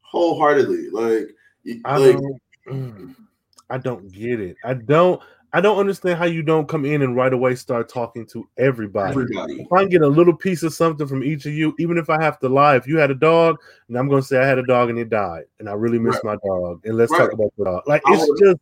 wholeheartedly. 0.00 0.90
Like, 0.90 1.30
I 1.84 1.96
like, 1.96 2.16
don't, 2.16 2.42
mm, 2.68 3.16
I 3.68 3.78
don't 3.78 4.10
get 4.12 4.40
it. 4.40 4.56
I 4.64 4.74
don't. 4.74 5.20
I 5.54 5.60
don't 5.60 5.78
understand 5.78 6.18
how 6.18 6.24
you 6.24 6.42
don't 6.42 6.66
come 6.66 6.84
in 6.84 7.02
and 7.02 7.14
right 7.14 7.32
away 7.32 7.54
start 7.54 7.88
talking 7.88 8.26
to 8.26 8.48
everybody. 8.58 9.10
Everybody. 9.10 9.62
If 9.62 9.72
I 9.72 9.82
can 9.82 9.88
get 9.88 10.02
a 10.02 10.08
little 10.08 10.34
piece 10.34 10.64
of 10.64 10.74
something 10.74 11.06
from 11.06 11.22
each 11.22 11.46
of 11.46 11.52
you, 11.52 11.76
even 11.78 11.96
if 11.96 12.10
I 12.10 12.20
have 12.20 12.40
to 12.40 12.48
lie, 12.48 12.74
if 12.74 12.88
you 12.88 12.98
had 12.98 13.12
a 13.12 13.14
dog, 13.14 13.58
and 13.86 13.96
I'm 13.96 14.08
going 14.08 14.20
to 14.20 14.26
say 14.26 14.38
I 14.38 14.46
had 14.48 14.58
a 14.58 14.66
dog 14.66 14.90
and 14.90 14.98
it 14.98 15.10
died, 15.10 15.44
and 15.60 15.68
I 15.68 15.74
really 15.74 16.00
miss 16.00 16.16
right. 16.24 16.24
my 16.24 16.36
dog, 16.44 16.84
and 16.84 16.96
let's 16.96 17.12
right. 17.12 17.18
talk 17.18 17.32
about 17.34 17.52
the 17.56 17.66
dog. 17.66 17.84
Like 17.86 18.02
it's 18.08 18.40
just. 18.40 18.58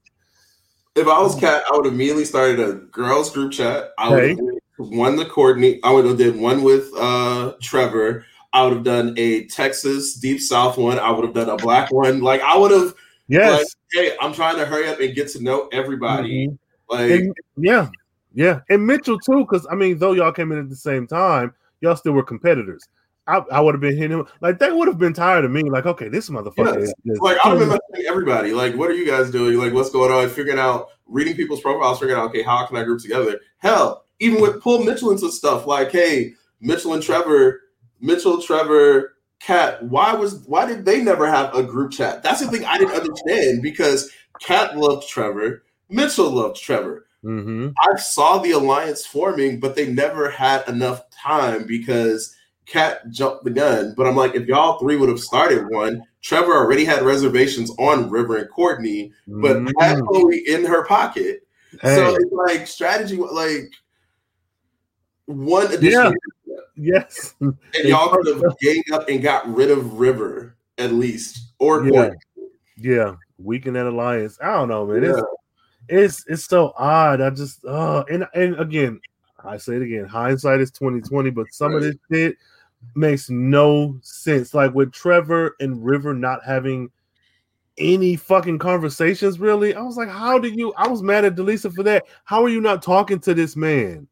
If 0.95 1.09
I 1.09 1.19
was 1.19 1.35
Khat, 1.41 1.65
I 1.73 1.75
would 1.75 1.87
immediately 1.87 2.27
started 2.27 2.61
a 2.61 2.75
girls 2.75 3.31
group 3.31 3.53
chat. 3.53 3.93
I 3.97 4.11
would 4.11 4.23
hey. 4.23 4.37
one 4.77 5.17
the 5.17 5.25
Courtney. 5.25 5.81
I 5.83 5.91
would 5.91 6.05
have 6.05 6.19
did 6.19 6.37
one 6.39 6.63
with 6.63 6.91
uh 6.99 7.55
Trevor. 7.63 8.27
I 8.53 8.65
would 8.65 8.75
have 8.75 8.85
done 8.85 9.15
a 9.17 9.47
Texas 9.47 10.17
Deep 10.17 10.43
South 10.43 10.77
one. 10.77 10.99
I 10.99 11.11
would 11.11 11.25
have 11.25 11.33
done 11.33 11.49
a 11.49 11.57
black 11.57 11.91
one. 11.91 12.21
Like 12.21 12.43
I 12.43 12.59
would 12.59 12.71
have. 12.71 12.93
Yes. 13.29 13.61
Like, 13.61 13.67
hey, 13.93 14.17
I'm 14.21 14.35
trying 14.35 14.57
to 14.57 14.67
hurry 14.67 14.89
up 14.89 15.01
and 15.01 15.15
get 15.15 15.29
to 15.29 15.43
know 15.43 15.69
everybody. 15.73 16.49
Mm-hmm 16.49 16.57
like, 16.93 17.11
and, 17.11 17.35
yeah, 17.57 17.89
yeah, 18.35 18.61
and 18.69 18.87
Mitchell 18.87 19.19
too, 19.19 19.41
because 19.41 19.67
I 19.71 19.75
mean, 19.75 19.99
though 19.99 20.13
y'all 20.13 20.33
came 20.33 20.53
in 20.53 20.59
at 20.59 20.69
the 20.69 20.77
same 20.77 21.07
time, 21.07 21.55
y'all 21.81 21.97
still 21.97 22.13
were 22.13 22.23
competitors. 22.23 22.87
I, 23.27 23.39
I 23.53 23.61
would 23.61 23.75
have 23.75 23.81
been 23.81 23.97
hitting 23.97 24.19
him 24.19 24.27
like 24.41 24.59
they 24.59 24.73
would 24.73 24.89
have 24.89 24.99
been 24.99 25.13
tired 25.13 25.45
of 25.45 25.51
me. 25.51 25.63
Like, 25.63 25.87
okay, 25.87 26.09
this 26.09 26.29
motherfucker. 26.29 26.81
Yes. 26.81 26.93
Is, 27.05 27.21
like 27.21 27.39
I 27.45 27.53
remember 27.53 27.79
everybody. 28.07 28.53
Like, 28.53 28.75
what 28.75 28.91
are 28.91 28.95
you 28.95 29.07
guys 29.07 29.31
doing? 29.31 29.57
Like, 29.59 29.73
what's 29.73 29.91
going 29.91 30.11
on? 30.11 30.29
Figuring 30.29 30.59
out, 30.59 30.89
reading 31.07 31.37
people's 31.37 31.61
profiles, 31.61 32.01
figuring 32.01 32.21
out, 32.21 32.31
okay, 32.31 32.43
how 32.43 32.67
can 32.67 32.77
I 32.77 32.85
group 32.85 33.01
together? 33.01 33.39
Hell, 33.59 34.07
even 34.19 34.41
with 34.41 34.61
pull 34.61 34.83
Mitchell 34.83 35.13
into 35.13 35.31
stuff 35.31 35.67
like, 35.67 35.93
hey, 35.93 36.35
Mitchell 36.61 36.95
and 36.95 37.03
Trevor, 37.03 37.61
Mitchell, 38.01 38.43
Trevor, 38.43 39.17
Khat. 39.39 39.85
Why 39.85 40.15
was 40.15 40.43
why 40.47 40.67
did 40.67 40.85
they 40.85 41.01
never 41.01 41.27
have 41.27 41.55
a 41.55 41.63
group 41.63 41.93
chat? 41.93 42.25
That's 42.25 42.41
the 42.41 42.51
thing 42.51 42.65
I 42.65 42.79
didn't 42.79 42.95
understand 42.95 43.63
because 43.63 44.11
Khat 44.41 44.77
loved 44.77 45.09
Trevor. 45.09 45.63
Mitchell 45.93 46.31
loved 46.31 46.61
Trevor. 46.61 47.07
Mm-hmm. 47.25 47.69
I 47.81 47.97
saw 47.97 48.39
the 48.39 48.53
alliance 48.53 49.07
forming, 49.07 49.61
but 49.61 49.77
they 49.77 49.93
never 49.93 50.31
had 50.31 50.69
enough 50.69 51.09
time 51.11 51.67
because 51.67 52.35
Khat 52.67 53.09
jumped 53.11 53.45
the 53.45 53.51
gun. 53.51 53.95
But 53.97 54.07
I'm 54.07 54.17
like, 54.17 54.35
if 54.35 54.47
y'all 54.47 54.79
three 54.79 54.97
would 54.97 55.09
have 55.09 55.21
started 55.21 55.69
one, 55.69 56.03
Trevor 56.21 56.57
already 56.57 56.85
had 56.85 57.03
reservations 57.03 57.71
on 57.79 58.11
River 58.11 58.39
and 58.39 58.51
Courtney, 58.51 59.13
but 59.27 59.57
mm-hmm. 59.57 59.81
had 59.81 60.01
Chloe 60.03 60.43
in 60.49 60.65
her 60.65 60.85
pocket. 60.85 61.47
Hey. 61.81 61.95
So 61.97 62.17
it's 62.17 62.33
like 62.33 62.67
strategy, 62.67 63.17
like 63.17 63.71
one 65.27 65.73
additional. 65.73 66.11
Yeah. 66.11 66.17
Yes. 66.75 67.35
And 67.39 67.55
y'all 67.85 68.09
could 68.09 68.27
have 68.27 68.59
ganged 68.59 68.91
up 68.93 69.09
and 69.09 69.23
got 69.23 69.47
rid 69.47 69.71
of 69.71 69.95
River 69.99 70.57
at 70.79 70.91
least, 70.93 71.53
or 71.59 71.85
yeah. 71.85 71.91
Courtney. 71.91 72.19
Yeah, 72.79 73.15
weaken 73.39 73.75
that 73.75 73.87
alliance. 73.87 74.39
I 74.43 74.53
don't 74.53 74.69
know, 74.69 74.87
man. 74.87 75.03
Yeah. 75.03 75.21
It's 75.89 76.25
it's 76.29 76.45
so 76.45 76.73
odd. 76.77 77.21
I 77.21 77.31
just 77.31 77.65
uh 77.65 78.05
and 78.11 78.27
and 78.35 78.59
again, 78.59 79.01
I 79.45 79.57
say 79.57 79.77
it 79.77 79.83
again, 79.83 80.07
hindsight 80.07 80.61
is 80.61 80.71
2020, 80.71 81.31
but 81.31 81.53
some 81.53 81.75
of 81.75 81.83
this 81.83 81.97
shit 82.11 82.37
makes 82.95 83.31
no 83.31 83.99
sense. 84.03 84.55
Like 84.55 84.75
with 84.75 84.93
Trevor 84.93 85.57
and 85.61 85.85
River 85.85 86.15
not 86.15 86.45
having 86.45 86.91
any 87.79 88.17
fucking 88.17 88.59
conversations 88.59 89.39
really. 89.41 89.75
I 89.75 89.83
was 89.83 89.97
like, 89.97 90.09
how 90.09 90.39
do 90.39 90.49
you 90.49 90.73
I 90.77 90.89
was 90.89 91.03
mad 91.03 91.25
at 91.25 91.35
Deleesa 91.35 91.75
for 91.75 91.83
that. 91.85 92.05
How 92.25 92.43
are 92.45 92.49
you 92.49 92.61
not 92.61 92.83
talking 92.83 93.21
to 93.21 93.35
this 93.35 93.57
man? 93.57 94.07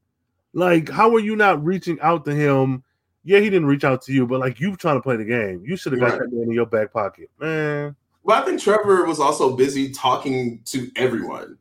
Like, 0.52 0.88
how 0.88 1.14
are 1.14 1.20
you 1.20 1.36
not 1.36 1.64
reaching 1.64 2.00
out 2.00 2.24
to 2.24 2.34
him? 2.34 2.82
Yeah, 3.22 3.38
he 3.38 3.50
didn't 3.50 3.66
reach 3.66 3.84
out 3.84 4.02
to 4.02 4.12
you, 4.12 4.26
but 4.26 4.40
like 4.40 4.60
you 4.60 4.74
trying 4.76 4.96
to 4.96 5.02
play 5.02 5.16
the 5.16 5.24
game. 5.24 5.62
You 5.64 5.76
should 5.76 5.92
have 5.92 6.00
got 6.00 6.12
right. 6.12 6.20
that 6.20 6.32
man 6.32 6.44
in 6.44 6.52
your 6.52 6.66
back 6.66 6.92
pocket, 6.92 7.30
man. 7.38 7.94
Well, 8.22 8.40
I 8.40 8.44
think 8.44 8.60
Trevor 8.60 9.04
was 9.06 9.20
also 9.20 9.56
busy 9.56 9.92
talking 9.92 10.60
to 10.66 10.90
everyone 10.96 11.58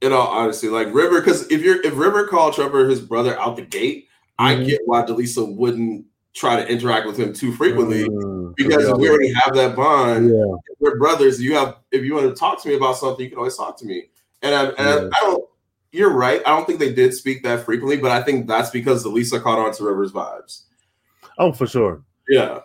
in 0.00 0.12
all 0.12 0.28
honesty, 0.28 0.68
like 0.68 0.92
River, 0.92 1.20
because 1.20 1.50
if 1.50 1.62
you're 1.62 1.80
if 1.82 1.96
River 1.96 2.26
called 2.26 2.54
Trevor 2.54 2.88
his 2.88 3.00
brother 3.00 3.38
out 3.40 3.56
the 3.56 3.62
gate, 3.62 4.04
mm-hmm. 4.38 4.62
I 4.62 4.64
get 4.64 4.80
why 4.84 5.02
Deleesa 5.02 5.54
wouldn't 5.54 6.06
try 6.34 6.56
to 6.56 6.68
interact 6.70 7.06
with 7.06 7.16
him 7.16 7.32
too 7.32 7.52
frequently 7.52 8.06
mm-hmm. 8.06 8.52
because 8.56 8.86
yeah. 8.86 8.92
we 8.92 9.08
already 9.08 9.32
have 9.32 9.54
that 9.54 9.74
bond. 9.74 10.30
Yeah. 10.30 10.54
We're 10.78 10.98
brothers. 10.98 11.40
You 11.40 11.54
have 11.54 11.76
if 11.90 12.04
you 12.04 12.14
want 12.14 12.28
to 12.28 12.34
talk 12.34 12.62
to 12.62 12.68
me 12.68 12.76
about 12.76 12.96
something, 12.96 13.24
you 13.24 13.30
can 13.30 13.38
always 13.38 13.56
talk 13.56 13.78
to 13.78 13.86
me. 13.86 14.10
And 14.42 14.54
I, 14.54 14.64
and 14.66 14.76
yeah. 14.78 14.94
I, 14.94 15.06
I 15.06 15.20
don't. 15.20 15.44
You're 15.92 16.12
right. 16.12 16.42
I 16.44 16.50
don't 16.50 16.66
think 16.66 16.78
they 16.78 16.92
did 16.92 17.14
speak 17.14 17.42
that 17.44 17.64
frequently, 17.64 17.96
but 17.96 18.10
I 18.10 18.22
think 18.22 18.46
that's 18.46 18.68
because 18.68 19.04
Deleesa 19.04 19.42
caught 19.42 19.58
on 19.58 19.72
to 19.74 19.84
River's 19.84 20.12
vibes. 20.12 20.64
Oh, 21.38 21.52
for 21.52 21.66
sure. 21.66 22.02
Yeah. 22.28 22.60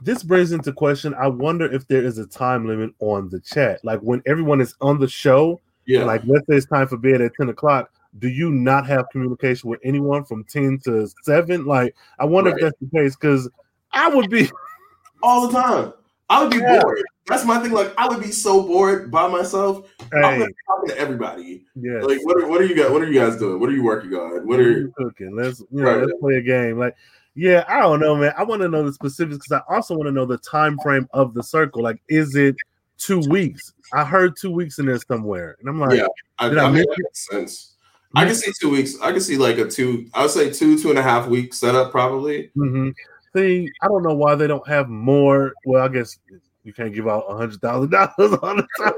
This 0.00 0.22
brings 0.22 0.52
into 0.52 0.72
question. 0.72 1.14
I 1.14 1.28
wonder 1.28 1.70
if 1.70 1.86
there 1.88 2.02
is 2.02 2.18
a 2.18 2.26
time 2.26 2.66
limit 2.66 2.92
on 3.00 3.28
the 3.28 3.40
chat. 3.40 3.84
Like 3.84 4.00
when 4.00 4.22
everyone 4.26 4.60
is 4.60 4.74
on 4.80 4.98
the 4.98 5.08
show, 5.08 5.60
yeah. 5.86 6.04
Like 6.04 6.22
let's 6.26 6.46
say 6.46 6.56
it's 6.56 6.66
time 6.66 6.88
for 6.88 6.96
bed 6.96 7.20
at 7.20 7.32
10 7.34 7.48
o'clock. 7.48 7.90
Do 8.18 8.28
you 8.28 8.50
not 8.50 8.86
have 8.86 9.06
communication 9.10 9.70
with 9.70 9.80
anyone 9.82 10.24
from 10.24 10.44
10 10.44 10.80
to 10.84 11.08
7? 11.22 11.64
Like, 11.64 11.96
I 12.18 12.24
wonder 12.24 12.50
right. 12.50 12.58
if 12.58 12.62
that's 12.62 12.78
the 12.80 12.98
case 12.98 13.16
because 13.16 13.48
I 13.92 14.08
would 14.08 14.30
be 14.30 14.50
all 15.22 15.48
the 15.48 15.58
time. 15.58 15.94
I 16.28 16.42
would 16.42 16.52
be 16.52 16.58
yeah. 16.58 16.80
bored. 16.82 17.02
That's 17.26 17.44
my 17.44 17.58
thing. 17.58 17.72
Like, 17.72 17.92
I 17.96 18.08
would 18.08 18.22
be 18.22 18.30
so 18.30 18.62
bored 18.62 19.10
by 19.10 19.28
myself. 19.28 19.88
Hey. 20.12 20.20
I'm 20.22 20.40
talking 20.66 20.88
to 20.88 20.98
everybody. 20.98 21.64
Yeah. 21.74 22.00
Like, 22.00 22.24
what 22.24 22.42
are, 22.42 22.48
what 22.48 22.60
are 22.60 22.64
you 22.64 22.74
guys? 22.74 22.90
What 22.90 23.02
are 23.02 23.10
you 23.10 23.18
guys 23.18 23.38
doing? 23.38 23.60
What 23.60 23.68
are 23.68 23.72
you 23.72 23.84
working 23.84 24.12
on? 24.14 24.46
What 24.46 24.60
are 24.60 24.70
you 24.70 24.92
cooking? 24.96 25.34
Let's 25.34 25.60
you 25.60 25.82
know, 25.82 25.84
right. 25.84 26.06
let's 26.06 26.20
play 26.20 26.36
a 26.36 26.42
game. 26.42 26.78
Like, 26.78 26.96
yeah, 27.34 27.64
I 27.68 27.80
don't 27.80 28.00
know, 28.00 28.14
man. 28.16 28.34
I 28.36 28.44
want 28.44 28.62
to 28.62 28.68
know 28.68 28.84
the 28.84 28.92
specifics 28.92 29.38
because 29.38 29.62
I 29.68 29.74
also 29.74 29.94
want 29.94 30.06
to 30.06 30.12
know 30.12 30.26
the 30.26 30.38
time 30.38 30.78
frame 30.82 31.08
of 31.12 31.34
the 31.34 31.42
circle. 31.42 31.82
Like, 31.82 32.02
is 32.08 32.34
it 32.36 32.56
two 32.98 33.20
weeks? 33.28 33.72
I 33.92 34.04
heard 34.04 34.36
two 34.36 34.50
weeks 34.50 34.78
in 34.78 34.86
there 34.86 34.98
somewhere, 34.98 35.56
and 35.60 35.68
I'm 35.68 35.80
like, 35.80 35.98
yeah, 35.98 36.06
I, 36.38 36.48
I, 36.48 36.66
I 36.66 36.70
mean, 36.70 36.84
that 36.84 36.96
makes 36.98 37.28
sense. 37.30 37.74
I 38.14 38.26
can 38.26 38.34
see 38.34 38.52
two 38.60 38.70
weeks. 38.70 38.96
I 39.00 39.12
can 39.12 39.20
see 39.20 39.38
like 39.38 39.58
a 39.58 39.66
two. 39.68 40.08
I 40.12 40.22
would 40.22 40.30
say 40.30 40.50
two, 40.50 40.78
two 40.78 40.90
and 40.90 40.98
a 40.98 41.02
half 41.02 41.28
week 41.28 41.54
setup 41.54 41.90
probably. 41.90 42.50
Mm-hmm. 42.56 42.90
See, 43.34 43.70
I 43.80 43.88
don't 43.88 44.02
know 44.02 44.14
why 44.14 44.34
they 44.34 44.46
don't 44.46 44.66
have 44.68 44.88
more. 44.90 45.54
Well, 45.64 45.82
I 45.82 45.88
guess 45.88 46.18
you 46.64 46.72
can't 46.74 46.94
give 46.94 47.08
out 47.08 47.24
a 47.28 47.36
hundred 47.36 47.60
thousand 47.62 47.90
dollars 47.90 48.12
all 48.42 48.56
the 48.56 48.66
time, 48.78 48.92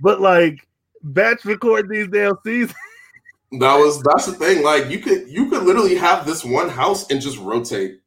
but 0.00 0.20
like 0.20 0.66
batch 1.02 1.44
record 1.44 1.88
these 1.88 2.06
damn 2.08 2.36
seasons. 2.44 2.74
That 3.60 3.76
was 3.76 4.02
that's 4.02 4.26
the 4.26 4.32
thing. 4.32 4.62
Like 4.62 4.88
you 4.88 4.98
could 4.98 5.28
you 5.28 5.50
could 5.50 5.62
literally 5.64 5.96
have 5.96 6.24
this 6.24 6.44
one 6.44 6.68
house 6.68 7.10
and 7.10 7.20
just 7.20 7.38
rotate 7.38 8.00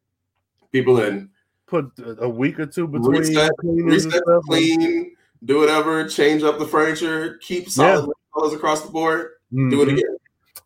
people 0.71 0.99
in. 0.99 1.29
Put 1.67 1.91
a 2.19 2.29
week 2.29 2.59
or 2.59 2.65
two 2.65 2.87
between 2.87 3.19
reset, 3.19 3.51
reset 3.63 4.23
clean, 4.45 5.15
do 5.43 5.57
whatever, 5.59 6.07
change 6.07 6.43
up 6.43 6.59
the 6.59 6.65
furniture, 6.65 7.39
keep 7.41 7.69
solid 7.69 8.07
yeah. 8.07 8.13
colors 8.33 8.53
across 8.53 8.81
the 8.81 8.91
board, 8.91 9.31
mm-hmm. 9.51 9.69
do 9.69 9.81
it 9.81 9.85
mm-hmm. 9.85 9.97
again. 9.97 10.17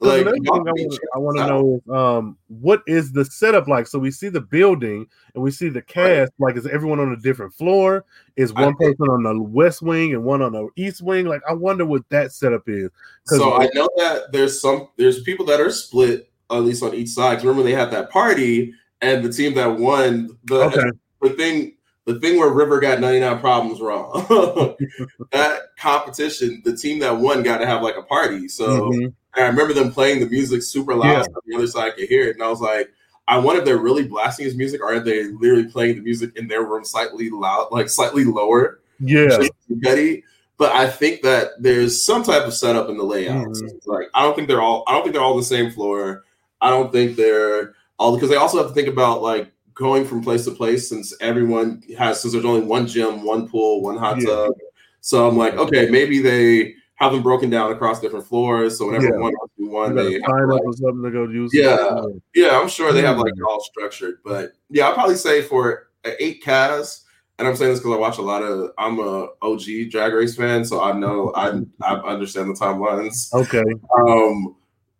Like, 0.01 0.25
I 0.25 1.17
want 1.17 1.37
to 1.37 1.47
know 1.47 1.81
um, 1.93 2.37
what 2.47 2.81
is 2.87 3.11
the 3.11 3.25
setup 3.25 3.67
like? 3.67 3.85
So 3.85 3.99
we 3.99 4.11
see 4.11 4.29
the 4.29 4.39
building 4.39 5.05
and 5.33 5.43
we 5.43 5.51
see 5.51 5.67
the 5.67 5.81
cast. 5.81 6.31
Right. 6.39 6.55
Like, 6.55 6.57
is 6.57 6.65
everyone 6.67 6.99
on 6.99 7.11
a 7.11 7.17
different 7.17 7.53
floor? 7.53 8.05
Is 8.37 8.53
one 8.53 8.69
I 8.69 8.73
person 8.79 9.07
on 9.09 9.23
the 9.23 9.41
west 9.41 9.81
wing 9.81 10.13
and 10.13 10.23
one 10.23 10.41
on 10.41 10.53
the 10.53 10.69
east 10.77 11.01
wing? 11.01 11.25
Like, 11.25 11.41
I 11.49 11.53
wonder 11.53 11.85
what 11.85 12.07
that 12.09 12.31
setup 12.31 12.63
is. 12.67 12.89
So 13.25 13.53
I 13.59 13.67
know 13.73 13.89
that 13.97 14.31
there's 14.31 14.61
some 14.61 14.87
there's 14.97 15.21
people 15.23 15.45
that 15.47 15.59
are 15.59 15.71
split 15.71 16.31
at 16.49 16.63
least 16.63 16.81
on 16.81 16.93
each 16.93 17.09
side. 17.09 17.43
Remember, 17.43 17.63
they 17.63 17.73
had 17.73 17.91
that 17.91 18.09
party 18.09 18.73
and 19.01 19.23
the 19.23 19.31
team 19.31 19.53
that 19.55 19.79
won 19.79 20.29
the 20.45 20.63
okay. 20.63 20.91
the 21.21 21.29
thing 21.31 21.75
the 22.05 22.19
thing 22.19 22.39
where 22.39 22.49
River 22.49 22.79
got 22.79 22.99
99 22.99 23.39
problems 23.39 23.81
wrong. 23.81 24.25
that 25.31 25.59
competition, 25.77 26.61
the 26.65 26.75
team 26.75 26.99
that 26.99 27.17
won 27.17 27.43
got 27.43 27.59
to 27.59 27.67
have 27.67 27.81
like 27.81 27.97
a 27.97 28.03
party. 28.03 28.47
So 28.47 28.89
mm-hmm. 28.89 29.07
And 29.39 29.45
I 29.45 29.49
remember 29.49 29.73
them 29.73 29.91
playing 29.91 30.19
the 30.19 30.25
music 30.27 30.61
super 30.61 30.93
loud 30.95 31.11
Yeah. 31.11 31.21
so 31.23 31.31
on 31.31 31.41
the 31.47 31.55
other 31.55 31.67
side 31.67 31.93
I 31.93 31.95
could 31.95 32.09
hear 32.09 32.27
it. 32.27 32.35
And 32.35 32.43
I 32.43 32.49
was 32.49 32.59
like, 32.61 32.91
I 33.27 33.37
wonder 33.37 33.59
if 33.61 33.65
they're 33.65 33.77
really 33.77 34.03
blasting 34.07 34.45
his 34.45 34.55
music 34.55 34.81
or 34.81 34.93
are 34.93 34.99
they 34.99 35.25
literally 35.25 35.65
playing 35.65 35.95
the 35.95 36.01
music 36.01 36.35
in 36.35 36.47
their 36.47 36.63
room 36.63 36.83
slightly 36.83 37.29
loud, 37.29 37.69
like 37.71 37.89
slightly 37.89 38.25
lower? 38.25 38.79
Yeah. 38.99 39.29
spaghetti. 39.65 40.23
But 40.57 40.73
I 40.73 40.89
think 40.89 41.21
that 41.21 41.51
there's 41.59 42.03
some 42.03 42.21
type 42.23 42.43
of 42.43 42.53
setup 42.53 42.89
in 42.89 42.97
the 42.97 43.03
layout. 43.03 43.47
Mhm. 43.47 43.55
So 43.55 43.91
like 43.93 44.09
I 44.13 44.23
don't 44.23 44.35
think 44.35 44.49
they're 44.49 44.61
all 44.61 44.83
I 44.87 44.91
don't 44.93 45.03
think 45.03 45.13
they're 45.13 45.23
all 45.23 45.37
the 45.37 45.43
same 45.43 45.71
floor. 45.71 46.25
I 46.59 46.69
don't 46.69 46.91
think 46.91 47.15
they're 47.15 47.75
all 47.97 48.13
because 48.15 48.29
they 48.29 48.35
also 48.35 48.57
have 48.57 48.67
to 48.67 48.73
think 48.73 48.89
about 48.89 49.21
like 49.21 49.51
going 49.73 50.03
from 50.03 50.21
place 50.21 50.43
to 50.43 50.51
place 50.51 50.89
since 50.89 51.15
everyone 51.21 51.81
has 51.97 52.19
since 52.19 52.33
there's 52.33 52.43
only 52.43 52.65
one 52.65 52.85
gym, 52.87 53.23
one 53.23 53.47
pool, 53.47 53.81
one 53.81 53.95
hot 53.95 54.19
Yeah. 54.19 54.25
tub. 54.27 54.53
So 54.99 55.25
I'm 55.29 55.37
like, 55.37 55.53
okay, 55.53 55.89
maybe 55.89 56.19
they 56.21 56.75
have 56.99 57.13
them 57.13 57.23
broken 57.23 57.49
down 57.49 57.71
across 57.71 58.01
different 58.01 58.25
floors. 58.27 58.77
So 58.77 58.87
whenever 58.87 59.05
Yeah. 59.05 59.11
one 59.21 59.33
wants 59.33 59.55
to 59.57 59.63
do 59.63 59.69
one, 59.69 59.95
they 59.95 60.13
have 60.13 60.21
sign 60.27 60.43
up 60.43 60.49
like, 60.49 60.61
or 60.63 60.73
something 60.73 61.03
to 61.03 61.11
go 61.11 61.23
use. 61.29 61.51
Yeah. 61.53 62.01
yeah, 62.35 62.59
I'm 62.59 62.67
sure 62.67 62.91
they 62.91 63.01
have 63.01 63.17
like 63.17 63.33
all 63.47 63.61
structured. 63.61 64.19
But 64.25 64.51
yeah, 64.69 64.87
I'll 64.87 64.93
probably 64.93 65.15
say 65.15 65.41
for 65.41 65.87
eight 66.03 66.43
Cas, 66.43 67.05
and 67.37 67.47
I'm 67.47 67.55
saying 67.55 67.71
this 67.71 67.79
because 67.79 67.93
I 67.95 67.97
watch 67.99 68.17
a 68.17 68.21
lot 68.21 68.41
of 68.43 68.71
I'm 68.77 68.99
a 68.99 69.29
OG 69.41 69.89
drag 69.89 70.13
race 70.13 70.35
fan, 70.35 70.65
so 70.65 70.81
I 70.81 70.91
know 70.91 71.31
I 71.35 71.61
I 71.81 71.95
understand 72.05 72.49
the 72.49 72.59
timelines. 72.59 73.33
Okay. 73.33 73.63
Um 73.97 74.55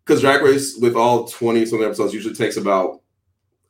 because 0.06 0.22
drag 0.22 0.42
race 0.42 0.78
with 0.82 0.96
all 0.96 1.26
20 1.28 1.66
something 1.66 1.86
episodes 1.86 2.14
usually 2.16 2.34
takes 2.34 2.58
about 2.58 3.02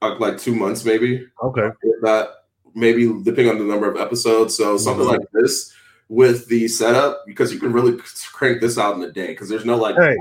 uh, 0.01 0.15
like 0.19 0.37
two 0.37 0.53
months 0.55 0.85
maybe. 0.85 1.27
Okay. 1.43 1.67
That 2.03 2.29
maybe 2.75 3.07
depending 3.23 3.49
on 3.49 3.57
the 3.57 3.65
number 3.65 3.89
of 3.91 3.97
episodes. 3.99 4.55
So 4.55 4.77
something 4.77 5.05
Mhm. 5.05 5.09
like 5.17 5.21
this 5.33 5.73
with 6.09 6.47
the 6.47 6.67
setup, 6.67 7.23
because 7.27 7.53
you 7.53 7.59
can 7.59 7.71
really 7.71 7.97
crank 8.33 8.59
this 8.61 8.77
out 8.77 8.95
in 8.95 9.03
a 9.03 9.11
day 9.11 9.27
because 9.27 9.47
there's 9.47 9.65
no 9.65 9.77
like 9.77 9.95
Hey. 9.95 10.17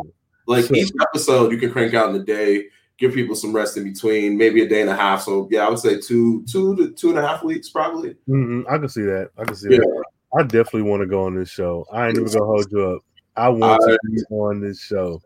like 0.46 0.66
So- 0.66 0.74
each 0.74 0.92
episode 1.00 1.50
you 1.50 1.58
can 1.58 1.70
crank 1.72 1.94
out 1.94 2.10
in 2.10 2.16
a 2.20 2.24
day, 2.24 2.66
give 2.98 3.14
people 3.14 3.34
some 3.34 3.54
rest 3.54 3.76
in 3.76 3.84
between, 3.84 4.36
maybe 4.36 4.62
a 4.62 4.68
day 4.68 4.80
and 4.82 4.90
a 4.90 4.94
half. 4.96 5.22
So 5.22 5.48
yeah, 5.50 5.66
I 5.66 5.70
would 5.70 5.78
say 5.78 5.98
two, 5.98 6.44
two 6.44 6.76
to 6.76 6.90
two 6.92 7.08
and 7.10 7.18
a 7.18 7.26
half 7.26 7.42
weeks 7.42 7.70
probably. 7.70 8.16
hmm 8.26 8.62
I 8.68 8.78
can 8.78 8.88
see 8.88 9.02
that. 9.02 9.30
I 9.38 9.44
can 9.44 9.54
see 9.54 9.68
Yeah. 9.70 9.78
that. 9.78 10.04
I 10.38 10.42
definitely 10.42 10.82
want 10.82 11.00
to 11.00 11.06
go 11.06 11.22
on 11.24 11.34
this 11.34 11.48
show. 11.48 11.86
I 11.90 12.06
ain't 12.08 12.18
even 12.18 12.30
gonna 12.30 12.44
hold 12.44 12.70
you 12.70 12.84
up. 12.86 13.02
I 13.36 13.48
want 13.48 13.82
I- 13.84 13.92
to 13.92 13.98
be 14.10 14.22
on 14.30 14.60
this 14.60 14.80
show. 14.82 15.22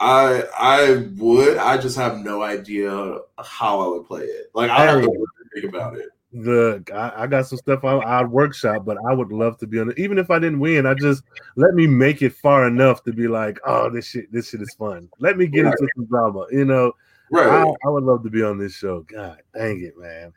I 0.00 0.44
I 0.58 1.06
would. 1.16 1.56
I 1.56 1.76
just 1.78 1.96
have 1.96 2.18
no 2.18 2.42
idea 2.42 2.90
how 3.38 3.80
I 3.80 3.88
would 3.88 4.06
play 4.06 4.22
it. 4.24 4.50
Like 4.54 4.70
I 4.70 4.84
have 4.84 5.02
to 5.02 5.08
Hey. 5.10 5.60
think 5.60 5.74
about 5.74 5.96
it. 5.96 6.08
Look, 6.36 6.92
I, 6.92 7.12
I 7.16 7.26
got 7.28 7.46
some 7.46 7.58
stuff 7.58 7.84
I, 7.84 7.96
I'd 7.98 8.28
workshop, 8.28 8.84
but 8.84 8.98
I 9.08 9.14
would 9.14 9.30
love 9.30 9.56
to 9.58 9.66
be 9.68 9.78
on 9.78 9.90
it. 9.90 9.98
Even 9.98 10.18
if 10.18 10.30
I 10.30 10.40
didn't 10.40 10.58
win, 10.58 10.84
I 10.84 10.94
just 10.94 11.22
let 11.54 11.74
me 11.74 11.86
make 11.86 12.22
it 12.22 12.34
far 12.34 12.66
enough 12.66 13.04
to 13.04 13.12
be 13.12 13.28
like, 13.28 13.58
oh, 13.64 13.88
this 13.88 14.08
shit, 14.08 14.32
this 14.32 14.50
shit 14.50 14.60
is 14.60 14.74
fun. 14.74 15.08
Let 15.20 15.36
me 15.38 15.46
get 15.46 15.64
Right. 15.64 15.72
into 15.78 15.88
some 15.94 16.06
drama. 16.06 16.46
You 16.50 16.64
know, 16.64 16.92
Right. 17.30 17.46
I, 17.48 17.86
I 17.86 17.90
would 17.90 18.02
love 18.02 18.24
to 18.24 18.30
be 18.30 18.42
on 18.42 18.58
this 18.58 18.74
show. 18.74 19.02
God 19.02 19.40
dang 19.54 19.80
it, 19.82 19.94
man. 19.96 20.32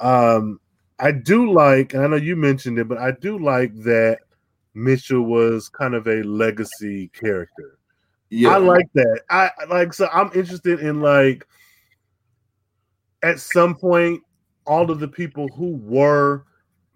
Um, 0.00 0.60
I 0.98 1.12
do 1.12 1.52
like, 1.52 1.92
and 1.92 2.02
I 2.02 2.06
know 2.06 2.16
you 2.16 2.36
mentioned 2.36 2.78
it, 2.78 2.88
but 2.88 2.98
I 2.98 3.10
do 3.10 3.38
like 3.38 3.74
that 3.82 4.20
Mitchell 4.74 5.22
was 5.22 5.68
kind 5.68 5.94
of 5.94 6.06
a 6.06 6.22
legacy 6.22 7.08
character. 7.08 7.78
yeah. 8.30 8.50
I 8.50 8.56
like 8.58 8.88
that. 8.94 9.20
I 9.30 9.50
I 9.58 9.64
like 9.66 9.92
so 9.92 10.08
I'm 10.12 10.30
interested 10.34 10.80
in 10.80 11.00
like 11.00 11.46
at 13.22 13.40
some 13.40 13.74
point 13.74 14.22
all 14.66 14.90
of 14.90 15.00
the 15.00 15.08
people 15.08 15.48
who 15.56 15.76
were 15.76 16.44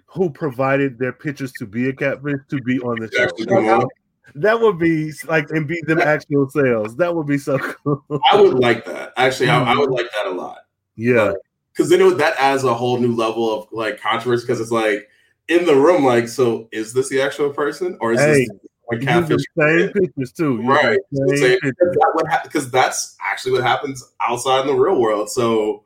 who 0.07 0.31
provided 0.31 0.99
their 0.99 1.13
pictures 1.13 1.53
to 1.59 1.67
be 1.67 1.89
a 1.89 1.93
catfish 1.93 2.41
to 2.49 2.61
be 2.63 2.79
on 2.81 2.99
the 2.99 3.11
show. 3.13 3.25
Actually 3.25 3.47
come 3.47 3.67
Like, 3.67 3.67
I- 3.67 3.83
on. 3.83 3.89
that 4.37 4.61
would 4.61 4.79
be 4.79 5.13
like 5.27 5.51
and 5.51 5.69
be 5.69 5.81
them 5.87 6.01
actual 6.01 6.49
sales. 6.49 6.97
That 6.97 7.15
would 7.15 7.27
be 7.27 7.37
so 7.39 7.59
cool. 7.85 8.03
I 8.33 8.41
would 8.41 8.55
like 8.59 8.85
that. 8.87 9.13
Actually, 9.17 9.51
I, 9.51 9.61
I 9.63 9.67
Mm-hmm. 9.67 9.81
would 9.81 9.91
like 9.91 10.07
that 10.17 10.27
a 10.27 10.31
lot. 10.31 10.59
yeah. 10.97 11.33
Because 11.73 11.91
then 11.91 12.01
it 12.01 12.05
would, 12.05 12.19
that 12.19 12.35
adds 12.41 12.65
a 12.65 12.75
whole 12.75 12.99
new 12.99 13.15
level 13.15 13.53
of 13.57 13.69
like 13.71 14.01
controversy. 14.01 14.45
Because 14.45 14.61
it's 14.61 14.73
like 14.73 15.09
in 15.47 15.65
the 15.65 15.77
room, 15.77 16.05
like, 16.05 16.27
so 16.27 16.69
is 16.73 16.93
this 16.93 17.09
the 17.09 17.21
actual 17.23 17.51
person 17.51 17.97
or 18.01 18.13
is 18.13 18.21
Hey, 18.21 18.33
this 18.41 18.49
like 18.91 19.01
catfish? 19.03 19.43
the 19.55 19.79
same 19.79 19.93
pictures 20.03 20.33
too. 20.33 20.59
You 20.63 20.69
Right. 20.73 20.99
the 21.13 21.37
same 21.37 21.61
pictures. 21.61 21.97
Because 22.43 22.71
that's 22.71 23.15
actually 23.23 23.53
what 23.53 23.63
happens 23.63 24.03
outside 24.21 24.63
in 24.63 24.67
the 24.69 24.75
real 24.75 24.99
world. 25.01 25.31
So 25.31 25.85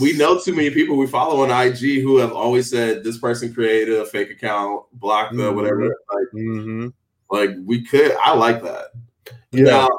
we 0.00 0.12
know 0.14 0.38
too 0.38 0.54
many 0.54 0.70
people 0.70 0.96
we 0.96 1.06
follow 1.06 1.42
on 1.42 1.50
IG 1.66 2.02
who 2.02 2.16
have 2.18 2.32
always 2.32 2.70
said 2.70 3.02
this 3.04 3.18
person 3.18 3.52
created 3.54 3.98
a 3.98 4.04
fake 4.06 4.30
account, 4.30 4.84
blocked 4.92 5.36
the 5.36 5.44
Mhm. 5.50 5.54
whatever. 5.54 5.88
Like, 6.12 6.28
hmm 6.32 6.88
like 7.30 7.50
we 7.64 7.84
could. 7.84 8.12
I 8.22 8.34
like 8.34 8.62
that. 8.62 8.88
Yeah. 9.50 9.64
Now, 9.64 9.98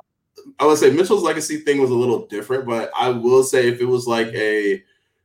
I 0.60 0.66
would 0.66 0.78
say 0.78 0.92
Mitchell's 0.92 1.24
legacy 1.24 1.58
thing 1.58 1.82
was 1.82 1.90
a 1.92 1.96
little 1.96 2.28
different, 2.28 2.66
but 2.66 2.92
I 2.98 3.10
will 3.10 3.44
say 3.44 3.68
if 3.68 3.82
it 3.82 3.86
was 3.86 4.08
like 4.08 4.28
a 4.28 4.84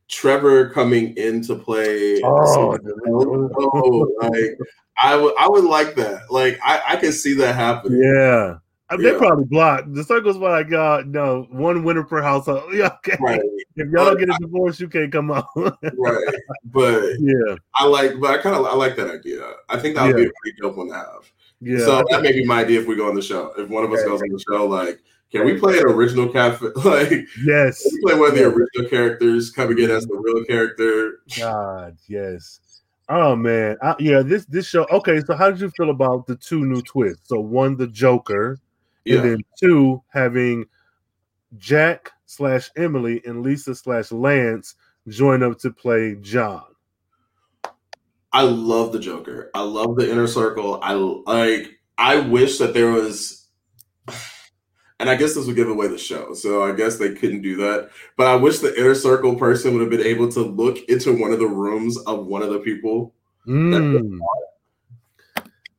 Trevor 0.09 0.69
coming 0.71 1.15
in 1.15 1.41
to 1.43 1.55
play, 1.55 2.21
Oh, 2.23 2.77
oh, 3.07 4.11
like 4.21 4.57
I 5.01 5.15
would, 5.15 5.33
I 5.39 5.47
would 5.47 5.63
like 5.63 5.95
that. 5.95 6.23
Like 6.31 6.59
I, 6.63 6.81
I 6.89 6.95
can 6.97 7.11
see 7.13 7.33
that 7.35 7.55
happening. 7.55 8.01
yeah. 8.03 8.57
I 8.91 8.97
They 8.97 9.11
Yeah. 9.11 9.17
probably 9.17 9.45
blocked. 9.45 9.93
The 9.93 10.03
circles 10.03 10.35
like, 10.37 10.69
y'all, 10.69 11.03
no, 11.05 11.47
one 11.49 11.83
winner 11.83 12.03
per 12.03 12.21
household. 12.21 12.63
Yeah, 12.73 12.87
okay. 12.97 13.17
Right, 13.21 13.39
If 13.77 13.89
y'all 13.89 14.05
don't 14.05 14.19
get 14.19 14.29
a 14.29 14.37
divorce, 14.39 14.79
you 14.79 14.89
can't 14.89 15.11
come 15.11 15.31
out. 15.31 15.45
right. 15.55 16.35
But 16.65 17.01
yeah, 17.19 17.55
I 17.75 17.85
like, 17.85 18.19
but 18.19 18.31
I 18.31 18.37
kind 18.39 18.55
of 18.55 18.65
I 18.65 18.73
like 18.75 18.95
that 18.97 19.09
idea. 19.09 19.43
I 19.69 19.79
think 19.79 19.95
that 19.95 20.05
would 20.07 20.15
be 20.17 20.25
a 20.25 20.31
pretty 20.41 20.57
dope 20.61 20.75
one 20.77 20.89
to 20.89 20.95
have. 20.95 21.31
yeah. 21.61 21.79
So 21.79 22.03
that 22.09 22.21
may 22.21 22.33
be 22.33 22.45
my 22.45 22.61
idea 22.61 22.81
if 22.81 22.87
we 22.87 22.95
go 22.95 23.07
on 23.09 23.15
the 23.15 23.21
show. 23.21 23.53
If 23.57 23.69
one 23.69 23.83
of 23.85 23.91
us 23.93 23.99
Okay. 23.99 24.09
goes 24.09 24.21
on 24.21 24.29
the 24.29 24.43
show, 24.49 24.65
like, 24.67 24.99
can 25.31 25.45
we 25.45 25.57
play 25.57 25.77
an 25.79 25.85
original 25.85 26.27
cafe? 26.27 26.67
Like, 26.83 27.25
yes. 27.45 27.81
can 27.83 27.91
we 27.93 28.01
play 28.01 28.19
one 28.19 28.29
of 28.31 28.35
the 28.35 28.43
original 28.45 28.89
characters 28.89 29.49
coming 29.51 29.79
in 29.79 29.89
as 29.89 30.05
the 30.05 30.15
real 30.17 30.43
character? 30.45 31.19
God, 31.39 31.95
yes. 32.07 32.59
Oh 33.09 33.35
man, 33.35 33.77
I, 33.81 33.95
yeah. 33.99 34.21
This 34.21 34.45
this 34.45 34.67
show. 34.67 34.85
Okay, 34.91 35.19
so 35.25 35.35
how 35.35 35.49
did 35.51 35.59
you 35.59 35.69
feel 35.75 35.89
about 35.89 36.27
the 36.27 36.35
two 36.35 36.65
new 36.65 36.81
twists? 36.81 37.27
So 37.29 37.39
one, 37.41 37.75
the 37.75 37.87
Joker, 37.87 38.59
Yeah, 39.05 39.17
and 39.17 39.29
then 39.29 39.41
two, 39.59 40.03
having 40.11 40.65
Jack 41.57 42.11
slash 42.25 42.69
Emily 42.75 43.21
and 43.25 43.43
Lisa 43.43 43.75
slash 43.75 44.11
Lance 44.11 44.75
join 45.07 45.43
up 45.43 45.59
to 45.59 45.71
play 45.71 46.15
John. 46.21 46.63
I 48.33 48.43
love 48.43 48.93
the 48.93 48.99
Joker. 48.99 49.51
I 49.53 49.61
love 49.61 49.95
the 49.95 50.09
inner 50.09 50.27
circle. 50.27 50.79
I 50.81 50.93
like. 50.93 51.79
I 51.97 52.19
wish 52.19 52.57
that 52.59 52.73
there 52.73 52.89
was, 52.89 53.47
and 54.99 55.09
I 55.09 55.15
guess 55.15 55.35
this 55.35 55.45
would 55.45 55.55
give 55.55 55.69
away 55.69 55.87
the 55.87 55.97
show. 55.97 56.33
So 56.33 56.63
I 56.63 56.71
guess 56.71 56.97
they 56.97 57.13
couldn't 57.13 57.41
do 57.41 57.57
that. 57.57 57.89
But 58.15 58.27
I 58.27 58.35
wish 58.35 58.59
the 58.59 58.75
inner 58.79 58.95
circle 58.95 59.35
person 59.35 59.73
would 59.73 59.81
have 59.81 59.89
been 59.89 60.07
able 60.07 60.31
to 60.31 60.41
look 60.41 60.77
into 60.89 61.15
one 61.19 61.33
of 61.33 61.39
the 61.39 61.47
rooms 61.47 61.97
of 62.05 62.25
one 62.25 62.41
of 62.41 62.49
the 62.51 62.59
people. 62.59 63.13
Mm, 63.45 64.19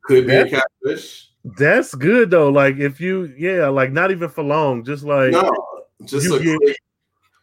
Could 0.03 0.27
be 0.27 0.35
a 0.35 0.49
catfish. 0.49 1.32
That's 1.45 1.95
good 1.95 2.31
though. 2.31 2.51
Like 2.51 2.77
if 2.77 3.01
you, 3.01 3.33
yeah, 3.37 3.69
like 3.69 3.93
not 3.93 4.11
even 4.11 4.29
for 4.29 4.45
long, 4.45 4.85
just 4.85 5.05
like 5.05 5.33
No, 5.33 5.51
just 6.05 6.27
You 6.27 6.39
get- 6.43 6.57
quick 6.59 6.77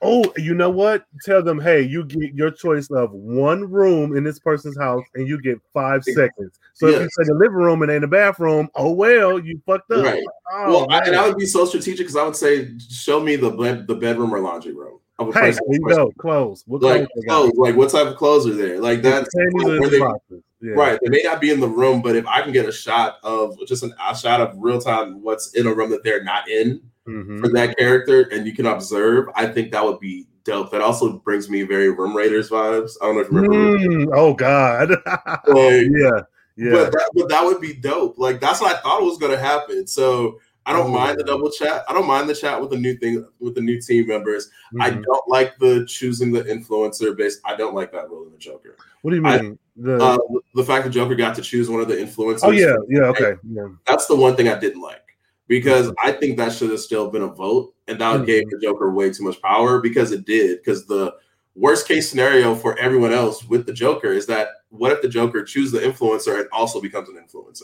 Oh, 0.02 0.32
you 0.38 0.54
know 0.54 0.70
what? 0.70 1.04
Tell 1.26 1.44
them, 1.44 1.60
hey, 1.60 1.82
you 1.82 2.06
get 2.06 2.34
your 2.34 2.52
choice 2.52 2.90
of 2.90 3.12
one 3.12 3.70
room 3.70 4.16
in 4.16 4.24
this 4.24 4.40
person's 4.40 4.78
house, 4.78 5.04
and 5.16 5.28
you 5.28 5.42
get 5.42 5.60
five 5.74 6.06
seconds. 6.06 6.58
So 6.74 6.88
if 6.88 7.02
you 7.02 7.10
say 7.12 7.24
the 7.26 7.34
living 7.34 7.58
room 7.58 7.82
and 7.82 7.92
ain't 7.92 8.06
a 8.06 8.08
bathroom, 8.08 8.70
oh 8.76 8.94
well, 8.94 9.38
you 9.40 9.62
fucked 9.66 9.92
up. 9.92 10.06
Right. 10.06 10.24
Oh, 10.54 10.70
well, 10.70 10.88
I, 10.90 11.00
and. 11.00 11.18
I 11.18 11.28
would 11.28 11.38
be 11.38 11.46
so 11.46 11.66
strategic 11.66 11.98
because 12.08 12.16
I 12.16 12.24
would 12.24 12.38
say, 12.38 12.70
show 12.80 13.20
me 13.20 13.36
the 13.36 13.52
bed, 13.52 13.88
the 13.88 13.96
bedroom 13.96 14.34
or 14.34 14.40
laundry 14.40 14.74
room 14.74 15.00
of 15.20 15.30
a 15.30 15.34
hey, 15.34 15.40
person. 15.48 15.64
you 15.70 15.80
go. 15.82 16.12
Clothes. 16.18 16.64
What 16.66 16.82
Like 16.82 17.00
clothes 17.00 17.10
they 17.16 17.22
got? 17.24 17.42
clothes, 17.42 17.58
like 17.58 17.76
what 17.76 17.90
type 17.92 18.08
of 18.08 18.16
clothes 18.16 18.48
are 18.48 18.56
there? 18.56 18.80
Like 18.80 19.02
that's 19.02 19.28
Panties 19.36 19.66
are 19.68 19.76
in 19.76 19.82
where 19.82 19.90
they. 19.90 20.40
Yeah. 20.62 20.74
right. 20.74 21.00
They 21.02 21.10
may 21.10 21.22
not 21.24 21.40
be 21.42 21.52
in 21.52 21.60
the 21.60 21.68
room, 21.68 22.02
but 22.02 22.16
if 22.16 22.26
I 22.28 22.42
can 22.42 22.52
get 22.52 22.68
a 22.68 22.72
shot 22.72 23.18
of 23.24 23.58
just 23.68 23.84
an, 23.84 23.94
a 24.06 24.16
shot 24.16 24.42
of 24.42 24.54
real 24.58 24.80
time 24.82 25.22
what's 25.22 25.54
in 25.54 25.68
a 25.68 25.74
room 25.74 25.90
that 25.92 26.04
they're 26.04 26.24
not 26.24 26.50
in 26.50 26.82
Mhm. 27.08 27.40
for 27.40 27.48
that 27.50 27.78
character, 27.78 28.28
and 28.32 28.46
you 28.46 28.54
can 28.54 28.66
observe, 28.66 29.28
I 29.36 29.48
think 29.48 29.72
that 29.72 29.84
would 29.86 30.00
be 30.00 30.28
dope. 30.44 30.72
That 30.72 30.82
also 30.82 31.14
brings 31.20 31.50
me 31.50 31.64
very 31.64 31.90
Room 31.90 32.16
Raiders 32.16 32.50
vibes. 32.50 32.92
I 33.02 33.06
don't 33.06 33.16
know 33.16 33.22
if 33.22 33.32
you 33.32 33.38
remember. 33.38 33.78
Mm, 33.78 34.10
oh 34.14 34.34
God. 34.34 34.90
Like, 35.48 35.88
yeah. 35.92 36.22
Yeah. 36.58 36.72
But 36.74 36.92
that, 36.92 37.10
but 37.16 37.30
that 37.30 37.46
would 37.46 37.62
be 37.62 37.74
dope. 37.74 38.18
Like 38.20 38.42
that's 38.42 38.60
what 38.60 38.76
I 38.76 38.80
thought 38.82 39.02
was 39.02 39.18
going 39.18 39.32
to 39.32 39.40
happen. 39.40 39.88
So 39.88 40.40
I 40.66 40.74
don't 40.74 40.88
Oh, 40.88 40.94
mind 40.94 41.18
the 41.18 41.24
double 41.24 41.50
chat. 41.50 41.84
I 41.88 41.94
don't 41.94 42.06
mind 42.06 42.30
the 42.30 42.36
chat 42.36 42.60
with 42.60 42.70
the 42.72 42.78
new 42.78 42.96
thing 42.98 43.26
with 43.40 43.56
the 43.56 43.62
new 43.62 43.80
team 43.82 44.08
members. 44.08 44.52
I 44.80 44.92
Mhm. 44.92 45.04
don't 45.04 45.28
like 45.30 45.58
the 45.58 45.86
choosing 45.88 46.32
the 46.34 46.44
influencer 46.44 47.16
based. 47.16 47.40
I 47.46 47.56
don't 47.56 47.74
like 47.74 47.92
that 47.94 48.10
role 48.10 48.26
in 48.26 48.32
the 48.34 48.38
Joker. 48.38 48.76
what 49.02 49.12
do 49.12 49.18
you 49.18 49.26
I- 49.26 49.42
mean? 49.42 49.58
The, 49.82 49.96
Uh, 49.98 50.18
the 50.56 50.64
fact 50.64 50.84
that 50.86 50.92
Joker 50.92 51.16
got 51.16 51.36
to 51.36 51.42
choose 51.42 51.70
one 51.70 51.82
of 51.82 51.88
the 51.88 51.96
influencers. 51.96 52.40
oh 52.44 52.52
yeah. 52.52 52.76
Yeah. 52.90 53.04
Okay. 53.08 53.34
Yeah. 53.50 53.68
that's 53.88 54.06
the 54.08 54.16
one 54.16 54.36
thing 54.36 54.48
I 54.48 54.60
didn't 54.60 54.82
like 54.82 55.02
because 55.48 55.92
I 56.04 56.12
think 56.12 56.38
that 56.38 56.52
should 56.52 56.70
have 56.72 56.80
still 56.80 57.10
been 57.10 57.22
a 57.24 57.28
vote, 57.28 57.74
and 57.88 58.00
that 58.00 58.22
Mhm. 58.22 58.26
gave 58.26 58.50
the 58.50 58.60
Joker 58.60 58.92
way 58.92 59.10
too 59.12 59.24
much 59.24 59.42
power 59.42 59.80
because 59.80 60.12
it 60.12 60.26
did. 60.26 60.60
Because 60.60 60.86
the 60.86 61.16
worst 61.56 61.88
case 61.88 62.10
scenario 62.10 62.56
for 62.56 62.78
everyone 62.78 63.12
else 63.14 63.44
with 63.48 63.66
the 63.66 63.74
Joker 63.74 64.12
is 64.14 64.26
that 64.28 64.50
what 64.70 64.92
if 64.92 65.02
the 65.02 65.10
Joker 65.10 65.44
chooses 65.44 65.72
the 65.72 65.80
influencer 65.80 66.40
and 66.40 66.48
also 66.52 66.80
becomes 66.80 67.10
an 67.10 67.16
influencer? 67.16 67.64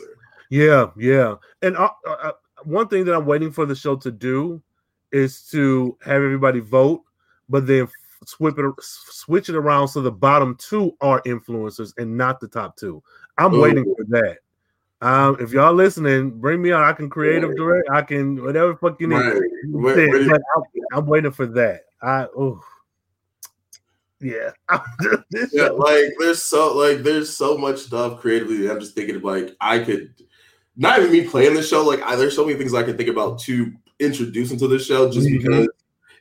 Yeah, 0.50 0.90
yeah, 0.96 1.34
and 1.62 1.76
uh, 1.76 1.90
uh, 2.06 2.32
one 2.64 2.88
thing 2.88 3.04
that 3.04 3.14
I'm 3.14 3.26
waiting 3.26 3.50
for 3.52 3.66
the 3.66 3.74
show 3.74 3.96
to 3.96 4.10
do 4.10 4.62
is 5.12 5.42
to 5.50 5.96
have 6.02 6.16
everybody 6.16 6.60
vote, 6.60 7.02
but 7.48 7.66
then 7.66 7.88
switch 8.26 8.54
it 8.58 8.74
switch 8.80 9.48
it 9.48 9.54
around 9.54 9.88
so 9.88 10.02
the 10.02 10.10
bottom 10.10 10.56
two 10.58 10.96
are 11.00 11.22
influencers 11.22 11.92
and 11.96 12.16
not 12.16 12.40
the 12.40 12.48
top 12.48 12.76
two. 12.76 13.02
I'm 13.38 13.54
Ooh. 13.54 13.62
waiting 13.62 13.84
for 13.84 14.04
that. 14.08 14.38
Um, 15.02 15.36
if 15.40 15.52
y'all 15.52 15.74
listening, 15.74 16.30
bring 16.30 16.62
me 16.62 16.72
on. 16.72 16.82
I 16.82 16.92
can 16.92 17.10
creative 17.10 17.54
direct. 17.54 17.88
I 17.90 18.02
can 18.02 18.42
whatever 18.42 18.74
fuck 18.76 19.00
you 19.00 19.08
need. 19.08 19.16
Right. 19.68 20.40
I'm, 20.92 21.06
waiting 21.06 21.32
for 21.32 21.46
that. 21.46 21.82
I 22.02 22.26
oh 22.36 22.62
yeah. 24.20 24.50
yeah, 25.52 25.68
like 25.68 26.14
there's 26.18 26.42
so 26.42 26.74
like 26.74 26.98
there's 26.98 27.36
so 27.36 27.58
much 27.58 27.78
stuff 27.78 28.20
creatively. 28.20 28.70
I'm 28.70 28.80
just 28.80 28.94
thinking 28.94 29.16
of 29.16 29.24
like 29.24 29.54
I 29.60 29.80
could 29.80 30.14
not 30.76 30.98
even 30.98 31.12
me 31.12 31.28
playing 31.28 31.54
the 31.54 31.62
show. 31.62 31.84
Like 31.84 32.02
I, 32.02 32.16
there's 32.16 32.34
so 32.34 32.46
many 32.46 32.58
things 32.58 32.72
I 32.72 32.82
could 32.82 32.96
think 32.96 33.10
about 33.10 33.38
to 33.40 33.72
introduce 33.98 34.50
into 34.50 34.68
the 34.68 34.78
show 34.78 35.10
just 35.10 35.28
mm-hmm. 35.28 35.38
because 35.38 35.68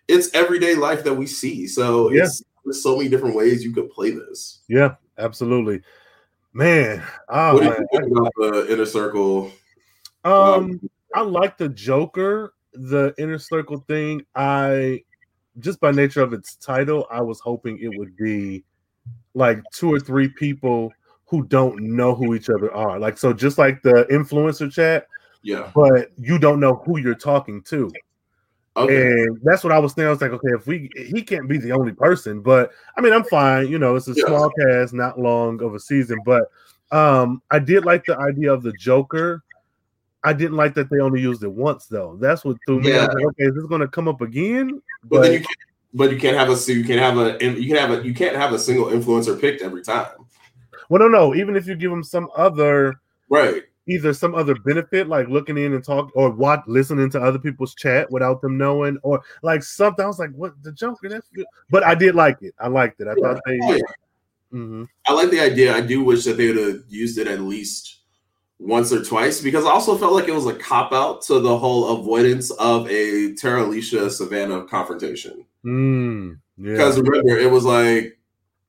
it's 0.08 0.34
everyday 0.34 0.76
life 0.76 1.04
that 1.04 1.14
we 1.14 1.26
see. 1.26 1.68
So 1.68 2.12
yeah. 2.12 2.28
there's 2.64 2.84
so 2.84 2.98
many 2.98 3.10
different 3.10 3.36
ways 3.36 3.64
you 3.64 3.74
could 3.74 3.90
play 3.90 4.12
this. 4.12 4.62
Yeah, 4.68 4.96
absolutely. 5.18 5.82
Man, 6.54 7.04
oh, 7.30 7.54
what 7.56 7.62
do 7.62 7.66
you 7.66 7.88
think 7.92 8.12
about 8.12 8.32
the 8.38 8.72
inner 8.72 8.86
circle? 8.86 9.52
Um, 10.24 10.34
um, 10.34 10.90
I 11.14 11.22
like 11.22 11.58
the 11.58 11.70
Joker, 11.70 12.54
the 12.74 13.14
inner 13.18 13.40
circle 13.40 13.84
thing. 13.88 14.26
I 14.36 15.02
just 15.60 15.80
by 15.80 15.92
nature 15.92 16.22
of 16.22 16.34
its 16.34 16.56
title, 16.56 17.08
I 17.12 17.22
was 17.22 17.40
hoping 17.40 17.80
it 17.80 17.98
would 17.98 18.16
be 18.16 18.64
like 19.34 19.62
two 19.74 19.94
or 19.94 20.00
three 20.00 20.30
people 20.30 20.92
who 21.26 21.46
don't 21.48 21.82
know 21.82 22.16
who 22.16 22.36
each 22.36 22.50
other 22.50 22.74
are. 22.74 23.00
Like 23.00 23.18
so, 23.18 23.34
just 23.34 23.58
like 23.58 23.82
the 23.82 24.08
influencer 24.12 24.72
chat. 24.72 25.08
Yeah. 25.44 25.72
But 25.76 26.12
you 26.18 26.40
don't 26.40 26.60
know 26.60 26.82
who 26.86 27.00
you're 27.00 27.16
talking 27.16 27.62
to. 27.64 27.92
Okay. 28.78 29.12
And 29.12 29.40
that's 29.44 29.64
what 29.64 29.72
I 29.72 29.80
was 29.80 29.94
thinking. 29.94 30.08
I 30.08 30.12
was 30.12 30.22
like, 30.22 30.32
okay, 30.32 30.50
if 30.54 30.68
we 30.68 30.90
he 30.96 31.22
can't 31.22 31.48
be 31.48 31.58
the 31.58 31.72
only 31.72 31.94
person, 31.94 32.42
but 32.42 32.72
I 32.98 33.02
mean, 33.02 33.14
I'm 33.14 33.24
fine. 33.24 33.70
You 33.70 33.80
know, 33.80 33.96
it's 33.96 34.08
a 34.10 34.14
yeah. 34.14 34.26
small 34.26 34.52
cast, 34.60 34.94
not 34.94 35.20
long 35.20 35.62
of 35.64 35.76
a 35.76 35.80
season, 35.80 36.20
but 36.26 36.52
um, 36.92 37.42
I 37.52 37.60
did 37.60 37.86
like 37.86 38.04
the 38.06 38.18
idea 38.18 38.52
of 38.52 38.64
the 38.64 38.74
Joker. 38.74 39.44
I 40.24 40.34
didn't 40.34 40.58
like 40.58 40.74
that 40.74 40.90
they 40.90 41.00
only 41.00 41.22
used 41.22 41.44
it 41.44 41.52
once, 41.52 41.86
though. 41.86 42.18
That's 42.20 42.44
what 42.44 42.58
threw 42.66 42.82
me. 42.82 42.90
Yeah. 42.90 43.06
Like, 43.06 43.26
okay, 43.26 43.44
is 43.44 43.56
this 43.56 43.66
going 43.66 43.82
to 43.82 43.88
come 43.88 44.08
up 44.08 44.22
again? 44.22 44.82
But, 45.04 45.10
but 45.10 45.22
then 45.22 45.34
you 45.34 45.40
can't, 45.40 45.58
but 45.94 46.12
you 46.12 46.18
can't 46.18 46.36
have 46.36 46.50
a 46.50 46.74
you 46.74 46.84
can't 46.84 47.00
have 47.00 47.18
a 47.18 47.38
you 47.42 47.68
can 47.68 47.78
have 47.78 47.92
a 47.92 48.06
you 48.06 48.14
can't 48.14 48.36
have 48.36 48.52
a 48.52 48.60
single 48.60 48.88
influencer 48.88 49.40
picked 49.40 49.62
every 49.62 49.84
time. 49.84 50.08
Well, 50.90 51.00
no, 51.00 51.08
no. 51.08 51.36
Even 51.36 51.56
if 51.56 51.68
you 51.68 51.76
give 51.76 51.92
them 51.92 52.04
some 52.04 52.30
other 52.36 53.00
right 53.30 53.64
either 53.88 54.14
some 54.14 54.36
other 54.36 54.56
benefit, 54.56 55.08
like 55.08 55.28
looking 55.28 55.58
in 55.58 55.74
and 55.74 55.84
talk 55.84 56.12
or 56.16 56.30
what 56.30 56.68
listening 56.68 57.10
to 57.12 57.22
other 57.22 57.40
people's 57.40 57.76
chat 57.76 58.10
without 58.12 58.42
them 58.42 58.58
knowing, 58.58 58.98
or 59.04 59.22
like 59.44 59.64
something. 59.64 60.04
I 60.04 60.08
was 60.08 60.20
like, 60.20 60.32
what 60.32 60.54
the 60.64 60.72
Joker? 60.72 61.10
That's 61.10 61.30
good. 61.30 61.46
But 61.70 61.84
I 61.84 61.96
did 61.96 62.16
like 62.16 62.42
it. 62.42 62.54
I 62.60 62.68
liked 62.68 63.00
it. 63.02 63.08
I 63.08 63.14
thought 63.16 63.40
they 63.46 63.60
oh, 63.64 63.74
yeah. 63.74 63.82
mm-hmm. 64.54 64.84
I 65.08 65.14
like 65.14 65.30
the 65.30 65.40
idea. 65.40 65.76
I 65.76 65.82
do 65.82 66.04
wish 66.04 66.24
that 66.26 66.38
they 66.38 66.48
would 66.48 66.58
have 66.58 66.84
used 66.88 67.18
it 67.18 67.28
at 67.28 67.42
least 67.42 68.00
once 68.58 68.92
or 68.94 69.04
twice 69.04 69.42
because 69.42 69.66
I 69.66 69.70
also 69.70 69.98
felt 69.98 70.14
like 70.14 70.28
it 70.28 70.34
was 70.34 70.48
a 70.48 70.56
cop 70.56 70.94
out 70.94 71.22
to 71.24 71.40
the 71.40 71.58
whole 71.58 72.00
avoidance 72.00 72.52
of 72.52 72.88
a 72.88 73.34
Terilisha 73.34 74.10
Savannah 74.10 74.64
confrontation. 74.64 75.46
Mm, 75.66 76.40
yeah. 76.58 76.72
Because 76.72 77.00
remember, 77.00 77.38
it 77.38 77.52
was 77.52 77.66
like 77.66 78.18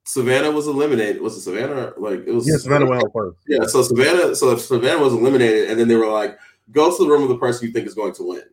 Savannah 0.07 0.53
was 0.53 0.69
eliminated. 0.69 1.21
Was 1.21 1.37
it 1.37 1.41
Savannah? 1.41 1.93
Like 1.97 2.27
it 2.27 2.33
was. 2.33 2.49
Yeah, 2.49 2.57
Savannah 2.59 2.87
went 2.87 3.13
first. 3.13 3.39
Yeah, 3.49 3.67
so 3.67 3.83
Savannah. 3.83 4.37
So 4.37 4.53
if 4.53 4.61
Savannah 4.61 5.03
was 5.03 5.13
eliminated, 5.13 5.69
and 5.69 5.81
then 5.81 5.89
they 5.89 5.97
were 5.97 6.07
like, 6.07 6.39
"Go 6.71 6.97
to 6.97 7.05
the 7.05 7.11
room 7.11 7.25
of 7.25 7.29
the 7.29 7.39
person 7.39 7.67
you 7.67 7.73
think 7.73 7.89
is 7.89 7.95
going 7.95 8.15
to 8.15 8.23
win." 8.23 8.45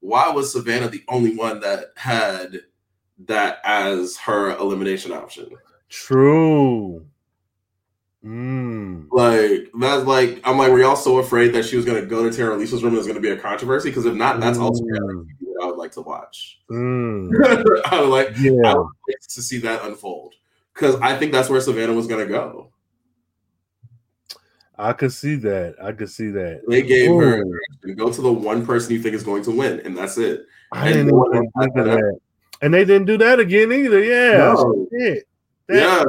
Why 0.00 0.30
was 0.30 0.52
Savannah 0.52 0.88
the 0.88 1.04
only 1.08 1.36
one 1.36 1.60
that 1.60 1.92
had 1.94 2.62
that 3.26 3.60
as 3.64 4.16
her 4.16 4.56
elimination 4.56 5.12
option? 5.12 5.50
True. 5.88 7.06
Mm. 8.24 9.06
Like 9.12 9.70
that's 9.78 10.04
like 10.04 10.40
I'm 10.42 10.58
like, 10.58 10.72
were 10.72 10.80
y'all 10.80 10.96
so 10.96 11.18
afraid 11.18 11.54
that 11.54 11.66
she 11.66 11.76
was 11.76 11.84
going 11.84 12.00
to 12.00 12.06
go 12.06 12.28
to 12.28 12.36
Terilisha's 12.36 12.82
room? 12.82 12.94
There's 12.94 13.06
going 13.06 13.14
to 13.14 13.22
be 13.22 13.30
a 13.30 13.36
controversy 13.36 13.90
because 13.90 14.06
if 14.06 14.14
not, 14.14 14.40
that's 14.40 14.58
mm. 14.58 14.62
also 14.62 14.84
I 15.62 15.66
would 15.66 15.76
like 15.76 15.92
to 15.92 16.00
watch. 16.00 16.58
Mm. 16.68 17.30
I 17.86 18.00
would 18.00 18.08
like, 18.08 18.30
yeah. 18.38 18.50
I 18.64 18.74
would 18.74 18.88
like 19.08 19.20
to 19.28 19.42
see 19.42 19.58
that 19.58 19.84
unfold 19.84 20.34
because 20.80 20.98
I 21.00 21.16
think 21.16 21.32
that's 21.32 21.50
where 21.50 21.60
Savannah 21.60 21.92
was 21.92 22.06
going 22.06 22.26
to 22.26 22.32
go. 22.32 22.72
I 24.78 24.94
could 24.94 25.12
see 25.12 25.34
that. 25.36 25.76
I 25.82 25.92
could 25.92 26.08
see 26.08 26.30
that. 26.30 26.62
They 26.68 26.80
gave 26.80 27.10
Ooh. 27.10 27.18
her 27.18 27.44
go 27.94 28.10
to 28.10 28.22
the 28.22 28.32
one 28.32 28.64
person 28.64 28.94
you 28.94 29.02
think 29.02 29.14
is 29.14 29.22
going 29.22 29.42
to 29.42 29.50
win, 29.50 29.80
and 29.80 29.96
that's 29.96 30.16
it. 30.16 30.46
I 30.72 30.88
and 30.88 31.06
didn't 31.06 31.50
think 31.58 31.76
of 31.76 31.84
that. 31.84 32.18
And 32.62 32.72
they 32.72 32.84
didn't 32.84 33.06
do 33.06 33.18
that 33.18 33.40
again 33.40 33.72
either. 33.72 34.02
Yeah. 34.02 34.38
No. 34.38 34.86
That, 34.90 35.22
yeah. 35.68 36.04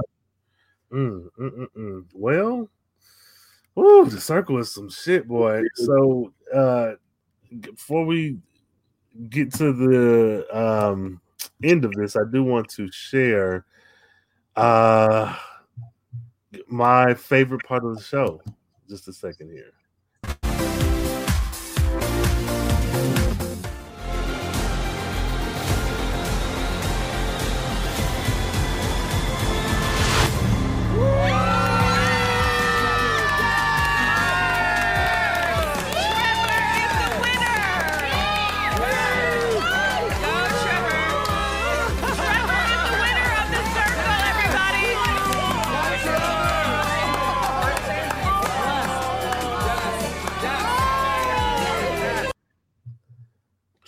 Mm, 0.91 1.27
mm, 1.39 1.51
mm, 1.51 1.67
mm, 1.77 2.05
well, 2.13 2.69
ooh, 3.77 4.05
the 4.05 4.19
circle 4.19 4.57
is 4.57 4.73
some 4.73 4.89
shit, 4.89 5.27
boy. 5.27 5.63
So 5.75 6.33
uh 6.53 6.93
before 7.61 8.05
we 8.05 8.37
get 9.29 9.53
to 9.55 9.71
the 9.71 10.45
um 10.57 11.21
end 11.63 11.85
of 11.85 11.93
this, 11.93 12.15
I 12.15 12.23
do 12.29 12.43
want 12.43 12.69
to 12.71 12.91
share 12.91 13.65
uh, 14.55 15.35
my 16.67 17.13
favorite 17.13 17.63
part 17.63 17.85
of 17.85 17.95
the 17.95 18.01
show. 18.01 18.41
Just 18.89 19.07
a 19.07 19.13
second 19.13 19.51
here. 19.51 19.71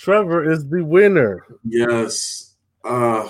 Trevor 0.04 0.52
is 0.52 0.68
the 0.68 0.84
winner. 0.84 1.46
Yes. 1.64 2.56
Uh, 2.84 3.30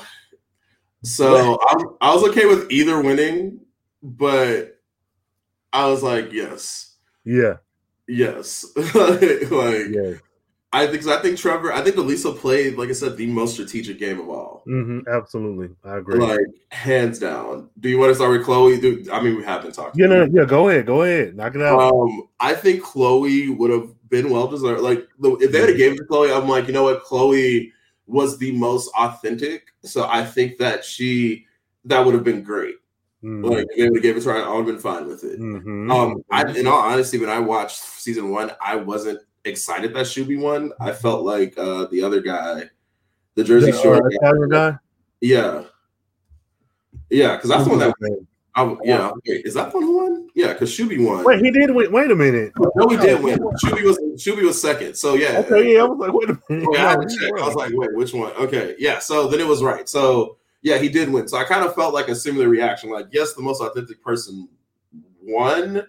so 1.04 1.60
I, 1.62 1.84
I 2.10 2.16
was 2.16 2.28
okay 2.30 2.48
with 2.48 2.72
either 2.72 3.00
winning, 3.00 3.60
but 4.02 4.80
I 5.72 5.86
was 5.86 6.02
like, 6.02 6.34
yes. 6.34 6.96
Yeah. 7.26 7.58
Yes. 8.08 8.66
like, 8.76 9.90
yeah. 9.92 10.14
I 10.74 10.88
think 10.88 11.06
I 11.06 11.22
think 11.22 11.38
Trevor, 11.38 11.72
I 11.72 11.82
think 11.82 11.98
Elisa 11.98 12.32
played, 12.32 12.80
like 12.80 12.90
I 12.90 12.94
said, 12.94 13.16
the 13.18 13.28
most 13.28 13.54
strategic 13.54 14.00
game 14.00 14.20
of 14.20 14.28
all. 14.28 14.64
Mm-hmm, 14.68 15.08
absolutely, 15.08 15.70
I 15.84 15.98
agree. 15.98 16.20
Like 16.20 16.40
hands 16.72 17.20
down. 17.20 17.70
Do 17.80 17.90
you 17.90 18.00
want 18.00 18.10
to 18.10 18.16
start 18.16 18.32
with 18.32 18.44
Chloe? 18.44 18.82
Do 18.82 19.06
I 19.14 19.22
mean 19.22 19.36
we 19.36 19.44
have 19.44 19.62
been 19.62 19.72
talking? 19.72 20.02
Yeah, 20.02 20.08
no, 20.08 20.24
yeah. 20.24 20.46
Go 20.46 20.70
ahead, 20.70 20.88
go 20.88 21.04
ahead, 21.04 21.36
knock 21.36 21.54
it 21.54 21.62
out. 21.62 21.80
Um, 21.80 22.24
I 22.40 22.56
think 22.56 22.82
Chloe 22.82 23.50
would 23.50 23.70
have 23.70 23.94
been 24.14 24.30
well 24.30 24.48
deserved. 24.48 24.82
Like 24.82 25.10
if 25.42 25.52
they 25.52 25.60
had 25.60 25.70
a 25.70 25.74
game 25.74 25.98
to 25.98 26.06
Chloe, 26.06 26.32
I'm 26.32 26.48
like, 26.48 26.68
you 26.68 26.74
know 26.74 26.84
what, 26.84 27.04
Chloe 27.04 27.74
was 28.06 28.38
the 28.38 28.52
most 28.52 28.92
authentic. 28.96 29.74
So 29.84 30.08
I 30.08 30.24
think 30.24 30.60
that 30.60 30.86
she 30.86 31.48
that 31.86 32.06
would 32.06 32.14
have 32.14 32.24
been 32.24 32.44
great. 32.44 32.76
Mm-hmm. 33.24 33.44
Like 33.44 33.66
if 33.72 33.78
they 33.78 33.84
would 33.86 33.96
have 33.96 34.04
gave 34.04 34.18
it 34.18 34.22
to 34.22 34.30
her, 34.30 34.46
I 34.46 34.50
would 34.50 34.68
have 34.68 34.68
been 34.68 34.78
fine 34.78 35.08
with 35.08 35.24
it. 35.24 35.40
Mm-hmm. 35.40 35.90
Um, 35.90 36.24
I, 36.30 36.44
in 36.52 36.68
all 36.68 36.78
honesty, 36.78 37.18
when 37.18 37.30
I 37.30 37.40
watched 37.40 37.78
season 37.78 38.30
one, 38.30 38.52
I 38.64 38.76
wasn't 38.76 39.20
excited 39.46 39.96
that 39.96 40.06
Shubby 40.06 40.40
won. 40.40 40.72
I 40.80 40.92
felt 40.92 41.24
like 41.24 41.58
uh, 41.58 41.88
the 41.88 42.04
other 42.04 42.22
guy, 42.22 42.70
the 43.34 43.44
Jersey 43.44 43.72
the, 43.72 43.82
Shore 43.82 43.96
uh, 43.96 44.10
guy, 44.22 44.48
guy, 44.48 44.78
yeah, 45.22 45.64
yeah, 47.10 47.36
because 47.36 47.50
that's 47.50 47.64
the 47.64 47.70
one 47.72 47.80
that. 47.80 48.26
I, 48.56 48.76
yeah, 48.84 49.12
wait, 49.26 49.46
is 49.46 49.56
that 49.56 49.72
the 49.72 49.78
one 49.78 49.84
who 49.84 49.98
won? 49.98 50.30
Yeah, 50.36 50.54
because 50.54 50.70
Shubby 50.70 51.04
won. 51.04 51.24
Wait, 51.24 51.44
he 51.44 51.50
did 51.50 51.72
win. 51.72 51.92
Wait 51.92 52.12
a 52.12 52.16
minute. 52.16 52.52
No, 52.76 52.88
he 52.88 52.98
did 52.98 53.22
win. 53.24 53.40
Shubby 53.64 53.84
was 53.84 53.98
Shubby 54.16 54.44
was 54.44 54.62
second. 54.62 54.96
So 54.96 55.16
yeah. 55.16 55.40
Okay, 55.40 55.74
yeah, 55.74 55.82
I 55.82 55.86
was 55.86 55.98
like, 55.98 56.14
wait 56.14 56.30
a 56.30 56.40
minute. 56.50 56.78
I 56.78 56.92
had 56.92 57.02
to 57.02 57.18
check. 57.20 57.32
I 57.42 57.48
was 57.48 57.56
like, 57.56 57.72
wait, 57.74 57.96
which 57.96 58.14
one? 58.14 58.32
Okay, 58.34 58.76
yeah. 58.78 59.00
So 59.00 59.28
then 59.28 59.40
it 59.40 59.48
was 59.48 59.64
right. 59.64 59.90
So 59.90 60.38
yeah, 60.62 60.78
he 60.78 60.88
did 60.88 61.10
win. 61.10 61.28
So 61.28 61.38
I 61.38 61.46
kind 61.46 61.66
of 61.66 61.74
felt 61.74 61.94
like 61.94 62.10
a 62.10 62.16
similar 62.16 62.48
reaction. 62.48 62.92
Like, 62.92 63.08
yes, 63.12 63.34
the 63.34 63.42
most 63.42 63.60
authentic 63.62 64.04
person 64.04 64.48
won, 65.24 65.88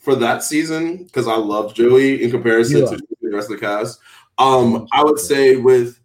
for 0.00 0.14
that 0.16 0.42
season 0.42 1.04
because 1.04 1.28
I 1.28 1.36
loved 1.36 1.76
Joey 1.76 2.24
in 2.24 2.30
comparison 2.30 2.78
yeah. 2.78 2.86
to 2.86 2.96
the 3.20 3.30
rest 3.30 3.50
of 3.50 3.60
the 3.60 3.66
cast. 3.66 4.00
Um, 4.38 4.88
I 4.92 5.04
would 5.04 5.18
say 5.18 5.56
with 5.56 6.00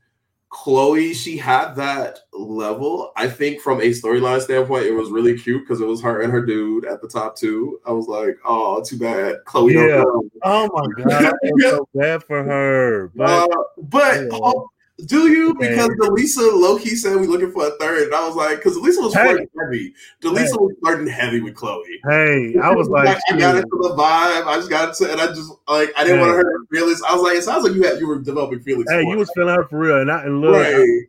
Chloe, 0.50 1.14
she 1.14 1.38
had 1.38 1.74
that 1.76 2.20
level. 2.38 3.12
I 3.16 3.28
think 3.28 3.62
from 3.62 3.80
a 3.82 3.90
storyline 3.92 4.42
standpoint, 4.42 4.86
it 4.86 4.92
was 4.94 5.10
really 5.10 5.38
cute 5.38 5.64
because 5.64 5.82
it 5.82 5.88
was 5.88 6.02
her 6.02 6.22
and 6.22 6.32
her 6.32 6.46
dude 6.46 6.86
at 6.86 7.02
the 7.02 7.08
top 7.08 7.36
two. 7.38 7.80
I 7.86 7.92
was 7.92 8.08
like, 8.08 8.38
oh, 8.46 8.84
too 8.84 8.98
bad. 8.98 9.38
Chloe, 9.46 9.74
Yeah. 9.74 10.04
Oh 10.44 10.70
my 10.74 11.04
god, 11.04 11.34
I 11.44 11.50
so 11.62 11.88
bad 11.96 12.24
for 12.24 12.44
her. 12.44 13.12
But 13.16 13.50
Uh, 13.52 13.64
but 13.78 14.16
Yeah. 14.24 14.28
oh, 14.34 14.70
do 15.08 15.28
you? 15.30 15.54
Because 15.56 15.90
Deleesa 15.90 16.54
low 16.54 16.78
key 16.78 16.96
said 16.96 17.16
we're 17.18 17.24
looking 17.26 17.52
for 17.52 17.68
a 17.68 17.72
third. 17.72 18.04
And 18.04 18.16
I 18.16 18.26
was 18.26 18.36
like, 18.36 18.58
because 18.58 18.78
Deleesa 18.78 19.04
was 19.04 19.14
Hey. 19.14 19.24
flirting 19.24 19.48
heavy. 19.62 19.94
Deleesa 20.22 20.38
Hey. 20.52 20.58
was 20.58 20.74
flirting 20.82 21.08
heavy 21.08 21.42
with 21.42 21.56
Chloe. 21.56 21.84
hey, 22.10 22.56
I 22.64 22.72
was 22.72 22.88
like, 22.88 23.18
I 23.30 23.38
got 23.38 23.56
into 23.58 23.68
the 23.70 23.90
vibe. 23.98 24.46
I 24.48 24.56
just 24.58 24.70
got 24.70 24.90
into, 24.90 25.12
and 25.12 25.20
I 25.20 25.28
just 25.28 25.52
like 25.68 25.92
I 25.98 26.04
didn't 26.04 26.20
want 26.20 26.30
to 26.32 26.38
Hey. 26.38 26.44
hurt 26.44 26.46
her 26.54 26.66
feelings. 26.72 27.02
I 27.08 27.14
was 27.14 27.24
like, 27.24 27.36
it 27.38 27.44
sounds 27.44 27.64
like 27.66 27.74
you 27.74 27.84
had 27.84 28.00
you 28.00 28.08
were 28.08 28.20
developing 28.20 28.60
feelings. 28.62 28.90
hey, 28.90 29.02
you 29.02 29.10
her. 29.12 29.18
was 29.18 29.32
feeling 29.36 29.56
her 29.56 29.66
for 29.66 29.80
real, 29.80 30.00
and 30.00 30.10
I 30.12 30.24
and 30.24 30.40
look, 30.42 30.54
right. 30.54 31.02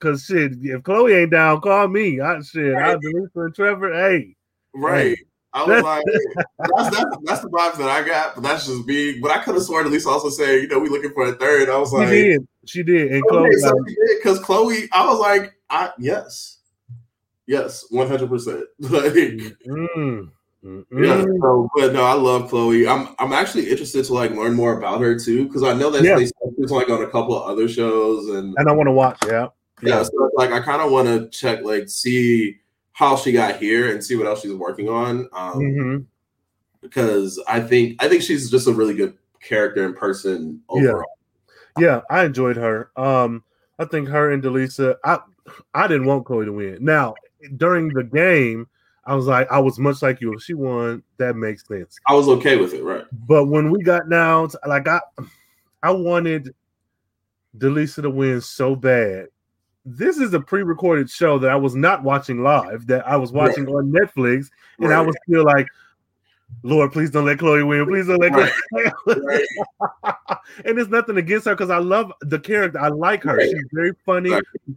Cause 0.00 0.24
shit, 0.24 0.52
if 0.60 0.82
Chloe 0.82 1.14
ain't 1.14 1.30
down, 1.30 1.60
call 1.60 1.88
me. 1.88 2.20
I 2.20 2.40
shit, 2.40 2.74
I'll 2.74 2.98
delete 2.98 3.30
and 3.34 3.54
Trevor. 3.54 3.92
Hey, 3.92 4.36
Right. 4.76 5.18
I 5.52 5.64
was 5.64 5.82
like, 5.82 6.04
that's, 6.58 6.96
that's 6.96 7.16
that's 7.24 7.40
the 7.40 7.48
vibes 7.48 7.78
that 7.78 7.88
I 7.88 8.06
got, 8.06 8.34
but 8.34 8.42
that's 8.42 8.66
just 8.66 8.86
me. 8.86 9.18
But 9.20 9.30
I 9.30 9.38
could 9.38 9.54
have 9.54 9.64
sworn 9.64 9.86
at 9.86 9.92
least 9.92 10.06
also 10.06 10.28
saying, 10.28 10.62
you 10.62 10.68
know, 10.68 10.78
we 10.78 10.90
looking 10.90 11.12
for 11.12 11.26
a 11.26 11.32
third. 11.32 11.70
I 11.70 11.78
was 11.78 11.90
she 11.90 11.96
like, 11.96 12.08
did, 12.08 12.48
she 12.66 12.82
did, 12.82 13.12
and 13.12 13.22
Chloe, 13.28 13.48
okay, 13.48 13.56
so 13.56 13.68
like, 13.68 13.88
she 13.88 13.94
did 13.94 14.18
because 14.18 14.38
Chloe, 14.40 14.88
I 14.92 15.06
was 15.06 15.18
like, 15.18 15.54
I 15.70 15.92
yes, 15.98 16.58
yes, 17.46 17.86
one 17.88 18.06
hundred 18.06 18.28
percent. 18.28 18.64
Like, 18.80 19.14
mm, 19.14 20.30
mm, 20.66 20.84
yeah. 21.04 21.22
So, 21.40 21.68
but 21.76 21.92
no, 21.92 22.02
I 22.04 22.14
love 22.14 22.50
Chloe. 22.50 22.86
I'm 22.88 23.08
I'm 23.18 23.32
actually 23.32 23.70
interested 23.70 24.04
to 24.06 24.14
like 24.14 24.32
learn 24.32 24.54
more 24.54 24.76
about 24.76 25.00
her 25.00 25.18
too 25.18 25.46
because 25.46 25.62
I 25.62 25.72
know 25.74 25.90
that 25.90 26.02
Yeah. 26.02 26.16
they 26.16 26.24
she's 26.26 26.70
like 26.70 26.88
on 26.90 27.02
a 27.02 27.06
couple 27.06 27.40
of 27.40 27.48
other 27.48 27.68
shows 27.68 28.28
and 28.30 28.54
and 28.58 28.68
I 28.68 28.72
want 28.72 28.88
to 28.88 28.92
watch. 28.92 29.18
Yeah, 29.26 29.48
yeah, 29.82 30.02
so 30.02 30.30
like 30.34 30.50
I 30.52 30.60
kind 30.60 30.82
of 30.82 30.90
want 30.90 31.08
to 31.08 31.28
check 31.30 31.62
like 31.62 31.88
see 31.88 32.58
how 32.92 33.14
she 33.16 33.30
got 33.32 33.56
here 33.56 33.90
and 33.92 34.02
see 34.02 34.16
what 34.16 34.26
else 34.26 34.40
she's 34.42 34.52
working 34.54 34.88
on. 34.88 35.28
Um, 35.32 35.52
hmm 35.60 35.96
because 36.82 37.42
I 37.48 37.60
think 37.60 38.02
I 38.02 38.08
think 38.08 38.22
she's 38.22 38.50
just 38.50 38.68
a 38.68 38.72
really 38.72 38.94
good 38.94 39.16
character 39.42 39.84
in 39.84 39.94
person 39.94 40.60
Yeah. 40.72 40.82
overall. 40.90 41.18
yeah. 41.78 42.00
I 42.10 42.24
enjoyed 42.24 42.56
her. 42.56 42.90
Um, 42.96 43.42
I 43.78 43.84
think 43.86 44.08
her 44.08 44.30
and 44.32 44.42
Deleesa. 44.42 44.96
I 45.04 45.18
I 45.74 45.86
didn't 45.86 46.06
want 46.06 46.24
Chloe 46.26 46.44
to 46.46 46.52
win. 46.52 46.78
Now 46.80 47.14
during 47.56 47.88
the 47.88 48.04
game, 48.04 48.66
I 49.06 49.14
was 49.14 49.26
like, 49.26 49.50
I 49.50 49.60
was 49.60 49.78
much 49.78 50.02
like 50.02 50.20
you. 50.20 50.34
If 50.34 50.42
she 50.42 50.54
won, 50.54 51.02
that 51.18 51.36
makes 51.36 51.66
sense. 51.66 51.96
I 52.08 52.14
was 52.14 52.28
okay 52.28 52.56
with 52.56 52.74
it, 52.74 52.82
right? 52.82 53.04
But 53.12 53.46
when 53.46 53.70
we 53.70 53.82
got 53.82 54.10
down, 54.10 54.50
to, 54.50 54.60
like 54.66 54.88
I, 54.88 55.00
I 55.82 55.92
wanted 55.92 56.52
Deleesa 57.56 58.02
to 58.02 58.10
win 58.10 58.40
so 58.40 58.74
bad. 58.74 59.28
This 59.84 60.18
is 60.18 60.34
a 60.34 60.40
pre-recorded 60.40 61.08
show 61.08 61.38
that 61.38 61.50
I 61.50 61.54
was 61.54 61.76
not 61.76 62.02
watching 62.02 62.42
live. 62.42 62.88
That 62.88 63.06
I 63.06 63.16
was 63.16 63.30
watching 63.30 63.68
on 63.68 63.92
Netflix, 63.92 64.48
and 64.80 64.92
I 64.92 65.00
was 65.00 65.14
still 65.28 65.44
like, 65.44 65.68
"Lord, 66.64 66.92
please 66.92 67.12
don't 67.12 67.24
let 67.24 67.38
Chloe 67.38 67.62
win. 67.62 67.86
Please 67.86 68.08
don't 68.08 68.18
let 68.18 68.32
Chloe." 68.32 68.50
win." 68.72 68.92
Right. 69.22 69.46
and 70.64 70.78
it's 70.78 70.90
nothing 70.90 71.16
against 71.16 71.46
her 71.46 71.54
because 71.54 71.70
I 71.70 71.78
love 71.78 72.12
the 72.22 72.40
character. 72.40 72.80
I 72.80 72.88
like 72.88 73.22
her. 73.22 73.36
Right. 73.36 73.48
She's 73.48 73.68
very 73.72 73.92
funny, 74.04 74.30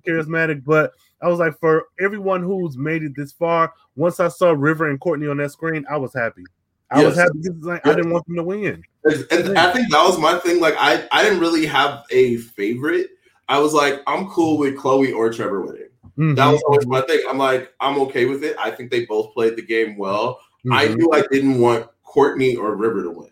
charismatic. 0.07 0.63
But 0.63 0.93
I 1.21 1.27
was 1.27 1.39
like, 1.39 1.59
for 1.59 1.85
everyone 1.99 2.41
who's 2.43 2.77
made 2.77 3.03
it 3.03 3.13
this 3.15 3.31
far, 3.33 3.73
once 3.95 4.19
I 4.19 4.27
saw 4.29 4.51
River 4.51 4.89
and 4.89 4.99
Courtney 4.99 5.27
on 5.27 5.37
that 5.37 5.51
screen, 5.51 5.85
I 5.89 5.97
was 5.97 6.13
happy. 6.13 6.43
I 6.91 7.03
was 7.05 7.15
happy. 7.15 7.37
Is 7.39 7.63
like 7.63 7.85
I 7.85 7.93
didn't 7.93 8.11
want 8.11 8.25
them 8.25 8.35
to 8.37 8.43
win. 8.43 8.83
And, 9.03 9.57
I 9.57 9.71
think 9.71 9.91
that 9.91 10.03
was 10.03 10.17
my 10.17 10.39
thing. 10.39 10.59
Like 10.59 10.75
I, 10.79 11.07
I 11.11 11.23
didn't 11.23 11.39
really 11.39 11.65
have 11.67 12.03
a 12.11 12.37
favorite. 12.37 13.11
I 13.47 13.59
was 13.59 13.73
like, 13.73 14.01
I'm 14.07 14.27
cool 14.29 14.57
with 14.57 14.77
Chloe 14.77 15.11
or 15.11 15.31
Trevor 15.31 15.61
winning. 15.61 15.89
Mhm. 16.17 16.35
That 16.35 16.47
was 16.47 16.61
always 16.63 16.87
my 16.87 17.01
thing. 17.01 17.21
I'm 17.29 17.37
like, 17.37 17.71
I'm 17.79 17.99
okay 18.01 18.25
with 18.25 18.43
it. 18.43 18.55
I 18.59 18.71
think 18.71 18.89
they 18.91 19.05
both 19.05 19.33
played 19.33 19.55
the 19.55 19.61
game 19.61 19.97
well. 19.97 20.39
I 20.71 20.87
Mhm. 20.87 20.95
knew 20.97 21.11
I 21.13 21.23
didn't 21.31 21.59
want 21.59 21.87
Courtney 22.03 22.55
or 22.55 22.75
River 22.75 23.03
to 23.03 23.11
win. 23.11 23.29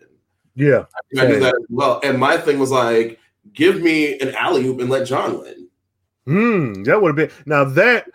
yeah. 0.55 0.85
I 1.19 1.25
knew 1.27 1.39
that 1.39 1.53
as 1.55 1.65
well. 1.69 1.99
And 2.03 2.17
my 2.19 2.37
thing 2.37 2.59
was 2.59 2.71
like, 2.71 3.19
give 3.53 3.81
me 3.81 4.19
an 4.19 4.33
alley 4.35 4.65
oop 4.67 4.79
and 4.79 4.89
let 4.89 5.07
John 5.07 5.39
win. 5.39 5.66
Hmm, 6.27 6.83
that 6.83 7.01
would 7.01 7.17
have 7.17 7.29
been 7.29 7.37
now 7.45 7.63
that 7.63 8.07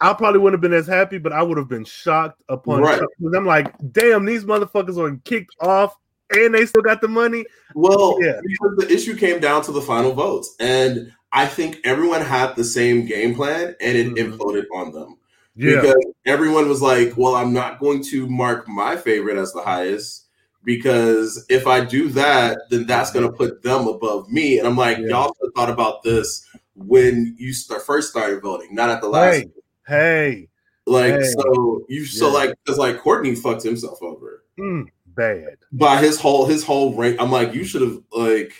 I 0.00 0.12
probably 0.14 0.40
wouldn't 0.40 0.60
have 0.60 0.68
been 0.68 0.76
as 0.76 0.86
happy, 0.88 1.18
but 1.18 1.32
I 1.32 1.42
would 1.44 1.56
have 1.56 1.68
been 1.68 1.84
shocked 1.84 2.42
upon 2.48 2.80
Right. 2.82 2.98
shock, 2.98 3.08
I'm 3.34 3.46
like, 3.46 3.72
damn, 3.92 4.24
these 4.24 4.44
motherfuckers 4.44 4.98
are 4.98 5.16
kicked 5.24 5.54
off 5.60 5.96
and 6.34 6.52
they 6.52 6.66
still 6.66 6.82
got 6.82 7.00
the 7.00 7.06
money. 7.06 7.44
Well, 7.74 8.18
Yeah. 8.20 8.40
because 8.42 8.76
the 8.78 8.92
issue 8.92 9.16
came 9.16 9.38
down 9.38 9.62
to 9.62 9.72
the 9.72 9.80
final 9.80 10.12
votes, 10.12 10.56
and 10.58 11.12
I 11.30 11.46
think 11.46 11.78
everyone 11.84 12.20
had 12.20 12.56
the 12.56 12.64
same 12.64 13.06
game 13.06 13.34
plan, 13.36 13.76
and 13.80 13.96
it 13.96 14.08
Mhm. 14.08 14.16
imploded 14.36 14.64
on 14.74 14.92
them 14.92 15.16
Yeah, 15.54 15.80
because 15.82 16.02
everyone 16.26 16.68
was 16.68 16.82
like, 16.82 17.12
"Well, 17.16 17.36
I'm 17.36 17.52
not 17.52 17.78
going 17.78 18.02
to 18.04 18.26
mark 18.26 18.66
my 18.66 18.96
favorite 18.96 19.36
as 19.36 19.52
the 19.52 19.62
highest 19.62 20.24
because 20.64 21.44
if 21.48 21.66
I 21.66 21.84
do 21.84 22.08
that, 22.10 22.58
then 22.70 22.86
that's 22.86 23.12
going 23.12 23.26
to 23.26 23.32
put 23.32 23.62
them 23.62 23.86
above 23.86 24.28
me." 24.30 24.58
And 24.58 24.66
I'm 24.66 24.76
like, 24.76 24.98
Yeah. 24.98 25.08
"Y'all 25.08 25.34
should 25.38 25.48
have 25.48 25.54
thought 25.54 25.72
about 25.72 26.02
this 26.02 26.44
when 26.74 27.34
you 27.38 27.52
start, 27.52 27.82
first 27.82 28.10
started 28.10 28.42
voting, 28.42 28.74
not 28.74 28.90
at 28.90 29.00
the 29.00 29.08
last." 29.08 29.34
Hey. 29.34 29.50
hey, 29.86 30.48
Like, 30.86 31.14
Hey. 31.14 31.22
so 31.38 31.84
you 31.88 32.04
so 32.04 32.28
Yeah. 32.28 32.32
like 32.34 32.54
because 32.64 32.78
like 32.78 32.98
Courtney 33.00 33.34
fucked 33.34 33.62
himself 33.62 34.02
over. 34.02 34.44
mm, 34.58 34.86
bad. 35.06 35.56
by 35.72 35.98
his 35.98 36.18
whole 36.20 36.46
his 36.46 36.64
whole 36.64 36.94
rank. 36.94 37.16
I'm 37.20 37.30
like, 37.30 37.54
you 37.54 37.64
should 37.64 37.82
have 37.82 37.98
like 38.12 38.52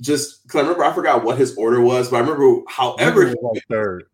just 0.00 0.42
because 0.42 0.58
I 0.58 0.62
remember 0.62 0.84
I 0.84 0.92
forgot 0.92 1.24
what 1.24 1.38
his 1.38 1.56
order 1.56 1.80
was, 1.80 2.10
but 2.10 2.16
I 2.16 2.20
remember 2.20 2.62
however, 2.68 3.26
was 3.26 3.36
like 3.42 3.62
third. 3.70 4.04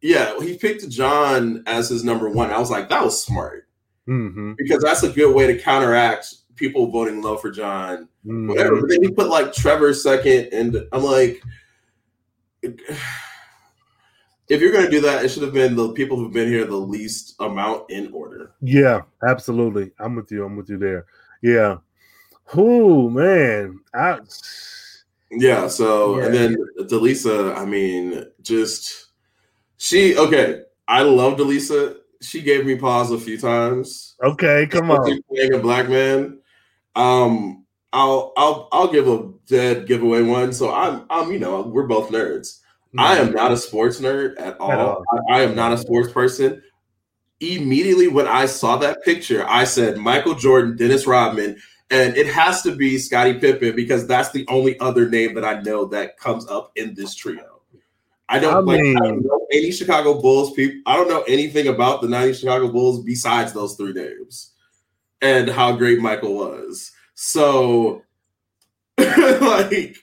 yeah, 0.00 0.38
he 0.40 0.56
picked 0.56 0.88
John 0.90 1.62
as 1.66 1.88
his 1.88 2.04
number 2.04 2.28
one. 2.28 2.50
I 2.50 2.58
was 2.58 2.70
like, 2.70 2.88
that 2.88 3.02
was 3.04 3.20
smart 3.22 3.62
Mm-hmm. 4.08 4.52
because 4.58 4.82
that's 4.82 5.02
a 5.02 5.08
good 5.08 5.34
way 5.34 5.46
to 5.46 5.58
counteract 5.58 6.26
people 6.56 6.86
voting 6.90 7.22
low 7.22 7.36
for 7.38 7.50
John. 7.50 8.06
mm-hmm. 8.26 8.48
Whatever. 8.48 8.80
But 8.82 8.90
then 8.90 9.02
he 9.02 9.10
put 9.10 9.28
like 9.28 9.52
Trevor 9.54 9.92
second, 9.94 10.48
and 10.52 10.76
I'm 10.92 11.02
like. 11.04 11.42
If 14.48 14.60
you're 14.60 14.72
going 14.72 14.84
to 14.84 14.90
do 14.90 15.00
that, 15.02 15.24
it 15.24 15.30
should 15.30 15.42
have 15.42 15.54
been 15.54 15.74
the 15.74 15.92
people 15.92 16.18
who've 16.18 16.32
been 16.32 16.48
here 16.48 16.66
the 16.66 16.76
least 16.76 17.34
amount 17.40 17.90
in 17.90 18.12
order. 18.12 18.52
Yeah, 18.60 19.02
absolutely. 19.26 19.92
I'm 19.98 20.16
with 20.16 20.30
you. 20.30 20.44
I'm 20.44 20.56
with 20.56 20.68
you 20.68 20.76
there. 20.76 21.06
Yeah. 21.40 21.78
Oh 22.54 23.08
man? 23.08 23.80
I, 23.94 24.18
Yeah. 25.30 25.68
So 25.68 26.20
and 26.20 26.34
then 26.34 26.56
Deleesa, 26.80 27.56
I 27.56 27.64
mean, 27.64 28.26
just 28.42 29.06
she 29.78 30.16
okay. 30.16 30.62
I 30.86 31.02
love 31.02 31.38
Deleesa. 31.38 31.96
She 32.20 32.42
gave 32.42 32.66
me 32.66 32.76
pause 32.76 33.10
a 33.10 33.18
few 33.18 33.38
times. 33.38 34.14
okay, 34.22 34.66
come 34.66 34.90
on. 34.90 35.00
Especially 35.00 35.22
Playing 35.30 35.54
a 35.54 35.58
black 35.58 35.88
man. 35.88 36.38
Um, 36.96 37.63
I'll 37.94 38.32
I'll 38.36 38.68
I'll 38.72 38.92
give 38.92 39.08
a 39.08 39.30
dead 39.46 39.86
giveaway 39.86 40.22
one. 40.22 40.52
So 40.52 40.70
I'm 40.72 41.06
I'm 41.08 41.32
you 41.32 41.38
know 41.38 41.62
we're 41.62 41.86
both 41.86 42.10
nerds. 42.10 42.58
I 42.98 43.16
am 43.18 43.32
not 43.32 43.50
a 43.50 43.56
sports 43.56 44.00
nerd 44.00 44.34
at 44.40 44.58
all. 44.60 44.70
all. 44.70 45.04
I, 45.30 45.38
I 45.38 45.40
am 45.42 45.54
not 45.56 45.72
a 45.72 45.78
sports 45.78 46.12
person. 46.12 46.62
Immediately 47.40 48.08
when 48.08 48.28
I 48.28 48.46
saw 48.46 48.76
that 48.78 49.02
picture, 49.04 49.44
I 49.48 49.64
said 49.64 49.96
Michael 49.96 50.34
Jordan, 50.34 50.76
Dennis 50.76 51.06
Rodman, 51.06 51.56
and 51.90 52.16
it 52.16 52.26
has 52.28 52.62
to 52.62 52.74
be 52.74 52.98
Scottie 52.98 53.34
Pippen 53.38 53.74
because 53.74 54.06
that's 54.06 54.30
the 54.30 54.44
only 54.48 54.78
other 54.80 55.08
name 55.08 55.34
that 55.34 55.44
I 55.44 55.60
know 55.62 55.84
that 55.86 56.18
comes 56.18 56.46
up 56.48 56.72
in 56.76 56.94
this 56.94 57.14
trio. 57.14 57.62
I 58.28 58.38
don't 58.38 58.54
I 58.54 58.58
like 58.58 58.80
mean- 58.80 58.96
I 58.96 59.00
don't 59.00 59.24
know 59.24 59.46
any 59.52 59.70
Chicago 59.70 60.20
Bulls 60.20 60.52
people. 60.54 60.80
I 60.86 60.96
don't 60.96 61.08
know 61.08 61.22
anything 61.28 61.68
about 61.68 62.00
the 62.00 62.08
90s 62.08 62.40
Chicago 62.40 62.70
Bulls 62.70 63.02
besides 63.04 63.52
those 63.52 63.74
three 63.76 63.92
names 63.92 64.52
and 65.20 65.48
how 65.48 65.72
great 65.76 66.00
Michael 66.00 66.34
was. 66.34 66.92
So 67.14 68.02
like 68.98 69.96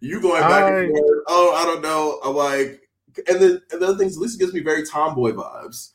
you 0.00 0.20
going 0.20 0.42
back 0.42 0.64
I- 0.64 0.78
and 0.80 0.96
forth, 0.96 1.22
oh, 1.28 1.54
I 1.54 1.64
don't 1.64 1.82
know. 1.82 2.20
I'm 2.24 2.34
like, 2.36 2.82
and 3.28 3.40
then 3.40 3.62
and 3.72 3.80
the 3.80 3.86
other 3.88 3.98
things, 3.98 4.18
Lisa 4.18 4.38
gives 4.38 4.52
me 4.52 4.60
very 4.60 4.86
tomboy 4.86 5.32
vibes. 5.32 5.92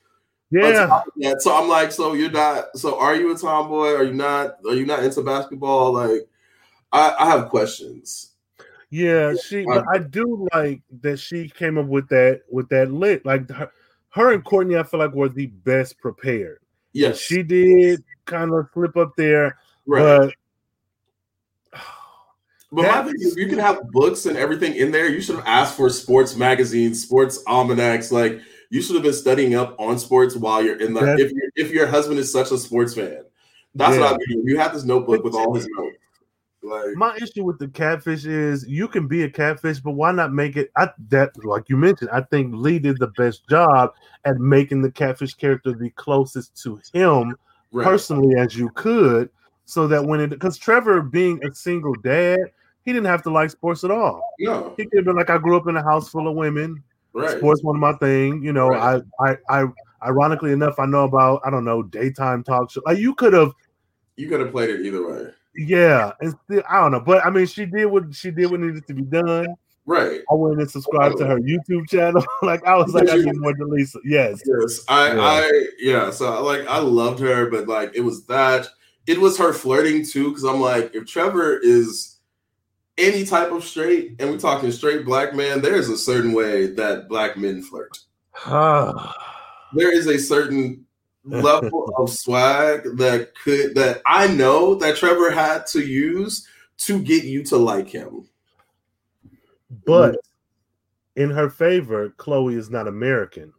Yeah. 0.51 1.01
that. 1.17 1.41
So 1.41 1.55
I'm 1.55 1.69
like, 1.69 1.91
so 1.91 2.13
you're 2.13 2.31
not. 2.31 2.77
So 2.77 2.99
are 2.99 3.15
you 3.15 3.33
a 3.33 3.37
tomboy? 3.37 3.93
Are 3.93 4.03
you 4.03 4.13
not? 4.13 4.57
Are 4.67 4.75
you 4.75 4.85
not 4.85 5.03
into 5.03 5.21
basketball? 5.21 5.93
Like, 5.93 6.27
I, 6.91 7.15
I 7.17 7.25
have 7.29 7.49
questions. 7.49 8.31
Yeah, 8.89 9.33
she. 9.35 9.63
But 9.63 9.85
I 9.93 9.99
do 9.99 10.47
like 10.53 10.81
that 11.01 11.17
she 11.17 11.47
came 11.47 11.77
up 11.77 11.85
with 11.85 12.09
that 12.09 12.41
with 12.49 12.67
that 12.69 12.91
lit. 12.91 13.25
Like 13.25 13.49
her, 13.49 13.71
her 14.09 14.33
and 14.33 14.43
Courtney, 14.43 14.75
I 14.75 14.83
feel 14.83 14.99
like 14.99 15.13
were 15.13 15.29
the 15.29 15.47
best 15.47 15.97
prepared. 15.99 16.59
Yes, 16.91 17.17
she 17.17 17.43
did 17.43 18.03
kind 18.25 18.53
of 18.53 18.67
slip 18.73 18.97
up 18.97 19.15
there, 19.15 19.57
right. 19.85 20.01
but 20.01 20.33
But 22.71 22.83
my 22.83 23.03
thing 23.03 23.15
is, 23.19 23.35
you 23.35 23.47
can 23.47 23.59
have 23.59 23.91
books 23.91 24.25
and 24.25 24.37
everything 24.37 24.75
in 24.75 24.91
there. 24.91 25.09
You 25.09 25.21
should 25.21 25.35
have 25.35 25.45
asked 25.45 25.75
for 25.75 25.89
sports 25.89 26.35
magazines, 26.35 27.03
sports 27.03 27.43
almanacs. 27.45 28.11
Like 28.11 28.39
you 28.69 28.81
should 28.81 28.95
have 28.95 29.03
been 29.03 29.13
studying 29.13 29.55
up 29.55 29.75
on 29.77 29.99
sports 29.99 30.35
while 30.37 30.63
you're 30.63 30.79
in 30.79 30.93
the. 30.93 31.15
If 31.15 31.31
your 31.31 31.51
if 31.55 31.71
your 31.71 31.87
husband 31.87 32.19
is 32.19 32.31
such 32.31 32.51
a 32.51 32.57
sports 32.57 32.93
fan, 32.93 33.23
that's 33.75 33.95
Yeah. 33.95 34.01
what 34.01 34.13
I 34.13 34.17
mean. 34.27 34.47
You 34.47 34.57
have 34.57 34.73
this 34.73 34.85
notebook 34.85 35.23
with 35.23 35.35
all 35.35 35.53
his 35.53 35.67
notes. 35.77 35.97
Like 36.63 36.95
My 36.95 37.17
issue 37.17 37.43
with 37.43 37.57
the 37.57 37.67
catfish 37.67 38.25
is 38.25 38.65
you 38.67 38.87
can 38.87 39.07
be 39.07 39.23
a 39.23 39.29
catfish, 39.29 39.79
but 39.79 39.91
why 39.91 40.11
not 40.11 40.31
make 40.31 40.55
it? 40.55 40.71
I 40.77 40.89
that 41.09 41.31
like 41.43 41.67
you 41.67 41.75
mentioned, 41.75 42.11
I 42.13 42.21
think 42.21 42.53
Lee 42.55 42.79
did 42.79 42.99
the 42.99 43.07
best 43.17 43.49
job 43.49 43.91
at 44.25 44.37
making 44.37 44.83
the 44.83 44.91
catfish 44.91 45.33
character 45.33 45.73
the 45.73 45.89
closest 45.91 46.55
to 46.63 46.79
him 46.93 47.35
right. 47.71 47.83
personally 47.83 48.37
as 48.37 48.55
you 48.55 48.69
could, 48.75 49.29
so 49.65 49.87
that 49.87 50.05
when 50.05 50.19
it 50.19 50.29
because 50.29 50.57
Trevor 50.57 51.01
being 51.01 51.43
a 51.43 51.53
single 51.53 51.95
dad, 51.95 52.39
he 52.85 52.93
didn't 52.93 53.07
have 53.07 53.23
to 53.23 53.29
like 53.29 53.49
sports 53.49 53.83
at 53.83 53.91
all. 53.91 54.21
no, 54.39 54.73
He 54.77 54.85
could 54.85 54.97
have 54.97 55.05
been 55.05 55.15
like, 55.15 55.29
I 55.29 55.37
grew 55.37 55.55
up 55.57 55.67
in 55.67 55.75
a 55.77 55.83
house 55.83 56.09
full 56.09 56.27
of 56.27 56.35
women. 56.35 56.83
right. 57.13 57.37
Sports 57.37 57.63
one 57.63 57.75
of 57.75 57.79
my 57.81 57.93
thing. 57.93 58.41
You 58.43 58.53
know, 58.53 58.69
Right. 58.69 59.01
I, 59.19 59.33
I, 59.49 59.61
I, 59.61 59.65
ironically 60.07 60.51
enough, 60.51 60.79
I 60.79 60.85
know 60.85 61.03
about 61.03 61.41
I 61.45 61.49
don't 61.49 61.65
know 61.65 61.83
daytime 61.83 62.43
talk 62.43 62.71
show. 62.71 62.81
Like 62.85 62.97
you 62.97 63.13
could 63.15 63.33
have, 63.33 63.51
You 64.15 64.27
could 64.29 64.39
have 64.39 64.51
played 64.51 64.69
it 64.71 64.85
either 64.85 65.07
way. 65.07 65.27
yeah, 65.55 66.11
and 66.21 66.33
still, 66.45 66.63
I 66.69 66.79
don't 66.81 66.91
know, 66.91 66.99
but 67.01 67.23
I 67.25 67.29
mean, 67.29 67.45
she 67.45 67.65
did 67.65 67.85
what 67.85 68.13
she 68.15 68.31
did 68.31 68.49
what 68.49 68.59
needed 68.61 68.87
to 68.87 68.93
be 68.93 69.03
done. 69.03 69.47
Right. 69.85 70.21
I 70.31 70.33
went 70.35 70.59
and 70.61 70.69
subscribed 70.69 71.17
to 71.17 71.25
her 71.25 71.39
YouTube 71.39 71.89
channel. 71.89 72.23
like 72.43 72.65
I 72.65 72.75
was 72.77 72.93
like, 72.93 73.09
I 73.09 73.15
need 73.17 73.35
more 73.35 73.53
Deleesa. 73.53 73.97
Yes, 74.05 74.39
Yes, 74.45 74.83
I, 74.87 75.13
Yeah. 75.13 75.21
I, 75.21 75.65
yeah. 75.79 76.09
So 76.11 76.43
like, 76.43 76.65
I 76.67 76.77
loved 76.79 77.19
her, 77.19 77.49
but 77.49 77.67
like, 77.67 77.91
it 77.95 78.01
was 78.01 78.25
that. 78.27 78.67
It 79.07 79.19
was 79.19 79.37
her 79.39 79.51
flirting 79.51 80.05
too, 80.05 80.29
because 80.29 80.43
I'm 80.43 80.61
like, 80.61 80.93
if 80.95 81.07
Trevor 81.07 81.57
is 81.57 82.17
any 83.01 83.25
type 83.25 83.51
of 83.51 83.63
straight, 83.63 84.15
and 84.19 84.29
we're 84.29 84.37
talking 84.39 84.71
straight 84.71 85.03
black 85.05 85.33
man, 85.35 85.61
there 85.61 85.75
is 85.75 85.89
a 85.89 85.97
certain 85.97 86.31
way 86.33 86.67
that 86.67 87.09
black 87.09 87.37
men 87.37 87.61
flirt. 87.63 87.97
There 89.73 89.93
is 89.97 90.07
a 90.07 90.17
certain 90.19 90.85
level 91.23 91.93
of 91.97 92.09
swag 92.09 92.83
that 92.97 93.31
could 93.41 93.73
that 93.75 94.01
I 94.05 94.27
know 94.27 94.75
that 94.75 94.97
Trevor 94.97 95.31
had 95.31 95.65
to 95.67 95.79
use 95.79 96.45
to 96.79 97.01
get 97.01 97.23
you 97.23 97.41
to 97.45 97.57
like 97.57 97.87
him. 97.87 98.27
but 99.85 100.17
in 101.15 101.29
her 101.29 101.49
favor, 101.49 102.09
Chloe 102.17 102.55
is 102.55 102.69
not 102.69 102.87
American, 102.89 103.53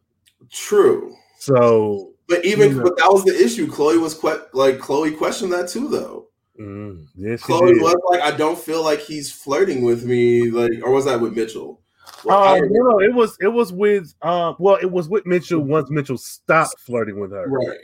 True. 0.50 1.14
so 1.38 2.12
But 2.28 2.44
even 2.44 2.76
Yeah. 2.76 2.82
but 2.82 2.96
that 2.98 3.10
was 3.10 3.24
the 3.24 3.42
issue. 3.42 3.70
Chloe 3.70 3.96
was 3.96 4.12
que- 4.14 4.46
like 4.52 4.78
Chloe 4.78 5.12
questioned 5.12 5.52
that 5.54 5.68
too, 5.70 5.88
though. 5.88 6.28
Mm, 6.60 7.06
yes, 7.16 7.42
Chloe 7.42 7.78
was 7.80 7.96
like, 8.10 8.20
I 8.20 8.36
don't 8.36 8.58
feel 8.58 8.84
like 8.84 9.00
he's 9.00 9.32
flirting 9.32 9.82
with 9.82 10.04
me, 10.04 10.50
like, 10.50 10.72
or 10.82 10.90
was 10.92 11.06
that 11.06 11.20
with 11.20 11.34
Mitchell? 11.34 11.80
Well, 12.24 12.42
Uh, 12.42 12.58
no, 12.58 12.90
no, 12.90 13.00
it 13.00 13.14
was 13.14 13.36
it 13.40 13.48
was 13.48 13.72
with 13.72 14.14
uh 14.22 14.52
well, 14.58 14.76
it 14.76 14.90
was 14.90 15.08
with 15.08 15.24
Mitchell 15.26 15.60
once 15.60 15.90
Mitchell 15.90 16.18
stopped 16.18 16.78
flirting 16.80 17.18
with 17.18 17.32
her 17.32 17.48
right, 17.48 17.78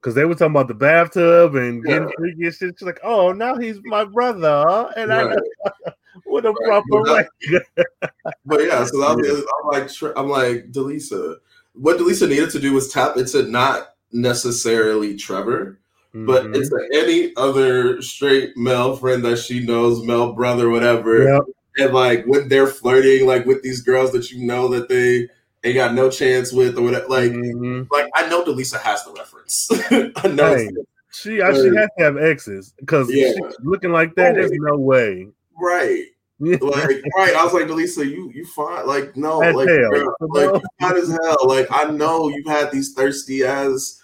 because 0.00 0.14
they 0.14 0.24
were 0.24 0.34
talking 0.34 0.52
about 0.52 0.68
the 0.68 0.74
bathtub 0.74 1.54
and 1.54 1.82
getting 1.84 2.08
Yeah. 2.08 2.14
freaky 2.16 2.44
and 2.46 2.54
shit. 2.54 2.74
She's 2.78 2.86
like, 2.86 3.00
"Oh, 3.02 3.32
now 3.32 3.56
he's 3.56 3.80
my 3.84 4.04
brother," 4.04 4.90
and 4.96 5.10
right. 5.10 5.38
I 5.74 5.90
what 6.24 6.44
a 6.44 6.52
Right. 6.52 6.56
proper 6.66 7.02
But 7.02 7.26
way. 7.48 7.60
But 8.44 8.64
yeah, 8.64 8.84
so 8.84 8.98
was, 9.16 9.44
I'm 9.62 9.68
like, 9.68 10.16
I'm 10.16 10.28
like, 10.28 10.72
Deleesa. 10.72 11.36
What 11.74 11.98
Deleesa 11.98 12.28
needed 12.28 12.50
to 12.50 12.60
do 12.60 12.72
was 12.74 12.92
tap 12.92 13.16
into 13.16 13.44
not 13.44 13.94
necessarily 14.12 15.16
Trevor, 15.16 15.80
but 16.14 16.44
Mhm. 16.46 16.56
into 16.56 16.88
any 16.92 17.32
other 17.36 18.02
straight 18.02 18.56
male 18.56 18.96
friend 18.96 19.24
that 19.24 19.38
she 19.38 19.64
knows, 19.64 20.04
male 20.04 20.32
brother, 20.32 20.68
whatever. 20.68 21.24
Yep. 21.24 21.42
And 21.78 21.94
like 21.94 22.24
when 22.26 22.48
they're 22.48 22.66
flirting, 22.66 23.26
like 23.26 23.46
with 23.46 23.62
these 23.62 23.80
girls 23.80 24.12
that 24.12 24.30
you 24.30 24.44
know 24.44 24.68
that 24.68 24.88
they 24.88 25.28
ain't 25.64 25.76
got 25.76 25.94
no 25.94 26.10
chance 26.10 26.52
with, 26.52 26.76
or 26.76 26.82
whatever. 26.82 27.06
Like, 27.08 27.32
Mhm. 27.32 27.86
like 27.90 28.08
I 28.14 28.28
know 28.28 28.44
Deleesa 28.44 28.78
has 28.80 29.04
the 29.04 29.12
reference. 29.12 29.68
I 30.24 30.28
know. 30.28 30.54
Hey, 30.54 30.68
she 31.12 31.40
actually 31.40 31.76
has 31.76 31.88
to 31.98 32.04
have 32.04 32.16
exes 32.18 32.74
because 32.80 33.10
Yeah. 33.10 33.32
looking 33.62 33.90
like 33.92 34.14
that, 34.16 34.34
there's 34.34 34.50
no 34.52 34.76
way. 34.76 35.28
Right. 35.60 36.04
Like, 36.40 37.02
right. 37.16 37.36
I 37.36 37.44
was 37.44 37.52
like, 37.54 37.68
Deleesa, 37.68 38.04
you 38.04 38.30
you 38.34 38.44
fine. 38.46 38.84
Like, 38.86 39.16
no, 39.16 39.38
like, 39.38 39.68
hell. 39.68 39.90
girl, 39.90 40.16
like 40.30 40.50
you 40.54 40.60
fine 40.80 40.96
as 40.96 41.08
hell. 41.08 41.36
Like, 41.44 41.68
I 41.70 41.84
know 41.84 42.28
you've 42.28 42.46
had 42.48 42.72
these 42.72 42.92
thirsty 42.94 43.44
ass. 43.44 44.01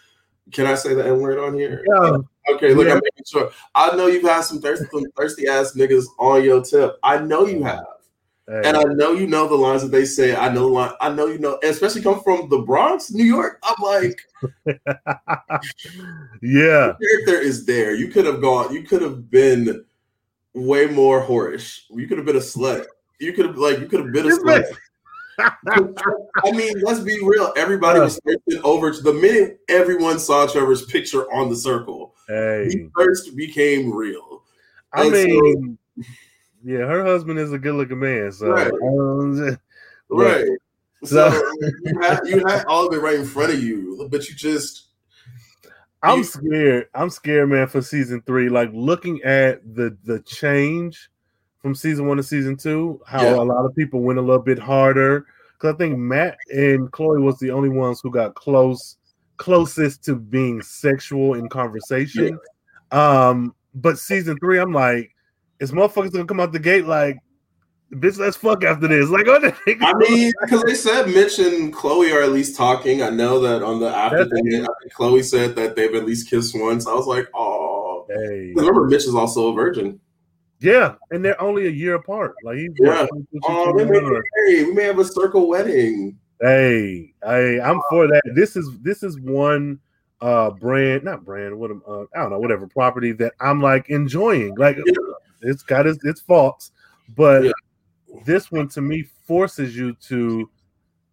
Can 0.53 0.67
I 0.67 0.75
say 0.75 0.95
the 0.95 1.05
N 1.07 1.21
word 1.21 1.39
on 1.39 1.55
here? 1.55 1.85
Yeah. 1.87 2.17
Okay, 2.55 2.73
look, 2.75 2.87
Yeah. 2.87 2.95
I'm 2.95 3.01
making 3.05 3.25
sure. 3.27 3.51
I 3.75 3.95
know 3.97 4.07
you've 4.07 4.23
had 4.23 4.41
some 4.43 4.61
thirsty, 4.61 4.87
some 4.91 5.05
thirsty 5.17 5.47
ass 5.49 5.75
niggas 5.75 6.07
on 6.19 6.43
your 6.43 6.63
tip. 6.65 6.99
I 7.03 7.19
know 7.19 7.47
you 7.47 7.63
have, 7.65 7.85
Hey. 8.47 8.63
and 8.65 8.77
I 8.77 8.83
know 8.85 9.13
you 9.13 9.27
know 9.27 9.47
the 9.47 9.55
lines 9.55 9.83
that 9.83 9.91
they 9.91 10.07
say. 10.07 10.35
I 10.35 10.49
know 10.49 10.61
the 10.61 10.67
line. 10.69 10.93
I 11.03 11.11
know 11.11 11.27
you 11.27 11.39
know, 11.39 11.59
especially 11.63 12.01
come 12.01 12.23
from 12.23 12.49
the 12.49 12.59
Bronx, 12.61 13.11
New 13.11 13.25
York. 13.25 13.59
I'm 13.63 13.75
like, 13.83 14.19
yeah, 16.43 16.93
character 17.01 17.39
is 17.41 17.67
there. 17.67 17.95
You 17.95 18.09
could 18.09 18.25
have 18.25 18.41
gone. 18.41 18.73
You 18.73 18.85
could 18.85 19.03
have 19.03 19.31
been 19.31 19.85
way 20.55 20.87
more 20.87 21.23
whorish. 21.23 21.83
You 21.91 22.07
could 22.07 22.17
have 22.17 22.27
been 22.27 22.37
a 22.37 22.41
slut. 22.41 22.87
You 23.21 23.33
could 23.35 23.47
have 23.47 23.59
like. 23.59 23.81
You 23.81 23.87
could 23.87 24.01
have 24.01 24.13
been 24.13 24.27
a 24.27 24.35
slut. 24.37 24.65
I 25.39 26.51
mean, 26.53 26.81
let's 26.83 27.01
be 27.01 27.19
real. 27.23 27.53
Everybody 27.57 28.01
was 28.01 28.21
thirsting 28.27 28.61
over 28.65 28.91
to 28.93 29.01
the 29.01 29.13
minute 29.13 29.61
everyone 29.69 30.19
saw 30.19 30.47
Trevor's 30.47 30.85
picture 30.87 31.31
on 31.33 31.49
the 31.49 31.57
circle. 31.57 32.15
hey. 32.29 32.69
The 32.69 32.91
thirst 32.97 33.37
became 33.37 33.93
real. 33.93 34.43
I 34.93 35.05
And 35.05 35.15
so- 35.15 35.27
mean, 35.27 35.79
yeah, 36.65 36.79
her 36.87 37.05
husband 37.05 37.39
is 37.39 37.53
a 37.53 37.59
good 37.59 37.75
looking 37.75 37.99
man. 38.01 38.33
So, 38.33 38.49
Right. 38.51 38.73
um, 38.83 39.59
Right. 40.11 40.45
So- 41.05 41.31
So 41.31 41.53
you 41.85 42.01
had 42.01 42.21
you 42.27 42.43
had 42.47 42.65
all 42.67 42.89
of 42.89 42.93
it 42.95 42.99
right 43.01 43.15
in 43.21 43.25
front 43.25 43.53
of 43.53 43.63
you, 43.63 44.09
but 44.11 44.29
you 44.29 44.35
just 44.35 44.87
I'm 46.03 46.19
You- 46.19 46.25
scared. 46.25 46.87
I'm 46.95 47.11
scared, 47.11 47.49
man, 47.51 47.67
for 47.69 47.83
season 47.83 48.23
three. 48.27 48.49
Like 48.49 48.71
looking 48.73 49.23
at 49.23 49.63
the 49.75 49.97
the 50.05 50.19
change 50.21 51.09
from 51.63 51.75
season 51.75 52.07
one 52.07 52.17
to 52.19 52.23
season 52.23 52.57
two, 52.57 53.01
how 53.07 53.23
Yeah. 53.23 53.37
a 53.37 53.43
lot 53.45 53.65
of 53.65 53.75
people 53.75 54.01
went 54.01 54.19
a 54.19 54.23
little 54.23 54.43
bit 54.43 54.59
harder. 54.59 55.27
Because 55.55 55.75
I 55.75 55.79
think 55.79 55.99
Matt 55.99 56.37
and 56.55 56.91
Chloe 56.93 57.21
was 57.21 57.39
the 57.39 57.51
only 57.51 57.69
ones 57.69 58.01
who 58.01 58.11
got 58.13 58.35
close, 58.37 58.97
closest 59.39 60.05
to 60.05 60.15
being 60.15 60.63
sexual 60.63 61.35
in 61.35 61.49
conversation. 61.49 62.39
Um, 62.93 63.55
but 63.75 63.99
season 63.99 64.39
three, 64.39 64.59
I'm 64.61 64.73
like, 64.73 65.11
is 65.61 65.73
motherfuckers 65.73 66.13
gonna 66.13 66.27
come 66.27 66.39
out 66.41 66.53
the 66.53 66.61
gate 66.61 66.87
like, 66.87 67.19
bitch, 67.93 68.19
let's 68.19 68.37
fuck 68.37 68.63
after 68.65 68.87
this? 68.87 69.11
Like? 69.11 69.27
I 69.29 69.93
mean, 69.95 70.33
because 70.43 70.63
they 70.63 70.75
said 70.75 71.09
Mitch 71.09 71.41
and 71.41 71.73
Chloe 71.73 72.13
are 72.13 72.23
at 72.23 72.31
least 72.31 72.57
talking. 72.57 73.03
I 73.03 73.11
know 73.11 73.41
that 73.41 73.63
on 73.63 73.81
the 73.81 73.89
after 73.89 74.29
thing, 74.29 74.45
good. 74.45 74.63
I 74.63 74.73
think 74.81 74.93
Chloe 74.95 75.23
said 75.25 75.57
that 75.57 75.75
they've 75.75 75.95
at 75.95 76.07
least 76.07 76.31
kissed 76.31 76.55
once. 76.59 76.87
I 76.87 76.95
was 76.95 77.07
like, 77.07 77.27
oh. 77.35 78.07
hey, 78.09 78.53
Remember, 78.55 78.87
Mitch 78.87 79.05
is 79.07 79.15
also 79.15 79.49
a 79.49 79.55
virgin. 79.55 79.99
Yeah, 80.61 80.95
and 81.11 81.25
they're 81.25 81.41
only 81.41 81.67
a 81.67 81.71
year 81.71 81.95
apart. 81.95 82.37
Like, 82.43 82.59
he's 82.59 82.71
Yeah. 82.81 83.07
Oh, 83.45 83.73
we 83.73 83.85
may 83.85 83.91
21? 84.01 84.05
be 84.05 84.21
married. 84.37 84.67
We 84.69 84.73
may 84.75 84.85
have 84.85 84.99
a 84.99 85.05
circle 85.05 85.49
wedding. 85.49 86.19
Hey, 86.41 87.13
hey, 87.25 87.61
I'm 87.61 87.81
for 87.91 88.07
that. 88.07 88.23
This 88.35 88.57
is 88.57 88.71
this 88.83 89.03
is 89.03 89.19
one 89.21 89.81
uh 90.21 90.51
brand, 90.51 91.05
not 91.05 91.25
brand, 91.25 91.57
what 91.59 91.71
am 91.71 91.83
uh, 91.87 92.03
I 92.15 92.21
don't 92.23 92.31
know, 92.31 92.39
whatever 92.41 92.67
property 92.67 93.13
that 93.13 93.33
I'm 93.41 93.61
like 93.61 93.89
enjoying. 93.89 94.55
Like 94.57 94.77
Yeah. 94.77 94.93
it's 95.43 95.63
got 95.63 95.87
its 95.87 96.05
its 96.05 96.21
faults, 96.21 96.71
but 97.17 97.45
Yeah. 97.45 97.53
this 98.25 98.51
one 98.53 98.69
to 98.71 98.81
me 98.81 99.05
forces 99.27 99.77
you 99.77 99.95
to 100.09 100.49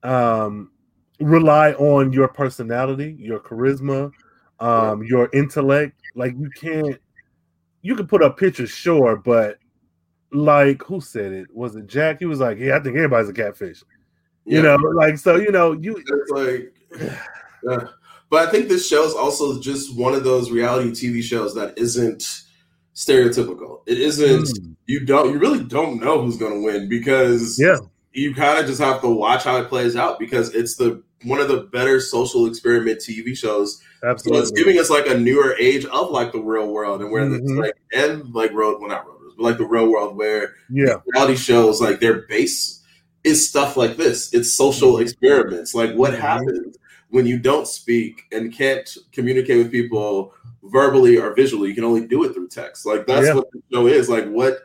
um 0.03 0.71
rely 1.19 1.73
on 1.73 2.11
your 2.13 2.27
personality, 2.27 3.15
your 3.17 3.39
charisma, 3.39 4.11
um, 4.59 5.03
your 5.03 5.29
intellect. 5.33 5.99
Like 6.15 6.33
you 6.37 6.49
can't 6.51 6.99
you 7.85 7.95
can 7.95 8.07
put 8.07 8.23
up 8.23 8.37
pictures, 8.39 8.71
sure, 8.71 9.15
but 9.15 9.59
like 10.31 10.81
who 10.81 10.99
said 10.99 11.31
it? 11.31 11.47
Was 11.53 11.75
it 11.75 11.85
Jack? 11.85 12.17
He 12.19 12.25
was 12.25 12.39
like, 12.39 12.57
Yeah, 12.57 12.77
I 12.77 12.79
think 12.79 12.95
everybody's 12.95 13.29
a 13.29 13.33
catfish. 13.33 13.83
You 14.45 14.57
Yeah. 14.57 14.63
know, 14.63 14.75
like 14.95 15.19
so, 15.19 15.35
you 15.35 15.51
know, 15.51 15.73
you 15.73 15.95
It's 15.97 16.31
like, 16.31 16.73
yeah. 17.63 17.87
but 18.31 18.47
I 18.47 18.51
think 18.51 18.69
this 18.69 18.87
show 18.89 19.05
is 19.05 19.13
also 19.13 19.59
just 19.61 19.95
one 19.95 20.15
of 20.15 20.23
those 20.23 20.49
reality 20.49 20.89
TV 20.91 21.21
shows 21.21 21.53
that 21.55 21.77
isn't 21.77 22.23
stereotypical. 22.95 23.81
It 23.85 23.99
isn't. 23.99 24.45
Mm, 24.47 24.75
You 24.87 25.05
don't. 25.05 25.31
You 25.31 25.37
really 25.37 25.63
don't 25.63 25.99
know 25.99 26.21
who's 26.21 26.37
going 26.37 26.53
to 26.53 26.65
win 26.65 26.89
because 26.89 27.59
yeah, 27.59 27.77
you 28.13 28.33
kind 28.33 28.57
of 28.59 28.65
just 28.65 28.81
have 28.81 29.01
to 29.01 29.09
watch 29.09 29.43
how 29.43 29.57
it 29.57 29.69
plays 29.69 29.95
out 29.95 30.17
because 30.17 30.55
it's 30.55 30.75
the 30.75 31.03
one 31.25 31.39
of 31.39 31.47
the 31.47 31.61
better 31.71 31.99
social 31.99 32.45
experiment 32.47 32.99
TV 32.99 33.35
shows. 33.35 33.81
So 34.01 34.07
absolutely. 34.09 34.41
it's 34.41 34.51
giving 34.51 34.79
us 34.79 34.89
like 34.89 35.07
a 35.07 35.17
newer 35.17 35.55
age 35.59 35.85
of 35.85 36.11
like 36.11 36.31
the 36.31 36.39
real 36.39 36.67
world 36.67 37.01
and 37.01 37.11
where 37.11 37.25
Mhm. 37.25 37.59
like 37.59 37.73
and 37.93 38.33
like 38.33 38.51
road 38.53 38.79
well 38.79 38.89
not 38.89 39.07
road 39.07 39.17
but 39.37 39.43
like 39.43 39.57
the 39.57 39.65
real 39.65 39.87
world 39.89 40.15
where 40.15 40.53
yeah, 40.69 40.95
reality 41.13 41.35
shows 41.35 41.81
like 41.81 41.99
their 41.99 42.21
base 42.27 42.81
is 43.23 43.49
stuff 43.49 43.75
like 43.75 43.97
this. 43.97 44.33
It's 44.33 44.53
social 44.53 44.99
experiments. 44.99 45.73
Like 45.73 45.93
what 45.95 46.13
Mhm. 46.13 46.19
happens 46.19 46.77
when 47.09 47.25
you 47.25 47.39
don't 47.39 47.67
speak 47.67 48.21
and 48.31 48.53
can't 48.53 48.87
communicate 49.11 49.57
with 49.57 49.71
people 49.71 50.33
verbally 50.63 51.17
or 51.17 51.33
visually. 51.33 51.69
You 51.69 51.75
can 51.75 51.83
only 51.83 52.05
do 52.07 52.23
it 52.23 52.33
through 52.33 52.47
text. 52.49 52.85
Like 52.85 53.07
that's 53.07 53.27
Yeah. 53.27 53.33
what 53.35 53.51
the 53.51 53.61
show 53.73 53.87
is. 53.87 54.09
Like 54.09 54.27
what 54.29 54.59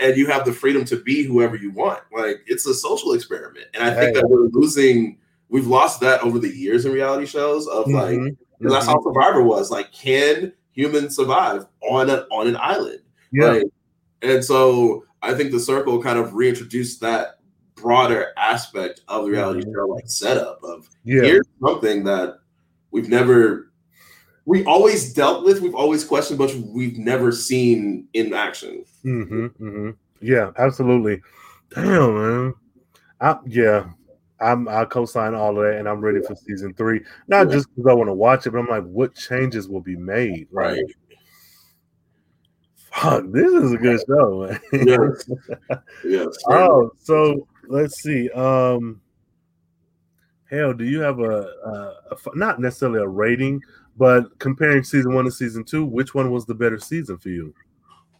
and 0.00 0.16
you 0.16 0.26
have 0.26 0.44
the 0.44 0.52
freedom 0.52 0.84
to 0.86 0.96
be 0.96 1.22
whoever 1.22 1.54
you 1.56 1.70
want. 1.70 2.00
Like 2.12 2.40
it's 2.46 2.66
a 2.66 2.74
social 2.74 3.12
experiment. 3.12 3.66
And 3.74 3.82
I 3.82 3.94
think 3.94 4.14
Hey. 4.16 4.20
that 4.20 4.28
we're 4.28 4.48
losing 4.48 5.18
we've 5.48 5.66
lost 5.66 6.00
that 6.00 6.22
over 6.22 6.38
the 6.38 6.48
years 6.48 6.84
in 6.84 6.92
reality 6.92 7.26
shows 7.26 7.66
of 7.66 7.86
like 7.88 8.18
Mhm, 8.18 8.36
because 8.58 8.72
that's 8.72 8.86
how 8.86 9.02
Survivor 9.02 9.42
was. 9.42 9.70
Like, 9.70 9.92
can 9.92 10.52
humans 10.72 11.16
survive 11.16 11.66
on 11.82 12.10
a, 12.10 12.26
on 12.30 12.46
an 12.48 12.56
island? 12.56 13.00
yeah, 13.32 13.52
Like, 13.52 13.62
And 14.22 14.44
so 14.44 15.04
I 15.22 15.34
think 15.34 15.52
the 15.52 15.60
circle 15.60 16.02
kind 16.02 16.18
of 16.18 16.34
reintroduced 16.34 17.00
that 17.02 17.38
broader 17.76 18.26
aspect 18.36 19.02
of 19.08 19.24
the 19.24 19.30
reality 19.30 19.60
Mhm. 19.60 19.72
show 19.74 19.86
like 19.86 20.08
setup 20.08 20.58
of 20.64 20.88
Yeah. 21.04 21.22
here's 21.22 21.46
something 21.64 22.02
that 22.04 22.38
we've 22.90 23.08
never 23.08 23.64
we 24.44 24.64
always 24.64 25.12
dealt 25.12 25.44
with, 25.44 25.60
we've 25.60 25.74
always 25.74 26.04
questioned, 26.04 26.38
but 26.38 26.54
we've 26.72 26.96
never 26.96 27.30
seen 27.30 28.08
in 28.14 28.32
action. 28.32 28.82
Mm-hmm, 29.04 29.44
mm-hmm. 29.46 29.90
Yeah, 30.22 30.52
absolutely. 30.56 31.20
Damn, 31.74 32.14
man. 32.14 32.54
I, 33.20 33.36
yeah, 33.46 33.84
I'm 34.40 34.68
I 34.68 34.84
co-sign 34.84 35.34
all 35.34 35.58
of 35.58 35.64
that, 35.64 35.78
and 35.78 35.88
I'm 35.88 36.00
ready 36.00 36.20
for 36.20 36.34
season 36.36 36.72
three. 36.74 37.00
Not 37.26 37.48
Yeah. 37.48 37.54
just 37.54 37.68
because 37.74 37.90
I 37.90 37.94
want 37.94 38.08
to 38.08 38.14
watch 38.14 38.46
it, 38.46 38.50
but 38.50 38.58
I'm 38.58 38.68
like, 38.68 38.84
what 38.84 39.14
changes 39.14 39.68
will 39.68 39.80
be 39.80 39.96
made? 39.96 40.48
Like, 40.52 40.76
Right. 40.76 40.84
Fuck, 42.92 43.24
this 43.28 43.52
is 43.52 43.72
a 43.72 43.76
good 43.76 44.00
show, 44.08 44.48
man. 44.48 44.86
Yes. 44.86 45.30
yes. 46.04 46.26
oh, 46.48 46.90
so 46.98 47.46
let's 47.68 48.00
see. 48.02 48.28
Um, 48.30 49.00
hell, 50.50 50.72
do 50.72 50.84
you 50.84 51.00
have 51.00 51.20
a 51.20 51.86
not 52.34 52.60
necessarily 52.60 53.00
a 53.00 53.06
rating, 53.06 53.60
but 53.96 54.36
comparing 54.38 54.82
season 54.84 55.14
one 55.14 55.26
to 55.26 55.30
season 55.30 55.64
two, 55.64 55.84
which 55.84 56.14
one 56.14 56.30
was 56.30 56.46
the 56.46 56.54
better 56.54 56.78
season 56.78 57.18
for 57.18 57.28
you? 57.28 57.54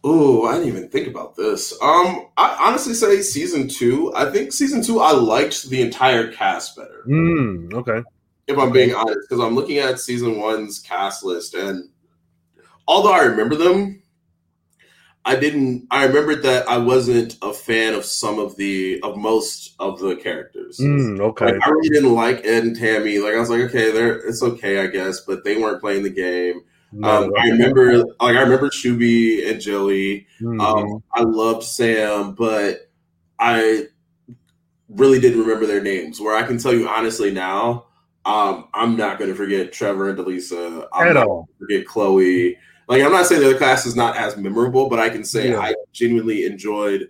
Oh, 0.03 0.45
I 0.45 0.53
didn't 0.53 0.69
even 0.69 0.89
think 0.89 1.07
about 1.07 1.35
this. 1.35 1.73
Um, 1.81 2.27
I 2.37 2.57
honestly 2.61 2.93
say 2.93 3.21
season 3.21 3.67
two. 3.67 4.13
I 4.15 4.31
think 4.31 4.53
season 4.53 4.81
two, 4.81 5.01
I 5.01 5.11
liked 5.11 5.69
the 5.69 5.81
entire 5.81 6.31
cast 6.31 6.77
better. 6.77 7.03
Mm, 7.07 7.73
okay. 7.73 8.01
If 8.47 8.57
I'm 8.57 8.71
being 8.71 8.95
honest, 8.95 9.27
because 9.29 9.43
I'm 9.43 9.55
looking 9.55 9.77
at 9.77 9.99
season 9.99 10.39
one's 10.39 10.79
cast 10.79 11.23
list, 11.23 11.53
and 11.53 11.89
although 12.87 13.11
I 13.11 13.23
remember 13.23 13.55
them, 13.55 14.01
I 15.25 15.35
didn't. 15.35 15.85
I 15.91 16.05
remembered 16.05 16.43
that 16.43 16.67
I 16.67 16.77
wasn't 16.77 17.37
a 17.41 17.53
fan 17.53 17.93
of 17.93 18.05
some 18.05 18.39
of 18.39 18.55
the 18.55 18.99
of 19.03 19.17
most 19.17 19.75
of 19.79 19.99
the 19.99 20.15
characters. 20.15 20.79
Mm, 20.79 21.19
okay. 21.19 21.45
Like, 21.45 21.67
I 21.67 21.69
really 21.69 21.89
didn't 21.89 22.15
like 22.15 22.45
Ed 22.45 22.63
and 22.63 22.75
Tammy. 22.75 23.19
Like 23.19 23.33
I 23.33 23.39
was 23.39 23.49
like, 23.49 23.61
okay, 23.63 23.91
they're 23.91 24.17
it's 24.27 24.41
okay, 24.41 24.79
I 24.79 24.87
guess, 24.87 25.21
but 25.21 25.43
they 25.43 25.57
weren't 25.57 25.81
playing 25.81 26.03
the 26.03 26.09
game. 26.09 26.61
Um, 27.03 27.31
I 27.37 27.49
remember, 27.49 27.97
like 27.97 28.35
I 28.35 28.41
remember 28.41 28.69
Shubby 28.69 29.49
and 29.49 29.61
Joey. 29.61 30.25
mhm. 30.41 30.59
Um, 30.61 31.03
I 31.13 31.21
loved 31.21 31.63
Sam, 31.63 32.33
but 32.33 32.89
I 33.39 33.85
really 34.89 35.19
didn't 35.19 35.39
remember 35.41 35.65
their 35.67 35.81
names. 35.81 36.19
Where 36.19 36.35
I 36.35 36.43
can 36.47 36.57
tell 36.57 36.73
you 36.73 36.87
honestly 36.87 37.31
now, 37.31 37.85
um, 38.25 38.67
I'm 38.73 38.95
not 38.97 39.19
going 39.19 39.29
to 39.29 39.35
forget 39.35 39.71
Trevor 39.71 40.09
and 40.09 40.17
Deleesa. 40.17 40.87
I'm 40.93 41.07
At 41.09 41.17
all. 41.17 41.47
forget 41.59 41.85
Chloe. 41.85 42.57
Like 42.87 43.03
I'm 43.03 43.11
not 43.11 43.27
saying 43.27 43.41
the 43.41 43.49
other 43.49 43.57
class 43.57 43.85
is 43.85 43.95
not 43.95 44.17
as 44.17 44.35
memorable, 44.35 44.89
but 44.89 44.99
I 44.99 45.09
can 45.09 45.23
say 45.23 45.51
Yeah. 45.51 45.59
I 45.59 45.75
genuinely 45.93 46.45
enjoyed 46.45 47.09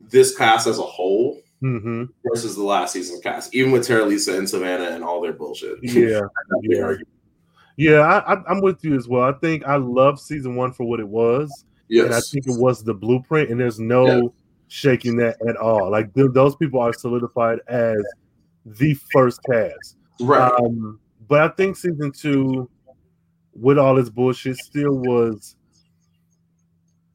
this 0.00 0.36
class 0.36 0.66
as 0.68 0.78
a 0.78 0.82
whole 0.82 1.40
hmm 1.60 2.04
versus 2.24 2.54
the 2.54 2.62
last 2.62 2.92
season's 2.92 3.20
cast, 3.20 3.52
even 3.52 3.72
with 3.72 3.84
Terilisha 3.86 4.38
and 4.38 4.48
Savannah 4.48 4.90
and 4.94 5.02
all 5.02 5.20
their 5.20 5.32
bullshit. 5.32 5.78
Yeah, 5.82 6.20
yeah. 6.62 6.94
Yeah, 7.78 8.00
I, 8.00 8.34
I'm 8.50 8.60
with 8.60 8.84
you 8.84 8.94
as 8.96 9.08
well. 9.08 9.22
I 9.22 9.32
think 9.32 9.64
I 9.66 9.76
love 9.76 10.20
season 10.20 10.54
one 10.56 10.72
for 10.72 10.84
what 10.84 11.00
it 11.00 11.08
was, 11.08 11.64
and 11.88 12.14
I 12.14 12.20
think 12.20 12.46
it 12.46 12.58
was 12.60 12.82
the 12.84 12.92
blueprint, 12.92 13.48
and 13.50 13.58
there's 13.58 13.78
no 13.80 14.06
Yeah. 14.06 14.20
shaking 14.66 15.16
that 15.18 15.36
at 15.48 15.56
all. 15.56 15.90
Like 15.90 16.12
th- 16.14 16.32
those 16.34 16.54
people 16.56 16.80
are 16.80 16.92
solidified 16.92 17.60
as 17.68 17.96
the 18.66 18.92
first 19.12 19.40
cast. 19.50 19.96
Right. 20.20 20.52
Um, 20.60 20.98
but 21.28 21.40
I 21.40 21.48
think 21.54 21.76
season 21.76 22.12
two, 22.12 22.68
with 23.54 23.78
all 23.78 23.94
this 23.94 24.10
bullshit, 24.10 24.56
still 24.58 24.98
was 24.98 25.56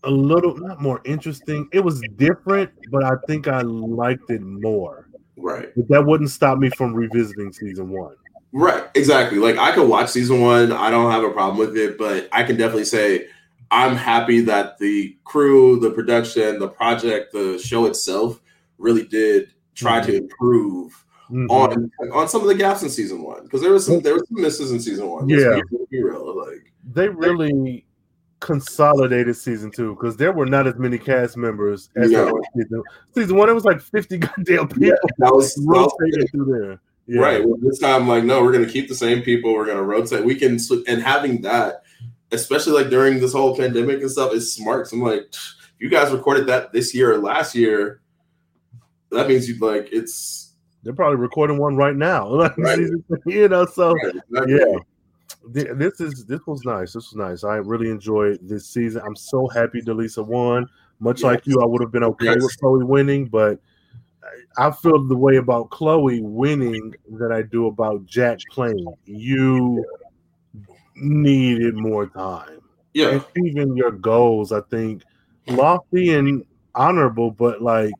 a 0.03 0.09
little 0.09 0.55
not 0.57 0.81
more 0.81 1.01
interesting. 1.05 1.67
It 1.71 1.79
was 1.81 2.01
different, 2.17 2.71
but 2.89 3.03
I 3.03 3.11
think 3.27 3.47
I 3.47 3.61
liked 3.61 4.29
it 4.29 4.41
more. 4.41 5.07
right. 5.37 5.69
But 5.75 5.87
that 5.89 6.05
wouldn't 6.05 6.29
stop 6.29 6.57
me 6.57 6.69
from 6.71 6.93
revisiting 6.93 7.51
season 7.53 7.89
one. 7.89 8.15
Right, 8.53 8.83
exactly. 8.93 9.39
Like 9.39 9.57
I 9.57 9.73
could 9.73 9.87
watch 9.89 10.09
season 10.11 10.39
one, 10.41 10.71
I 10.71 10.91
don't 10.91 11.11
have 11.11 11.23
a 11.23 11.31
problem 11.31 11.57
with 11.57 11.75
it, 11.75 11.97
but 11.97 12.29
I 12.31 12.43
can 12.43 12.55
definitely 12.55 12.85
say 12.85 13.27
I'm 13.71 13.95
happy 13.95 14.41
that 14.41 14.77
the 14.77 15.17
crew, 15.23 15.79
the 15.79 15.89
production, 15.89 16.59
the 16.59 16.67
project, 16.67 17.33
the 17.33 17.57
show 17.57 17.85
itself 17.87 18.39
really 18.77 19.05
did 19.07 19.51
try 19.73 19.99
to 20.01 20.15
improve 20.15 21.03
Mhm. 21.31 21.49
on 21.49 21.91
on 22.11 22.27
some 22.27 22.41
of 22.41 22.47
the 22.47 22.53
gaps 22.53 22.83
in 22.83 22.89
season 22.89 23.23
one 23.23 23.43
because 23.43 23.61
there 23.61 23.71
was 23.71 23.85
some 23.87 24.01
there 24.01 24.13
was 24.13 24.27
some 24.27 24.39
misses 24.41 24.71
in 24.71 24.79
season 24.79 25.09
one. 25.09 25.27
Yeah. 25.27 25.59
be, 25.71 25.77
be 25.89 26.03
real. 26.03 26.37
Like 26.37 26.71
they 26.93 27.09
really 27.09 27.85
consolidated 28.39 29.35
season 29.35 29.71
two 29.71 29.95
because 29.95 30.15
there 30.17 30.31
were 30.33 30.45
not 30.45 30.67
as 30.67 30.75
many 30.75 30.97
cast 30.99 31.37
members 31.37 31.89
as 31.95 32.11
No. 32.11 32.39
season 32.55 32.83
season 33.15 33.35
one. 33.37 33.49
It 33.49 33.53
was 33.53 33.65
like 33.65 33.81
fifty 33.81 34.17
goddamn 34.19 34.67
people 34.67 34.87
yeah, 34.89 34.93
that 35.19 35.33
was, 35.33 35.55
was 35.59 35.91
through 36.29 36.45
there. 36.45 36.79
Yeah. 37.07 37.19
Right. 37.21 37.45
Well, 37.45 37.57
this 37.61 37.79
time, 37.79 38.07
like, 38.07 38.23
no, 38.23 38.41
we're 38.41 38.51
going 38.53 38.65
to 38.65 38.71
keep 38.71 38.87
the 38.87 38.95
same 38.95 39.21
people. 39.21 39.53
We're 39.53 39.65
going 39.65 39.77
to 39.77 39.83
rotate. 39.83 40.23
We 40.23 40.35
can, 40.35 40.57
and 40.87 41.01
having 41.01 41.41
that, 41.41 41.83
especially 42.31 42.73
like 42.73 42.89
during 42.89 43.19
this 43.19 43.33
whole 43.33 43.55
pandemic 43.57 43.99
and 44.01 44.09
stuff, 44.09 44.33
is 44.33 44.53
smart. 44.53 44.87
So 44.87 44.95
I'm 44.97 45.03
like, 45.03 45.33
you 45.79 45.89
guys 45.89 46.11
recorded 46.13 46.47
that 46.47 46.71
this 46.71 46.93
year 46.95 47.13
or 47.13 47.17
last 47.17 47.55
year, 47.55 47.99
that 49.11 49.27
means 49.27 49.47
you 49.49 49.59
like 49.59 49.89
it's 49.91 50.53
They're 50.81 50.93
probably 50.93 51.17
recording 51.17 51.57
one 51.57 51.75
right 51.75 51.95
now. 51.95 52.29
Right. 52.57 52.79
you 53.25 53.47
know, 53.49 53.65
so 53.65 53.93
right, 53.93 54.15
exactly. 54.15 54.53
yeah. 54.55 54.75
Th- 55.53 55.67
This 55.77 55.99
is 55.99 56.25
this 56.25 56.39
was 56.47 56.63
nice. 56.63 56.93
This 56.93 57.11
was 57.11 57.15
nice. 57.15 57.43
I 57.43 57.57
really 57.57 57.89
enjoyed 57.91 58.39
this 58.41 58.65
season. 58.65 59.01
I'm 59.05 59.15
so 59.15 59.47
happy 59.49 59.81
Deleesa 59.81 60.25
won. 60.25 60.67
Much 60.99 61.21
Yeah. 61.21 61.27
like 61.27 61.45
you, 61.45 61.61
I 61.61 61.65
would 61.65 61.81
have 61.81 61.91
been 61.91 62.03
okay 62.05 62.25
Yes. 62.27 62.41
with 62.41 62.57
Chloe 62.59 62.83
winning, 62.85 63.25
but 63.25 63.59
I 64.57 64.71
feel 64.71 65.03
the 65.03 65.17
way 65.17 65.37
about 65.37 65.69
Chloe 65.69 66.21
winning 66.21 66.93
that 67.13 67.31
I 67.31 67.41
do 67.41 67.67
about 67.67 68.05
Jack 68.05 68.39
playing. 68.51 68.87
You 69.05 69.85
needed 70.95 71.75
more 71.75 72.07
time. 72.07 72.59
Yeah. 72.93 73.21
Even 73.37 73.75
your 73.75 73.91
goals, 73.91 74.51
I 74.51 74.61
think, 74.69 75.03
lofty 75.47 76.13
and 76.13 76.45
honorable, 76.75 77.31
but 77.31 77.61
like 77.61 77.93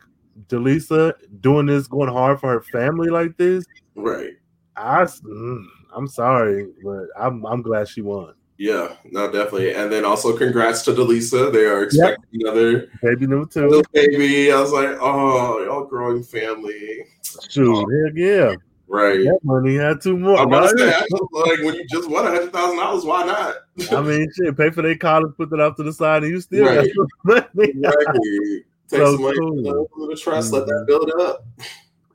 Deleesa 0.48 1.14
doing 1.42 1.66
this, 1.66 1.88
going 1.88 2.12
hard 2.12 2.40
for 2.40 2.50
her 2.50 2.62
family 2.62 3.10
like 3.10 3.36
this, 3.38 3.66
Right. 3.96 4.34
I, 4.76 5.04
mm, 5.04 5.66
I'm 5.96 6.08
sorry, 6.08 6.68
but 6.84 7.08
I'm 7.18 7.46
I'm 7.46 7.62
glad 7.62 7.88
she 7.88 8.02
won. 8.02 8.34
Yeah. 8.64 8.96
No, 9.12 9.30
definitely. 9.30 9.74
And 9.76 9.92
then 9.92 10.06
also, 10.06 10.38
congrats 10.38 10.84
to 10.84 10.92
Deleesa. 10.92 11.52
They 11.52 11.66
are 11.66 11.84
expecting 11.84 12.44
another 12.44 12.90
Baby 13.02 13.28
number 13.28 13.46
two. 13.46 13.68
little 13.68 13.84
baby. 13.92 14.54
I 14.54 14.62
was 14.62 14.72
like, 14.72 14.88
oh, 15.02 15.62
y'all 15.66 15.84
growing 15.84 16.24
family. 16.24 17.04
Shoot, 17.50 17.76
heck 18.06 18.14
yeah. 18.16 18.56
Right. 18.88 19.26
That 19.26 19.40
money 19.44 19.76
had 19.76 20.00
two 20.00 20.18
more. 20.18 20.38
I'm 20.38 20.48
about 20.48 20.70
say, 20.80 20.86
was 21.10 21.50
like, 21.50 21.66
when 21.66 21.76
you 21.76 21.86
just 21.90 22.10
won 22.10 22.26
a 22.26 22.30
hundred 22.30 22.54
thousand 22.54 22.78
dollars, 22.78 23.04
why 23.04 23.26
not? 23.26 23.56
I 23.92 24.02
mean, 24.02 24.32
shit, 24.34 24.56
pay 24.56 24.70
for 24.70 24.82
their 24.82 24.96
college, 24.96 25.34
put 25.36 25.50
that 25.50 25.60
off 25.60 25.76
to 25.76 25.84
the 25.84 25.92
side, 25.92 26.24
and 26.24 26.32
you 26.32 26.40
still 26.40 26.66
Right. 26.66 26.76
got 26.76 26.96
some 26.96 27.08
money. 27.56 27.70
Exactly. 27.70 28.64
Take 28.88 29.00
So 29.00 29.14
some 29.16 29.22
money 29.24 29.38
cool. 29.40 29.48
from 29.50 29.64
the- 29.64 29.88
from 29.94 30.08
the 30.08 30.16
trust, 30.16 30.54
let 30.54 30.68
that 30.68 30.72
mm-hmm. 30.74 30.86
build 30.86 31.12
up. 31.20 31.46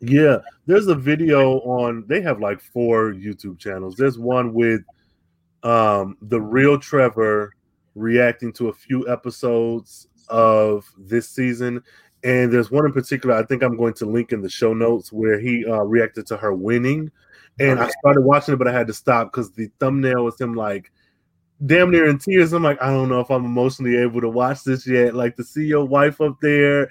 Yeah, 0.01 0.39
there's 0.65 0.87
a 0.87 0.95
video 0.95 1.59
on. 1.61 2.05
They 2.07 2.23
have 2.23 2.41
like 2.41 2.61
four 2.61 3.13
YouTube 3.13 3.59
channels. 3.59 3.97
There's 3.97 4.19
one 4.19 4.55
with 4.55 4.81
um 5.63 6.17
the 6.23 6.41
real 6.41 6.79
Trevor 6.79 7.53
reacting 7.95 8.53
to 8.55 8.69
a 8.69 8.73
few 8.73 9.09
episodes 9.09 10.09
of 10.29 10.91
this 10.99 11.29
season, 11.29 11.83
and 12.23 12.53
there's 12.53 12.71
one 12.71 12.87
in 12.87 12.93
particular. 12.93 13.35
I 13.35 13.45
think 13.45 13.63
I'm 13.63 13.77
going 13.77 13.95
to 13.95 14.07
link 14.07 14.33
in 14.33 14.43
the 14.43 14.49
show 14.49 14.75
notes 14.75 15.13
where 15.13 15.39
he 15.39 15.65
uh, 15.67 15.83
reacted 15.83 16.27
to 16.29 16.37
her 16.37 16.53
winning, 16.55 17.11
and 17.59 17.81
I 17.81 17.89
started 18.01 18.23
watching 18.23 18.55
it, 18.55 18.59
but 18.59 18.69
I 18.69 18.73
had 18.73 18.87
to 18.87 18.95
stop 18.95 19.33
because 19.33 19.51
the 19.53 19.71
thumbnail 19.81 20.25
was 20.25 20.41
him 20.41 20.55
like 20.55 20.93
damn 21.67 21.91
near 21.91 22.09
in 22.09 22.19
tears. 22.19 22.53
I'm 22.53 22.63
like, 22.63 22.81
I 22.81 22.91
don't 22.91 23.09
know 23.09 23.21
if 23.21 23.31
I'm 23.31 23.45
emotionally 23.45 23.97
able 23.97 24.21
to 24.21 24.29
watch 24.29 24.65
this 24.65 24.87
yet. 24.87 25.15
Like 25.15 25.37
to 25.37 25.45
see 25.45 25.67
your 25.67 25.85
wife 25.85 26.21
up 26.21 26.37
there 26.41 26.91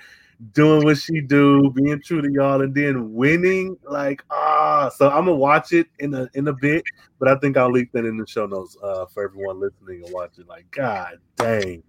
doing 0.54 0.84
what 0.84 0.98
she 0.98 1.22
do, 1.22 1.72
being 1.72 2.02
true 2.02 2.22
to 2.22 2.32
y'all, 2.32 2.62
and 2.62 2.74
then 2.74 3.14
winning. 3.14 3.78
Like, 3.84 4.24
ah, 4.30 4.90
so 4.96 5.10
I'm 5.10 5.26
gonna 5.26 5.36
watch 5.36 5.74
it 5.74 5.88
in 6.00 6.14
a 6.14 6.30
in 6.34 6.48
a 6.48 6.54
bit, 6.54 6.84
but 7.20 7.28
I 7.28 7.36
think 7.36 7.58
I'll 7.58 7.72
leave 7.72 7.92
that 7.94 8.06
in 8.06 8.18
the 8.18 8.28
show 8.28 8.46
notes 8.46 8.78
uh, 8.84 9.06
for 9.08 9.24
everyone 9.24 9.60
listening 9.60 10.04
and 10.04 10.14
watching. 10.14 10.46
Like, 10.48 10.70
God 10.72 11.18
dang, 11.38 11.84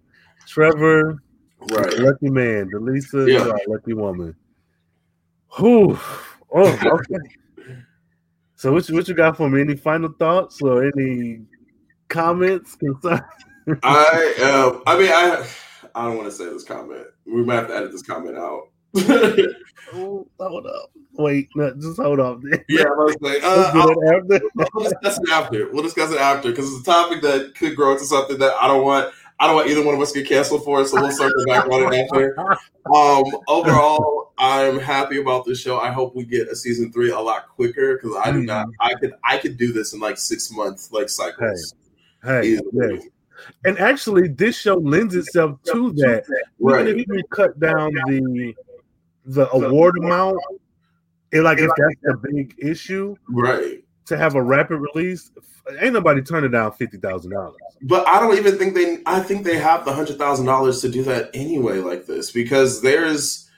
Trevor, 0.47 1.21
Right. 1.59 1.99
lucky 1.99 2.29
man, 2.29 2.69
Deleesa, 2.71 3.27
Yeah. 3.27 3.45
you 3.45 3.51
are 3.51 3.55
a 3.55 3.69
lucky 3.69 3.93
woman. 3.93 4.35
Whew. 5.57 5.99
Oh, 6.53 6.79
okay. 6.85 7.29
So 8.55 8.73
what 8.73 8.87
you, 8.89 8.95
what 8.95 9.07
you 9.07 9.13
got 9.13 9.37
for 9.37 9.49
me? 9.49 9.61
Any 9.61 9.75
final 9.75 10.11
thoughts 10.19 10.61
or 10.61 10.83
any 10.83 11.41
comments? 12.07 12.75
Concerns? 12.75 13.21
I 13.83 14.33
um 14.41 14.83
I 14.87 14.97
mean 14.97 15.11
I 15.11 15.47
I 15.95 16.05
don't 16.05 16.17
want 16.17 16.29
to 16.29 16.35
say 16.35 16.45
this 16.45 16.63
comment. 16.63 17.05
We 17.33 17.43
might 17.43 17.55
have 17.55 17.67
to 17.67 17.75
edit 17.75 17.91
this 17.91 18.03
comment 18.03 18.37
out. 18.37 18.69
Oh, 19.93 20.27
hold 20.39 20.65
up. 20.65 20.91
Wait, 21.13 21.49
no, 21.55 21.73
just 21.75 21.99
hold 21.99 22.19
up. 22.19 22.39
I 22.53 22.61
was 22.69 23.17
like, 23.21 23.43
uh, 23.43 23.71
We'll 23.73 23.83
I'll, 23.83 24.15
after. 24.15 24.41
we'll 24.73 24.83
discuss 24.83 25.19
it 25.19 25.29
after. 25.29 25.71
We'll 25.71 25.83
discuss 25.83 26.11
it 26.11 26.19
after 26.19 26.49
because 26.49 26.71
it's 26.71 26.81
a 26.87 26.91
topic 26.91 27.21
that 27.21 27.55
could 27.55 27.75
grow 27.75 27.91
into 27.91 28.05
something 28.05 28.37
that 28.39 28.53
I 28.61 28.67
don't 28.67 28.83
want. 28.83 29.13
I 29.41 29.47
don't 29.47 29.55
want 29.55 29.69
either 29.69 29.85
one 29.85 29.95
of 29.95 30.01
us 30.01 30.11
to 30.11 30.19
get 30.19 30.27
canceled 30.27 30.65
for 30.65 30.81
it, 30.81 30.87
so 30.87 31.01
we'll 31.01 31.11
circle 31.11 31.45
back 31.47 31.65
on 31.67 31.93
it 31.93 31.97
after. 31.97 32.37
Um, 32.93 33.23
overall, 33.47 34.33
I'm 34.37 34.79
happy 34.79 35.19
about 35.21 35.45
this 35.45 35.61
show. 35.61 35.79
I 35.79 35.91
hope 35.91 36.13
we 36.13 36.25
get 36.25 36.49
a 36.49 36.55
season 36.55 36.91
three 36.91 37.11
a 37.11 37.19
lot 37.19 37.47
quicker 37.47 37.95
because 37.95 38.17
I 38.21 38.31
do 38.31 38.43
not. 38.43 38.67
I 38.81 38.95
could 38.95 39.13
I 39.23 39.37
could 39.37 39.57
do 39.57 39.71
this 39.71 39.93
in 39.93 40.01
like 40.01 40.17
six 40.17 40.51
months, 40.51 40.91
like 40.91 41.07
cycles. 41.07 41.73
Hey, 42.21 42.57
hey, 42.57 42.99
and 43.65 43.77
actually, 43.79 44.27
this 44.27 44.57
show 44.57 44.75
lends 44.75 45.15
itself 45.15 45.61
to 45.67 45.91
that. 45.93 46.23
Right. 46.59 46.87
Even 46.87 46.99
if 46.99 47.07
you 47.07 47.23
cut 47.31 47.59
down 47.59 47.93
the 47.93 48.53
the 49.25 49.49
award 49.51 49.97
amount, 49.97 50.37
it, 51.31 51.41
like 51.41 51.59
if 51.59 51.69
that's 51.77 51.95
the 52.03 52.17
big 52.31 52.55
issue, 52.57 53.15
right? 53.29 53.83
To 54.07 54.17
have 54.17 54.35
a 54.35 54.41
rapid 54.41 54.77
release, 54.77 55.31
ain't 55.79 55.93
nobody 55.93 56.21
turning 56.21 56.51
down 56.51 56.71
fifty 56.73 56.97
thousand 56.97 57.31
dollars. 57.31 57.55
But 57.81 58.07
I 58.07 58.19
don't 58.19 58.37
even 58.37 58.57
think 58.57 58.73
they. 58.73 58.99
I 59.05 59.19
think 59.19 59.43
they 59.45 59.57
have 59.57 59.85
the 59.85 59.93
hundred 59.93 60.17
thousand 60.17 60.45
dollars 60.45 60.81
to 60.81 60.89
do 60.89 61.03
that 61.03 61.29
anyway, 61.33 61.79
like 61.79 62.05
this, 62.05 62.31
because 62.31 62.81
there's 62.81 63.49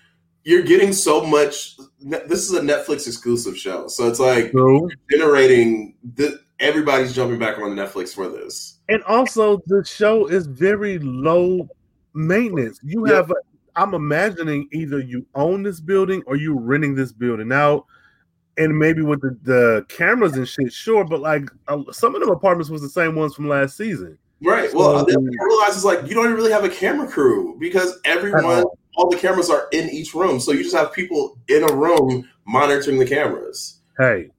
you're 0.44 0.64
getting 0.64 0.94
so 0.94 1.26
much. 1.26 1.78
This 1.99 2.49
is 2.49 2.53
a 2.53 2.62
Netflix 2.62 3.08
exclusive 3.08 3.58
show, 3.58 3.88
so 3.88 4.08
it's 4.08 4.20
like 4.20 4.52
True. 4.52 4.90
generating. 5.10 5.95
The, 6.16 6.40
everybody's 6.60 7.14
jumping 7.14 7.40
back 7.40 7.58
on 7.58 7.72
Netflix 7.72 8.14
for 8.14 8.30
this, 8.30 8.80
and 8.91 9.01
also 9.03 9.61
the 9.68 9.85
show 9.85 10.27
is 10.27 10.47
very 10.47 10.99
low 10.99 11.68
maintenance. 12.13 12.80
You 12.84 13.07
yep. 13.07 13.15
have. 13.15 13.31
A, 13.31 13.35
I'm 13.77 13.93
imagining 13.93 14.68
either 14.73 14.99
you 14.99 15.26
own 15.34 15.63
this 15.63 15.80
building 15.80 16.22
or 16.27 16.35
you're 16.35 16.59
renting 16.59 16.93
this 16.93 17.13
building 17.13 17.53
out, 17.53 17.85
and 18.57 18.77
maybe 18.77 19.01
with 19.01 19.22
the, 19.22 19.38
the 19.43 19.85
cameras 19.88 20.35
and 20.35 20.45
shit, 20.45 20.73
sure, 20.73 21.05
but 21.05 21.22
like 21.22 21.49
uh, 21.69 21.81
some 21.91 22.15
of 22.15 22.22
them 22.22 22.31
apartments 22.31 22.69
was 22.69 22.81
the 22.81 22.89
same 22.89 23.15
ones 23.15 23.34
from 23.34 23.47
last 23.47 23.77
season. 23.77 24.18
Right. 24.41 24.73
Well, 24.73 25.07
so, 25.07 25.13
I 25.13 25.45
realize 25.45 25.76
it's 25.76 25.85
like 25.85 26.05
you 26.05 26.13
don't 26.13 26.26
even 26.26 26.35
really 26.35 26.51
have 26.51 26.65
a 26.65 26.69
camera 26.69 27.07
crew 27.07 27.55
because 27.61 27.97
everyone, 28.03 28.65
all 28.97 29.09
the 29.09 29.18
cameras 29.18 29.49
are 29.49 29.69
in 29.72 29.89
each 29.89 30.13
room, 30.13 30.38
so 30.41 30.51
you 30.51 30.63
just 30.63 30.76
have 30.76 30.91
people 30.91 31.38
in 31.47 31.63
a 31.63 31.73
room 31.73 32.27
monitoring 32.45 32.99
the 32.99 33.07
cameras. 33.07 33.80
Hey, 33.97 34.31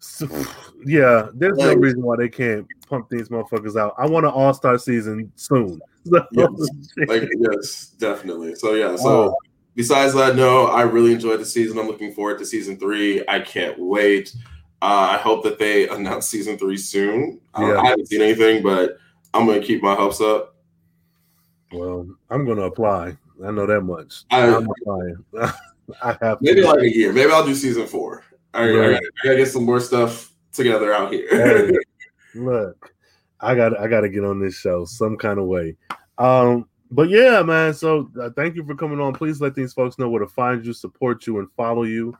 so, 0.00 0.26
yeah, 0.84 1.28
there's 1.34 1.56
like, 1.58 1.76
no 1.76 1.82
reason 1.82 2.02
why 2.02 2.16
they 2.16 2.28
can't 2.28 2.66
pump 2.94 3.08
these 3.10 3.28
motherfuckers 3.28 3.76
out. 3.76 3.94
I 3.98 4.06
want 4.06 4.26
an 4.26 4.32
all 4.32 4.54
star 4.54 4.78
season 4.78 5.32
soon. 5.36 5.80
yes, 6.04 6.48
like 7.08 7.28
yes, 7.38 7.86
definitely. 7.98 8.54
So 8.54 8.74
yeah, 8.74 8.96
so. 8.96 9.36
Besides 9.76 10.14
that, 10.14 10.36
no, 10.36 10.66
I 10.66 10.82
really 10.82 11.12
enjoyed 11.12 11.40
the 11.40 11.44
season. 11.44 11.80
I'm 11.80 11.88
looking 11.88 12.12
forward 12.12 12.38
to 12.38 12.46
season 12.46 12.78
three. 12.78 13.24
I 13.26 13.40
can't 13.40 13.76
wait. 13.76 14.32
Uh, 14.80 15.08
I 15.10 15.16
hope 15.16 15.42
that 15.42 15.58
they 15.58 15.88
announce 15.96 16.28
season 16.28 16.56
three 16.56 16.76
soon. 16.76 17.40
Yeah. 17.58 17.80
I 17.80 17.86
haven't 17.88 18.06
seen 18.06 18.22
anything, 18.22 18.62
but 18.62 18.98
I'm 19.32 19.46
going 19.46 19.60
to 19.60 19.66
keep 19.66 19.82
my 19.82 19.96
hopes 19.96 20.20
up. 20.20 20.54
Well, 21.72 22.06
I'm 22.30 22.44
going 22.44 22.58
to 22.58 22.64
apply. 22.64 23.16
I 23.44 23.50
know 23.50 23.66
that 23.66 23.80
much. 23.80 24.22
I, 24.30 24.46
am 24.46 24.68
applying. 24.80 25.24
I 26.00 26.16
have 26.20 26.38
maybe 26.40 26.60
to. 26.60 26.68
like 26.68 26.82
a 26.82 26.96
year. 26.96 27.12
Maybe 27.12 27.32
I'll 27.32 27.44
do 27.44 27.56
season 27.56 27.88
four. 27.88 28.22
I, 28.52 28.70
right. 28.70 28.94
I, 28.94 29.26
gotta, 29.26 29.38
get 29.38 29.48
some 29.48 29.64
more 29.64 29.80
stuff 29.80 30.30
together 30.52 30.94
out 30.94 31.12
here. 31.12 31.72
Look, 32.34 32.94
I 33.40 33.54
got 33.54 33.78
I 33.78 33.88
got 33.88 34.02
to 34.02 34.08
get 34.08 34.24
on 34.24 34.40
this 34.40 34.56
show 34.56 34.84
some 34.84 35.16
kind 35.16 35.38
of 35.38 35.46
way. 35.46 35.76
Um, 36.18 36.68
but 36.90 37.08
yeah, 37.08 37.42
man. 37.42 37.74
So 37.74 38.10
uh, 38.20 38.30
thank 38.36 38.54
you 38.54 38.64
for 38.64 38.74
coming 38.74 39.00
on. 39.00 39.14
Please 39.14 39.40
let 39.40 39.54
these 39.54 39.72
folks 39.72 39.98
know 39.98 40.08
where 40.08 40.20
to 40.20 40.28
find 40.28 40.64
you, 40.64 40.72
support 40.72 41.26
you, 41.26 41.38
and 41.38 41.48
follow 41.56 41.82
you. 41.82 42.16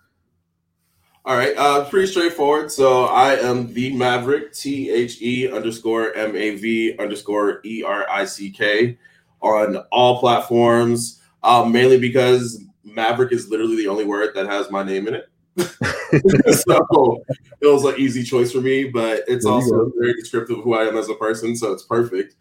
All 1.26 1.36
right, 1.36 1.56
uh, 1.56 1.88
pretty 1.88 2.06
straightforward. 2.06 2.70
So 2.70 3.04
I 3.06 3.36
am 3.36 3.72
the 3.72 3.94
Maverick, 3.96 4.52
T 4.52 4.90
H 4.90 5.22
E 5.22 5.50
underscore 5.50 6.12
M 6.14 6.36
A 6.36 6.56
V 6.56 6.98
underscore 6.98 7.60
E 7.64 7.82
R 7.82 8.06
I 8.10 8.26
C 8.26 8.50
K 8.50 8.98
on 9.40 9.76
all 9.90 10.20
platforms. 10.20 11.22
Uh, 11.42 11.64
mainly 11.64 11.98
because 11.98 12.62
Maverick 12.84 13.32
is 13.32 13.48
literally 13.48 13.76
the 13.76 13.88
only 13.88 14.04
word 14.04 14.34
that 14.34 14.46
has 14.46 14.70
my 14.70 14.82
name 14.82 15.08
in 15.08 15.14
it. 15.14 15.30
so 15.56 17.22
it 17.60 17.66
was 17.66 17.84
an 17.84 17.94
easy 17.98 18.22
choice 18.22 18.52
for 18.52 18.60
me, 18.60 18.84
but 18.84 19.22
it's 19.28 19.46
also 19.46 19.90
very 19.98 20.14
descriptive 20.14 20.58
of 20.58 20.64
who 20.64 20.74
I 20.74 20.84
am 20.84 20.96
as 20.96 21.08
a 21.08 21.14
person, 21.14 21.56
so 21.56 21.72
it's 21.72 21.84
perfect. 21.84 22.34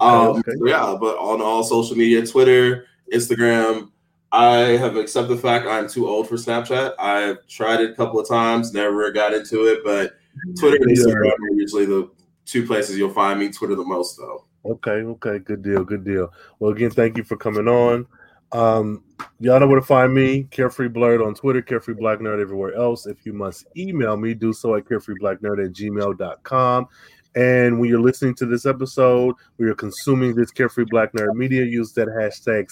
Um, 0.00 0.38
okay. 0.38 0.52
yeah, 0.64 0.96
but 1.00 1.16
on 1.16 1.40
all 1.40 1.64
social 1.64 1.96
media, 1.96 2.26
Twitter, 2.26 2.86
Instagram, 3.12 3.90
I 4.30 4.56
have 4.76 4.96
accepted 4.96 5.36
the 5.36 5.40
fact 5.40 5.66
I'm 5.66 5.88
too 5.88 6.06
old 6.06 6.28
for 6.28 6.36
Snapchat. 6.36 6.94
I've 6.98 7.46
tried 7.46 7.80
it 7.80 7.92
a 7.92 7.94
couple 7.94 8.20
of 8.20 8.28
times, 8.28 8.74
never 8.74 9.10
got 9.10 9.32
into 9.32 9.66
it, 9.66 9.80
but 9.84 10.12
Twitter 10.58 10.76
and 10.76 10.96
Instagram 10.96 11.32
are 11.32 11.54
usually 11.54 11.86
the 11.86 12.10
two 12.44 12.66
places 12.66 12.98
you'll 12.98 13.10
find 13.10 13.40
me. 13.40 13.50
Twitter 13.50 13.74
the 13.74 13.84
most 13.84 14.18
though. 14.18 14.44
Okay, 14.64 14.90
okay, 14.90 15.38
good 15.38 15.62
deal, 15.62 15.84
good 15.84 16.04
deal. 16.04 16.32
Well, 16.58 16.72
again, 16.72 16.90
thank 16.90 17.16
you 17.16 17.24
for 17.24 17.36
coming 17.36 17.68
on. 17.68 18.06
Um, 18.52 19.04
y'all 19.40 19.60
know 19.60 19.66
where 19.66 19.80
to 19.80 19.86
find 19.86 20.14
me, 20.14 20.44
Carefree 20.44 20.88
Blerd 20.88 21.24
on 21.24 21.34
Twitter, 21.34 21.60
Carefree 21.62 21.94
Black 21.94 22.20
Nerd 22.20 22.40
everywhere 22.40 22.74
else. 22.74 23.06
If 23.06 23.26
you 23.26 23.32
must 23.32 23.66
email 23.76 24.16
me, 24.16 24.34
do 24.34 24.52
so 24.52 24.74
at 24.74 24.84
carefreeblacknerd 24.84 25.64
at 25.64 25.72
gmail.com. 25.72 26.88
And 27.34 27.78
when 27.78 27.88
you're 27.88 28.00
listening 28.00 28.34
to 28.36 28.46
this 28.46 28.64
episode, 28.66 29.34
we 29.58 29.68
are 29.68 29.74
consuming 29.74 30.34
this 30.34 30.50
Carefree 30.50 30.86
Black 30.90 31.12
Nerd 31.12 31.34
Media, 31.34 31.64
use 31.64 31.92
that 31.92 32.08
hashtag 32.08 32.68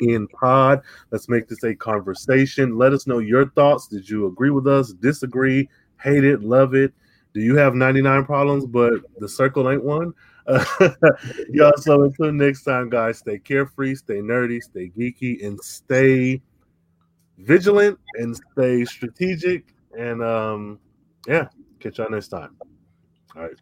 CBNPod. 0.00 0.82
Let's 1.10 1.28
make 1.28 1.48
this 1.48 1.64
a 1.64 1.74
conversation. 1.74 2.78
Let 2.78 2.92
us 2.92 3.06
know 3.06 3.18
your 3.18 3.50
thoughts. 3.50 3.88
Did 3.88 4.08
you 4.08 4.26
agree 4.26 4.50
with 4.50 4.66
us, 4.66 4.92
disagree, 4.92 5.68
hate 6.00 6.24
it, 6.24 6.42
love 6.42 6.74
it? 6.74 6.94
Do 7.34 7.40
you 7.40 7.56
have 7.56 7.74
99 7.74 8.24
problems, 8.24 8.64
but 8.64 8.92
the 9.18 9.28
circle 9.28 9.68
ain't 9.68 9.84
one? 9.84 10.14
Y'all, 11.50 11.72
so 11.76 12.02
until 12.02 12.32
next 12.32 12.64
time, 12.64 12.90
guys, 12.90 13.18
stay 13.18 13.38
carefree, 13.38 13.94
stay 13.94 14.16
nerdy, 14.20 14.62
stay 14.62 14.90
geeky, 14.90 15.44
and 15.44 15.58
stay 15.60 16.42
vigilant 17.38 17.98
and 18.14 18.36
stay 18.52 18.84
strategic. 18.84 19.74
And 19.98 20.22
um, 20.22 20.78
yeah, 21.26 21.48
catch 21.80 21.98
y'all 21.98 22.10
next 22.10 22.28
time. 22.28 22.56
All 23.36 23.42
right. 23.42 23.52